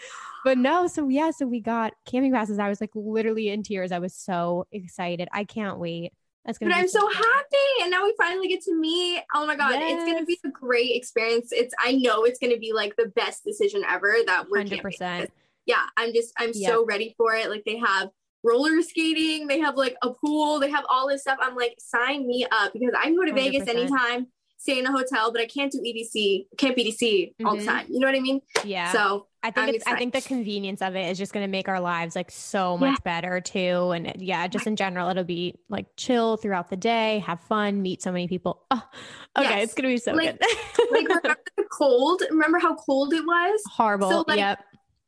But 0.43 0.57
no, 0.57 0.87
so 0.87 1.07
yeah, 1.07 1.31
so 1.31 1.45
we 1.45 1.59
got 1.59 1.93
camping 2.05 2.31
passes. 2.31 2.59
I 2.59 2.69
was 2.69 2.81
like 2.81 2.91
literally 2.95 3.49
in 3.49 3.63
tears. 3.63 3.91
I 3.91 3.99
was 3.99 4.13
so 4.13 4.67
excited. 4.71 5.27
I 5.31 5.43
can't 5.43 5.79
wait. 5.79 6.13
That's 6.45 6.57
gonna 6.57 6.69
be. 6.69 6.75
but 6.75 6.79
I'm 6.79 6.87
so 6.87 7.01
fun. 7.01 7.13
happy. 7.13 7.81
And 7.81 7.91
now 7.91 8.03
we 8.03 8.13
finally 8.17 8.47
get 8.47 8.61
to 8.63 8.75
meet. 8.75 9.21
Oh 9.35 9.45
my 9.45 9.55
god, 9.55 9.73
yes. 9.73 10.01
it's 10.01 10.11
gonna 10.11 10.25
be 10.25 10.39
a 10.45 10.49
great 10.49 10.95
experience. 10.95 11.49
It's 11.51 11.73
I 11.79 11.93
know 11.93 12.23
it's 12.23 12.39
gonna 12.39 12.57
be 12.57 12.73
like 12.73 12.95
the 12.95 13.07
best 13.07 13.43
decision 13.43 13.83
ever 13.87 14.15
that 14.25 14.45
we're 14.49 14.63
100%. 14.63 14.99
Camping. 14.99 15.31
Yeah, 15.65 15.83
I'm 15.97 16.13
just 16.13 16.33
I'm 16.37 16.51
yep. 16.53 16.71
so 16.71 16.85
ready 16.85 17.13
for 17.17 17.33
it. 17.35 17.49
Like 17.49 17.63
they 17.65 17.77
have 17.77 18.09
roller 18.43 18.81
skating, 18.81 19.47
they 19.47 19.59
have 19.59 19.75
like 19.75 19.97
a 20.01 20.11
pool, 20.11 20.59
they 20.59 20.69
have 20.71 20.85
all 20.89 21.09
this 21.09 21.21
stuff. 21.21 21.37
I'm 21.41 21.55
like, 21.55 21.75
sign 21.79 22.25
me 22.25 22.45
up 22.49 22.71
because 22.71 22.93
I 22.97 23.03
can 23.03 23.15
go 23.17 23.25
to 23.25 23.31
100%. 23.31 23.35
Vegas 23.35 23.67
anytime 23.67 24.27
stay 24.57 24.79
in 24.79 24.85
a 24.85 24.91
hotel, 24.91 25.31
but 25.31 25.41
I 25.41 25.45
can't 25.45 25.71
do 25.71 25.79
EDC, 25.79 26.47
can't 26.57 26.75
EDC 26.75 26.99
mm-hmm. 26.99 27.45
all 27.45 27.55
the 27.55 27.61
mm-hmm. 27.61 27.69
time. 27.69 27.85
You 27.89 27.99
know 27.99 28.07
what 28.07 28.15
I 28.15 28.19
mean? 28.19 28.41
Yeah. 28.65 28.91
So 28.91 29.27
I 29.43 29.51
think 29.51 29.75
it's, 29.75 29.87
I 29.87 29.95
think 29.95 30.13
the 30.13 30.21
convenience 30.21 30.81
of 30.81 30.95
it 30.95 31.09
is 31.09 31.17
just 31.17 31.31
going 31.31 31.43
to 31.43 31.49
make 31.49 31.69
our 31.69 31.79
lives 31.79 32.15
like 32.15 32.31
so 32.31 32.77
much 32.77 32.99
yeah. 33.05 33.21
better 33.21 33.39
too. 33.39 33.91
And 33.91 34.13
yeah, 34.17 34.47
just 34.47 34.67
in 34.67 34.75
general, 34.75 35.09
it'll 35.09 35.23
be 35.23 35.55
like 35.69 35.85
chill 35.95 36.37
throughout 36.37 36.69
the 36.69 36.77
day, 36.77 37.19
have 37.19 37.39
fun, 37.41 37.81
meet 37.81 38.01
so 38.01 38.11
many 38.11 38.27
people. 38.27 38.63
Oh, 39.39 39.43
okay, 39.43 39.57
yes. 39.57 39.63
it's 39.65 39.73
gonna 39.75 39.89
be 39.89 39.97
so 39.97 40.13
like, 40.13 40.39
good. 40.39 40.89
like 40.91 41.07
remember 41.07 41.35
the 41.57 41.65
cold? 41.71 42.23
Remember 42.31 42.57
how 42.57 42.73
cold 42.73 43.13
it 43.13 43.23
was? 43.23 43.61
Horrible. 43.67 44.09
So, 44.09 44.25
like, 44.27 44.39
yep 44.39 44.63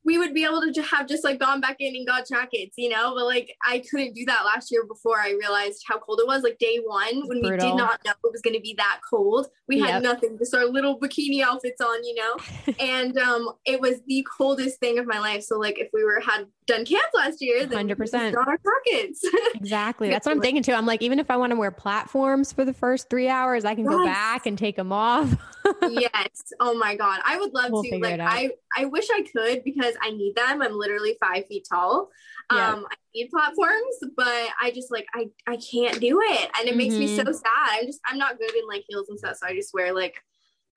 we 0.09 0.17
would 0.17 0.33
be 0.33 0.43
able 0.43 0.59
to 0.59 0.81
have 0.81 1.07
just 1.07 1.23
like 1.23 1.39
gone 1.39 1.61
back 1.61 1.75
in 1.79 1.95
and 1.95 2.07
got 2.07 2.27
jackets, 2.27 2.73
you 2.77 2.89
know, 2.89 3.13
but 3.13 3.25
like 3.25 3.55
I 3.63 3.83
couldn't 3.91 4.15
do 4.15 4.25
that 4.25 4.43
last 4.43 4.71
year 4.71 4.83
before 4.83 5.19
I 5.19 5.33
realized 5.39 5.83
how 5.87 5.99
cold 5.99 6.19
it 6.19 6.25
was. 6.25 6.41
Like 6.41 6.57
day 6.57 6.79
one, 6.83 7.27
when 7.27 7.41
Brutal. 7.41 7.51
we 7.51 7.57
did 7.57 7.77
not 7.77 8.03
know 8.03 8.09
it 8.23 8.31
was 8.31 8.41
going 8.41 8.55
to 8.55 8.59
be 8.59 8.73
that 8.79 9.01
cold, 9.07 9.45
we 9.67 9.77
yep. 9.77 9.87
had 9.89 10.03
nothing, 10.03 10.35
just 10.39 10.55
our 10.55 10.65
little 10.65 10.99
bikini 10.99 11.43
outfits 11.43 11.79
on, 11.79 12.03
you 12.03 12.15
know, 12.15 12.73
and 12.79 13.19
um, 13.19 13.51
it 13.65 13.79
was 13.79 14.01
the 14.07 14.25
coldest 14.35 14.79
thing 14.79 14.97
of 14.97 15.05
my 15.05 15.19
life. 15.19 15.43
So 15.43 15.59
like 15.59 15.77
if 15.77 15.89
we 15.93 16.03
were 16.03 16.19
had 16.19 16.47
done 16.69 16.85
camp 16.85 17.05
last 17.13 17.41
year, 17.41 17.65
then 17.65 17.87
100% 17.87 18.33
got 18.33 18.47
our 18.47 18.57
jackets. 18.57 19.21
exactly. 19.55 20.09
That's 20.09 20.25
what 20.25 20.31
I'm 20.31 20.41
thinking 20.41 20.63
too. 20.63 20.73
I'm 20.73 20.85
like, 20.85 21.01
even 21.01 21.19
if 21.19 21.29
I 21.29 21.37
want 21.37 21.51
to 21.51 21.55
wear 21.55 21.71
platforms 21.71 22.53
for 22.53 22.63
the 22.63 22.73
first 22.73 23.09
three 23.09 23.27
hours, 23.27 23.65
I 23.65 23.75
can 23.75 23.83
yes. 23.83 23.91
go 23.91 24.05
back 24.05 24.45
and 24.45 24.57
take 24.57 24.75
them 24.75 24.91
off. 24.91 25.35
yes. 25.89 26.53
Oh 26.59 26.75
my 26.75 26.95
God. 26.95 27.19
I 27.25 27.37
would 27.37 27.53
love 27.53 27.71
we'll 27.71 27.83
to. 27.83 27.97
Like 27.97 28.19
I, 28.19 28.51
I 28.77 28.85
wish 28.85 29.07
I 29.11 29.23
could 29.23 29.63
because 29.63 29.95
I 30.01 30.11
need 30.11 30.35
them. 30.35 30.61
I'm 30.61 30.77
literally 30.77 31.17
five 31.19 31.45
feet 31.47 31.67
tall. 31.69 32.09
Yeah. 32.51 32.73
Um, 32.73 32.85
I 32.89 32.95
need 33.13 33.29
platforms, 33.29 33.97
but 34.15 34.49
I 34.61 34.71
just 34.73 34.91
like 34.91 35.05
I 35.13 35.27
I 35.47 35.57
can't 35.57 35.99
do 35.99 36.19
it, 36.21 36.49
and 36.57 36.67
it 36.67 36.71
mm-hmm. 36.71 36.77
makes 36.77 36.95
me 36.95 37.15
so 37.15 37.23
mm-hmm. 37.23 37.33
sad. 37.33 37.79
I'm 37.79 37.85
just 37.85 37.99
I'm 38.05 38.17
not 38.17 38.39
good 38.39 38.55
in 38.55 38.67
like 38.67 38.85
heels 38.87 39.09
and 39.09 39.19
stuff, 39.19 39.37
so 39.37 39.47
I 39.47 39.55
just 39.55 39.73
wear 39.73 39.93
like 39.93 40.15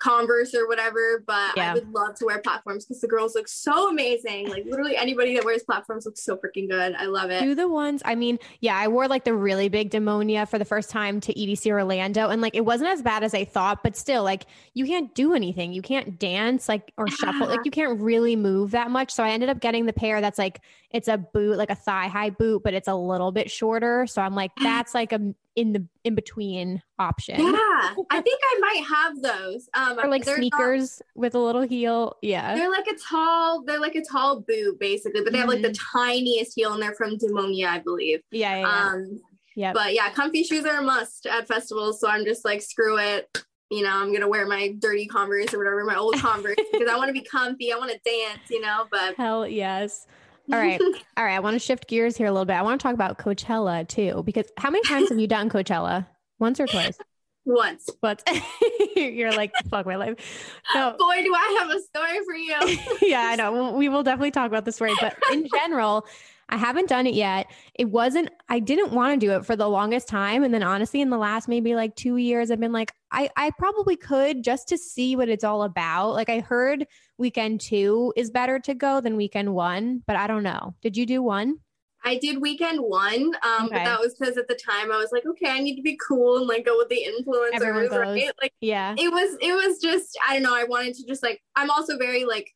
Converse 0.03 0.55
or 0.55 0.67
whatever, 0.67 1.23
but 1.27 1.57
yeah. 1.57 1.71
I 1.71 1.75
would 1.75 1.93
love 1.93 2.17
to 2.17 2.27
wear 2.27 2.41
platforms 2.41 2.85
because 2.85 3.01
the 3.01 3.07
girls 3.07 3.35
look 3.35 3.47
so 3.47 3.89
amazing. 3.89 4.49
Like 4.49 4.65
literally 4.65 4.97
anybody 4.97 5.35
that 5.37 5.45
wears 5.45 5.63
platforms 5.63 6.07
looks 6.07 6.25
so 6.25 6.37
freaking 6.37 6.69
good. 6.69 6.95
I 6.95 7.07
love 7.07 7.31
it. 7.31 7.41
Do 7.41 7.55
the 7.55 7.69
ones, 7.69 8.03
I 8.05 8.15
mean, 8.15 8.39
yeah, 8.61 8.77
I 8.77 8.89
wore 8.89 9.07
like 9.07 9.25
the 9.25 9.35
really 9.35 9.69
big 9.69 9.91
Demonia 9.91 10.49
for 10.49 10.59
the 10.59 10.65
first 10.65 10.91
time 10.91 11.21
to 11.21 11.35
EDC 11.35 11.71
Orlando 11.71 12.31
and 12.31 12.43
like 12.43 12.57
it 12.57 12.65
wasn't 12.65 12.91
as 12.91 13.01
bad 13.01 13.23
as 13.23 13.33
I 13.33 13.45
thought, 13.45 13.83
but 13.83 13.97
still 13.97 14.25
like 14.25 14.47
you 14.75 14.87
can't 14.87 15.15
do 15.15 15.35
anything. 15.35 15.73
You 15.73 15.83
can't 15.83 16.19
dance 16.19 16.69
like 16.69 16.93
or 16.97 17.07
shuffle. 17.09 17.47
Like 17.47 17.65
you 17.65 17.71
can't 17.71 18.01
really 18.01 18.35
move 18.35 18.73
that 18.73 18.91
much. 18.91 19.13
So 19.13 19.23
I 19.23 19.31
ended 19.31 19.51
up 19.51 19.61
getting 19.61 19.87
the 19.87 19.93
pair 19.93 20.21
that's 20.21 20.39
like 20.39 20.61
it's 20.91 21.09
a 21.09 21.17
boot, 21.17 21.57
like 21.57 21.71
a 21.71 21.75
thigh 21.75 22.09
high 22.09 22.31
boot, 22.31 22.63
but 22.63 22.75
it's 22.75 22.89
a 22.89 22.95
little 22.95 23.33
bit 23.33 23.51
shorter. 23.51 24.07
So 24.07 24.21
I'm 24.21 24.35
like, 24.35 24.51
that's 24.63 24.95
like 24.95 25.13
a 25.13 25.35
in 25.57 25.73
the 25.73 25.87
in 26.05 26.15
between 26.15 26.83
option. 26.99 27.39
Yeah, 27.39 27.95
I 28.11 28.21
think 28.25 28.41
I 28.43 28.59
might 28.61 28.85
have 28.89 29.23
those. 29.23 29.69
Um, 29.75 29.99
or 29.99 30.09
like 30.09 30.25
sneakers 30.25 31.01
not, 31.01 31.21
with 31.21 31.35
a 31.35 31.39
little 31.39 31.63
heel. 31.63 32.17
Yeah, 32.23 32.55
they're 32.55 32.71
like 32.71 32.87
a 32.87 32.97
tall. 32.97 33.63
They're 33.65 33.81
like 33.81 33.95
a 33.95 34.05
tall 34.05 34.41
boot 34.41 34.79
basically, 34.79 35.23
but 35.23 35.33
they 35.33 35.39
have 35.39 35.49
like 35.49 35.63
the 35.63 35.69
mm-hmm. 35.69 35.99
tiniest 35.99 36.53
heel, 36.57 36.73
and 36.73 36.83
they're 36.83 36.95
from 36.95 37.19
Demonia, 37.19 37.69
I 37.69 37.79
believe. 37.79 38.21
Yeah, 38.31 38.61
yeah. 38.61 38.69
Um, 38.69 39.21
yeah. 39.55 39.73
But 39.73 39.95
yeah, 39.95 40.11
comfy 40.11 40.45
shoes 40.45 40.65
are 40.65 40.81
a 40.81 40.83
must 40.83 41.27
at 41.27 41.47
festivals. 41.47 42.01
So 42.01 42.09
I'm 42.09 42.25
just 42.25 42.45
like, 42.45 42.63
screw 42.63 42.99
it. 42.99 43.29
You 43.71 43.83
know, 43.83 43.91
I'm 43.91 44.13
gonna 44.13 44.29
wear 44.29 44.47
my 44.47 44.75
dirty 44.79 45.07
Converse 45.07 45.55
or 45.55 45.59
whatever, 45.59 45.85
my 45.85 45.97
old 45.97 46.17
Converse, 46.17 46.57
because 46.73 46.89
I 46.89 46.97
want 46.97 47.09
to 47.09 47.15
be 47.15 47.23
comfy. 47.23 47.73
I 47.73 47.77
want 47.77 47.91
to 47.91 47.99
dance. 48.05 48.51
You 48.51 48.61
know, 48.61 48.87
but 48.91 49.15
hell 49.17 49.47
yes. 49.47 50.07
All 50.51 50.59
right. 50.59 50.81
All 51.17 51.25
right. 51.25 51.35
I 51.35 51.41
want 51.41 51.55
to 51.55 51.59
shift 51.59 51.89
gears 51.89 52.17
here 52.17 52.27
a 52.27 52.33
little 52.33 52.45
bit. 52.45 52.55
I 52.55 52.63
want 52.63 52.81
to 52.81 52.83
talk 52.83 52.95
about 52.95 53.19
Coachella 53.19 53.87
too, 53.87 54.23
because 54.25 54.47
how 54.57 54.71
many 54.71 54.83
times 54.85 55.09
have 55.11 55.19
you 55.19 55.27
done 55.27 55.49
Coachella? 55.51 56.07
Once 56.39 56.59
or 56.59 56.67
twice? 56.67 56.99
Once. 57.45 57.89
Once. 58.03 58.23
You're 58.97 59.33
like, 59.33 59.53
fuck 59.69 59.87
my 59.87 59.97
life. 59.97 60.53
No. 60.75 60.91
Boy, 60.99 61.23
do 61.23 61.35
I 61.35 61.57
have 61.61 61.71
a 61.71 61.81
story 61.81 62.19
for 62.25 62.35
you. 62.35 62.79
yeah, 63.09 63.29
I 63.33 63.37
know. 63.37 63.73
We 63.73 63.89
will 63.89 64.03
definitely 64.03 64.31
talk 64.31 64.47
about 64.47 64.65
the 64.65 64.73
story. 64.73 64.93
But 65.01 65.17
in 65.33 65.49
general, 65.53 66.07
I 66.49 66.57
haven't 66.57 66.89
done 66.89 67.07
it 67.07 67.15
yet. 67.15 67.51
It 67.75 67.87
wasn't, 67.87 68.31
I 68.49 68.59
didn't 68.59 68.93
want 68.93 69.19
to 69.19 69.27
do 69.27 69.33
it 69.33 69.47
for 69.47 69.57
the 69.57 69.69
longest 69.69 70.09
time. 70.09 70.43
And 70.43 70.53
then 70.53 70.63
honestly, 70.63 71.01
in 71.01 71.11
the 71.11 71.19
last 71.19 71.49
maybe 71.49 71.75
like 71.75 71.97
two 71.97 72.17
years, 72.17 72.51
I've 72.51 72.61
been 72.61 72.73
like, 72.73 72.93
I, 73.11 73.31
I 73.37 73.51
probably 73.59 73.97
could 73.97 74.45
just 74.45 74.69
to 74.69 74.79
see 74.79 75.17
what 75.17 75.29
it's 75.29 75.45
all 75.45 75.63
about. 75.63 76.13
Like 76.13 76.29
I 76.29 76.41
heard 76.41 76.87
weekend 77.17 77.61
two 77.61 78.13
is 78.17 78.31
better 78.31 78.59
to 78.61 78.75
go 78.75 79.01
than 79.01 79.17
weekend 79.17 79.55
one, 79.55 80.03
but 80.07 80.17
I 80.17 80.27
don't 80.27 80.43
know. 80.43 80.75
Did 80.83 80.97
you 80.97 81.07
do 81.07 81.23
one? 81.23 81.59
I 82.05 82.17
did 82.17 82.41
weekend 82.41 82.81
one, 82.81 83.33
um, 83.45 83.67
okay. 83.67 83.77
but 83.77 83.85
that 83.85 84.01
was 84.01 84.15
because 84.19 84.37
at 84.37 84.49
the 84.49 84.57
time 84.57 84.91
I 84.91 84.97
was 84.97 85.11
like, 85.13 85.25
okay, 85.25 85.49
I 85.49 85.61
need 85.61 85.77
to 85.77 85.83
be 85.83 85.97
cool 86.07 86.39
and 86.39 86.49
like 86.49 86.67
go 86.67 86.77
with 86.77 86.89
the 86.89 87.07
influencers, 87.07 87.91
right? 87.91 88.31
Like, 88.43 88.53
yeah, 88.61 88.97
it 88.99 89.13
was, 89.13 89.37
it 89.41 89.53
was 89.53 89.79
just, 89.81 90.19
I 90.29 90.35
don't 90.35 90.43
know. 90.43 90.55
I 90.55 90.65
wanted 90.65 90.95
to 90.97 91.07
just 91.07 91.23
like, 91.23 91.41
I'm 91.55 91.71
also 91.71 91.97
very 91.97 92.25
like 92.25 92.51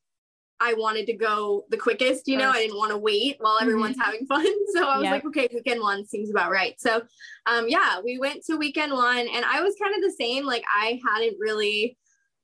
I 0.61 0.74
wanted 0.74 1.07
to 1.07 1.12
go 1.12 1.64
the 1.70 1.76
quickest, 1.76 2.26
you 2.26 2.38
know, 2.38 2.50
I 2.50 2.62
didn't 2.62 2.78
want 2.78 2.90
to 2.90 2.98
wait 2.98 3.36
while 3.40 3.59
everyone's 3.61 3.96
mm-hmm. 3.96 4.04
having 4.04 4.26
fun. 4.26 4.46
So 4.74 4.86
I 4.86 4.96
was 4.96 5.04
yep. 5.04 5.12
like, 5.12 5.26
okay, 5.26 5.48
weekend 5.52 5.80
one 5.80 6.07
seems 6.07 6.30
about 6.30 6.50
right. 6.50 6.74
So 6.78 7.02
um 7.46 7.66
yeah, 7.68 8.00
we 8.04 8.18
went 8.18 8.44
to 8.44 8.57
weekend 8.57 8.92
one 8.92 9.26
and 9.28 9.44
I 9.44 9.61
was 9.62 9.74
kind 9.80 9.94
of 9.94 10.02
the 10.02 10.14
same. 10.18 10.44
Like 10.44 10.64
I 10.74 11.00
hadn't 11.07 11.36
really 11.38 11.96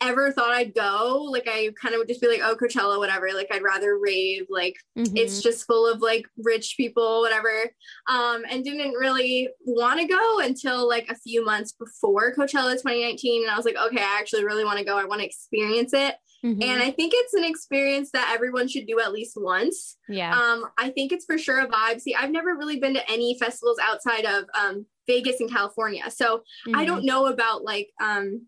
ever 0.02 0.32
thought 0.32 0.50
I'd 0.50 0.74
go. 0.74 1.28
Like 1.30 1.46
I 1.46 1.70
kind 1.80 1.94
of 1.94 1.98
would 1.98 2.08
just 2.08 2.20
be 2.20 2.28
like, 2.28 2.40
oh 2.42 2.56
Coachella, 2.56 2.98
whatever. 2.98 3.28
Like 3.32 3.48
I'd 3.50 3.62
rather 3.62 3.98
rave. 3.98 4.46
Like 4.50 4.76
mm-hmm. 4.98 5.16
it's 5.16 5.42
just 5.42 5.66
full 5.66 5.90
of 5.90 6.00
like 6.00 6.26
rich 6.36 6.74
people, 6.76 7.20
whatever. 7.20 7.70
Um, 8.08 8.42
and 8.50 8.64
didn't 8.64 8.92
really 8.92 9.48
want 9.64 10.00
to 10.00 10.06
go 10.06 10.40
until 10.40 10.88
like 10.88 11.08
a 11.08 11.16
few 11.16 11.44
months 11.44 11.72
before 11.72 12.34
Coachella 12.34 12.72
2019. 12.72 13.42
And 13.42 13.50
I 13.50 13.56
was 13.56 13.64
like, 13.64 13.76
okay, 13.76 14.02
I 14.02 14.18
actually 14.18 14.44
really 14.44 14.64
want 14.64 14.78
to 14.78 14.84
go. 14.84 14.98
I 14.98 15.04
want 15.04 15.20
to 15.20 15.26
experience 15.26 15.92
it. 15.92 16.14
Mm-hmm. 16.44 16.62
And 16.62 16.82
I 16.82 16.90
think 16.90 17.12
it's 17.14 17.34
an 17.34 17.44
experience 17.44 18.10
that 18.12 18.32
everyone 18.34 18.68
should 18.68 18.86
do 18.86 19.00
at 19.00 19.12
least 19.12 19.34
once. 19.36 19.96
Yeah. 20.08 20.36
Um, 20.36 20.66
I 20.76 20.90
think 20.90 21.12
it's 21.12 21.24
for 21.24 21.38
sure 21.38 21.60
a 21.60 21.68
vibe. 21.68 22.00
See, 22.00 22.14
I've 22.14 22.30
never 22.30 22.56
really 22.56 22.80
been 22.80 22.94
to 22.94 23.10
any 23.10 23.38
festivals 23.38 23.78
outside 23.80 24.24
of 24.24 24.44
um, 24.58 24.86
Vegas 25.06 25.40
and 25.40 25.50
California. 25.50 26.10
So 26.10 26.38
mm-hmm. 26.66 26.76
I 26.76 26.84
don't 26.84 27.04
know 27.04 27.26
about 27.26 27.62
like 27.62 27.90
um, 28.00 28.46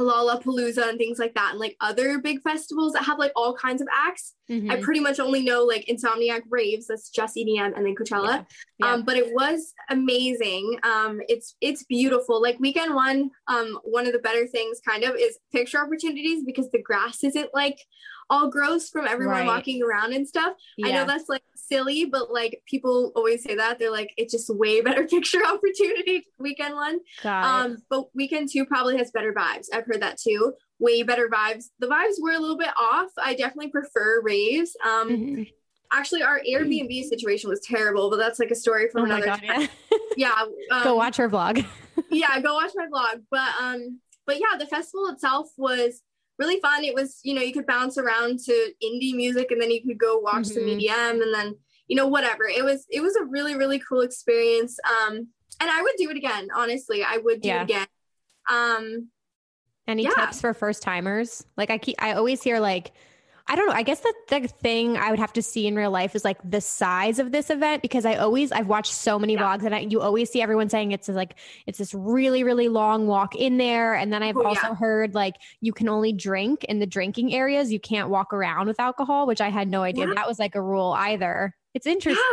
Lollapalooza 0.00 0.88
and 0.88 0.98
things 0.98 1.18
like 1.18 1.34
that, 1.34 1.50
and 1.52 1.60
like 1.60 1.76
other 1.80 2.18
big 2.18 2.42
festivals 2.42 2.92
that 2.92 3.04
have 3.04 3.18
like 3.18 3.32
all 3.36 3.54
kinds 3.54 3.80
of 3.80 3.88
acts. 3.92 4.34
Mm-hmm. 4.50 4.70
I 4.70 4.80
pretty 4.80 5.00
much 5.00 5.20
only 5.20 5.42
know 5.42 5.64
like 5.64 5.86
Insomniac 5.86 6.42
Raves, 6.48 6.86
that's 6.86 7.10
just 7.10 7.36
EDM, 7.36 7.76
and 7.76 7.86
then 7.86 7.94
Coachella. 7.94 8.26
Yeah. 8.26 8.44
Yeah. 8.78 8.92
Um, 8.92 9.04
but 9.04 9.16
it 9.16 9.32
was 9.32 9.72
amazing. 9.88 10.78
Um, 10.82 11.20
it's 11.28 11.56
it's 11.60 11.84
beautiful. 11.84 12.40
Like 12.42 12.58
weekend 12.58 12.94
one, 12.94 13.30
um, 13.48 13.78
one 13.84 14.06
of 14.06 14.12
the 14.12 14.18
better 14.18 14.46
things 14.46 14.80
kind 14.86 15.04
of 15.04 15.14
is 15.16 15.38
picture 15.52 15.78
opportunities 15.78 16.42
because 16.44 16.70
the 16.70 16.82
grass 16.82 17.22
isn't 17.22 17.50
like 17.54 17.78
all 18.30 18.48
gross 18.48 18.88
from 18.88 19.06
everyone 19.06 19.38
right. 19.38 19.46
walking 19.46 19.82
around 19.82 20.14
and 20.14 20.26
stuff. 20.26 20.54
Yeah. 20.76 20.86
I 20.86 20.92
know 20.92 21.04
that's 21.04 21.28
like 21.28 21.42
silly, 21.54 22.06
but 22.06 22.32
like 22.32 22.62
people 22.64 23.12
always 23.14 23.42
say 23.42 23.56
that 23.56 23.78
they're 23.78 23.90
like 23.90 24.14
it's 24.16 24.32
just 24.32 24.48
way 24.48 24.80
better 24.80 25.06
picture 25.08 25.44
opportunity 25.44 26.26
weekend 26.38 26.74
one. 26.74 27.00
Um, 27.24 27.78
but 27.90 28.14
weekend 28.14 28.48
two 28.50 28.64
probably 28.64 28.96
has 28.98 29.10
better 29.10 29.34
vibes. 29.34 29.66
I've 29.74 29.84
heard 29.84 30.00
that 30.00 30.18
too. 30.18 30.54
Way 30.78 31.02
better 31.02 31.28
vibes. 31.28 31.66
The 31.80 31.88
vibes 31.88 32.14
were 32.20 32.32
a 32.32 32.38
little 32.38 32.56
bit 32.56 32.70
off. 32.80 33.10
I 33.18 33.34
definitely 33.34 33.70
prefer 33.70 34.22
raves. 34.22 34.76
Um, 34.82 35.10
mm-hmm. 35.10 35.42
Actually, 35.92 36.22
our 36.22 36.40
Airbnb 36.48 37.02
situation 37.04 37.50
was 37.50 37.60
terrible, 37.60 38.10
but 38.10 38.16
that's 38.16 38.38
like 38.38 38.52
a 38.52 38.54
story 38.54 38.88
from 38.90 39.02
oh 39.02 39.04
another 39.06 39.26
God, 39.26 39.42
time. 39.42 39.68
Yeah, 40.16 40.30
yeah 40.38 40.44
um, 40.76 40.84
go 40.84 40.94
watch 40.94 41.16
her 41.16 41.28
vlog. 41.28 41.66
yeah, 42.10 42.40
go 42.40 42.54
watch 42.54 42.70
my 42.76 42.86
vlog. 42.86 43.22
But 43.28 43.48
um, 43.60 43.98
but 44.24 44.36
yeah, 44.36 44.56
the 44.56 44.66
festival 44.66 45.08
itself 45.08 45.48
was 45.56 46.02
really 46.40 46.58
fun. 46.60 46.82
It 46.82 46.94
was, 46.94 47.20
you 47.22 47.34
know, 47.34 47.42
you 47.42 47.52
could 47.52 47.66
bounce 47.66 47.98
around 47.98 48.40
to 48.40 48.72
indie 48.82 49.14
music 49.14 49.52
and 49.52 49.60
then 49.60 49.70
you 49.70 49.82
could 49.82 49.98
go 49.98 50.18
watch 50.18 50.46
mm-hmm. 50.46 50.54
some 50.54 50.64
EDM 50.64 51.22
and 51.22 51.32
then, 51.32 51.54
you 51.86 51.94
know, 51.94 52.08
whatever. 52.08 52.48
It 52.48 52.64
was 52.64 52.86
it 52.90 53.02
was 53.02 53.14
a 53.14 53.24
really, 53.24 53.54
really 53.54 53.78
cool 53.78 54.00
experience. 54.00 54.78
Um, 54.84 55.28
and 55.60 55.70
I 55.70 55.82
would 55.82 55.92
do 55.98 56.10
it 56.10 56.16
again, 56.16 56.48
honestly. 56.56 57.04
I 57.04 57.18
would 57.18 57.42
do 57.42 57.48
yeah. 57.48 57.60
it 57.60 57.64
again. 57.64 57.86
Um 58.50 59.08
any 59.86 60.04
yeah. 60.04 60.10
tips 60.10 60.40
for 60.40 60.54
first 60.54 60.82
timers? 60.82 61.44
Like 61.56 61.70
I 61.70 61.78
keep 61.78 61.96
I 62.02 62.14
always 62.14 62.42
hear 62.42 62.58
like 62.58 62.92
I 63.50 63.56
don't 63.56 63.66
know. 63.66 63.74
I 63.74 63.82
guess 63.82 63.98
the, 63.98 64.14
the 64.28 64.46
thing 64.46 64.96
I 64.96 65.10
would 65.10 65.18
have 65.18 65.32
to 65.32 65.42
see 65.42 65.66
in 65.66 65.74
real 65.74 65.90
life 65.90 66.14
is 66.14 66.24
like 66.24 66.38
the 66.48 66.60
size 66.60 67.18
of 67.18 67.32
this 67.32 67.50
event 67.50 67.82
because 67.82 68.04
I 68.04 68.14
always 68.14 68.52
I've 68.52 68.68
watched 68.68 68.92
so 68.92 69.18
many 69.18 69.32
yeah. 69.34 69.40
vlogs 69.40 69.64
and 69.64 69.74
I, 69.74 69.80
you 69.80 70.00
always 70.00 70.30
see 70.30 70.40
everyone 70.40 70.68
saying 70.68 70.92
it's 70.92 71.08
like 71.08 71.34
it's 71.66 71.76
this 71.76 71.92
really 71.92 72.44
really 72.44 72.68
long 72.68 73.08
walk 73.08 73.34
in 73.34 73.58
there 73.58 73.94
and 73.94 74.12
then 74.12 74.22
I've 74.22 74.36
oh, 74.36 74.44
also 74.46 74.68
yeah. 74.68 74.74
heard 74.76 75.16
like 75.16 75.34
you 75.60 75.72
can 75.72 75.88
only 75.88 76.12
drink 76.12 76.62
in 76.62 76.78
the 76.78 76.86
drinking 76.86 77.34
areas 77.34 77.72
you 77.72 77.80
can't 77.80 78.08
walk 78.08 78.32
around 78.32 78.68
with 78.68 78.78
alcohol 78.78 79.26
which 79.26 79.40
I 79.40 79.48
had 79.48 79.68
no 79.68 79.82
idea 79.82 80.06
yeah. 80.06 80.14
that 80.14 80.28
was 80.28 80.38
like 80.38 80.54
a 80.54 80.62
rule 80.62 80.94
either. 80.96 81.52
It's 81.74 81.88
interesting. 81.88 82.24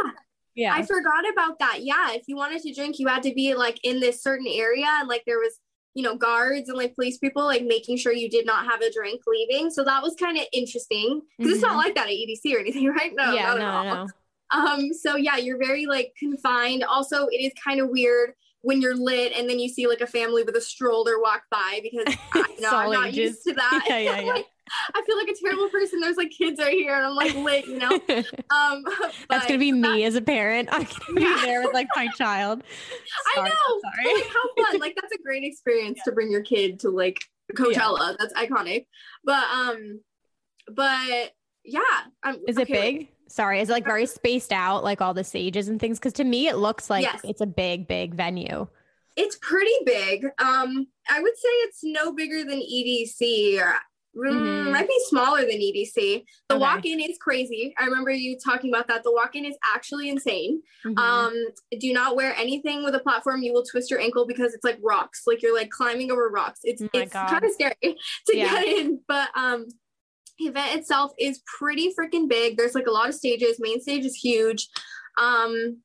Yeah. 0.54 0.74
I 0.74 0.84
forgot 0.84 1.24
about 1.32 1.60
that. 1.60 1.80
Yeah, 1.84 2.14
if 2.14 2.24
you 2.28 2.36
wanted 2.36 2.62
to 2.64 2.74
drink, 2.74 2.98
you 2.98 3.08
had 3.08 3.24
to 3.24 3.34
be 3.34 3.54
like 3.54 3.80
in 3.84 4.00
this 4.00 4.22
certain 4.22 4.48
area 4.48 4.88
and 4.88 5.08
like 5.08 5.24
there 5.26 5.38
was 5.38 5.60
you 5.98 6.04
know, 6.04 6.16
guards 6.16 6.70
and 6.70 6.78
like 6.78 6.94
police 6.94 7.18
people 7.18 7.44
like 7.44 7.64
making 7.64 7.98
sure 7.98 8.14
you 8.14 8.30
did 8.30 8.46
not 8.46 8.68
have 8.68 8.82
a 8.82 8.94
drink 8.94 9.24
leaving. 9.26 9.72
So 9.72 9.84
that 9.84 10.04
was 10.04 10.14
kind 10.14 10.38
of 10.38 10.44
interesting 10.54 11.24
because 11.40 11.54
mm-hmm. 11.54 11.56
it's 11.56 11.62
not 11.64 11.72
mm-hmm. 11.72 11.78
like 11.80 11.96
that 11.96 12.06
at 12.06 12.14
EDC 12.14 12.54
or 12.54 12.60
anything, 12.60 12.86
right? 12.96 13.12
No, 13.16 13.34
yeah, 13.34 13.56
no, 13.56 14.06
no. 14.06 14.08
Um, 14.52 14.94
so 14.94 15.16
yeah, 15.16 15.38
you're 15.38 15.58
very 15.58 15.88
like 15.88 16.14
confined. 16.20 16.84
Also, 16.84 17.26
it 17.26 17.38
is 17.38 17.52
kind 17.64 17.82
of 17.82 17.90
weird 17.90 18.34
when 18.62 18.80
you're 18.80 18.96
lit 18.96 19.34
and 19.36 19.50
then 19.50 19.58
you 19.58 19.68
see 19.68 19.88
like 19.88 20.02
a 20.02 20.06
family 20.06 20.44
with 20.44 20.56
a 20.56 20.62
stroller 20.62 21.20
walk 21.20 21.42
by 21.50 21.80
because 21.82 22.16
I, 22.34 22.46
I'm 22.64 22.92
not 22.92 23.14
used 23.16 23.42
to 23.48 23.56
that. 23.56 23.86
Yeah, 23.90 23.98
yeah, 23.98 24.20
yeah. 24.20 24.34
like, 24.34 24.46
I 24.94 25.02
feel 25.06 25.18
like 25.18 25.28
a 25.28 25.36
terrible 25.36 25.70
person. 25.70 26.00
There's 26.00 26.18
like 26.18 26.32
kids 26.32 26.60
right 26.60 26.74
here, 26.74 26.96
and 26.96 27.06
I'm 27.06 27.16
like 27.16 27.36
lit, 27.36 27.68
you 27.68 27.80
know. 27.80 28.00
Um, 28.50 28.84
That's 29.30 29.46
gonna 29.46 29.60
be 29.60 29.72
me 29.72 30.06
as 30.06 30.16
a 30.16 30.22
parent. 30.22 30.70
I'm 30.72 30.84
gonna 30.84 31.22
yeah. 31.22 31.36
be 31.36 31.42
there 31.42 31.62
with 31.62 31.74
like 31.74 31.88
my 31.96 32.08
child. 32.18 32.64
Sorry, 33.36 33.50
I 33.50 33.50
know. 33.50 33.82
Sorry. 33.82 34.22
Like 34.22 34.32
how 34.32 34.64
fun! 34.64 34.80
Like 34.80 34.96
that's 35.00 35.14
a 35.14 35.22
great 35.22 35.44
experience 35.44 35.98
yeah. 36.00 36.04
to 36.06 36.12
bring 36.14 36.32
your 36.32 36.42
kid 36.42 36.80
to 36.82 36.90
like 36.90 37.20
Coachella. 37.54 38.12
Yeah. 38.12 38.16
That's 38.20 38.34
iconic. 38.34 38.88
But 39.24 39.44
um, 39.54 40.02
but 40.74 41.34
yeah. 41.64 41.82
Um, 42.24 42.40
is 42.48 42.58
it 42.58 42.68
big? 42.68 43.10
Sorry, 43.28 43.60
is 43.60 43.70
it 43.70 43.74
like 43.74 43.86
very 43.86 44.06
spaced 44.06 44.54
out, 44.54 44.84
like 44.84 45.02
all 45.02 45.14
the 45.14 45.24
stages 45.24 45.68
and 45.68 45.80
things? 45.80 46.00
Because 46.00 46.14
to 46.14 46.24
me, 46.24 46.48
it 46.48 46.56
looks 46.56 46.90
like 46.90 47.04
yes. 47.04 47.20
it's 47.26 47.42
a 47.42 47.46
big, 47.46 47.88
big 47.88 48.16
venue. 48.16 48.68
It's 49.18 49.38
pretty 49.42 49.74
big. 49.86 50.26
Um, 50.38 50.88
I 51.10 51.20
would 51.20 51.36
say 51.36 51.50
it's 51.50 51.80
no 51.84 52.14
bigger 52.14 52.44
than 52.46 52.60
EDC, 52.60 53.60
or 53.60 53.74
mm-hmm. 54.18 54.72
Might 54.72 54.88
be 54.88 55.00
smaller 55.08 55.42
than 55.42 55.60
EDC. 55.60 56.24
The 56.50 56.56
okay. 56.56 56.62
walk-in 56.62 57.00
is 57.00 57.18
crazy. 57.20 57.74
I 57.80 57.86
remember 57.86 58.12
you 58.12 58.38
talking 58.44 58.74
about 58.74 58.88
that. 58.88 59.04
The 59.04 59.12
walk-in 59.12 59.46
is 59.46 59.56
actually 59.74 60.10
insane. 60.10 60.62
Mm-hmm. 60.86 60.98
Um, 60.98 61.34
do 61.80 61.94
not 61.94 62.16
wear 62.16 62.36
anything 62.36 62.84
with 62.84 62.96
a 62.96 63.00
platform. 63.00 63.42
You 63.44 63.54
will 63.54 63.64
twist 63.64 63.92
your 63.92 64.00
ankle 64.00 64.26
because 64.26 64.54
it's 64.54 64.64
like 64.64 64.80
rocks. 64.82 65.24
Like 65.28 65.42
you're 65.42 65.56
like 65.56 65.70
climbing 65.70 66.12
over 66.12 66.30
rocks. 66.30 66.60
It's 66.64 66.82
oh 66.82 66.90
it's 66.94 67.14
kind 67.14 67.44
of 67.44 67.52
scary 67.52 67.76
to 67.82 67.98
yeah. 68.38 68.52
get 68.52 68.68
in. 68.68 69.00
But 69.08 69.30
um, 69.36 69.68
event 70.40 70.76
itself 70.76 71.12
is 71.20 71.42
pretty 71.58 71.94
freaking 72.00 72.30
big. 72.30 72.58
There's 72.58 72.76
like 72.76 72.88
a 72.88 72.92
lot 72.92 73.10
of 73.10 73.16
stages. 73.16 73.58
Main 73.60 73.82
stage 73.82 74.06
is 74.06 74.16
huge. 74.16 74.68
Um, 75.18 75.82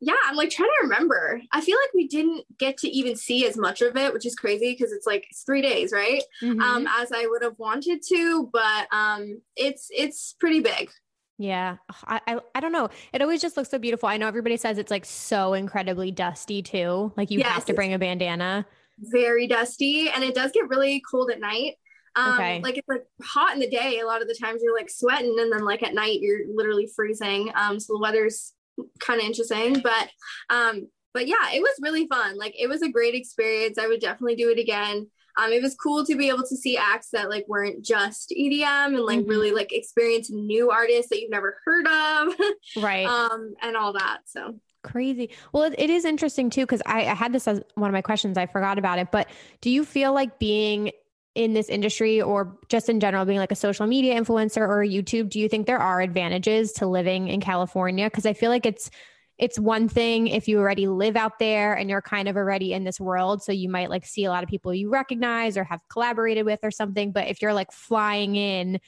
yeah, 0.00 0.14
I'm 0.26 0.36
like 0.36 0.50
trying 0.50 0.68
to 0.68 0.82
remember. 0.82 1.40
I 1.52 1.60
feel 1.60 1.76
like 1.82 1.94
we 1.94 2.06
didn't 2.06 2.44
get 2.58 2.76
to 2.78 2.88
even 2.88 3.16
see 3.16 3.46
as 3.46 3.56
much 3.56 3.80
of 3.80 3.96
it, 3.96 4.12
which 4.12 4.26
is 4.26 4.34
crazy 4.34 4.72
because 4.72 4.92
it's 4.92 5.06
like 5.06 5.26
it's 5.30 5.42
three 5.42 5.62
days, 5.62 5.92
right? 5.92 6.22
Mm-hmm. 6.42 6.60
Um, 6.60 6.86
as 6.98 7.12
I 7.12 7.26
would 7.26 7.42
have 7.42 7.58
wanted 7.58 8.02
to, 8.08 8.50
but 8.52 8.88
um, 8.92 9.40
it's 9.56 9.88
it's 9.90 10.34
pretty 10.38 10.60
big. 10.60 10.90
Yeah, 11.38 11.76
I, 12.04 12.20
I, 12.26 12.40
I 12.54 12.60
don't 12.60 12.72
know. 12.72 12.88
It 13.12 13.20
always 13.20 13.42
just 13.42 13.56
looks 13.56 13.70
so 13.70 13.78
beautiful. 13.78 14.08
I 14.08 14.16
know 14.16 14.26
everybody 14.26 14.56
says 14.56 14.78
it's 14.78 14.90
like 14.90 15.04
so 15.04 15.54
incredibly 15.54 16.10
dusty 16.10 16.62
too. 16.62 17.12
Like 17.16 17.30
you 17.30 17.38
yes, 17.38 17.48
have 17.48 17.64
to 17.66 17.74
bring 17.74 17.94
a 17.94 17.98
bandana. 17.98 18.66
Very 18.98 19.46
dusty, 19.46 20.10
and 20.10 20.24
it 20.24 20.34
does 20.34 20.52
get 20.52 20.68
really 20.68 21.02
cold 21.10 21.30
at 21.30 21.40
night. 21.40 21.74
Um, 22.16 22.34
okay. 22.34 22.60
Like 22.62 22.78
it's 22.78 22.88
like 22.88 23.04
hot 23.22 23.54
in 23.54 23.60
the 23.60 23.68
day. 23.68 24.00
A 24.00 24.06
lot 24.06 24.22
of 24.22 24.28
the 24.28 24.34
times 24.34 24.60
you're 24.62 24.74
like 24.74 24.90
sweating, 24.90 25.36
and 25.38 25.52
then 25.52 25.64
like 25.64 25.82
at 25.82 25.94
night 25.94 26.20
you're 26.20 26.40
literally 26.54 26.88
freezing. 26.94 27.50
Um, 27.54 27.80
so 27.80 27.94
the 27.94 28.00
weather's 28.00 28.52
kind 29.00 29.20
of 29.20 29.26
interesting, 29.26 29.80
but 29.80 30.08
um, 30.50 30.88
but 31.14 31.26
yeah, 31.26 31.52
it 31.52 31.60
was 31.60 31.74
really 31.80 32.06
fun. 32.06 32.36
Like 32.36 32.54
it 32.58 32.68
was 32.68 32.82
a 32.82 32.90
great 32.90 33.14
experience. 33.14 33.78
I 33.78 33.86
would 33.86 34.00
definitely 34.00 34.36
do 34.36 34.50
it 34.50 34.58
again. 34.58 35.08
Um, 35.38 35.52
it 35.52 35.62
was 35.62 35.74
cool 35.74 36.04
to 36.06 36.16
be 36.16 36.28
able 36.28 36.44
to 36.44 36.56
see 36.56 36.76
acts 36.76 37.10
that 37.10 37.28
like 37.28 37.44
weren't 37.46 37.84
just 37.84 38.34
EDM 38.36 38.86
and 38.86 39.00
like 39.00 39.20
mm-hmm. 39.20 39.28
really 39.28 39.50
like 39.50 39.72
experience 39.72 40.30
new 40.30 40.70
artists 40.70 41.10
that 41.10 41.20
you've 41.20 41.30
never 41.30 41.58
heard 41.64 41.86
of, 41.86 42.34
right? 42.82 43.06
Um, 43.06 43.54
and 43.62 43.76
all 43.76 43.92
that. 43.94 44.20
So 44.26 44.56
crazy. 44.82 45.30
Well, 45.52 45.64
it, 45.64 45.74
it 45.78 45.90
is 45.90 46.04
interesting 46.04 46.48
too 46.48 46.62
because 46.62 46.82
I, 46.86 47.06
I 47.06 47.14
had 47.14 47.32
this 47.32 47.46
as 47.48 47.60
one 47.74 47.90
of 47.90 47.92
my 47.92 48.02
questions. 48.02 48.38
I 48.38 48.46
forgot 48.46 48.78
about 48.78 48.98
it, 48.98 49.10
but 49.10 49.28
do 49.60 49.70
you 49.70 49.84
feel 49.84 50.12
like 50.12 50.38
being 50.38 50.92
in 51.36 51.52
this 51.52 51.68
industry 51.68 52.20
or 52.20 52.56
just 52.68 52.88
in 52.88 52.98
general 52.98 53.26
being 53.26 53.38
like 53.38 53.52
a 53.52 53.56
social 53.56 53.86
media 53.86 54.18
influencer 54.18 54.66
or 54.66 54.82
YouTube, 54.82 55.28
do 55.28 55.38
you 55.38 55.48
think 55.50 55.66
there 55.66 55.78
are 55.78 56.00
advantages 56.00 56.72
to 56.72 56.86
living 56.86 57.28
in 57.28 57.40
California? 57.42 58.06
Because 58.06 58.24
I 58.24 58.32
feel 58.32 58.50
like 58.50 58.64
it's 58.64 58.90
it's 59.36 59.58
one 59.58 59.86
thing 59.86 60.28
if 60.28 60.48
you 60.48 60.58
already 60.58 60.86
live 60.86 61.14
out 61.14 61.38
there 61.38 61.74
and 61.74 61.90
you're 61.90 62.00
kind 62.00 62.26
of 62.26 62.38
already 62.38 62.72
in 62.72 62.84
this 62.84 62.98
world. 62.98 63.42
So 63.42 63.52
you 63.52 63.68
might 63.68 63.90
like 63.90 64.06
see 64.06 64.24
a 64.24 64.30
lot 64.30 64.42
of 64.42 64.48
people 64.48 64.72
you 64.72 64.88
recognize 64.88 65.58
or 65.58 65.64
have 65.64 65.80
collaborated 65.90 66.46
with 66.46 66.60
or 66.62 66.70
something. 66.70 67.12
But 67.12 67.28
if 67.28 67.42
you're 67.42 67.52
like 67.52 67.70
flying 67.70 68.34
in, 68.34 68.80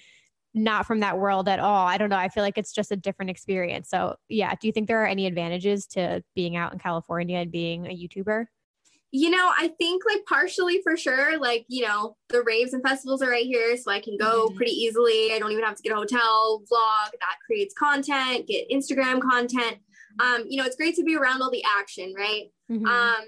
not 0.54 0.86
from 0.86 1.00
that 1.00 1.18
world 1.18 1.50
at 1.50 1.60
all, 1.60 1.86
I 1.86 1.98
don't 1.98 2.08
know. 2.08 2.16
I 2.16 2.30
feel 2.30 2.42
like 2.42 2.56
it's 2.56 2.72
just 2.72 2.90
a 2.90 2.96
different 2.96 3.28
experience. 3.28 3.90
So 3.90 4.16
yeah, 4.30 4.54
do 4.58 4.66
you 4.66 4.72
think 4.72 4.88
there 4.88 5.02
are 5.02 5.06
any 5.06 5.26
advantages 5.26 5.86
to 5.88 6.24
being 6.34 6.56
out 6.56 6.72
in 6.72 6.78
California 6.78 7.40
and 7.40 7.52
being 7.52 7.86
a 7.86 7.90
YouTuber? 7.90 8.46
You 9.10 9.30
know, 9.30 9.50
I 9.56 9.68
think 9.78 10.02
like 10.06 10.24
partially 10.26 10.80
for 10.82 10.96
sure, 10.96 11.38
like, 11.38 11.64
you 11.68 11.86
know, 11.86 12.16
the 12.28 12.42
raves 12.42 12.74
and 12.74 12.82
festivals 12.82 13.22
are 13.22 13.30
right 13.30 13.46
here. 13.46 13.76
So 13.78 13.90
I 13.90 14.00
can 14.00 14.18
go 14.18 14.46
mm-hmm. 14.46 14.56
pretty 14.56 14.72
easily. 14.72 15.32
I 15.32 15.38
don't 15.38 15.52
even 15.52 15.64
have 15.64 15.76
to 15.76 15.82
get 15.82 15.92
a 15.92 15.96
hotel, 15.96 16.62
vlog 16.70 17.10
that 17.20 17.38
creates 17.46 17.74
content, 17.74 18.46
get 18.46 18.68
Instagram 18.70 19.20
content. 19.20 19.78
Um, 20.20 20.44
you 20.48 20.58
know, 20.58 20.66
it's 20.66 20.76
great 20.76 20.96
to 20.96 21.04
be 21.04 21.16
around 21.16 21.40
all 21.40 21.50
the 21.50 21.64
action, 21.78 22.12
right? 22.16 22.52
Mm-hmm. 22.70 22.86
Um, 22.86 23.24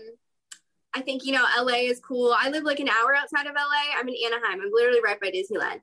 I 0.92 1.00
think, 1.00 1.24
you 1.24 1.32
know, 1.32 1.44
LA 1.56 1.88
is 1.88 2.00
cool. 2.00 2.34
I 2.36 2.50
live 2.50 2.64
like 2.64 2.80
an 2.80 2.88
hour 2.88 3.14
outside 3.14 3.46
of 3.46 3.54
LA. 3.54 3.96
I'm 3.96 4.08
in 4.08 4.16
Anaheim. 4.26 4.60
I'm 4.60 4.70
literally 4.72 5.00
right 5.02 5.20
by 5.20 5.30
Disneyland. 5.30 5.80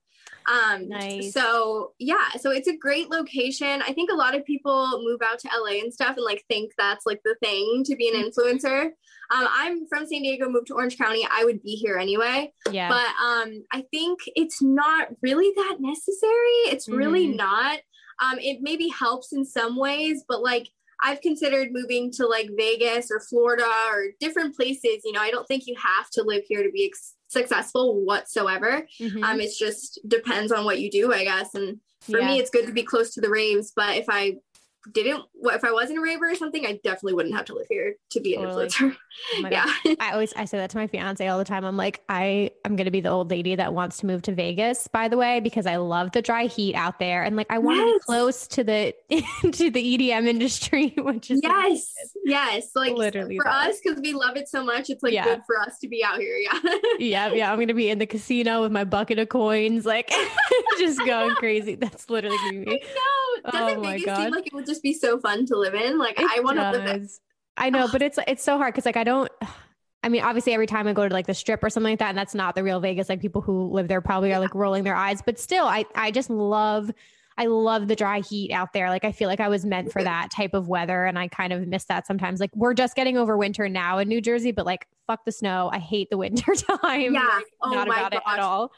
Um, 0.48 0.88
nice. 0.88 1.34
So 1.34 1.94
yeah, 2.00 2.30
so 2.40 2.52
it's 2.52 2.68
a 2.68 2.76
great 2.76 3.10
location. 3.10 3.82
I 3.82 3.94
think 3.94 4.12
a 4.12 4.16
lot 4.16 4.36
of 4.36 4.46
people 4.46 5.02
move 5.04 5.20
out 5.30 5.40
to 5.40 5.50
LA 5.58 5.80
and 5.80 5.94
stuff 5.94 6.16
and 6.16 6.26
like 6.26 6.46
think 6.48 6.72
that's 6.78 7.06
like 7.06 7.22
the 7.24 7.36
thing 7.44 7.84
to 7.86 7.96
be 7.96 8.10
an 8.10 8.16
mm-hmm. 8.16 8.28
influencer. 8.28 8.92
Um, 9.30 9.48
I'm 9.52 9.88
from 9.88 10.08
San 10.08 10.22
Diego, 10.22 10.50
moved 10.50 10.68
to 10.68 10.76
Orange 10.76 10.98
County. 10.98 11.28
I 11.30 11.46
would 11.46 11.62
be 11.64 11.72
here 11.72 11.98
anyway. 11.98 12.54
Yeah. 12.72 12.90
But 12.90 13.26
um, 13.26 13.66
I 13.72 13.84
think 13.92 14.20
it's 14.36 14.62
not 14.62 15.10
really 15.22 15.52
that 15.56 15.78
necessary. 15.80 16.72
It's 16.72 16.88
really 16.88 17.28
mm-hmm. 17.28 17.38
not. 17.38 17.80
Um, 18.22 18.40
it 18.40 18.60
maybe 18.62 18.90
helps 18.90 19.34
in 19.34 19.46
some 19.46 19.78
ways, 19.78 20.24
but 20.28 20.42
like 20.42 20.70
I've 21.04 21.22
considered 21.22 21.70
moving 21.72 22.12
to 22.14 22.26
like 22.26 22.50
Vegas 22.58 23.12
or 23.12 23.20
Florida 23.20 23.68
or 23.90 24.08
different 24.20 24.56
places. 24.56 25.02
You 25.04 25.12
know, 25.12 25.22
I 25.22 25.32
don't 25.32 25.48
think 25.48 25.68
you 25.68 25.76
have 25.76 26.10
to 26.12 26.24
live 26.24 26.44
here 26.48 26.64
to 26.64 26.72
be 26.72 26.88
ex- 26.88 27.16
successful 27.28 28.04
whatsoever. 28.04 28.88
Mm-hmm. 29.00 29.24
Um, 29.24 29.40
it's 29.40 29.60
just 29.60 30.00
depends 30.08 30.52
on 30.52 30.66
what 30.66 30.80
you 30.80 30.90
do, 30.90 31.14
I 31.14 31.24
guess. 31.24 31.54
And 31.54 31.80
for 32.02 32.20
yeah. 32.20 32.28
me, 32.28 32.40
it's 32.40 32.50
good 32.50 32.66
to 32.66 32.74
be 32.74 32.84
close 32.84 33.14
to 33.14 33.22
the 33.22 33.30
raves. 33.30 33.72
But 33.76 33.98
if 33.98 34.06
I 34.10 34.38
didn't 34.94 35.24
if 35.44 35.64
I 35.64 35.72
wasn't 35.72 36.00
a 36.00 36.02
raver 36.02 36.30
or 36.30 36.36
something, 36.36 36.66
I 36.66 36.80
definitely 36.84 37.14
wouldn't 37.14 37.36
have 37.36 37.46
to 37.46 37.56
live 37.56 37.68
here 37.70 37.96
to 38.12 38.20
be 38.20 38.36
an 38.36 38.44
totally. 38.44 38.68
influencer. 38.68 38.96
Oh 39.36 39.48
yeah. 39.52 39.72
I 40.00 40.12
always 40.12 40.34
I 40.34 40.46
say 40.46 40.58
that 40.58 40.70
to 40.72 40.78
my 40.78 40.88
fiance 40.88 41.28
all 41.28 41.38
the 41.38 41.46
time. 41.46 41.64
I'm 41.66 41.78
like, 41.78 42.04
I 42.10 42.52
I'm 42.66 42.76
gonna 42.76 42.92
be 42.92 43.02
the 43.02 43.10
old 43.10 43.30
lady 43.30 43.56
that 43.56 43.74
wants 43.74 43.98
to 44.00 44.06
move 44.06 44.22
to 44.24 44.34
Vegas, 44.34 44.88
by 44.88 45.08
the 45.08 45.18
way, 45.18 45.40
because 45.40 45.66
I 45.66 45.78
love 45.78 46.12
the 46.12 46.22
dry 46.22 46.46
heat 46.46 46.76
out 46.76 47.00
there. 47.00 47.24
And 47.24 47.36
like 47.36 47.48
I 47.50 47.60
want 47.60 47.78
yes. 47.78 47.86
to 47.86 47.94
be 47.94 48.00
close 48.06 48.48
to 48.48 48.64
the 48.64 48.96
to 49.52 49.70
the 49.70 49.98
EDM 49.98 50.28
industry, 50.28 50.94
which 50.98 51.32
is 51.32 51.42
yes, 51.44 51.94
yes. 52.24 52.72
Like 52.76 52.94
literally 52.94 53.38
for 53.38 53.48
us, 53.48 53.80
because 53.84 54.00
we 54.02 54.14
love 54.14 54.38
it 54.38 54.48
so 54.48 54.64
much, 54.64 54.90
it's 54.90 55.04
like 55.04 55.14
yeah. 55.14 55.26
good 55.26 55.42
for 55.46 55.60
us 55.60 55.78
to 55.80 55.88
be 55.88 56.04
out 56.04 56.20
here. 56.20 56.38
Yeah. 56.38 56.60
yeah, 57.00 57.34
yeah. 57.34 57.52
I'm 57.52 57.60
gonna 57.60 57.74
be 57.74 57.90
in 57.90 58.00
the 58.00 58.06
casino 58.06 58.62
with 58.62 58.72
my 58.72 58.84
bucket 58.84 59.20
of 59.20 59.30
coins, 59.30 59.86
like 59.86 60.12
just 60.78 61.00
going 61.06 61.36
crazy. 61.36 61.76
That's 61.76 62.10
literally 62.10 62.38
me. 62.52 62.66
I 62.68 62.94
know. 62.94 63.28
Oh 63.46 63.52
doesn't 63.52 63.80
oh 63.80 63.82
Vegas 63.82 64.06
God. 64.06 64.18
seem 64.18 64.32
like 64.32 64.48
it 64.48 64.54
would 64.54 64.66
just 64.66 64.77
just 64.78 64.84
be 64.84 64.94
so 64.94 65.20
fun 65.20 65.46
to 65.48 65.58
live 65.58 65.74
in. 65.74 65.98
Like 65.98 66.20
it 66.20 66.30
I 66.30 66.40
want 66.42 66.58
to 66.58 66.72
live 66.72 66.86
it. 66.86 67.12
I 67.58 67.70
know, 67.70 67.88
but 67.92 68.02
it's 68.02 68.20
it's 68.28 68.44
so 68.44 68.58
hard 68.58 68.74
because 68.74 68.86
like 68.86 68.98
I 68.98 69.04
don't. 69.04 69.32
I 70.04 70.10
mean, 70.10 70.22
obviously, 70.22 70.54
every 70.54 70.68
time 70.68 70.88
I 70.88 70.94
go 70.94 71.08
to 71.08 71.14
like 71.14 71.26
the 71.26 71.34
strip 71.34 71.64
or 71.64 71.70
something 71.70 71.94
like 71.94 72.00
that, 72.00 72.10
and 72.10 72.18
that's 72.18 72.36
not 72.36 72.56
the 72.56 72.64
real 72.64 72.80
Vegas. 72.80 73.10
Like 73.10 73.20
people 73.20 73.42
who 73.42 73.68
live 73.72 73.88
there 73.88 74.00
probably 74.00 74.32
are 74.34 74.40
like 74.40 74.54
rolling 74.54 74.84
their 74.84 74.96
eyes, 74.96 75.22
but 75.26 75.40
still, 75.40 75.66
I 75.66 75.86
I 75.96 76.12
just 76.12 76.30
love. 76.30 76.92
I 77.40 77.46
love 77.46 77.88
the 77.88 77.96
dry 77.96 78.22
heat 78.22 78.52
out 78.52 78.74
there. 78.74 78.90
Like 78.90 79.06
I 79.06 79.12
feel 79.12 79.28
like 79.28 79.40
I 79.40 79.48
was 79.48 79.64
meant 79.64 79.92
for 79.92 80.04
that 80.04 80.32
type 80.32 80.56
of 80.56 80.68
weather 80.68 81.06
and 81.06 81.20
I 81.20 81.28
kind 81.28 81.54
of 81.54 81.68
miss 81.68 81.86
that 81.86 82.08
sometimes. 82.08 82.40
Like 82.40 82.50
we're 82.56 82.74
just 82.74 82.96
getting 82.96 83.16
over 83.16 83.38
winter 83.38 83.70
now 83.70 84.00
in 84.00 84.08
New 84.08 84.22
Jersey, 84.22 84.52
but 84.52 84.66
like 84.66 84.88
fuck 85.06 85.24
the 85.24 85.32
snow. 85.32 85.70
I 85.72 85.78
hate 85.78 86.10
the 86.10 86.18
winter 86.26 86.56
time. 86.56 87.14
Yeah. 87.14 87.20
Like, 87.22 87.46
oh 87.62 87.74
not 87.74 87.88
about 87.88 88.12
gosh. 88.12 88.22
it 88.22 88.34
at 88.34 88.40
all 88.40 88.72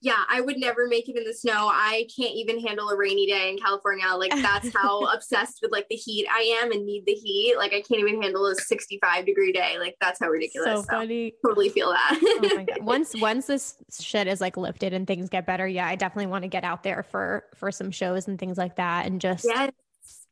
yeah, 0.00 0.22
I 0.28 0.40
would 0.40 0.58
never 0.58 0.86
make 0.86 1.08
it 1.08 1.16
in 1.16 1.24
the 1.24 1.34
snow. 1.34 1.68
I 1.72 2.06
can't 2.16 2.34
even 2.34 2.60
handle 2.60 2.88
a 2.88 2.96
rainy 2.96 3.26
day 3.26 3.50
in 3.50 3.58
California. 3.58 4.06
Like 4.14 4.30
that's 4.30 4.72
how 4.74 5.04
obsessed 5.06 5.58
with 5.60 5.72
like 5.72 5.88
the 5.88 5.96
heat 5.96 6.26
I 6.30 6.60
am 6.62 6.70
and 6.70 6.86
need 6.86 7.04
the 7.04 7.14
heat. 7.14 7.56
Like 7.56 7.72
I 7.72 7.80
can't 7.80 8.00
even 8.00 8.22
handle 8.22 8.46
a 8.46 8.54
65 8.54 9.26
degree 9.26 9.52
day. 9.52 9.76
Like 9.78 9.96
that's 10.00 10.20
how 10.20 10.28
ridiculous. 10.28 10.68
So, 10.68 10.82
so 10.82 10.88
funny. 10.88 11.34
Totally 11.44 11.68
feel 11.68 11.90
that. 11.90 12.20
oh 12.22 12.54
my 12.54 12.64
God. 12.64 12.78
Once 12.82 13.14
once 13.20 13.46
this 13.46 13.76
shit 13.98 14.28
is 14.28 14.40
like 14.40 14.56
lifted 14.56 14.92
and 14.92 15.06
things 15.06 15.28
get 15.28 15.46
better, 15.46 15.66
yeah, 15.66 15.86
I 15.86 15.96
definitely 15.96 16.26
want 16.26 16.42
to 16.42 16.48
get 16.48 16.62
out 16.62 16.84
there 16.84 17.02
for 17.02 17.44
for 17.56 17.72
some 17.72 17.90
shows 17.90 18.28
and 18.28 18.38
things 18.38 18.56
like 18.56 18.76
that 18.76 19.06
and 19.06 19.20
just 19.20 19.44
yes. 19.44 19.72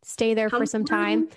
stay 0.04 0.34
there 0.34 0.48
Come 0.48 0.60
for 0.60 0.66
some 0.66 0.84
time. 0.84 1.28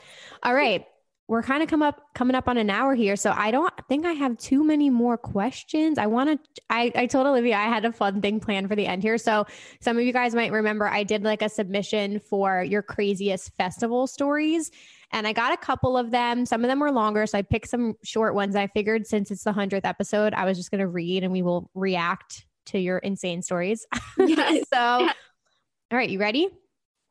All 0.43 0.53
right 0.53 0.85
we're 1.29 1.43
kind 1.43 1.61
of 1.61 1.69
come 1.69 1.83
up 1.83 2.01
coming 2.15 2.35
up 2.35 2.49
on 2.49 2.57
an 2.57 2.69
hour 2.69 2.95
here 2.95 3.15
so 3.15 3.31
i 3.37 3.51
don't 3.51 3.73
think 3.87 4.05
i 4.05 4.11
have 4.11 4.35
too 4.37 4.63
many 4.63 4.89
more 4.89 5.17
questions. 5.17 5.97
I 5.97 6.07
want 6.07 6.43
to 6.43 6.61
I, 6.69 6.91
I 6.95 7.05
told 7.05 7.27
olivia 7.27 7.55
i 7.55 7.65
had 7.65 7.85
a 7.85 7.93
fun 7.93 8.19
thing 8.19 8.39
planned 8.39 8.67
for 8.67 8.75
the 8.75 8.87
end 8.87 9.03
here 9.03 9.17
so 9.17 9.45
some 9.79 9.97
of 9.97 10.03
you 10.03 10.11
guys 10.11 10.35
might 10.35 10.51
remember 10.51 10.87
i 10.87 11.03
did 11.03 11.23
like 11.23 11.41
a 11.41 11.47
submission 11.47 12.19
for 12.19 12.63
your 12.63 12.81
craziest 12.81 13.55
festival 13.55 14.07
stories 14.07 14.71
and 15.11 15.27
i 15.27 15.31
got 15.31 15.53
a 15.53 15.57
couple 15.57 15.97
of 15.97 16.11
them. 16.11 16.45
Some 16.45 16.63
of 16.63 16.67
them 16.67 16.79
were 16.79 16.91
longer 16.91 17.25
so 17.27 17.37
i 17.37 17.43
picked 17.43 17.69
some 17.69 17.93
short 18.03 18.33
ones 18.33 18.55
i 18.55 18.67
figured 18.67 19.05
since 19.05 19.29
it's 19.31 19.43
the 19.43 19.53
100th 19.53 19.81
episode 19.83 20.33
i 20.33 20.45
was 20.45 20.57
just 20.57 20.71
going 20.71 20.79
to 20.79 20.87
read 20.87 21.23
and 21.23 21.31
we 21.31 21.43
will 21.43 21.69
react 21.75 22.45
to 22.65 22.79
your 22.79 22.97
insane 22.97 23.41
stories. 23.41 23.85
Yes. 24.17 24.65
so 24.73 24.79
all 24.79 25.97
right 25.97 26.09
you 26.09 26.19
ready 26.19 26.49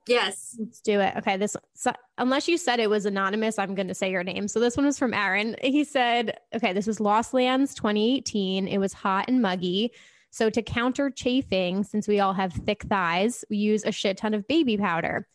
Yes. 0.08 0.56
Let's 0.58 0.80
do 0.80 1.00
it. 1.00 1.14
Okay. 1.18 1.36
This, 1.36 1.56
so, 1.74 1.92
unless 2.16 2.48
you 2.48 2.56
said 2.56 2.80
it 2.80 2.90
was 2.90 3.06
anonymous, 3.06 3.58
I'm 3.58 3.74
going 3.74 3.88
to 3.88 3.94
say 3.94 4.10
your 4.10 4.24
name. 4.24 4.48
So 4.48 4.58
this 4.58 4.76
one 4.76 4.86
was 4.86 4.98
from 4.98 5.14
Aaron. 5.14 5.56
He 5.62 5.84
said, 5.84 6.38
okay, 6.54 6.72
this 6.72 6.86
was 6.86 7.00
Lost 7.00 7.34
Lands 7.34 7.74
2018. 7.74 8.66
It 8.66 8.78
was 8.78 8.92
hot 8.92 9.26
and 9.28 9.42
muggy. 9.42 9.92
So 10.30 10.50
to 10.50 10.62
counter 10.62 11.10
chafing, 11.10 11.84
since 11.84 12.08
we 12.08 12.20
all 12.20 12.32
have 12.32 12.52
thick 12.52 12.84
thighs, 12.84 13.44
we 13.50 13.56
use 13.56 13.84
a 13.84 13.92
shit 13.92 14.16
ton 14.16 14.34
of 14.34 14.46
baby 14.48 14.76
powder. 14.76 15.26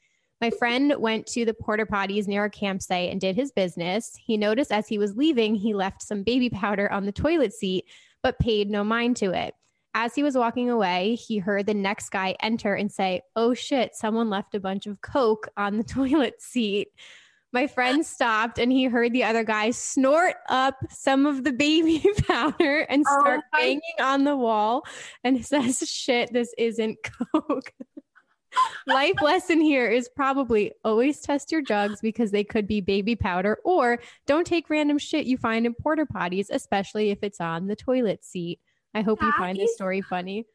My 0.41 0.49
friend 0.49 0.93
went 0.97 1.25
to 1.27 1.45
the 1.45 1.53
porta 1.53 1.85
potties 1.85 2.27
near 2.27 2.41
our 2.41 2.49
campsite 2.49 3.11
and 3.11 3.21
did 3.21 3.35
his 3.35 3.51
business. 3.51 4.11
He 4.19 4.35
noticed 4.37 4.71
as 4.71 4.87
he 4.87 4.97
was 4.97 5.15
leaving, 5.15 5.55
he 5.55 5.73
left 5.73 6.01
some 6.01 6.23
baby 6.23 6.49
powder 6.49 6.91
on 6.91 7.05
the 7.05 7.11
toilet 7.11 7.53
seat, 7.53 7.85
but 8.21 8.39
paid 8.39 8.69
no 8.69 8.83
mind 8.83 9.15
to 9.17 9.31
it. 9.31 9.55
As 9.95 10.15
he 10.15 10.23
was 10.23 10.35
walking 10.35 10.69
away, 10.69 11.15
he 11.15 11.37
heard 11.37 11.67
the 11.67 11.73
next 11.73 12.09
guy 12.09 12.35
enter 12.41 12.73
and 12.73 12.91
say, 12.91 13.21
Oh 13.35 13.53
shit, 13.53 13.95
someone 13.95 14.29
left 14.29 14.55
a 14.55 14.59
bunch 14.59 14.87
of 14.87 15.01
Coke 15.01 15.47
on 15.55 15.77
the 15.77 15.83
toilet 15.83 16.41
seat. 16.41 16.89
My 17.51 17.67
friend 17.67 18.03
stopped 18.05 18.57
and 18.57 18.71
he 18.71 18.85
heard 18.85 19.13
the 19.13 19.23
other 19.23 19.43
guy 19.43 19.71
snort 19.71 20.35
up 20.49 20.77
some 20.89 21.25
of 21.25 21.43
the 21.43 21.53
baby 21.53 22.03
powder 22.27 22.79
and 22.89 23.05
oh 23.07 23.19
start 23.19 23.41
oh 23.43 23.57
banging 23.57 23.81
on 24.01 24.23
the 24.23 24.35
wall 24.35 24.83
and 25.23 25.45
says, 25.45 25.83
Shit, 25.87 26.33
this 26.33 26.53
isn't 26.57 26.97
Coke. 27.03 27.71
Life 28.85 29.21
lesson 29.21 29.61
here 29.61 29.89
is 29.89 30.09
probably 30.09 30.73
always 30.83 31.21
test 31.21 31.51
your 31.51 31.61
jugs 31.61 32.01
because 32.01 32.31
they 32.31 32.43
could 32.43 32.67
be 32.67 32.81
baby 32.81 33.15
powder, 33.15 33.57
or 33.63 33.99
don't 34.27 34.45
take 34.45 34.69
random 34.69 34.97
shit 34.97 35.25
you 35.25 35.37
find 35.37 35.65
in 35.65 35.73
porta 35.73 36.05
potties, 36.05 36.47
especially 36.51 37.09
if 37.09 37.19
it's 37.23 37.41
on 37.41 37.67
the 37.67 37.75
toilet 37.75 38.23
seat. 38.23 38.59
I 38.93 39.01
hope 39.01 39.21
you 39.21 39.31
find 39.33 39.57
this 39.57 39.73
story 39.75 40.01
funny. 40.01 40.45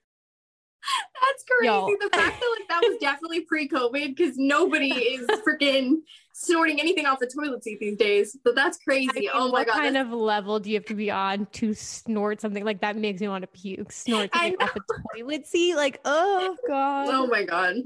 That's 1.15 1.45
crazy. 1.45 1.67
Yo. 1.67 1.87
The 2.01 2.17
fact 2.17 2.41
that 2.41 2.57
like 2.59 2.69
that 2.69 2.89
was 2.89 2.99
definitely 3.01 3.41
pre-COVID 3.43 4.17
because 4.17 4.35
nobody 4.37 4.93
is 4.93 5.27
freaking 5.47 5.97
snorting 6.35 6.81
anything 6.81 7.05
off 7.05 7.19
the 7.19 7.27
toilet 7.27 7.65
seat 7.65 7.81
these 7.81 7.97
days. 7.97 8.37
So 8.47 8.53
that's 8.53 8.79
crazy. 8.79 9.11
I 9.11 9.21
mean, 9.21 9.31
oh 9.33 9.51
my 9.51 9.65
god. 9.65 9.75
What 9.75 9.83
kind 9.83 9.97
of 9.97 10.11
level 10.11 10.61
do 10.61 10.71
you 10.71 10.77
have 10.77 10.87
to 10.87 10.95
be 10.95 11.11
on 11.11 11.47
to 11.55 11.75
snort 11.75 12.41
something 12.41 12.65
like 12.65 12.81
that? 12.81 12.97
Makes 12.97 13.21
me 13.21 13.29
want 13.29 13.43
to 13.43 13.49
puke. 13.49 13.91
Snort 13.93 14.31
something 14.33 14.57
off 14.61 14.77
a 14.77 15.17
toilet 15.17 15.47
seat. 15.47 15.75
Like, 15.75 16.01
oh 16.05 16.57
god. 16.69 17.09
Oh 17.11 17.27
my 17.27 17.43
god. 17.45 17.77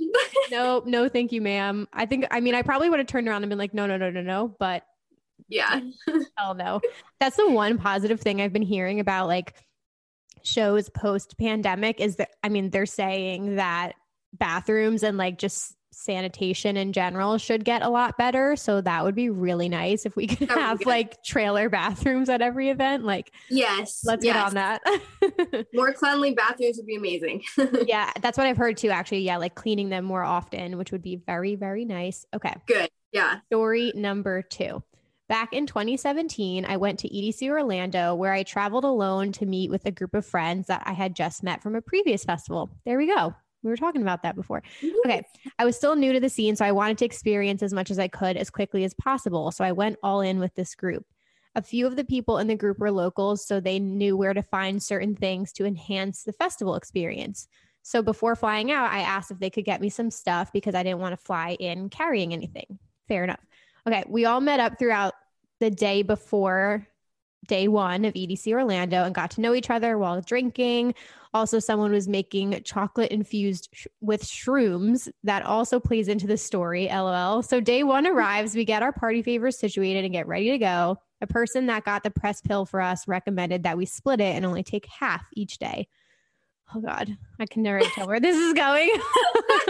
no, 0.51 0.83
no, 0.85 1.09
thank 1.09 1.33
you, 1.33 1.41
ma'am. 1.41 1.89
I 1.93 2.07
think 2.07 2.27
I 2.31 2.41
mean 2.41 2.55
I 2.55 2.63
probably 2.63 2.91
would 2.91 2.99
have 2.99 3.09
turned 3.09 3.29
around 3.29 3.43
and 3.43 3.51
been 3.51 3.59
like, 3.59 3.75
no, 3.75 3.87
no, 3.87 3.97
no, 3.97 4.11
no, 4.11 4.23
no. 4.23 4.55
But 4.59 4.85
yeah. 5.49 5.81
hell 6.37 6.55
no. 6.55 6.81
That's 7.21 7.37
the 7.37 7.51
one 7.51 7.79
positive 7.79 8.21
thing 8.21 8.41
I've 8.41 8.53
been 8.53 8.63
hearing 8.63 9.01
about 9.01 9.29
like 9.29 9.55
shows 10.47 10.89
post 10.89 11.37
pandemic 11.39 12.01
is 12.01 12.17
that 12.17 12.31
I 12.43 12.49
mean, 12.49 12.71
they're 12.71 12.87
saying 12.87 13.57
that 13.57 13.93
bathrooms 14.33 15.03
and 15.03 15.19
like 15.19 15.39
just 15.39 15.77
sanitation 15.93 16.77
in 16.77 16.93
general 16.93 17.39
should 17.39 17.65
get 17.65 17.83
a 17.83 17.89
lot 17.89 18.17
better. 18.17 18.57
So 18.57 18.81
that 18.81 19.05
would 19.05 19.15
be 19.15 19.31
really 19.31 19.69
nice 19.69 20.07
if 20.07 20.17
we 20.17 20.27
could 20.27 20.51
have 20.51 20.85
like 20.87 21.23
trailer 21.23 21.69
bathrooms 21.69 22.29
at 22.29 22.43
every 22.43 22.71
event. 22.71 23.05
Like, 23.05 23.33
yes, 23.51 24.03
let's 24.05 24.25
yes. 24.25 24.35
get 24.35 24.47
on 24.47 24.55
that. 24.55 25.67
more 25.75 25.93
cleanly 25.93 26.33
bathrooms 26.35 26.79
would 26.79 26.87
be 26.87 26.97
amazing. 26.97 27.43
yeah, 27.87 28.11
that's 28.21 28.39
what 28.39 28.47
I've 28.47 28.57
heard 28.57 28.77
too, 28.77 28.91
actually. 28.91 29.21
Yeah, 29.21 29.37
like 29.37 29.55
cleaning 29.55 29.91
them 29.91 30.05
more 30.05 30.23
often, 30.23 30.79
which 30.79 30.93
would 30.93 31.03
be 31.03 31.17
very, 31.17 31.55
very 31.55 31.85
nice. 31.85 32.27
Okay. 32.35 32.55
Good. 32.67 32.89
Yeah. 33.13 33.41
Story 33.47 33.93
number 33.95 34.43
two. 34.43 34.83
Back 35.33 35.55
in 35.55 35.67
2017, 35.67 36.67
I 36.67 36.77
went 36.77 36.99
to 36.99 37.09
EDC 37.09 37.49
Orlando 37.49 38.15
where 38.15 38.35
I 38.35 38.43
traveled 38.43 38.85
alone 38.85 39.33
to 39.33 39.47
meet 39.47 39.71
with 39.71 39.87
a 39.87 39.91
group 39.91 40.13
of 40.13 40.27
friends 40.27 40.67
that 40.67 40.83
I 40.85 40.93
had 40.93 41.17
just 41.17 41.43
met 41.43 41.63
from 41.63 41.75
a 41.75 41.81
previous 41.81 42.23
festival. 42.23 42.69
There 42.85 42.99
we 42.99 43.07
go. 43.07 43.35
We 43.63 43.71
were 43.71 43.79
talking 43.79 44.03
about 44.03 44.25
that 44.25 44.37
before. 44.37 44.63
Mm-hmm. 44.83 45.09
Okay. 45.09 45.23
I 45.59 45.65
was 45.65 45.75
still 45.75 45.97
new 45.97 46.13
to 46.13 46.21
the 46.21 46.29
scene, 46.29 46.55
so 46.55 46.67
I 46.67 46.73
wanted 46.73 46.99
to 46.99 47.07
experience 47.07 47.63
as 47.63 47.73
much 47.73 47.91
as 47.91 47.99
I 47.99 48.09
could 48.09 48.37
as 48.37 48.51
quickly 48.51 48.85
as 48.85 48.93
possible. 48.93 49.51
So 49.53 49.65
I 49.65 49.73
went 49.73 49.97
all 50.03 50.21
in 50.21 50.39
with 50.39 50.55
this 50.55 50.75
group. 50.75 51.07
A 51.55 51.63
few 51.63 51.87
of 51.87 51.97
the 51.97 52.05
people 52.05 52.37
in 52.37 52.47
the 52.47 52.55
group 52.55 52.79
were 52.79 52.91
locals, 52.91 53.47
so 53.47 53.59
they 53.59 53.79
knew 53.79 54.19
where 54.19 54.35
to 54.35 54.43
find 54.43 54.83
certain 54.83 55.17
things 55.17 55.51
to 55.55 55.65
enhance 55.65 56.25
the 56.25 56.35
festival 56.35 56.75
experience. 56.75 57.49
So 57.81 58.03
before 58.03 58.37
flying 58.37 58.71
out, 58.71 58.93
I 58.93 59.01
asked 59.01 59.31
if 59.31 59.39
they 59.39 59.49
could 59.49 59.65
get 59.65 59.81
me 59.81 59.89
some 59.89 60.11
stuff 60.11 60.53
because 60.53 60.75
I 60.75 60.83
didn't 60.83 61.01
want 61.01 61.19
to 61.19 61.25
fly 61.25 61.57
in 61.59 61.89
carrying 61.89 62.35
anything. 62.35 62.79
Fair 63.09 63.25
enough. 63.25 63.41
Okay. 63.89 64.05
We 64.07 64.27
all 64.27 64.43
met 64.43 64.61
up 64.61 64.79
throughout 64.79 65.15
the 65.63 65.71
day 65.71 66.03
before 66.03 66.89
day 67.47 67.69
one 67.69 68.05
of 68.05 68.15
EDC 68.15 68.53
Orlando 68.53 69.05
and 69.05 69.15
got 69.15 69.31
to 69.31 69.41
know 69.41 69.55
each 69.55 69.71
other 69.71 69.97
while 69.97 70.21
drinking. 70.21 70.93
Also, 71.33 71.61
someone 71.61 71.93
was 71.93 72.09
making 72.09 72.61
chocolate 72.65 73.13
infused 73.13 73.69
sh- 73.73 73.87
with 74.01 74.25
shrooms. 74.25 75.09
That 75.23 75.45
also 75.45 75.79
plays 75.79 76.09
into 76.09 76.27
the 76.27 76.37
story, 76.37 76.89
lol. 76.89 77.45
So, 77.45 77.61
day 77.61 77.85
one 77.85 78.07
arrives, 78.09 78.57
we 78.57 78.65
get 78.65 78.83
our 78.83 78.93
party 78.93 79.23
favors 79.23 79.57
situated 79.57 80.05
and 80.05 80.13
get 80.13 80.27
ready 80.27 80.51
to 80.51 80.59
go. 80.59 80.99
A 81.21 81.29
person 81.29 81.67
that 81.67 81.85
got 81.85 82.03
the 82.03 82.11
press 82.11 82.41
pill 82.41 82.67
for 82.67 82.81
us 82.81 83.07
recommended 83.07 83.63
that 83.63 83.77
we 83.77 83.87
split 83.87 84.21
it 84.21 84.35
and 84.35 84.45
only 84.45 84.65
take 84.65 84.87
half 84.87 85.25
each 85.33 85.59
day. 85.59 85.87
Oh 86.75 86.81
God, 86.81 87.17
I 87.39 87.47
can 87.47 87.63
never 87.63 87.81
tell 87.81 88.07
where 88.07 88.21
this 88.21 88.37
is 88.37 88.55
going. 88.55 88.91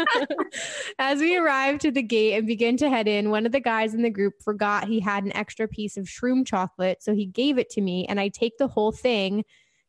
As 0.98 1.18
we 1.18 1.36
arrive 1.36 1.80
to 1.80 1.90
the 1.90 2.02
gate 2.02 2.34
and 2.34 2.46
begin 2.46 2.76
to 2.76 2.88
head 2.88 3.08
in, 3.08 3.30
one 3.30 3.44
of 3.44 3.52
the 3.52 3.60
guys 3.60 3.94
in 3.94 4.02
the 4.02 4.10
group 4.10 4.34
forgot 4.42 4.86
he 4.86 5.00
had 5.00 5.24
an 5.24 5.34
extra 5.34 5.66
piece 5.66 5.96
of 5.96 6.04
shroom 6.04 6.46
chocolate. 6.46 7.02
So 7.02 7.14
he 7.14 7.26
gave 7.26 7.58
it 7.58 7.70
to 7.70 7.80
me, 7.80 8.06
and 8.06 8.20
I 8.20 8.28
take 8.28 8.56
the 8.58 8.68
whole 8.68 8.92
thing, 8.92 9.44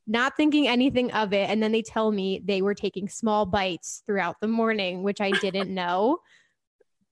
not 0.07 0.35
thinking 0.35 0.67
anything 0.67 1.11
of 1.11 1.33
it. 1.33 1.49
And 1.49 1.61
then 1.61 1.71
they 1.71 1.83
tell 1.83 2.11
me 2.11 2.41
they 2.43 2.61
were 2.61 2.75
taking 2.75 3.07
small 3.07 3.45
bites 3.45 4.01
throughout 4.07 4.37
the 4.41 4.47
morning, 4.47 5.03
which 5.03 5.21
I 5.21 5.31
didn't 5.31 5.73
know. 5.73 6.19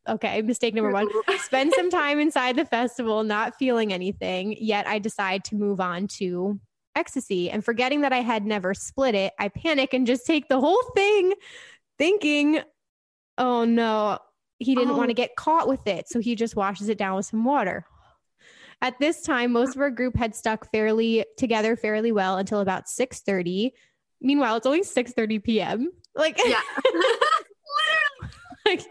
Okay, 0.09 0.41
mistake 0.41 0.73
number 0.73 0.91
one. 0.91 1.09
Spend 1.43 1.73
some 1.75 1.91
time 1.91 2.19
inside 2.19 2.55
the 2.55 2.65
festival, 2.65 3.23
not 3.23 3.55
feeling 3.59 3.93
anything, 3.93 4.55
yet 4.59 4.87
I 4.87 4.97
decide 4.97 5.43
to 5.45 5.55
move 5.55 5.79
on 5.79 6.07
to 6.19 6.59
ecstasy. 6.95 7.49
And 7.49 7.63
forgetting 7.63 8.01
that 8.01 8.13
I 8.13 8.21
had 8.21 8.45
never 8.45 8.73
split 8.73 9.15
it, 9.15 9.33
I 9.39 9.49
panic 9.49 9.93
and 9.93 10.07
just 10.07 10.25
take 10.25 10.47
the 10.47 10.59
whole 10.59 10.81
thing, 10.95 11.33
thinking, 11.97 12.61
oh 13.37 13.65
no, 13.65 14.19
he 14.59 14.75
didn't 14.75 14.91
oh. 14.91 14.97
want 14.97 15.09
to 15.09 15.15
get 15.15 15.35
caught 15.35 15.67
with 15.67 15.87
it. 15.87 16.07
So 16.07 16.19
he 16.19 16.35
just 16.35 16.55
washes 16.55 16.89
it 16.89 16.97
down 16.97 17.15
with 17.15 17.25
some 17.25 17.43
water. 17.43 17.85
At 18.81 18.99
this 18.99 19.21
time, 19.21 19.51
most 19.51 19.75
of 19.75 19.81
our 19.81 19.91
group 19.91 20.15
had 20.15 20.35
stuck 20.35 20.71
fairly 20.71 21.25
together 21.37 21.75
fairly 21.75 22.11
well 22.11 22.37
until 22.37 22.61
about 22.61 22.85
6:30. 22.85 23.71
Meanwhile, 24.21 24.57
it's 24.57 24.65
only 24.65 24.81
6:30 24.81 25.43
p.m. 25.43 25.91
Like 26.15 26.39
Yeah. 26.43 26.61
like 28.65 28.83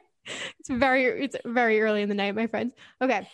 it's 0.58 0.68
very 0.68 1.04
it's 1.04 1.36
very 1.44 1.80
early 1.80 2.02
in 2.02 2.08
the 2.08 2.14
night, 2.14 2.34
my 2.34 2.46
friends. 2.46 2.74
Okay. 3.00 3.28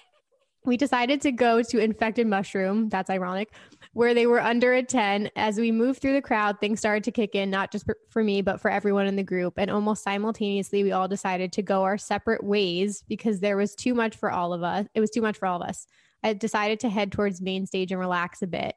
We 0.65 0.77
decided 0.77 1.21
to 1.23 1.33
go 1.33 1.63
to 1.63 1.79
Infected 1.79 2.27
Mushroom. 2.27 2.89
That's 2.89 3.09
ironic 3.09 3.53
where 3.97 4.13
they 4.13 4.27
were 4.27 4.43
under 4.43 4.75
a 4.75 4.83
10. 4.83 5.31
As 5.37 5.59
we 5.59 5.73
moved 5.73 6.03
through 6.03 6.13
the 6.13 6.21
crowd, 6.21 6.61
things 6.61 6.79
started 6.79 7.03
to 7.05 7.11
kick 7.11 7.35
in, 7.35 7.49
not 7.49 7.73
just 7.73 7.87
for 8.11 8.23
me, 8.23 8.43
but 8.43 8.61
for 8.61 8.71
everyone 8.71 9.07
in 9.07 9.17
the 9.17 9.23
group. 9.23 9.55
And 9.57 9.71
almost 9.71 10.05
simultaneously, 10.05 10.83
we 10.83 10.93
all 10.93 11.09
decided 11.09 11.51
to 11.55 11.63
go 11.63 11.83
our 11.83 11.97
separate 11.97 12.45
ways 12.45 13.03
because 13.09 13.41
there 13.41 13.57
was 13.57 13.75
too 13.75 13.95
much 13.95 14.15
for 14.15 14.31
all 14.31 14.53
of 14.53 14.63
us. 14.63 14.87
It 14.95 15.01
was 15.01 15.09
too 15.09 15.23
much 15.23 15.39
for 15.39 15.47
all 15.47 15.63
of 15.63 15.67
us. 15.67 15.87
I 16.23 16.35
decided 16.35 16.79
to 16.81 16.91
head 16.91 17.11
towards 17.11 17.41
main 17.41 17.65
stage 17.65 17.91
and 17.91 17.99
relax 17.99 18.43
a 18.43 18.47
bit. 18.47 18.75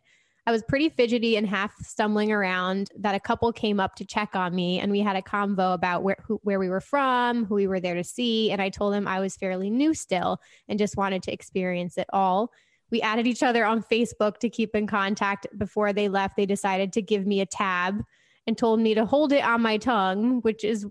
I 0.47 0.51
was 0.51 0.63
pretty 0.63 0.87
fidgety 0.87 1.35
and 1.35 1.45
half 1.45 1.75
stumbling 1.81 2.31
around 2.31 2.89
that 2.97 3.13
a 3.13 3.19
couple 3.19 3.51
came 3.51 3.81
up 3.81 3.95
to 3.95 4.05
check 4.05 4.37
on 4.37 4.55
me 4.55 4.79
and 4.79 4.89
we 4.89 5.01
had 5.01 5.17
a 5.17 5.21
convo 5.21 5.73
about 5.73 6.01
where 6.01 6.17
who, 6.25 6.39
where 6.43 6.59
we 6.59 6.69
were 6.69 6.79
from, 6.79 7.43
who 7.43 7.55
we 7.55 7.67
were 7.67 7.81
there 7.81 7.95
to 7.95 8.05
see, 8.05 8.51
and 8.51 8.61
I 8.61 8.69
told 8.69 8.93
them 8.93 9.05
I 9.05 9.19
was 9.19 9.35
fairly 9.35 9.69
new 9.69 9.93
still 9.93 10.39
and 10.69 10.79
just 10.79 10.95
wanted 10.95 11.23
to 11.23 11.33
experience 11.33 11.97
it 11.97 12.07
all. 12.13 12.53
We 12.91 13.01
added 13.01 13.27
each 13.27 13.43
other 13.43 13.65
on 13.65 13.83
Facebook 13.83 14.37
to 14.37 14.49
keep 14.49 14.75
in 14.75 14.87
contact. 14.87 15.47
Before 15.57 15.93
they 15.93 16.09
left, 16.09 16.37
they 16.37 16.45
decided 16.45 16.93
to 16.93 17.01
give 17.01 17.25
me 17.25 17.41
a 17.41 17.45
tab 17.45 18.03
and 18.47 18.57
told 18.57 18.79
me 18.79 18.95
to 18.95 19.05
hold 19.05 19.31
it 19.31 19.43
on 19.43 19.61
my 19.61 19.77
tongue, 19.77 20.41
which 20.41 20.63
is 20.63 20.85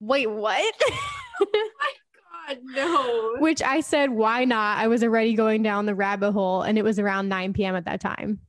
wait, 0.00 0.30
what? 0.30 0.74
oh 1.40 1.46
my 1.54 2.54
God, 2.54 2.58
no. 2.64 3.36
Which 3.38 3.62
I 3.62 3.80
said, 3.80 4.10
why 4.10 4.44
not? 4.44 4.78
I 4.78 4.88
was 4.88 5.02
already 5.02 5.34
going 5.34 5.62
down 5.62 5.86
the 5.86 5.94
rabbit 5.94 6.32
hole 6.32 6.62
and 6.62 6.76
it 6.76 6.82
was 6.82 6.98
around 6.98 7.28
9 7.28 7.52
p.m. 7.52 7.76
at 7.76 7.84
that 7.84 8.00
time. 8.00 8.40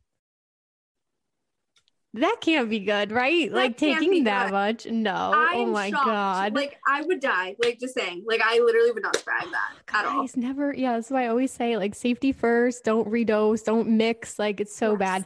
That 2.15 2.37
can't 2.41 2.69
be 2.69 2.79
good, 2.79 3.11
right? 3.11 3.49
That 3.49 3.55
like 3.55 3.77
taking 3.77 4.25
that 4.25 4.51
much. 4.51 4.85
No. 4.85 5.31
Oh 5.33 5.47
I'm 5.51 5.59
oh 5.61 5.65
my 5.67 5.89
shocked. 5.89 6.05
god. 6.05 6.55
Like 6.55 6.79
I 6.87 7.01
would 7.01 7.19
die. 7.19 7.55
Like 7.63 7.79
just 7.79 7.95
saying. 7.95 8.23
Like 8.27 8.41
I 8.43 8.59
literally 8.59 8.91
would 8.91 9.01
not 9.01 9.17
survive 9.17 9.51
that 9.51 9.71
Guys, 9.87 9.99
at 9.99 10.05
all. 10.05 10.27
Never. 10.35 10.73
Yeah, 10.73 10.93
that's 10.93 11.09
why 11.09 11.25
I 11.25 11.27
always 11.27 11.51
say 11.51 11.75
like 11.75 11.95
safety 11.95 12.31
first. 12.31 12.83
Don't 12.83 13.09
redose. 13.09 13.63
Don't 13.63 13.87
mix. 13.89 14.37
Like 14.37 14.59
it's 14.59 14.75
so 14.75 14.91
yes. 14.91 14.99
bad. 14.99 15.25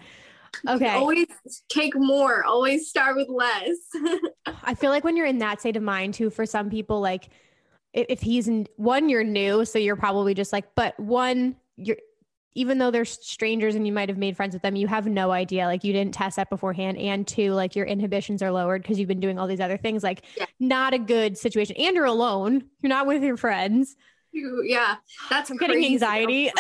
Okay. 0.68 0.90
Always 0.90 1.28
take 1.68 1.94
more. 1.96 2.46
Always 2.46 2.88
start 2.88 3.18
with 3.18 3.28
less. 3.28 3.78
I 4.64 4.74
feel 4.74 4.90
like 4.90 5.04
when 5.04 5.18
you're 5.18 5.26
in 5.26 5.40
that 5.40 5.60
state 5.60 5.76
of 5.76 5.84
mind 5.84 6.14
too, 6.14 6.30
for 6.30 6.46
some 6.46 6.70
people, 6.70 7.02
like 7.02 7.30
if 7.94 8.22
he's 8.22 8.48
in 8.48 8.68
one, 8.78 9.10
you're 9.10 9.24
new, 9.24 9.66
so 9.66 9.78
you're 9.78 9.96
probably 9.98 10.34
just 10.34 10.54
like, 10.54 10.74
but 10.76 10.98
one, 11.00 11.58
you're 11.76 11.98
even 12.58 12.80
though 12.80 12.90
they're 12.90 13.06
strangers 13.06 13.76
and 13.76 13.86
you 13.86 13.94
might 13.94 14.10
have 14.10 14.18
made 14.18 14.36
friends 14.36 14.54
with 14.54 14.64
them, 14.64 14.76
you 14.76 14.88
have 14.88 15.06
no 15.06 15.30
idea. 15.32 15.66
Like 15.66 15.84
you 15.84 15.94
didn't 15.94 16.16
test 16.16 16.38
that 16.38 16.50
beforehand. 16.50 16.98
And 16.98 17.26
two, 17.28 17.54
like 17.54 17.76
your 17.76 17.86
inhibitions 17.86 18.42
are 18.42 18.52
lowered 18.52 18.82
because 18.82 18.98
you've 18.98 19.08
been 19.08 19.20
doing 19.20 19.38
all 19.38 19.46
these 19.46 19.60
other 19.60 19.78
things. 19.78 20.02
Like 20.02 20.24
yeah. 20.36 20.46
not 20.60 20.96
a 20.96 20.98
good 20.98 21.38
situation. 21.38 21.76
And 21.78 21.96
you're 21.96 22.06
alone. 22.06 22.64
You're 22.82 22.90
not 22.90 23.06
with 23.06 23.22
your 23.24 23.38
friends. 23.38 23.96
Yeah, 24.34 24.96
that's 25.30 25.50
I'm 25.50 25.58
getting 25.58 25.84
anxiety. 25.84 26.52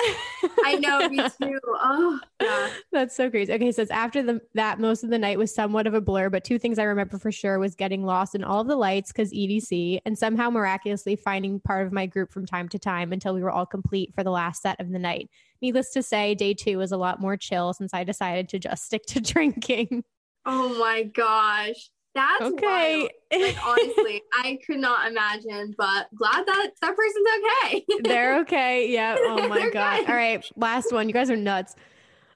I 0.63 0.75
know, 0.75 1.09
me 1.09 1.17
too. 1.41 1.59
Oh, 1.65 2.19
yeah. 2.41 2.69
That's 2.91 3.15
so 3.15 3.29
crazy. 3.29 3.53
Okay, 3.53 3.71
so 3.71 3.85
after 3.91 4.23
the, 4.23 4.41
that, 4.55 4.79
most 4.79 5.03
of 5.03 5.09
the 5.09 5.19
night 5.19 5.37
was 5.37 5.53
somewhat 5.53 5.85
of 5.85 5.93
a 5.93 6.01
blur, 6.01 6.29
but 6.29 6.43
two 6.43 6.57
things 6.57 6.79
I 6.79 6.83
remember 6.83 7.19
for 7.19 7.31
sure 7.31 7.59
was 7.59 7.75
getting 7.75 8.03
lost 8.03 8.33
in 8.33 8.43
all 8.43 8.61
of 8.61 8.67
the 8.67 8.75
lights 8.75 9.11
because 9.11 9.31
EDC, 9.31 9.99
and 10.05 10.17
somehow 10.17 10.49
miraculously 10.49 11.15
finding 11.15 11.59
part 11.59 11.85
of 11.85 11.93
my 11.93 12.05
group 12.07 12.31
from 12.31 12.45
time 12.45 12.67
to 12.69 12.79
time 12.79 13.13
until 13.13 13.35
we 13.35 13.43
were 13.43 13.51
all 13.51 13.65
complete 13.65 14.13
for 14.15 14.23
the 14.23 14.31
last 14.31 14.63
set 14.63 14.79
of 14.79 14.89
the 14.89 14.99
night. 14.99 15.29
Needless 15.61 15.91
to 15.91 16.03
say, 16.03 16.35
day 16.35 16.53
two 16.53 16.77
was 16.77 16.91
a 16.91 16.97
lot 16.97 17.19
more 17.19 17.37
chill 17.37 17.73
since 17.73 17.93
I 17.93 18.03
decided 18.03 18.49
to 18.49 18.59
just 18.59 18.85
stick 18.85 19.05
to 19.07 19.21
drinking. 19.21 20.03
Oh 20.45 20.77
my 20.79 21.03
gosh. 21.03 21.89
That's 22.17 22.41
okay. 22.41 23.09
Like 23.31 23.57
honestly, 23.63 24.23
I 24.33 24.57
could 24.65 24.79
not 24.79 25.07
imagine, 25.07 25.75
but 25.77 26.07
glad 26.15 26.47
that 26.47 26.71
that 26.81 26.95
person's 26.95 27.27
okay. 27.37 27.85
They're 28.01 28.39
okay. 28.39 28.91
Yeah. 28.91 29.17
Oh 29.19 29.47
my 29.47 29.69
god. 29.69 30.09
All 30.09 30.15
right, 30.15 30.43
last 30.55 30.91
one. 30.91 31.07
You 31.07 31.13
guys 31.13 31.29
are 31.29 31.35
nuts. 31.35 31.75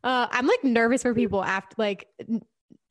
Uh, 0.04 0.28
I'm 0.30 0.46
like 0.46 0.64
nervous 0.64 1.02
for 1.02 1.16
people 1.16 1.44
after 1.44 1.76
like 1.80 2.08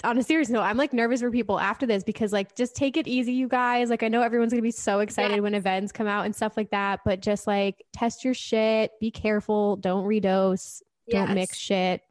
on 0.05 0.19
a 0.19 0.23
serious 0.23 0.49
note, 0.49 0.63
I'm 0.63 0.77
like 0.77 0.93
nervous 0.93 1.21
for 1.21 1.31
people 1.31 1.59
after 1.59 1.87
this 1.87 2.03
because 2.05 2.33
like 2.33 2.55
just 2.57 2.75
take 2.75 2.97
it 2.97 3.07
easy, 3.07 3.33
you 3.33 3.49
guys. 3.49 3.91
Like 3.91 4.03
I 4.03 4.09
know 4.09 4.23
everyone's 4.23 4.53
gonna 4.53 4.63
be 4.63 4.71
so 4.71 5.01
excited 5.01 5.37
yeah. 5.37 5.41
when 5.41 5.55
events 5.55 5.93
come 5.93 6.07
out 6.07 6.25
and 6.25 6.35
stuff 6.35 6.57
like 6.57 6.71
that, 6.71 7.01
but 7.05 7.21
just 7.21 7.47
like 7.47 7.85
test 7.93 8.25
your 8.25 8.35
shit, 8.35 8.93
be 9.01 9.11
careful, 9.11 9.77
don't 9.77 10.07
redose, 10.07 10.83
yes. 11.07 11.27
don't 11.27 11.35
mix 11.35 11.57
shit, 11.57 12.03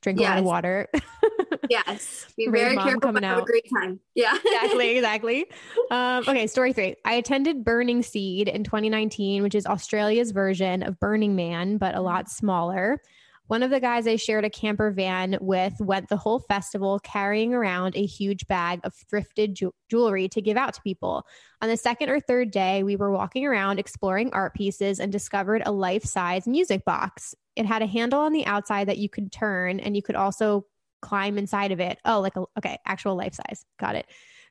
drink 0.00 0.20
yes. 0.20 0.28
a 0.28 0.30
lot 0.30 0.38
of 0.38 0.44
water. 0.44 0.88
yes. 1.70 2.26
Be 2.36 2.48
very 2.48 2.76
careful 2.76 3.12
but 3.12 3.22
have 3.22 3.38
a 3.38 3.42
great 3.42 3.68
time. 3.72 4.00
Yeah. 4.14 4.36
exactly, 4.36 4.90
exactly. 4.96 5.46
Um, 5.90 6.24
okay, 6.26 6.46
story 6.46 6.72
three. 6.72 6.96
I 7.04 7.14
attended 7.14 7.64
Burning 7.64 8.02
Seed 8.02 8.48
in 8.48 8.64
2019, 8.64 9.42
which 9.42 9.54
is 9.54 9.66
Australia's 9.66 10.30
version 10.30 10.82
of 10.82 10.98
Burning 11.00 11.36
Man, 11.36 11.78
but 11.78 11.94
a 11.94 12.00
lot 12.00 12.28
smaller. 12.30 13.00
One 13.48 13.62
of 13.62 13.70
the 13.70 13.78
guys 13.78 14.08
I 14.08 14.16
shared 14.16 14.44
a 14.44 14.50
camper 14.50 14.90
van 14.90 15.38
with 15.40 15.74
went 15.78 16.08
the 16.08 16.16
whole 16.16 16.40
festival 16.40 16.98
carrying 16.98 17.54
around 17.54 17.96
a 17.96 18.04
huge 18.04 18.48
bag 18.48 18.80
of 18.82 18.92
thrifted 18.94 19.52
ju- 19.52 19.74
jewelry 19.88 20.28
to 20.30 20.42
give 20.42 20.56
out 20.56 20.74
to 20.74 20.80
people. 20.80 21.24
On 21.62 21.68
the 21.68 21.76
second 21.76 22.10
or 22.10 22.18
third 22.18 22.50
day, 22.50 22.82
we 22.82 22.96
were 22.96 23.12
walking 23.12 23.46
around 23.46 23.78
exploring 23.78 24.30
art 24.32 24.54
pieces 24.54 24.98
and 24.98 25.12
discovered 25.12 25.62
a 25.64 25.70
life 25.70 26.02
size 26.04 26.48
music 26.48 26.84
box. 26.84 27.36
It 27.54 27.66
had 27.66 27.82
a 27.82 27.86
handle 27.86 28.20
on 28.20 28.32
the 28.32 28.46
outside 28.46 28.88
that 28.88 28.98
you 28.98 29.08
could 29.08 29.30
turn, 29.30 29.78
and 29.78 29.94
you 29.94 30.02
could 30.02 30.16
also 30.16 30.66
climb 31.00 31.38
inside 31.38 31.70
of 31.70 31.78
it. 31.78 31.98
Oh, 32.04 32.20
like 32.20 32.36
a, 32.36 32.44
okay, 32.58 32.78
actual 32.84 33.14
life 33.14 33.34
size. 33.34 33.64
Got 33.78 33.94
it. 33.94 34.06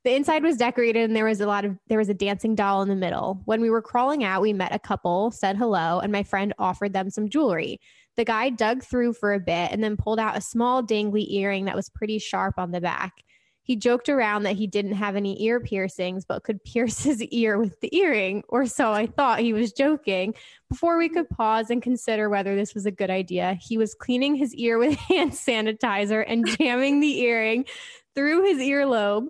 The 0.05 0.15
inside 0.15 0.43
was 0.43 0.55
decorated 0.55 1.03
and 1.03 1.15
there 1.15 1.25
was 1.25 1.41
a 1.41 1.47
lot 1.47 1.65
of 1.65 1.79
there 1.87 1.97
was 1.97 2.09
a 2.09 2.13
dancing 2.13 2.53
doll 2.53 2.83
in 2.83 2.89
the 2.89 2.95
middle. 2.95 3.41
When 3.45 3.59
we 3.59 3.71
were 3.71 3.81
crawling 3.81 4.23
out, 4.23 4.43
we 4.43 4.53
met 4.53 4.73
a 4.73 4.77
couple, 4.77 5.31
said 5.31 5.57
hello, 5.57 5.99
and 5.99 6.11
my 6.11 6.21
friend 6.21 6.53
offered 6.59 6.93
them 6.93 7.09
some 7.09 7.27
jewelry. 7.27 7.79
The 8.15 8.25
guy 8.25 8.49
dug 8.49 8.83
through 8.83 9.13
for 9.13 9.33
a 9.33 9.39
bit 9.39 9.71
and 9.71 9.83
then 9.83 9.97
pulled 9.97 10.19
out 10.19 10.37
a 10.37 10.41
small 10.41 10.81
dangly 10.81 11.25
earring 11.31 11.65
that 11.65 11.75
was 11.75 11.89
pretty 11.89 12.19
sharp 12.19 12.55
on 12.57 12.71
the 12.71 12.81
back. 12.81 13.23
He 13.65 13.75
joked 13.75 14.09
around 14.09 14.43
that 14.43 14.55
he 14.55 14.67
didn't 14.67 14.93
have 14.93 15.15
any 15.15 15.41
ear 15.43 15.59
piercings, 15.59 16.23
but 16.23 16.43
could 16.43 16.63
pierce 16.65 17.01
his 17.03 17.21
ear 17.23 17.57
with 17.57 17.79
the 17.81 17.93
earring, 17.95 18.43
or 18.47 18.67
so 18.67 18.91
I 18.91 19.07
thought 19.07 19.39
he 19.39 19.53
was 19.53 19.73
joking. 19.73 20.35
Before 20.69 20.97
we 20.97 21.09
could 21.09 21.29
pause 21.29 21.71
and 21.71 21.81
consider 21.81 22.29
whether 22.29 22.55
this 22.55 22.75
was 22.75 22.85
a 22.85 22.91
good 22.91 23.09
idea, 23.09 23.57
he 23.59 23.77
was 23.77 23.95
cleaning 23.95 24.35
his 24.35 24.53
ear 24.53 24.77
with 24.77 24.93
hand 25.09 25.31
sanitizer 25.31 26.23
and 26.25 26.47
jamming 26.47 26.99
the 26.99 27.21
earring 27.21 27.65
through 28.13 28.43
his 28.45 28.59
earlobe. 28.59 29.27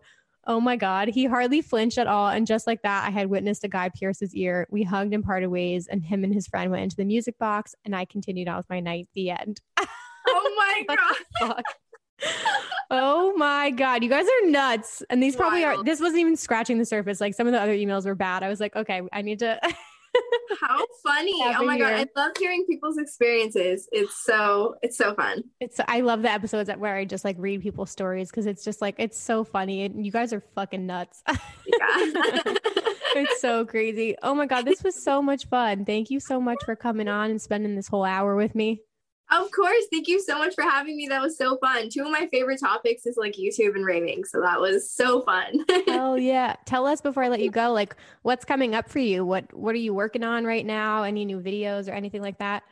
Oh 0.48 0.60
my 0.60 0.76
God. 0.76 1.08
He 1.08 1.26
hardly 1.26 1.62
flinched 1.62 1.98
at 1.98 2.08
all. 2.08 2.28
And 2.28 2.46
just 2.46 2.68
like 2.68 2.82
that, 2.84 3.08
I 3.08 3.10
had 3.10 3.28
witnessed 3.28 3.64
a 3.64 3.68
guy 3.68 3.90
pierce 3.90 4.20
his 4.20 4.36
ear. 4.36 4.68
We 4.70 4.84
hugged 4.84 5.14
and 5.14 5.24
parted 5.24 5.48
ways, 5.48 5.88
and 5.88 6.04
him 6.04 6.24
and 6.24 6.34
his 6.34 6.48
friend 6.48 6.70
went 6.70 6.84
into 6.84 6.96
the 6.96 7.06
music 7.06 7.38
box, 7.40 7.74
and 7.84 7.96
I 7.96 8.06
continued 8.06 8.48
on 8.48 8.58
with 8.58 8.70
my 8.70 8.80
night. 8.80 9.08
The 9.16 9.32
end. 9.32 9.62
Oh 10.28 10.56
my 10.58 10.96
God. 11.42 11.64
oh 12.90 13.34
my 13.38 13.70
God. 13.72 14.04
You 14.04 14.10
guys 14.10 14.26
are 14.26 14.50
nuts. 14.50 15.04
And 15.10 15.22
these 15.22 15.36
probably 15.36 15.62
Wild. 15.64 15.82
are, 15.82 15.84
this 15.84 16.00
wasn't 16.00 16.20
even 16.20 16.36
scratching 16.36 16.78
the 16.78 16.86
surface. 16.86 17.22
Like 17.22 17.36
some 17.36 17.48
of 17.48 17.54
the 17.54 17.62
other 17.62 17.74
emails 17.76 18.06
were 18.06 18.16
bad. 18.16 18.42
I 18.44 18.50
was 18.50 18.60
like, 18.60 18.76
okay, 18.76 19.02
I 19.14 19.22
need 19.22 19.40
to. 19.40 19.60
How 20.62 20.86
funny. 21.04 21.34
oh 21.44 21.66
my 21.66 21.78
god, 21.78 21.94
I 21.94 22.06
love 22.16 22.32
hearing 22.38 22.66
people's 22.66 22.98
experiences. 22.98 23.88
It's 23.92 24.24
so 24.24 24.76
it's 24.82 24.98
so 24.98 25.14
fun. 25.16 25.44
It's 25.60 25.80
I 25.88 26.02
love 26.02 26.22
the 26.22 26.32
episodes 26.32 26.68
that 26.68 26.80
where 26.80 26.96
I 26.96 27.06
just 27.06 27.26
like 27.26 27.36
read 27.40 27.62
people's 27.62 27.92
stories 27.92 28.30
because 28.30 28.46
it's 28.46 28.64
just 28.64 28.82
like 28.82 28.96
it's 28.98 29.20
so 29.20 29.44
funny 29.44 29.84
and 29.84 30.06
you 30.06 30.12
guys 30.12 30.34
are 30.34 30.42
fucking 30.56 30.86
nuts. 30.86 31.24
It's 33.16 33.40
so 33.40 33.66
crazy. 33.66 34.18
Oh 34.22 34.36
my 34.36 34.46
god, 34.46 34.66
this 34.66 34.84
was 34.84 35.02
so 35.02 35.22
much 35.22 35.48
fun. 35.48 35.86
Thank 35.86 36.10
you 36.10 36.20
so 36.20 36.42
much 36.42 36.62
for 36.66 36.76
coming 36.76 37.08
on 37.08 37.32
and 37.32 37.42
spending 37.42 37.74
this 37.76 37.88
whole 37.88 38.04
hour 38.04 38.36
with 38.36 38.54
me. 38.54 38.82
Of 39.32 39.50
course. 39.52 39.86
Thank 39.92 40.08
you 40.08 40.22
so 40.22 40.38
much 40.38 40.54
for 40.54 40.64
having 40.64 40.96
me. 40.96 41.08
That 41.08 41.22
was 41.22 41.38
so 41.38 41.58
fun. 41.58 41.90
Two 41.90 42.04
of 42.04 42.12
my 42.12 42.28
favorite 42.32 42.60
topics 42.60 43.06
is 43.06 43.18
like 43.18 43.34
YouTube 43.34 43.76
and 43.76 43.86
raving. 43.86 44.24
So 44.26 44.40
that 44.42 44.62
was 44.62 44.92
so 44.92 45.22
fun. 45.22 45.66
oh 45.88 46.16
yeah. 46.16 46.56
Tell 46.66 46.86
us 46.86 47.02
before 47.02 47.24
I 47.24 47.30
let 47.30 47.42
you 47.42 47.50
go, 47.50 47.72
like 47.72 47.96
what's 48.22 48.46
coming 48.46 48.76
up 48.76 48.88
for 48.88 49.00
you? 49.00 49.26
What 49.26 49.52
what 49.54 49.74
are 49.74 49.80
you 49.80 49.94
working 49.94 50.24
on 50.24 50.46
right 50.46 50.66
now? 50.66 51.04
Any 51.04 51.26
new 51.26 51.40
videos 51.40 51.90
or 51.90 51.94
anything 51.94 52.22
like 52.22 52.38
that? 52.38 52.64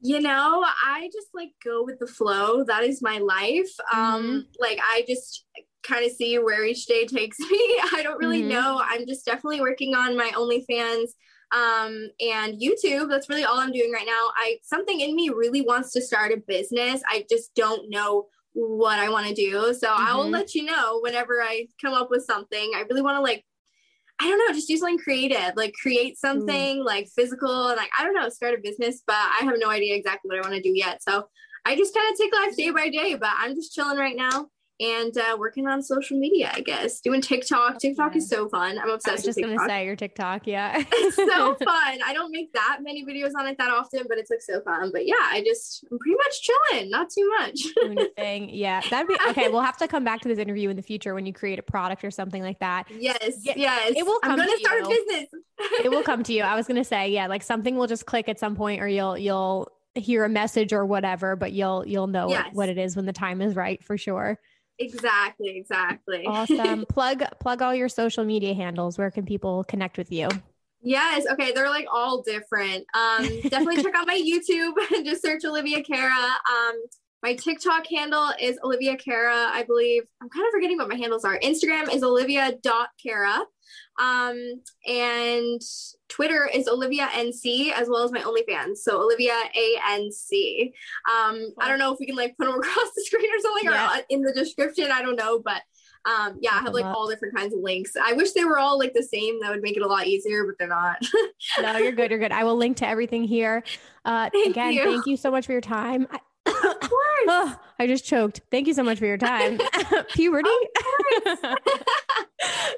You 0.00 0.20
know, 0.20 0.64
I 0.86 1.10
just 1.12 1.28
like 1.34 1.50
go 1.64 1.82
with 1.82 1.98
the 1.98 2.06
flow. 2.06 2.62
That 2.62 2.84
is 2.84 3.02
my 3.02 3.18
life. 3.18 3.70
Um, 3.92 4.00
mm-hmm. 4.00 4.28
Um, 4.28 4.46
like 4.60 4.78
I 4.80 5.04
just 5.08 5.44
kind 5.82 6.04
of 6.04 6.12
see 6.12 6.38
where 6.38 6.64
each 6.64 6.86
day 6.86 7.06
takes 7.06 7.38
me. 7.50 7.80
I 7.94 8.02
don't 8.04 8.18
really 8.18 8.42
mm-hmm. 8.42 8.50
know. 8.50 8.80
I'm 8.84 9.06
just 9.06 9.24
definitely 9.24 9.60
working 9.60 9.94
on 9.96 10.16
my 10.16 10.30
OnlyFans 10.36 11.10
um, 11.52 12.08
and 12.20 12.60
YouTube. 12.60 13.08
That's 13.08 13.28
really 13.28 13.44
all 13.44 13.58
I'm 13.58 13.72
doing 13.72 13.92
right 13.92 14.06
now. 14.06 14.30
I 14.36 14.58
something 14.62 15.00
in 15.00 15.14
me 15.14 15.30
really 15.30 15.62
wants 15.62 15.92
to 15.92 16.02
start 16.02 16.32
a 16.32 16.38
business. 16.38 17.02
I 17.08 17.24
just 17.30 17.54
don't 17.54 17.90
know 17.90 18.26
what 18.52 18.98
I 18.98 19.08
want 19.08 19.26
to 19.28 19.34
do. 19.34 19.74
So 19.74 19.88
mm-hmm. 19.88 20.06
I 20.06 20.14
will 20.14 20.28
let 20.28 20.54
you 20.54 20.64
know 20.64 21.00
whenever 21.00 21.42
I 21.42 21.66
come 21.80 21.94
up 21.94 22.10
with 22.10 22.24
something. 22.24 22.72
I 22.74 22.84
really 22.88 23.02
want 23.02 23.16
to 23.16 23.22
like 23.22 23.44
I 24.18 24.28
don't 24.28 24.38
know, 24.38 24.54
just 24.54 24.68
do 24.68 24.78
something 24.78 24.98
creative, 24.98 25.52
like 25.56 25.74
create 25.74 26.18
something 26.18 26.78
mm. 26.78 26.84
like 26.84 27.06
physical 27.14 27.68
and 27.68 27.76
like 27.76 27.90
I 27.98 28.02
don't 28.02 28.14
know, 28.14 28.30
start 28.30 28.54
a 28.54 28.62
business, 28.62 29.02
but 29.06 29.14
I 29.14 29.40
have 29.44 29.56
no 29.58 29.68
idea 29.68 29.94
exactly 29.94 30.30
what 30.30 30.38
I 30.38 30.48
want 30.48 30.54
to 30.54 30.62
do 30.62 30.72
yet. 30.74 31.02
So 31.02 31.28
I 31.66 31.76
just 31.76 31.94
kind 31.94 32.10
of 32.10 32.18
take 32.18 32.34
life 32.34 32.56
day 32.56 32.70
by 32.70 32.88
day, 32.88 33.14
but 33.14 33.28
I'm 33.36 33.54
just 33.54 33.74
chilling 33.74 33.98
right 33.98 34.16
now 34.16 34.48
and 34.78 35.16
uh, 35.16 35.36
working 35.38 35.66
on 35.66 35.82
social 35.82 36.18
media, 36.18 36.50
I 36.54 36.60
guess. 36.60 37.00
Doing 37.00 37.20
TikTok. 37.22 37.78
TikTok 37.78 38.12
yeah. 38.12 38.18
is 38.18 38.28
so 38.28 38.48
fun. 38.48 38.78
I'm 38.78 38.90
obsessed 38.90 39.08
I 39.08 39.12
was 39.12 39.24
just 39.24 39.40
gonna 39.40 39.58
say 39.66 39.86
your 39.86 39.96
TikTok, 39.96 40.46
yeah. 40.46 40.82
it's 40.92 41.16
so 41.16 41.54
fun. 41.64 41.98
I 42.04 42.12
don't 42.12 42.30
make 42.30 42.52
that 42.52 42.80
many 42.82 43.04
videos 43.04 43.30
on 43.38 43.46
it 43.46 43.56
that 43.58 43.70
often, 43.70 44.04
but 44.08 44.18
it's 44.18 44.30
like 44.30 44.42
so 44.42 44.60
fun. 44.60 44.90
But 44.92 45.06
yeah, 45.06 45.14
I 45.18 45.42
just 45.44 45.84
I'm 45.90 45.98
pretty 45.98 46.16
much 46.16 46.42
chilling, 46.42 46.90
not 46.90 47.08
too 47.10 47.28
much. 47.38 47.60
thing. 48.16 48.50
Yeah. 48.50 48.82
That'd 48.90 49.08
be 49.08 49.16
okay. 49.30 49.48
We'll 49.48 49.62
have 49.62 49.78
to 49.78 49.88
come 49.88 50.04
back 50.04 50.20
to 50.22 50.28
this 50.28 50.38
interview 50.38 50.68
in 50.68 50.76
the 50.76 50.82
future 50.82 51.14
when 51.14 51.24
you 51.24 51.32
create 51.32 51.58
a 51.58 51.62
product 51.62 52.04
or 52.04 52.10
something 52.10 52.42
like 52.42 52.58
that. 52.60 52.86
Yes. 52.90 53.40
Yeah, 53.42 53.54
yes. 53.56 53.94
It 53.96 54.04
will 54.04 54.20
come 54.20 54.32
I'm 54.32 54.38
gonna 54.38 54.50
to 54.50 54.58
start 54.58 54.80
you. 54.80 54.86
a 54.86 54.88
business. 54.88 55.30
it 55.84 55.90
will 55.90 56.02
come 56.02 56.22
to 56.24 56.32
you. 56.32 56.42
I 56.42 56.54
was 56.54 56.66
gonna 56.66 56.84
say, 56.84 57.10
yeah, 57.10 57.26
like 57.28 57.42
something 57.42 57.76
will 57.76 57.86
just 57.86 58.04
click 58.04 58.28
at 58.28 58.38
some 58.38 58.54
point 58.56 58.82
or 58.82 58.88
you'll 58.88 59.16
you'll 59.16 59.72
hear 59.94 60.24
a 60.24 60.28
message 60.28 60.72
or 60.72 60.84
whatever, 60.84 61.36
but 61.36 61.52
you'll 61.52 61.86
you'll 61.86 62.06
know 62.06 62.28
yes. 62.28 62.50
what 62.52 62.68
it 62.68 62.76
is 62.76 62.94
when 62.96 63.06
the 63.06 63.12
time 63.12 63.40
is 63.40 63.56
right 63.56 63.82
for 63.82 63.96
sure. 63.96 64.38
Exactly, 64.78 65.56
exactly. 65.56 66.24
Awesome. 66.26 66.84
plug 66.88 67.22
plug 67.40 67.62
all 67.62 67.74
your 67.74 67.88
social 67.88 68.24
media 68.24 68.54
handles. 68.54 68.98
Where 68.98 69.10
can 69.10 69.24
people 69.24 69.64
connect 69.64 69.98
with 69.98 70.12
you? 70.12 70.28
Yes. 70.82 71.26
Okay. 71.26 71.52
They're 71.52 71.70
like 71.70 71.86
all 71.92 72.22
different. 72.22 72.84
Um, 72.94 73.26
definitely 73.48 73.76
check 73.82 73.94
out 73.94 74.06
my 74.06 74.20
YouTube 74.20 74.74
and 74.94 75.04
just 75.06 75.22
search 75.22 75.44
Olivia 75.44 75.82
Cara. 75.82 76.12
Um, 76.12 76.82
my 77.22 77.34
TikTok 77.34 77.86
handle 77.88 78.30
is 78.40 78.58
Olivia 78.62 78.96
Cara, 78.96 79.50
I 79.52 79.64
believe. 79.64 80.02
I'm 80.22 80.28
kind 80.28 80.46
of 80.46 80.52
forgetting 80.52 80.78
what 80.78 80.88
my 80.88 80.96
handles 80.96 81.24
are. 81.24 81.38
Instagram 81.40 81.92
is 81.92 82.02
olivia.cara. 82.02 83.40
Um, 83.98 84.62
and 84.86 85.60
Twitter 86.08 86.48
is 86.52 86.68
Olivia 86.68 87.06
NC 87.08 87.72
as 87.72 87.88
well 87.88 88.04
as 88.04 88.12
my 88.12 88.20
OnlyFans. 88.20 88.76
So 88.78 89.02
Olivia 89.02 89.32
ANC. 89.56 90.72
Um, 91.10 91.52
I 91.58 91.68
don't 91.68 91.78
know 91.78 91.92
if 91.92 91.98
we 91.98 92.06
can 92.06 92.16
like 92.16 92.36
put 92.36 92.46
them 92.46 92.54
across 92.58 92.90
the 92.94 93.02
screen 93.04 93.30
or 93.30 93.40
something 93.40 93.64
yeah. 93.64 93.98
or 93.98 94.02
in 94.10 94.22
the 94.22 94.32
description. 94.32 94.92
I 94.92 95.02
don't 95.02 95.16
know, 95.16 95.40
but 95.40 95.62
um, 96.04 96.38
yeah, 96.40 96.52
I 96.52 96.60
have 96.60 96.72
like 96.72 96.84
all 96.84 97.08
different 97.08 97.34
kinds 97.34 97.52
of 97.52 97.60
links. 97.60 97.92
I 98.00 98.12
wish 98.12 98.32
they 98.32 98.44
were 98.44 98.58
all 98.58 98.78
like 98.78 98.94
the 98.94 99.02
same. 99.02 99.40
That 99.40 99.50
would 99.50 99.62
make 99.62 99.76
it 99.76 99.82
a 99.82 99.88
lot 99.88 100.06
easier, 100.06 100.44
but 100.44 100.54
they're 100.58 100.68
not. 100.68 101.04
no, 101.60 101.78
you're 101.78 101.90
good. 101.90 102.10
You're 102.10 102.20
good. 102.20 102.30
I 102.30 102.44
will 102.44 102.56
link 102.56 102.76
to 102.76 102.86
everything 102.86 103.24
here. 103.24 103.64
Uh, 104.04 104.30
thank 104.32 104.50
again, 104.50 104.72
you. 104.72 104.84
thank 104.84 105.06
you 105.06 105.16
so 105.16 105.32
much 105.32 105.46
for 105.46 105.52
your 105.52 105.60
time. 105.60 106.06
I-. 106.12 106.20
oh, 107.28 107.56
I 107.78 107.86
just 107.86 108.04
choked. 108.04 108.40
Thank 108.50 108.66
you 108.66 108.74
so 108.74 108.82
much 108.82 108.98
for 108.98 109.06
your 109.06 109.18
time. 109.18 109.58
Puberty. 110.10 110.48
Thank 111.24 111.56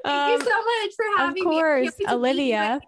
um, 0.05 0.31
you 0.31 0.41
so 0.41 0.65
much 0.65 0.95
for 0.97 1.05
having 1.17 1.35
me. 1.35 1.41
of 1.41 1.45
course, 1.45 1.99
me. 1.99 2.07
Olivia. 2.09 2.81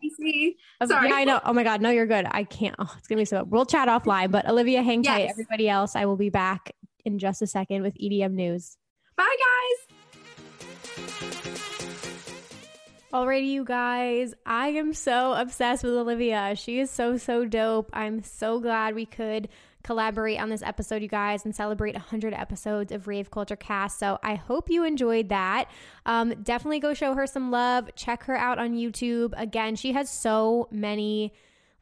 Sorry. 0.87 1.09
Yeah, 1.09 1.15
I 1.15 1.25
know. 1.25 1.41
Oh 1.45 1.53
my 1.53 1.65
God. 1.65 1.81
No, 1.81 1.91
you're 1.91 2.07
good. 2.07 2.27
I 2.31 2.45
can't. 2.45 2.75
Oh, 2.79 2.93
it's 2.99 3.09
going 3.09 3.17
to 3.19 3.21
be 3.21 3.25
so. 3.25 3.45
We'll 3.45 3.67
chat 3.67 3.89
offline, 3.89 4.31
but 4.31 4.49
Olivia, 4.49 4.83
hang 4.83 5.05
yes. 5.05 5.13
tight. 5.13 5.31
Everybody 5.31 5.69
else, 5.69 5.97
I 5.97 6.07
will 6.07 6.17
be 6.17 6.31
back 6.31 6.75
in 7.05 7.19
just 7.19 7.43
a 7.43 7.47
second 7.47 7.83
with 7.83 7.95
EDM 7.99 8.33
news. 8.33 8.77
Bye, 9.17 9.37
guys. 9.37 9.97
Alrighty, 13.13 13.49
you 13.49 13.65
guys. 13.65 14.35
I 14.47 14.69
am 14.69 14.95
so 14.95 15.33
obsessed 15.33 15.83
with 15.83 15.95
Olivia. 15.95 16.55
She 16.55 16.79
is 16.79 16.93
so, 16.93 17.17
so 17.17 17.45
dope. 17.45 17.91
I'm 17.93 18.23
so 18.23 18.61
glad 18.61 18.95
we 18.95 19.05
could 19.05 19.49
collaborate 19.83 20.41
on 20.41 20.51
this 20.51 20.63
episode, 20.63 21.03
you 21.03 21.09
guys, 21.09 21.45
and 21.45 21.55
celebrate 21.55 21.95
100 21.95 22.35
episodes 22.35 22.93
of 22.93 23.09
Rave 23.09 23.31
Culture 23.31 23.57
Cast. 23.57 23.99
So 23.99 24.19
I 24.23 24.35
hope 24.35 24.71
you 24.71 24.85
enjoyed 24.85 25.29
that. 25.29 25.71
Um, 26.07 26.35
definitely 26.43 26.81
go 26.81 26.95
show 26.95 27.15
her 27.15 27.27
some 27.27 27.51
love. 27.51 27.91
Check 27.97 28.25
her 28.25 28.37
out 28.37 28.59
on 28.59 28.75
YouTube. 28.75 29.33
Again, 29.37 29.77
she 29.77 29.93
has 29.93 30.11
so 30.11 30.69
many 30.71 31.33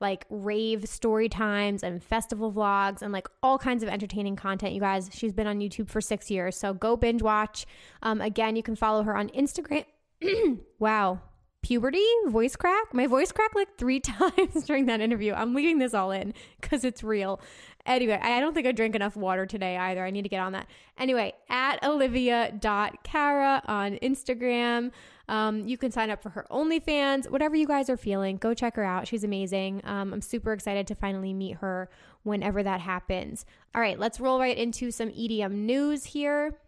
like 0.00 0.26
rave 0.30 0.88
story 0.88 1.28
times 1.28 1.82
and 1.82 2.02
festival 2.02 2.52
vlogs 2.52 3.02
and 3.02 3.12
like 3.12 3.26
all 3.42 3.58
kinds 3.58 3.82
of 3.82 3.88
entertaining 3.88 4.36
content, 4.36 4.72
you 4.72 4.80
guys. 4.80 5.10
She's 5.12 5.32
been 5.32 5.46
on 5.46 5.58
YouTube 5.58 5.88
for 5.88 6.00
six 6.00 6.30
years. 6.30 6.56
So 6.56 6.72
go 6.72 6.96
binge 6.96 7.22
watch. 7.22 7.66
Um, 8.02 8.20
again, 8.20 8.54
you 8.54 8.62
can 8.62 8.76
follow 8.76 9.02
her 9.02 9.16
on 9.16 9.28
Instagram. 9.30 9.84
wow 10.78 11.20
puberty, 11.62 12.04
voice 12.28 12.56
crack. 12.56 12.94
My 12.94 13.06
voice 13.06 13.32
cracked 13.32 13.56
like 13.56 13.76
three 13.76 14.00
times 14.00 14.64
during 14.64 14.86
that 14.86 15.00
interview. 15.00 15.32
I'm 15.32 15.54
leaving 15.54 15.78
this 15.78 15.94
all 15.94 16.10
in 16.10 16.34
because 16.60 16.84
it's 16.84 17.02
real. 17.02 17.40
Anyway, 17.88 18.20
I 18.22 18.38
don't 18.38 18.52
think 18.52 18.66
I 18.66 18.72
drank 18.72 18.94
enough 18.94 19.16
water 19.16 19.46
today 19.46 19.78
either. 19.78 20.04
I 20.04 20.10
need 20.10 20.22
to 20.22 20.28
get 20.28 20.40
on 20.40 20.52
that. 20.52 20.66
Anyway, 20.98 21.32
at 21.48 21.82
olivia.cara 21.82 23.62
on 23.66 23.94
Instagram. 24.02 24.92
Um, 25.28 25.66
you 25.66 25.78
can 25.78 25.90
sign 25.90 26.10
up 26.10 26.22
for 26.22 26.30
her 26.30 26.46
OnlyFans, 26.50 27.30
whatever 27.30 27.56
you 27.56 27.66
guys 27.66 27.88
are 27.88 27.96
feeling. 27.96 28.36
Go 28.36 28.52
check 28.52 28.76
her 28.76 28.84
out. 28.84 29.08
She's 29.08 29.24
amazing. 29.24 29.80
Um, 29.84 30.12
I'm 30.12 30.20
super 30.20 30.52
excited 30.52 30.86
to 30.86 30.94
finally 30.94 31.32
meet 31.32 31.56
her 31.56 31.88
whenever 32.24 32.62
that 32.62 32.80
happens. 32.80 33.46
All 33.74 33.80
right, 33.80 33.98
let's 33.98 34.20
roll 34.20 34.38
right 34.38 34.56
into 34.56 34.90
some 34.90 35.08
EDM 35.08 35.52
news 35.52 36.04
here. 36.04 36.58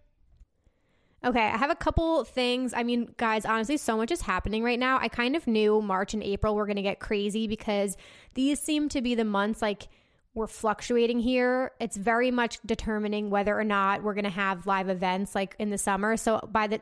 Okay, 1.22 1.48
I 1.48 1.58
have 1.58 1.70
a 1.70 1.74
couple 1.74 2.24
things. 2.24 2.72
I 2.72 2.82
mean, 2.82 3.14
guys, 3.18 3.44
honestly, 3.44 3.76
so 3.76 3.94
much 3.98 4.10
is 4.10 4.22
happening 4.22 4.62
right 4.62 4.78
now. 4.78 4.98
I 4.98 5.08
kind 5.08 5.36
of 5.36 5.46
knew 5.46 5.82
March 5.82 6.14
and 6.14 6.22
April 6.22 6.54
were 6.54 6.64
going 6.64 6.76
to 6.76 6.82
get 6.82 6.98
crazy 6.98 7.46
because 7.46 7.98
these 8.32 8.58
seem 8.58 8.88
to 8.88 9.02
be 9.02 9.14
the 9.14 9.24
months 9.24 9.60
like 9.60 9.88
we're 10.34 10.46
fluctuating 10.46 11.18
here. 11.18 11.72
It's 11.80 11.96
very 11.96 12.30
much 12.30 12.58
determining 12.64 13.30
whether 13.30 13.58
or 13.58 13.64
not 13.64 14.02
we're 14.02 14.14
going 14.14 14.24
to 14.24 14.30
have 14.30 14.66
live 14.66 14.88
events 14.88 15.34
like 15.34 15.56
in 15.58 15.70
the 15.70 15.78
summer. 15.78 16.16
So 16.16 16.40
by 16.50 16.66
the 16.66 16.80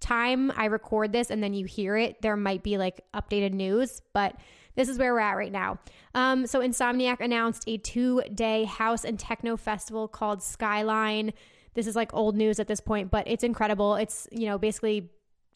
time 0.00 0.50
I 0.56 0.66
record 0.66 1.12
this 1.12 1.30
and 1.30 1.42
then 1.42 1.54
you 1.54 1.66
hear 1.66 1.96
it, 1.96 2.20
there 2.22 2.36
might 2.36 2.62
be 2.62 2.78
like 2.78 3.00
updated 3.14 3.52
news, 3.52 4.02
but 4.12 4.36
this 4.76 4.88
is 4.88 4.98
where 4.98 5.12
we're 5.12 5.20
at 5.20 5.36
right 5.36 5.52
now. 5.52 5.78
Um, 6.14 6.46
so 6.46 6.60
Insomniac 6.60 7.20
announced 7.20 7.64
a 7.66 7.78
two 7.78 8.22
day 8.34 8.64
house 8.64 9.04
and 9.04 9.18
techno 9.18 9.56
festival 9.56 10.06
called 10.08 10.42
Skyline 10.42 11.32
this 11.74 11.86
is 11.86 11.96
like 11.96 12.12
old 12.12 12.36
news 12.36 12.58
at 12.58 12.66
this 12.66 12.80
point, 12.80 13.10
but 13.10 13.28
it's 13.28 13.44
incredible. 13.44 13.94
It's, 13.94 14.28
you 14.32 14.46
know, 14.46 14.58
basically 14.58 15.10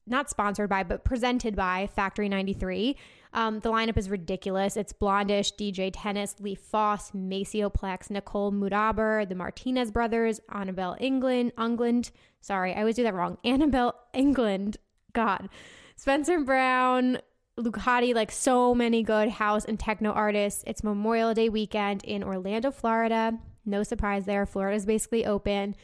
not 0.07 0.29
sponsored 0.29 0.69
by, 0.69 0.83
but 0.83 1.05
presented 1.05 1.57
by 1.57 1.89
Factory 1.95 2.29
93. 2.29 2.97
Um, 3.33 3.61
the 3.61 3.71
lineup 3.71 3.97
is 3.97 4.11
ridiculous. 4.11 4.77
It's 4.77 4.93
Blondish, 4.93 5.53
DJ 5.57 5.91
Tennis, 5.93 6.37
Lee 6.39 6.55
Foss, 6.55 7.13
Maceo 7.15 7.71
Plex, 7.71 8.11
Nicole 8.11 8.53
Moudaber, 8.53 9.29
the 9.29 9.35
Martinez 9.35 9.91
brothers, 9.91 10.41
Annabelle 10.53 10.97
England, 11.01 11.53
England. 11.59 12.11
Sorry, 12.41 12.75
I 12.75 12.81
always 12.81 12.97
do 12.97 13.03
that 13.03 13.15
wrong. 13.15 13.39
Annabelle 13.45 13.95
England. 14.13 14.77
God. 15.13 15.49
Spencer 15.97 16.41
Brown, 16.41 17.19
Lucati, 17.59 18.15
like 18.15 18.31
so 18.31 18.75
many 18.75 19.03
good 19.03 19.29
house 19.31 19.65
and 19.65 19.79
techno 19.79 20.11
artists. 20.11 20.65
It's 20.67 20.85
Memorial 20.85 21.35
Day 21.35 21.49
weekend 21.49 22.05
in 22.05 22.23
Orlando, 22.23 22.71
Florida. 22.71 23.39
No 23.65 23.83
surprise 23.83 24.27
there. 24.27 24.45
Florida 24.45 24.77
is 24.77 24.87
basically 24.87 25.25
open. 25.25 25.75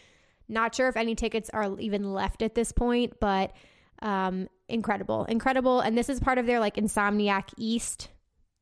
Not 0.48 0.74
sure 0.74 0.88
if 0.88 0.96
any 0.96 1.14
tickets 1.14 1.48
are 1.50 1.78
even 1.78 2.12
left 2.12 2.42
at 2.42 2.54
this 2.54 2.72
point, 2.72 3.14
but 3.20 3.54
um, 4.02 4.48
incredible, 4.68 5.24
incredible. 5.24 5.80
And 5.80 5.96
this 5.96 6.08
is 6.08 6.20
part 6.20 6.38
of 6.38 6.46
their 6.46 6.60
like 6.60 6.76
Insomniac 6.76 7.52
East, 7.56 8.08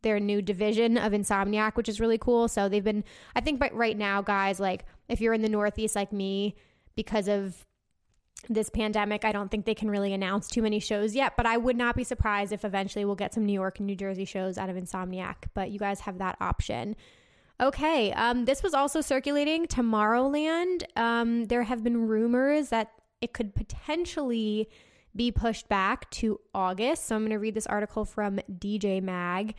their 0.02 0.20
new 0.20 0.42
division 0.42 0.96
of 0.96 1.12
Insomniac, 1.12 1.76
which 1.76 1.88
is 1.88 2.00
really 2.00 2.18
cool. 2.18 2.48
So 2.48 2.68
they've 2.68 2.84
been, 2.84 3.04
I 3.34 3.40
think, 3.40 3.60
but 3.60 3.72
right 3.74 3.96
now, 3.96 4.22
guys, 4.22 4.60
like 4.60 4.84
if 5.08 5.20
you're 5.20 5.34
in 5.34 5.42
the 5.42 5.48
Northeast 5.48 5.96
like 5.96 6.12
me, 6.12 6.56
because 6.96 7.28
of 7.28 7.64
this 8.48 8.70
pandemic, 8.70 9.24
I 9.24 9.32
don't 9.32 9.50
think 9.50 9.66
they 9.66 9.74
can 9.74 9.90
really 9.90 10.12
announce 10.12 10.48
too 10.48 10.62
many 10.62 10.80
shows 10.80 11.14
yet, 11.14 11.34
but 11.36 11.46
I 11.46 11.56
would 11.56 11.76
not 11.76 11.96
be 11.96 12.04
surprised 12.04 12.52
if 12.52 12.64
eventually 12.64 13.04
we'll 13.04 13.14
get 13.14 13.34
some 13.34 13.44
New 13.44 13.52
York 13.52 13.78
and 13.78 13.86
New 13.86 13.96
Jersey 13.96 14.24
shows 14.24 14.58
out 14.58 14.68
of 14.68 14.76
Insomniac. 14.76 15.36
But 15.54 15.70
you 15.70 15.78
guys 15.78 16.00
have 16.00 16.18
that 16.18 16.36
option. 16.40 16.96
Okay, 17.60 18.12
um, 18.12 18.44
this 18.44 18.62
was 18.62 18.74
also 18.74 19.00
circulating 19.00 19.66
Tomorrowland. 19.66 20.84
Um, 20.96 21.46
there 21.46 21.64
have 21.64 21.82
been 21.82 22.06
rumors 22.06 22.68
that 22.68 22.92
it 23.20 23.32
could 23.32 23.54
potentially 23.54 24.68
be 25.18 25.30
pushed 25.30 25.68
back 25.68 26.08
to 26.12 26.40
August. 26.54 27.06
So 27.06 27.16
I'm 27.16 27.22
going 27.22 27.32
to 27.32 27.38
read 27.38 27.54
this 27.54 27.66
article 27.66 28.06
from 28.06 28.40
DJ 28.50 29.02
Mag. 29.02 29.54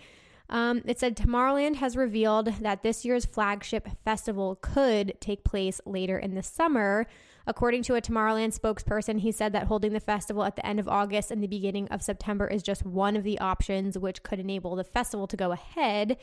Um, 0.49 0.81
it 0.86 0.99
said 0.99 1.15
Tomorrowland 1.15 1.76
has 1.76 1.95
revealed 1.95 2.48
that 2.61 2.81
this 2.81 3.06
year's 3.06 3.26
flagship 3.26 3.88
festival 4.03 4.57
could 4.61 5.14
take 5.19 5.44
place 5.44 5.80
later 5.86 6.18
in 6.18 6.34
the 6.34 6.41
summer. 6.41 7.06
According 7.45 7.84
to 7.84 7.95
a 7.95 8.02
Tomorrowland 8.02 8.57
spokesperson, 8.57 9.19
he 9.19 9.31
said 9.31 9.53
that 9.53 9.68
holding 9.68 9.94
the 9.94 9.99
festival 9.99 10.44
at 10.44 10.56
the 10.56 10.65
end 10.65 10.80
of 10.80 10.88
August 10.88 11.30
and 11.30 11.44
the 11.44 11.48
beginning 11.48 11.88
of 11.90 12.02
September 12.02 12.48
is 12.48 12.64
just 12.64 12.86
one 12.86 13.15
of 13.15 13.23
the 13.23 13.40
options 13.40 13.98
which 13.98 14.23
could 14.23 14.40
enable 14.40 14.76
the 14.76 14.84
festival 14.84 15.27
to 15.27 15.38
go 15.38 15.52
ahead. 15.52 16.18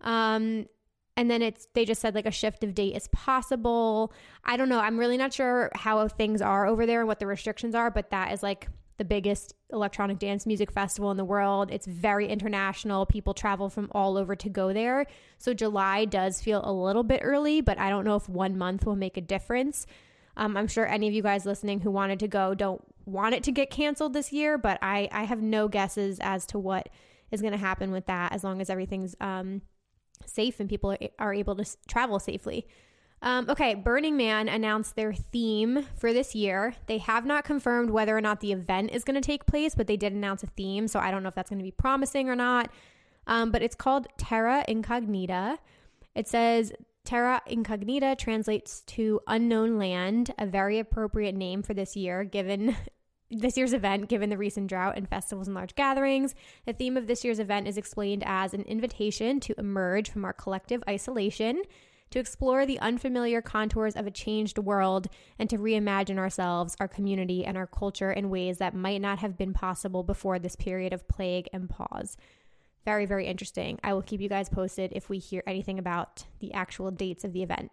Um, 0.00 0.66
and 1.16 1.30
then 1.30 1.42
it's 1.42 1.68
they 1.74 1.84
just 1.84 2.00
said 2.00 2.14
like 2.14 2.26
a 2.26 2.30
shift 2.30 2.62
of 2.62 2.74
date 2.74 2.94
is 2.94 3.08
possible. 3.08 4.12
I 4.44 4.56
don't 4.56 4.68
know. 4.68 4.80
I'm 4.80 4.98
really 4.98 5.16
not 5.16 5.32
sure 5.32 5.70
how 5.74 6.06
things 6.08 6.42
are 6.42 6.66
over 6.66 6.84
there 6.84 7.00
and 7.00 7.08
what 7.08 7.20
the 7.20 7.26
restrictions 7.26 7.74
are, 7.74 7.90
but 7.90 8.10
that 8.10 8.32
is 8.32 8.42
like 8.42 8.68
the 8.98 9.04
biggest 9.04 9.54
electronic 9.72 10.18
dance 10.18 10.46
music 10.46 10.70
festival 10.70 11.10
in 11.10 11.16
the 11.16 11.24
world. 11.24 11.70
It's 11.70 11.86
very 11.86 12.28
international. 12.28 13.06
People 13.06 13.34
travel 13.34 13.68
from 13.68 13.88
all 13.92 14.16
over 14.16 14.34
to 14.36 14.48
go 14.48 14.72
there. 14.72 15.06
So 15.38 15.52
July 15.54 16.04
does 16.04 16.40
feel 16.40 16.62
a 16.64 16.72
little 16.72 17.02
bit 17.02 17.20
early, 17.22 17.60
but 17.60 17.78
I 17.78 17.90
don't 17.90 18.04
know 18.04 18.16
if 18.16 18.28
one 18.28 18.56
month 18.56 18.86
will 18.86 18.96
make 18.96 19.16
a 19.16 19.20
difference. 19.20 19.86
Um, 20.36 20.56
I'm 20.56 20.68
sure 20.68 20.86
any 20.86 21.08
of 21.08 21.14
you 21.14 21.22
guys 21.22 21.46
listening 21.46 21.80
who 21.80 21.90
wanted 21.90 22.20
to 22.20 22.28
go 22.28 22.54
don't 22.54 22.82
want 23.06 23.34
it 23.34 23.42
to 23.44 23.52
get 23.52 23.70
canceled 23.70 24.12
this 24.12 24.32
year, 24.32 24.58
but 24.58 24.78
I, 24.82 25.08
I 25.12 25.24
have 25.24 25.42
no 25.42 25.68
guesses 25.68 26.18
as 26.20 26.46
to 26.46 26.58
what 26.58 26.88
is 27.30 27.40
going 27.40 27.52
to 27.52 27.58
happen 27.58 27.90
with 27.90 28.06
that 28.06 28.32
as 28.32 28.44
long 28.44 28.60
as 28.60 28.70
everything's 28.70 29.14
um, 29.20 29.62
safe 30.26 30.60
and 30.60 30.68
people 30.68 30.96
are 31.18 31.34
able 31.34 31.56
to 31.56 31.64
travel 31.88 32.18
safely. 32.18 32.66
Um, 33.22 33.48
okay, 33.48 33.74
Burning 33.74 34.16
Man 34.16 34.48
announced 34.48 34.94
their 34.94 35.12
theme 35.12 35.86
for 35.96 36.12
this 36.12 36.34
year. 36.34 36.74
They 36.86 36.98
have 36.98 37.24
not 37.24 37.44
confirmed 37.44 37.90
whether 37.90 38.16
or 38.16 38.20
not 38.20 38.40
the 38.40 38.52
event 38.52 38.90
is 38.92 39.04
going 39.04 39.20
to 39.20 39.26
take 39.26 39.46
place, 39.46 39.74
but 39.74 39.86
they 39.86 39.96
did 39.96 40.12
announce 40.12 40.42
a 40.42 40.48
theme. 40.48 40.86
So 40.86 41.00
I 41.00 41.10
don't 41.10 41.22
know 41.22 41.28
if 41.28 41.34
that's 41.34 41.50
going 41.50 41.58
to 41.58 41.64
be 41.64 41.70
promising 41.70 42.28
or 42.28 42.36
not. 42.36 42.70
Um, 43.26 43.50
but 43.50 43.62
it's 43.62 43.74
called 43.74 44.06
Terra 44.18 44.64
Incognita. 44.68 45.58
It 46.14 46.28
says 46.28 46.72
Terra 47.04 47.40
Incognita 47.46 48.16
translates 48.16 48.82
to 48.82 49.20
unknown 49.26 49.78
land, 49.78 50.32
a 50.38 50.46
very 50.46 50.78
appropriate 50.78 51.34
name 51.34 51.62
for 51.62 51.74
this 51.74 51.96
year, 51.96 52.24
given 52.24 52.76
this 53.30 53.56
year's 53.56 53.72
event, 53.72 54.08
given 54.08 54.30
the 54.30 54.38
recent 54.38 54.68
drought 54.68 54.96
and 54.96 55.08
festivals 55.08 55.48
and 55.48 55.54
large 55.54 55.74
gatherings. 55.74 56.34
The 56.64 56.72
theme 56.72 56.96
of 56.96 57.06
this 57.06 57.24
year's 57.24 57.38
event 57.38 57.66
is 57.66 57.76
explained 57.76 58.22
as 58.26 58.54
an 58.54 58.62
invitation 58.62 59.40
to 59.40 59.58
emerge 59.58 60.10
from 60.10 60.24
our 60.24 60.32
collective 60.32 60.82
isolation, 60.88 61.62
to 62.10 62.20
explore 62.20 62.64
the 62.64 62.78
unfamiliar 62.78 63.42
contours 63.42 63.96
of 63.96 64.06
a 64.06 64.12
changed 64.12 64.58
world, 64.58 65.08
and 65.38 65.50
to 65.50 65.58
reimagine 65.58 66.18
ourselves, 66.18 66.76
our 66.78 66.86
community, 66.86 67.44
and 67.44 67.56
our 67.56 67.66
culture 67.66 68.12
in 68.12 68.30
ways 68.30 68.58
that 68.58 68.74
might 68.74 69.00
not 69.00 69.18
have 69.18 69.36
been 69.36 69.52
possible 69.52 70.04
before 70.04 70.38
this 70.38 70.54
period 70.54 70.92
of 70.92 71.08
plague 71.08 71.48
and 71.52 71.68
pause. 71.68 72.16
Very, 72.84 73.06
very 73.06 73.26
interesting. 73.26 73.80
I 73.82 73.92
will 73.92 74.02
keep 74.02 74.20
you 74.20 74.28
guys 74.28 74.48
posted 74.48 74.92
if 74.94 75.08
we 75.08 75.18
hear 75.18 75.42
anything 75.48 75.80
about 75.80 76.24
the 76.38 76.54
actual 76.54 76.92
dates 76.92 77.24
of 77.24 77.32
the 77.32 77.42
event. 77.42 77.72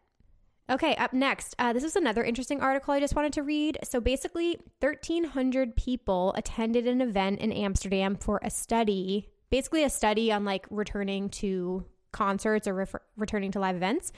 Okay, 0.70 0.96
up 0.96 1.12
next, 1.12 1.56
uh, 1.60 1.74
this 1.74 1.84
is 1.84 1.98
another 1.98 2.24
interesting 2.24 2.62
article 2.62 2.94
I 2.94 3.02
just 3.02 3.16
wanted 3.16 3.34
to 3.34 3.44
read. 3.44 3.78
So 3.84 4.00
basically, 4.00 4.58
1,300 4.80 5.76
people 5.76 6.34
attended 6.38 6.88
an 6.88 7.02
event 7.02 7.42
in 7.42 7.52
Amsterdam 7.52 8.16
for 8.16 8.40
a 8.42 8.50
study, 8.50 9.30
basically 9.50 9.84
a 9.84 9.90
study 9.90 10.32
on 10.32 10.46
like 10.46 10.66
returning 10.70 11.28
to 11.30 11.86
concerts 12.14 12.66
or 12.66 12.74
refer- 12.74 13.02
returning 13.18 13.52
to 13.52 13.60
live 13.60 13.76
events. 13.76 14.14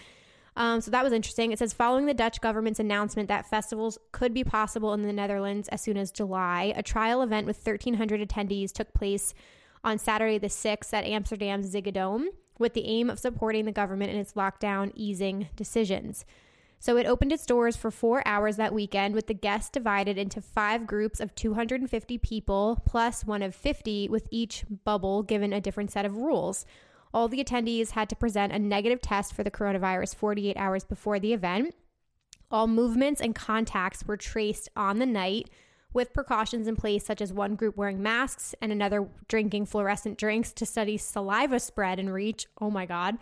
Um, 0.56 0.82
so 0.82 0.92
that 0.92 1.04
was 1.04 1.14
interesting. 1.14 1.52
It 1.52 1.60
says 1.60 1.74
following 1.74 2.06
the 2.06 2.14
Dutch 2.14 2.40
government's 2.42 2.80
announcement 2.80 3.28
that 3.30 3.50
festivals 3.50 3.98
could 4.12 4.34
be 4.34 4.44
possible 4.44 4.94
in 4.94 5.02
the 5.02 5.12
Netherlands 5.12 5.68
as 5.70 5.82
soon 5.82 5.98
as 5.98 6.12
July, 6.12 6.74
a 6.76 6.84
trial 6.84 7.24
event 7.24 7.48
with 7.48 7.58
1,300 7.58 8.22
attendees 8.22 8.72
took 8.72 8.94
place 8.94 9.34
on 9.84 9.98
Saturday 9.98 10.38
the 10.38 10.48
6th 10.48 10.94
at 10.94 11.06
Amsterdam's 11.06 11.74
Ziggo 11.74 11.92
Dome 11.92 12.30
with 12.60 12.74
the 12.74 12.86
aim 12.86 13.10
of 13.10 13.20
supporting 13.20 13.66
the 13.66 13.72
government 13.72 14.12
in 14.12 14.18
its 14.18 14.34
lockdown 14.34 14.92
easing 14.96 15.50
decisions. 15.56 16.26
So 16.80 16.98
it 16.98 17.08
opened 17.08 17.32
its 17.32 17.46
doors 17.46 17.76
for 17.76 17.90
four 17.90 18.22
hours 18.28 18.58
that 18.58 18.74
weekend, 18.74 19.16
with 19.16 19.28
the 19.28 19.34
guests 19.34 19.70
divided 19.70 20.18
into 20.18 20.42
five 20.42 20.86
groups 20.86 21.20
of 21.20 21.34
250 21.34 22.18
people, 22.20 22.82
plus 22.86 23.26
one 23.26 23.42
of 23.42 23.56
50, 23.56 24.10
with 24.10 24.28
each 24.30 24.66
bubble 24.84 25.24
given 25.24 25.52
a 25.52 25.62
different 25.62 25.92
set 25.92 26.06
of 26.06 26.18
rules. 26.18 26.66
All 27.14 27.28
the 27.28 27.44
attendees 27.44 27.92
had 27.92 28.10
to 28.10 28.16
present 28.16 28.54
a 28.54 28.60
negative 28.60 29.02
test 29.02 29.34
for 29.34 29.44
the 29.44 29.52
coronavirus 29.52 30.16
48 30.16 30.58
hours 30.58 30.84
before 30.84 31.18
the 31.18 31.34
event. 31.34 31.74
All 32.52 32.68
movements 32.68 33.22
and 33.22 33.34
contacts 33.34 34.06
were 34.06 34.18
traced 34.18 34.70
on 34.76 35.00
the 35.00 35.06
night 35.06 35.50
with 35.96 36.14
precautions 36.14 36.68
in 36.68 36.76
place, 36.76 37.06
such 37.06 37.22
as 37.22 37.32
one 37.32 37.56
group 37.56 37.78
wearing 37.78 38.04
masks 38.04 38.54
and 38.62 38.72
another 38.72 39.08
drinking 39.28 39.66
fluorescent 39.66 40.18
drinks 40.18 40.52
to 40.52 40.66
study 40.66 40.98
saliva 40.98 41.60
spread 41.60 42.00
and 42.00 42.14
reach. 42.14 42.46
Oh 42.60 42.70
my 42.70 42.86
God. 42.86 43.18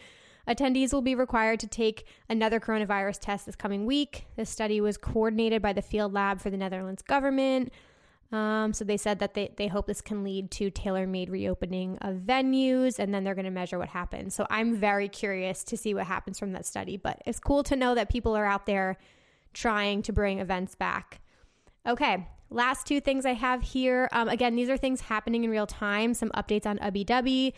Attendees 0.48 0.91
will 0.91 1.02
be 1.02 1.16
required 1.16 1.60
to 1.62 1.68
take 1.68 2.06
another 2.30 2.60
coronavirus 2.60 3.20
test 3.22 3.45
this 3.45 3.56
coming 3.56 3.86
week. 3.86 4.26
This 4.36 4.50
study 4.50 4.82
was 4.82 4.98
coordinated 4.98 5.62
by 5.62 5.72
the 5.72 5.82
field 5.82 6.12
lab 6.12 6.41
for 6.41 6.50
the 6.50 6.58
Netherlands 6.58 7.02
government. 7.02 7.72
Um, 8.34 8.74
so 8.74 8.84
they 8.84 8.98
said 8.98 9.20
that 9.20 9.36
they, 9.36 9.54
they 9.58 9.68
hope 9.68 9.86
this 9.86 10.02
can 10.02 10.24
lead 10.24 10.50
to 10.52 10.72
tailor 10.72 11.06
made 11.06 11.30
reopening 11.30 12.00
of 12.02 12.16
venues 12.16 12.98
and 12.98 13.14
then 13.14 13.24
they're 13.24 13.36
going 13.36 13.45
to 13.45 13.52
measure 13.52 13.78
what 13.78 13.90
happens. 13.90 14.34
So 14.34 14.48
I'm 14.50 14.76
very 14.76 15.08
curious 15.08 15.64
to 15.66 15.78
see 15.78 15.94
what 15.94 16.08
happens 16.08 16.40
from 16.40 16.52
that 16.54 16.66
study. 16.66 16.98
But 16.98 17.22
it's 17.28 17.40
cool 17.40 17.62
to 17.64 17.76
know 17.76 17.94
that 17.94 18.10
people 18.10 18.36
are 18.36 18.45
out 18.45 18.66
there 18.66 18.98
trying 19.54 20.02
to 20.02 20.12
bring 20.12 20.40
events 20.40 20.74
back. 20.74 21.22
Okay, 21.86 22.28
Last 22.54 22.86
two 22.86 23.02
things 23.02 23.26
I 23.26 23.34
have 23.34 23.64
here. 23.64 24.08
Um, 24.12 24.30
again, 24.30 24.56
these 24.56 24.70
are 24.70 24.78
things 24.78 25.02
happening 25.02 25.44
in 25.44 25.50
real 25.50 25.66
time. 25.66 26.14
Some 26.14 26.30
updates 26.30 26.68
on 26.68 26.78
Ubbi 26.78 27.04
Dubbi. 27.04 27.54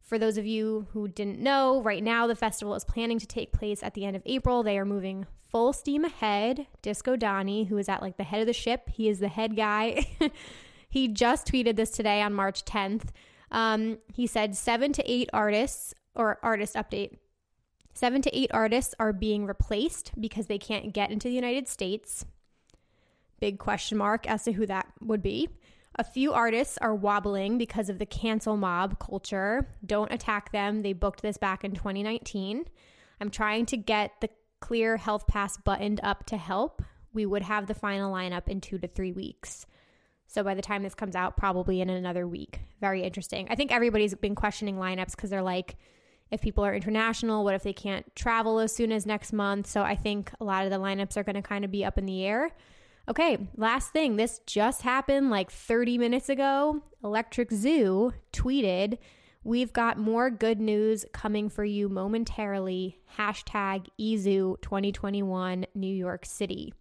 For 0.00 0.18
those 0.18 0.38
of 0.38 0.46
you 0.46 0.86
who 0.92 1.06
didn't 1.06 1.38
know, 1.38 1.82
right 1.82 2.02
now 2.02 2.26
the 2.26 2.34
festival 2.34 2.74
is 2.74 2.82
planning 2.82 3.18
to 3.18 3.26
take 3.26 3.52
place 3.52 3.82
at 3.82 3.92
the 3.92 4.06
end 4.06 4.16
of 4.16 4.22
April. 4.24 4.62
They 4.62 4.78
are 4.78 4.86
moving 4.86 5.26
full 5.50 5.74
steam 5.74 6.02
ahead. 6.02 6.66
Disco 6.80 7.14
Donnie, 7.14 7.64
who 7.64 7.76
is 7.76 7.90
at 7.90 8.00
like 8.00 8.16
the 8.16 8.24
head 8.24 8.40
of 8.40 8.46
the 8.46 8.54
ship, 8.54 8.88
he 8.88 9.10
is 9.10 9.18
the 9.18 9.28
head 9.28 9.54
guy. 9.54 10.06
he 10.88 11.08
just 11.08 11.46
tweeted 11.46 11.76
this 11.76 11.90
today 11.90 12.22
on 12.22 12.32
March 12.32 12.64
10th. 12.64 13.10
Um, 13.50 13.98
he 14.14 14.26
said 14.26 14.56
seven 14.56 14.94
to 14.94 15.10
eight 15.10 15.28
artists, 15.34 15.92
or 16.14 16.38
artist 16.42 16.74
update, 16.74 17.18
seven 17.92 18.22
to 18.22 18.34
eight 18.34 18.50
artists 18.54 18.94
are 18.98 19.12
being 19.12 19.44
replaced 19.44 20.12
because 20.18 20.46
they 20.46 20.58
can't 20.58 20.94
get 20.94 21.10
into 21.10 21.28
the 21.28 21.34
United 21.34 21.68
States. 21.68 22.24
Big 23.40 23.58
question 23.58 23.98
mark 23.98 24.28
as 24.28 24.44
to 24.44 24.52
who 24.52 24.66
that 24.66 24.86
would 25.00 25.22
be. 25.22 25.48
A 25.96 26.04
few 26.04 26.32
artists 26.32 26.78
are 26.78 26.94
wobbling 26.94 27.58
because 27.58 27.88
of 27.88 27.98
the 27.98 28.06
cancel 28.06 28.56
mob 28.56 28.98
culture. 29.00 29.68
Don't 29.84 30.12
attack 30.12 30.52
them. 30.52 30.82
They 30.82 30.92
booked 30.92 31.22
this 31.22 31.38
back 31.38 31.64
in 31.64 31.72
2019. 31.72 32.64
I'm 33.20 33.30
trying 33.30 33.66
to 33.66 33.76
get 33.76 34.12
the 34.20 34.28
clear 34.60 34.96
health 34.96 35.26
pass 35.26 35.56
buttoned 35.56 36.00
up 36.02 36.24
to 36.26 36.36
help. 36.36 36.82
We 37.12 37.26
would 37.26 37.42
have 37.42 37.66
the 37.66 37.74
final 37.74 38.12
lineup 38.12 38.48
in 38.48 38.60
two 38.60 38.78
to 38.78 38.86
three 38.86 39.12
weeks. 39.12 39.66
So 40.28 40.44
by 40.44 40.54
the 40.54 40.62
time 40.62 40.82
this 40.82 40.94
comes 40.94 41.16
out, 41.16 41.36
probably 41.36 41.80
in 41.80 41.90
another 41.90 42.28
week. 42.28 42.60
Very 42.80 43.02
interesting. 43.02 43.48
I 43.50 43.54
think 43.54 43.72
everybody's 43.72 44.14
been 44.14 44.34
questioning 44.34 44.76
lineups 44.76 45.16
because 45.16 45.30
they're 45.30 45.42
like, 45.42 45.76
if 46.30 46.42
people 46.42 46.64
are 46.64 46.74
international, 46.74 47.44
what 47.44 47.54
if 47.54 47.62
they 47.62 47.72
can't 47.72 48.04
travel 48.14 48.58
as 48.58 48.74
soon 48.74 48.92
as 48.92 49.06
next 49.06 49.32
month? 49.32 49.66
So 49.66 49.82
I 49.82 49.96
think 49.96 50.30
a 50.38 50.44
lot 50.44 50.64
of 50.64 50.70
the 50.70 50.78
lineups 50.78 51.16
are 51.16 51.24
going 51.24 51.36
to 51.36 51.42
kind 51.42 51.64
of 51.64 51.70
be 51.70 51.84
up 51.84 51.96
in 51.96 52.04
the 52.04 52.24
air. 52.24 52.50
Okay, 53.08 53.38
last 53.56 53.92
thing. 53.92 54.16
This 54.16 54.40
just 54.44 54.82
happened 54.82 55.30
like 55.30 55.50
30 55.50 55.96
minutes 55.96 56.28
ago. 56.28 56.82
Electric 57.02 57.50
Zoo 57.50 58.12
tweeted, 58.34 58.98
We've 59.44 59.72
got 59.72 59.98
more 59.98 60.28
good 60.28 60.60
news 60.60 61.06
coming 61.14 61.48
for 61.48 61.64
you 61.64 61.88
momentarily. 61.88 62.98
Hashtag 63.16 63.86
EZoo 63.98 64.60
2021 64.60 65.64
New 65.74 65.94
York 65.94 66.26
City. 66.26 66.74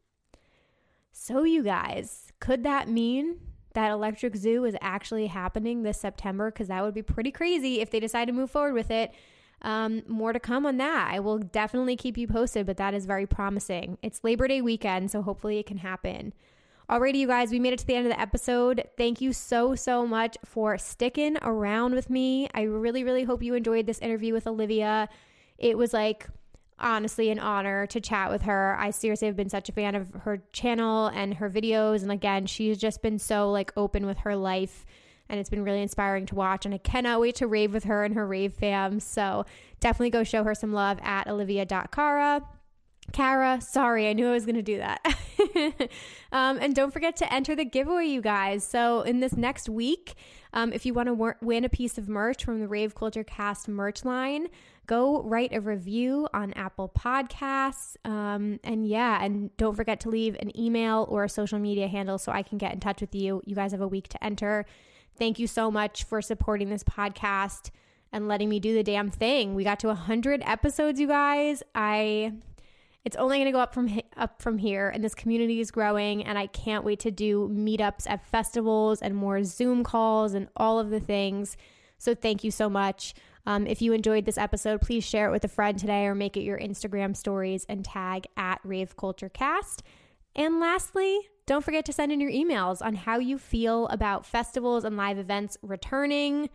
So, 1.13 1.43
you 1.43 1.63
guys, 1.63 2.33
could 2.41 2.63
that 2.63 2.89
mean 2.89 3.37
that 3.73 3.91
Electric 3.91 4.35
Zoo 4.35 4.65
is 4.65 4.75
actually 4.81 5.27
happening 5.27 5.83
this 5.83 6.01
September? 6.01 6.51
Because 6.51 6.67
that 6.67 6.83
would 6.83 6.93
be 6.93 7.03
pretty 7.03 7.31
crazy 7.31 7.79
if 7.79 7.89
they 7.89 8.01
decide 8.01 8.25
to 8.25 8.33
move 8.33 8.51
forward 8.51 8.73
with 8.73 8.91
it. 8.91 9.13
Um, 9.61 10.03
more 10.07 10.33
to 10.33 10.39
come 10.39 10.65
on 10.65 10.77
that. 10.77 11.09
I 11.11 11.19
will 11.19 11.39
definitely 11.39 11.95
keep 11.95 12.17
you 12.17 12.27
posted, 12.27 12.65
but 12.65 12.77
that 12.77 12.93
is 12.93 13.05
very 13.05 13.25
promising. 13.25 13.97
It's 14.01 14.23
Labor 14.23 14.47
Day 14.47 14.61
weekend, 14.61 15.11
so 15.11 15.21
hopefully 15.21 15.57
it 15.57 15.65
can 15.65 15.79
happen. 15.79 16.33
Alrighty, 16.89 17.15
you 17.15 17.27
guys, 17.27 17.51
we 17.51 17.59
made 17.59 17.73
it 17.73 17.79
to 17.79 17.87
the 17.87 17.95
end 17.95 18.07
of 18.07 18.13
the 18.13 18.19
episode. 18.19 18.87
Thank 18.95 19.19
you 19.19 19.33
so, 19.33 19.75
so 19.75 20.07
much 20.07 20.37
for 20.45 20.77
sticking 20.77 21.37
around 21.41 21.95
with 21.95 22.09
me. 22.09 22.47
I 22.53 22.61
really, 22.61 23.03
really 23.03 23.25
hope 23.25 23.43
you 23.43 23.55
enjoyed 23.55 23.87
this 23.87 23.99
interview 23.99 24.33
with 24.33 24.47
Olivia. 24.47 25.09
It 25.57 25.77
was 25.77 25.91
like 25.91 26.27
honestly 26.79 27.29
an 27.29 27.39
honor 27.39 27.87
to 27.87 27.99
chat 27.99 28.31
with 28.31 28.43
her. 28.43 28.77
I 28.79 28.91
seriously 28.91 29.27
have 29.27 29.35
been 29.35 29.49
such 29.49 29.67
a 29.67 29.73
fan 29.73 29.95
of 29.95 30.13
her 30.21 30.43
channel 30.53 31.07
and 31.07 31.33
her 31.33 31.49
videos. 31.49 32.03
And 32.03 32.11
again, 32.11 32.45
she's 32.45 32.77
just 32.77 33.01
been 33.01 33.19
so 33.19 33.51
like 33.51 33.73
open 33.75 34.05
with 34.05 34.19
her 34.19 34.35
life 34.37 34.85
and 35.29 35.39
it's 35.39 35.49
been 35.49 35.63
really 35.63 35.81
inspiring 35.81 36.25
to 36.27 36.35
watch. 36.35 36.65
And 36.65 36.73
I 36.73 36.77
cannot 36.77 37.19
wait 37.19 37.35
to 37.35 37.47
rave 37.47 37.73
with 37.73 37.85
her 37.85 38.03
and 38.03 38.15
her 38.15 38.25
rave 38.25 38.53
fam. 38.53 38.99
So 38.99 39.45
definitely 39.79 40.09
go 40.09 40.23
show 40.23 40.43
her 40.43 40.55
some 40.55 40.73
love 40.73 40.99
at 41.01 41.27
olivia.cara. 41.27 42.43
Cara, 43.13 43.61
sorry, 43.61 44.09
I 44.09 44.13
knew 44.13 44.27
I 44.27 44.31
was 44.31 44.45
going 44.45 44.55
to 44.55 44.61
do 44.61 44.79
that. 44.79 44.99
um, 46.31 46.57
and 46.59 46.75
don't 46.75 46.91
forget 46.91 47.15
to 47.17 47.33
enter 47.33 47.55
the 47.55 47.63
giveaway, 47.63 48.05
you 48.05 48.21
guys. 48.21 48.65
So, 48.65 49.01
in 49.01 49.21
this 49.21 49.37
next 49.37 49.69
week, 49.69 50.15
um, 50.53 50.73
if 50.73 50.85
you 50.85 50.93
want 50.93 51.07
to 51.07 51.35
win 51.41 51.63
a 51.63 51.69
piece 51.69 51.97
of 51.97 52.09
merch 52.09 52.43
from 52.43 52.59
the 52.59 52.67
Rave 52.67 52.95
Culture 52.95 53.23
Cast 53.23 53.69
merch 53.69 54.03
line, 54.03 54.47
go 54.87 55.21
write 55.21 55.53
a 55.53 55.61
review 55.61 56.27
on 56.33 56.51
Apple 56.53 56.89
Podcasts. 56.89 57.95
Um, 58.03 58.59
and 58.63 58.87
yeah, 58.87 59.23
and 59.23 59.55
don't 59.57 59.75
forget 59.75 59.99
to 60.01 60.09
leave 60.09 60.35
an 60.39 60.57
email 60.59 61.05
or 61.09 61.23
a 61.23 61.29
social 61.29 61.59
media 61.59 61.87
handle 61.87 62.17
so 62.17 62.31
I 62.31 62.43
can 62.43 62.57
get 62.57 62.73
in 62.73 62.79
touch 62.79 62.99
with 63.01 63.15
you. 63.15 63.41
You 63.45 63.55
guys 63.55 63.71
have 63.71 63.81
a 63.81 63.87
week 63.87 64.09
to 64.09 64.23
enter. 64.23 64.65
Thank 65.17 65.39
you 65.39 65.47
so 65.47 65.71
much 65.71 66.03
for 66.03 66.21
supporting 66.21 66.69
this 66.69 66.83
podcast 66.83 67.71
and 68.11 68.27
letting 68.27 68.49
me 68.49 68.59
do 68.59 68.73
the 68.73 68.83
damn 68.83 69.09
thing. 69.09 69.55
We 69.55 69.63
got 69.63 69.79
to 69.81 69.87
100 69.87 70.41
episodes, 70.45 70.99
you 70.99 71.07
guys. 71.07 71.63
I 71.75 72.33
it's 73.03 73.15
only 73.15 73.37
going 73.37 73.45
to 73.45 73.53
go 73.53 73.59
up 73.59 73.73
from 73.73 74.01
up 74.17 74.41
from 74.41 74.57
here 74.57 74.89
and 74.89 75.01
this 75.01 75.15
community 75.15 75.61
is 75.61 75.71
growing 75.71 76.25
and 76.25 76.37
I 76.37 76.47
can't 76.47 76.83
wait 76.83 76.99
to 77.01 77.11
do 77.11 77.49
meetups 77.53 78.03
at 78.05 78.25
festivals 78.25 79.01
and 79.01 79.15
more 79.15 79.43
Zoom 79.43 79.83
calls 79.83 80.33
and 80.33 80.49
all 80.57 80.77
of 80.77 80.89
the 80.89 80.99
things. 80.99 81.55
So 81.97 82.13
thank 82.13 82.43
you 82.43 82.51
so 82.51 82.69
much. 82.69 83.13
Um, 83.45 83.65
if 83.65 83.81
you 83.81 83.93
enjoyed 83.93 84.25
this 84.25 84.37
episode, 84.37 84.81
please 84.81 85.05
share 85.05 85.29
it 85.29 85.31
with 85.31 85.45
a 85.45 85.47
friend 85.47 85.79
today 85.79 86.05
or 86.05 86.13
make 86.13 86.35
it 86.35 86.41
your 86.41 86.59
Instagram 86.59 87.15
stories 87.15 87.65
and 87.69 87.85
tag 87.85 88.27
at 88.35 88.59
Rave 88.65 88.97
Culture 88.97 89.29
Cast. 89.29 89.83
And 90.37 90.59
lastly, 90.59 91.19
don't 91.47 91.65
forget 91.65 91.83
to 91.85 91.93
send 91.93 92.11
in 92.11 92.21
your 92.21 92.31
emails 92.31 92.85
on 92.85 92.93
how 92.93 93.17
you 93.17 93.37
feel 93.39 93.87
about 93.87 94.25
festivals 94.25 94.83
and 94.83 94.95
live 94.95 95.17
events 95.17 95.57
returning. 95.61 96.49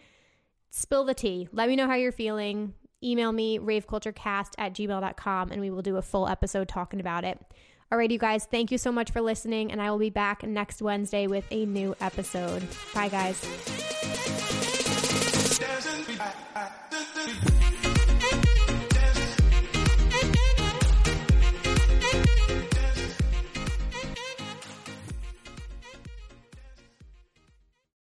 Spill 0.71 1.05
the 1.05 1.15
tea. 1.15 1.49
Let 1.53 1.69
me 1.69 1.77
know 1.77 1.89
how 1.89 1.97
you're 1.97 2.13
feeling. 2.13 2.75
Email 3.03 3.33
me, 3.33 3.59
raveculturecast 3.59 4.53
at 4.59 4.75
gmail.com, 4.75 5.51
and 5.51 5.61
we 5.61 5.71
will 5.71 5.83
do 5.83 5.97
a 5.97 6.03
full 6.03 6.29
episode 6.29 6.69
talking 6.69 7.01
about 7.01 7.25
it. 7.25 7.39
All 7.91 7.99
right, 7.99 8.11
you 8.11 8.19
guys, 8.19 8.47
thank 8.47 8.71
you 8.71 8.79
so 8.79 8.93
much 8.93 9.11
for 9.11 9.21
listening, 9.21 9.73
and 9.73 9.83
I 9.83 9.91
will 9.91 9.99
be 9.99 10.09
back 10.09 10.45
next 10.45 10.81
Wednesday 10.81 11.27
with 11.27 11.45
a 11.51 11.67
new 11.67 11.95
episode. 12.01 12.67
Bye, 12.95 13.09
guys. 13.09 14.42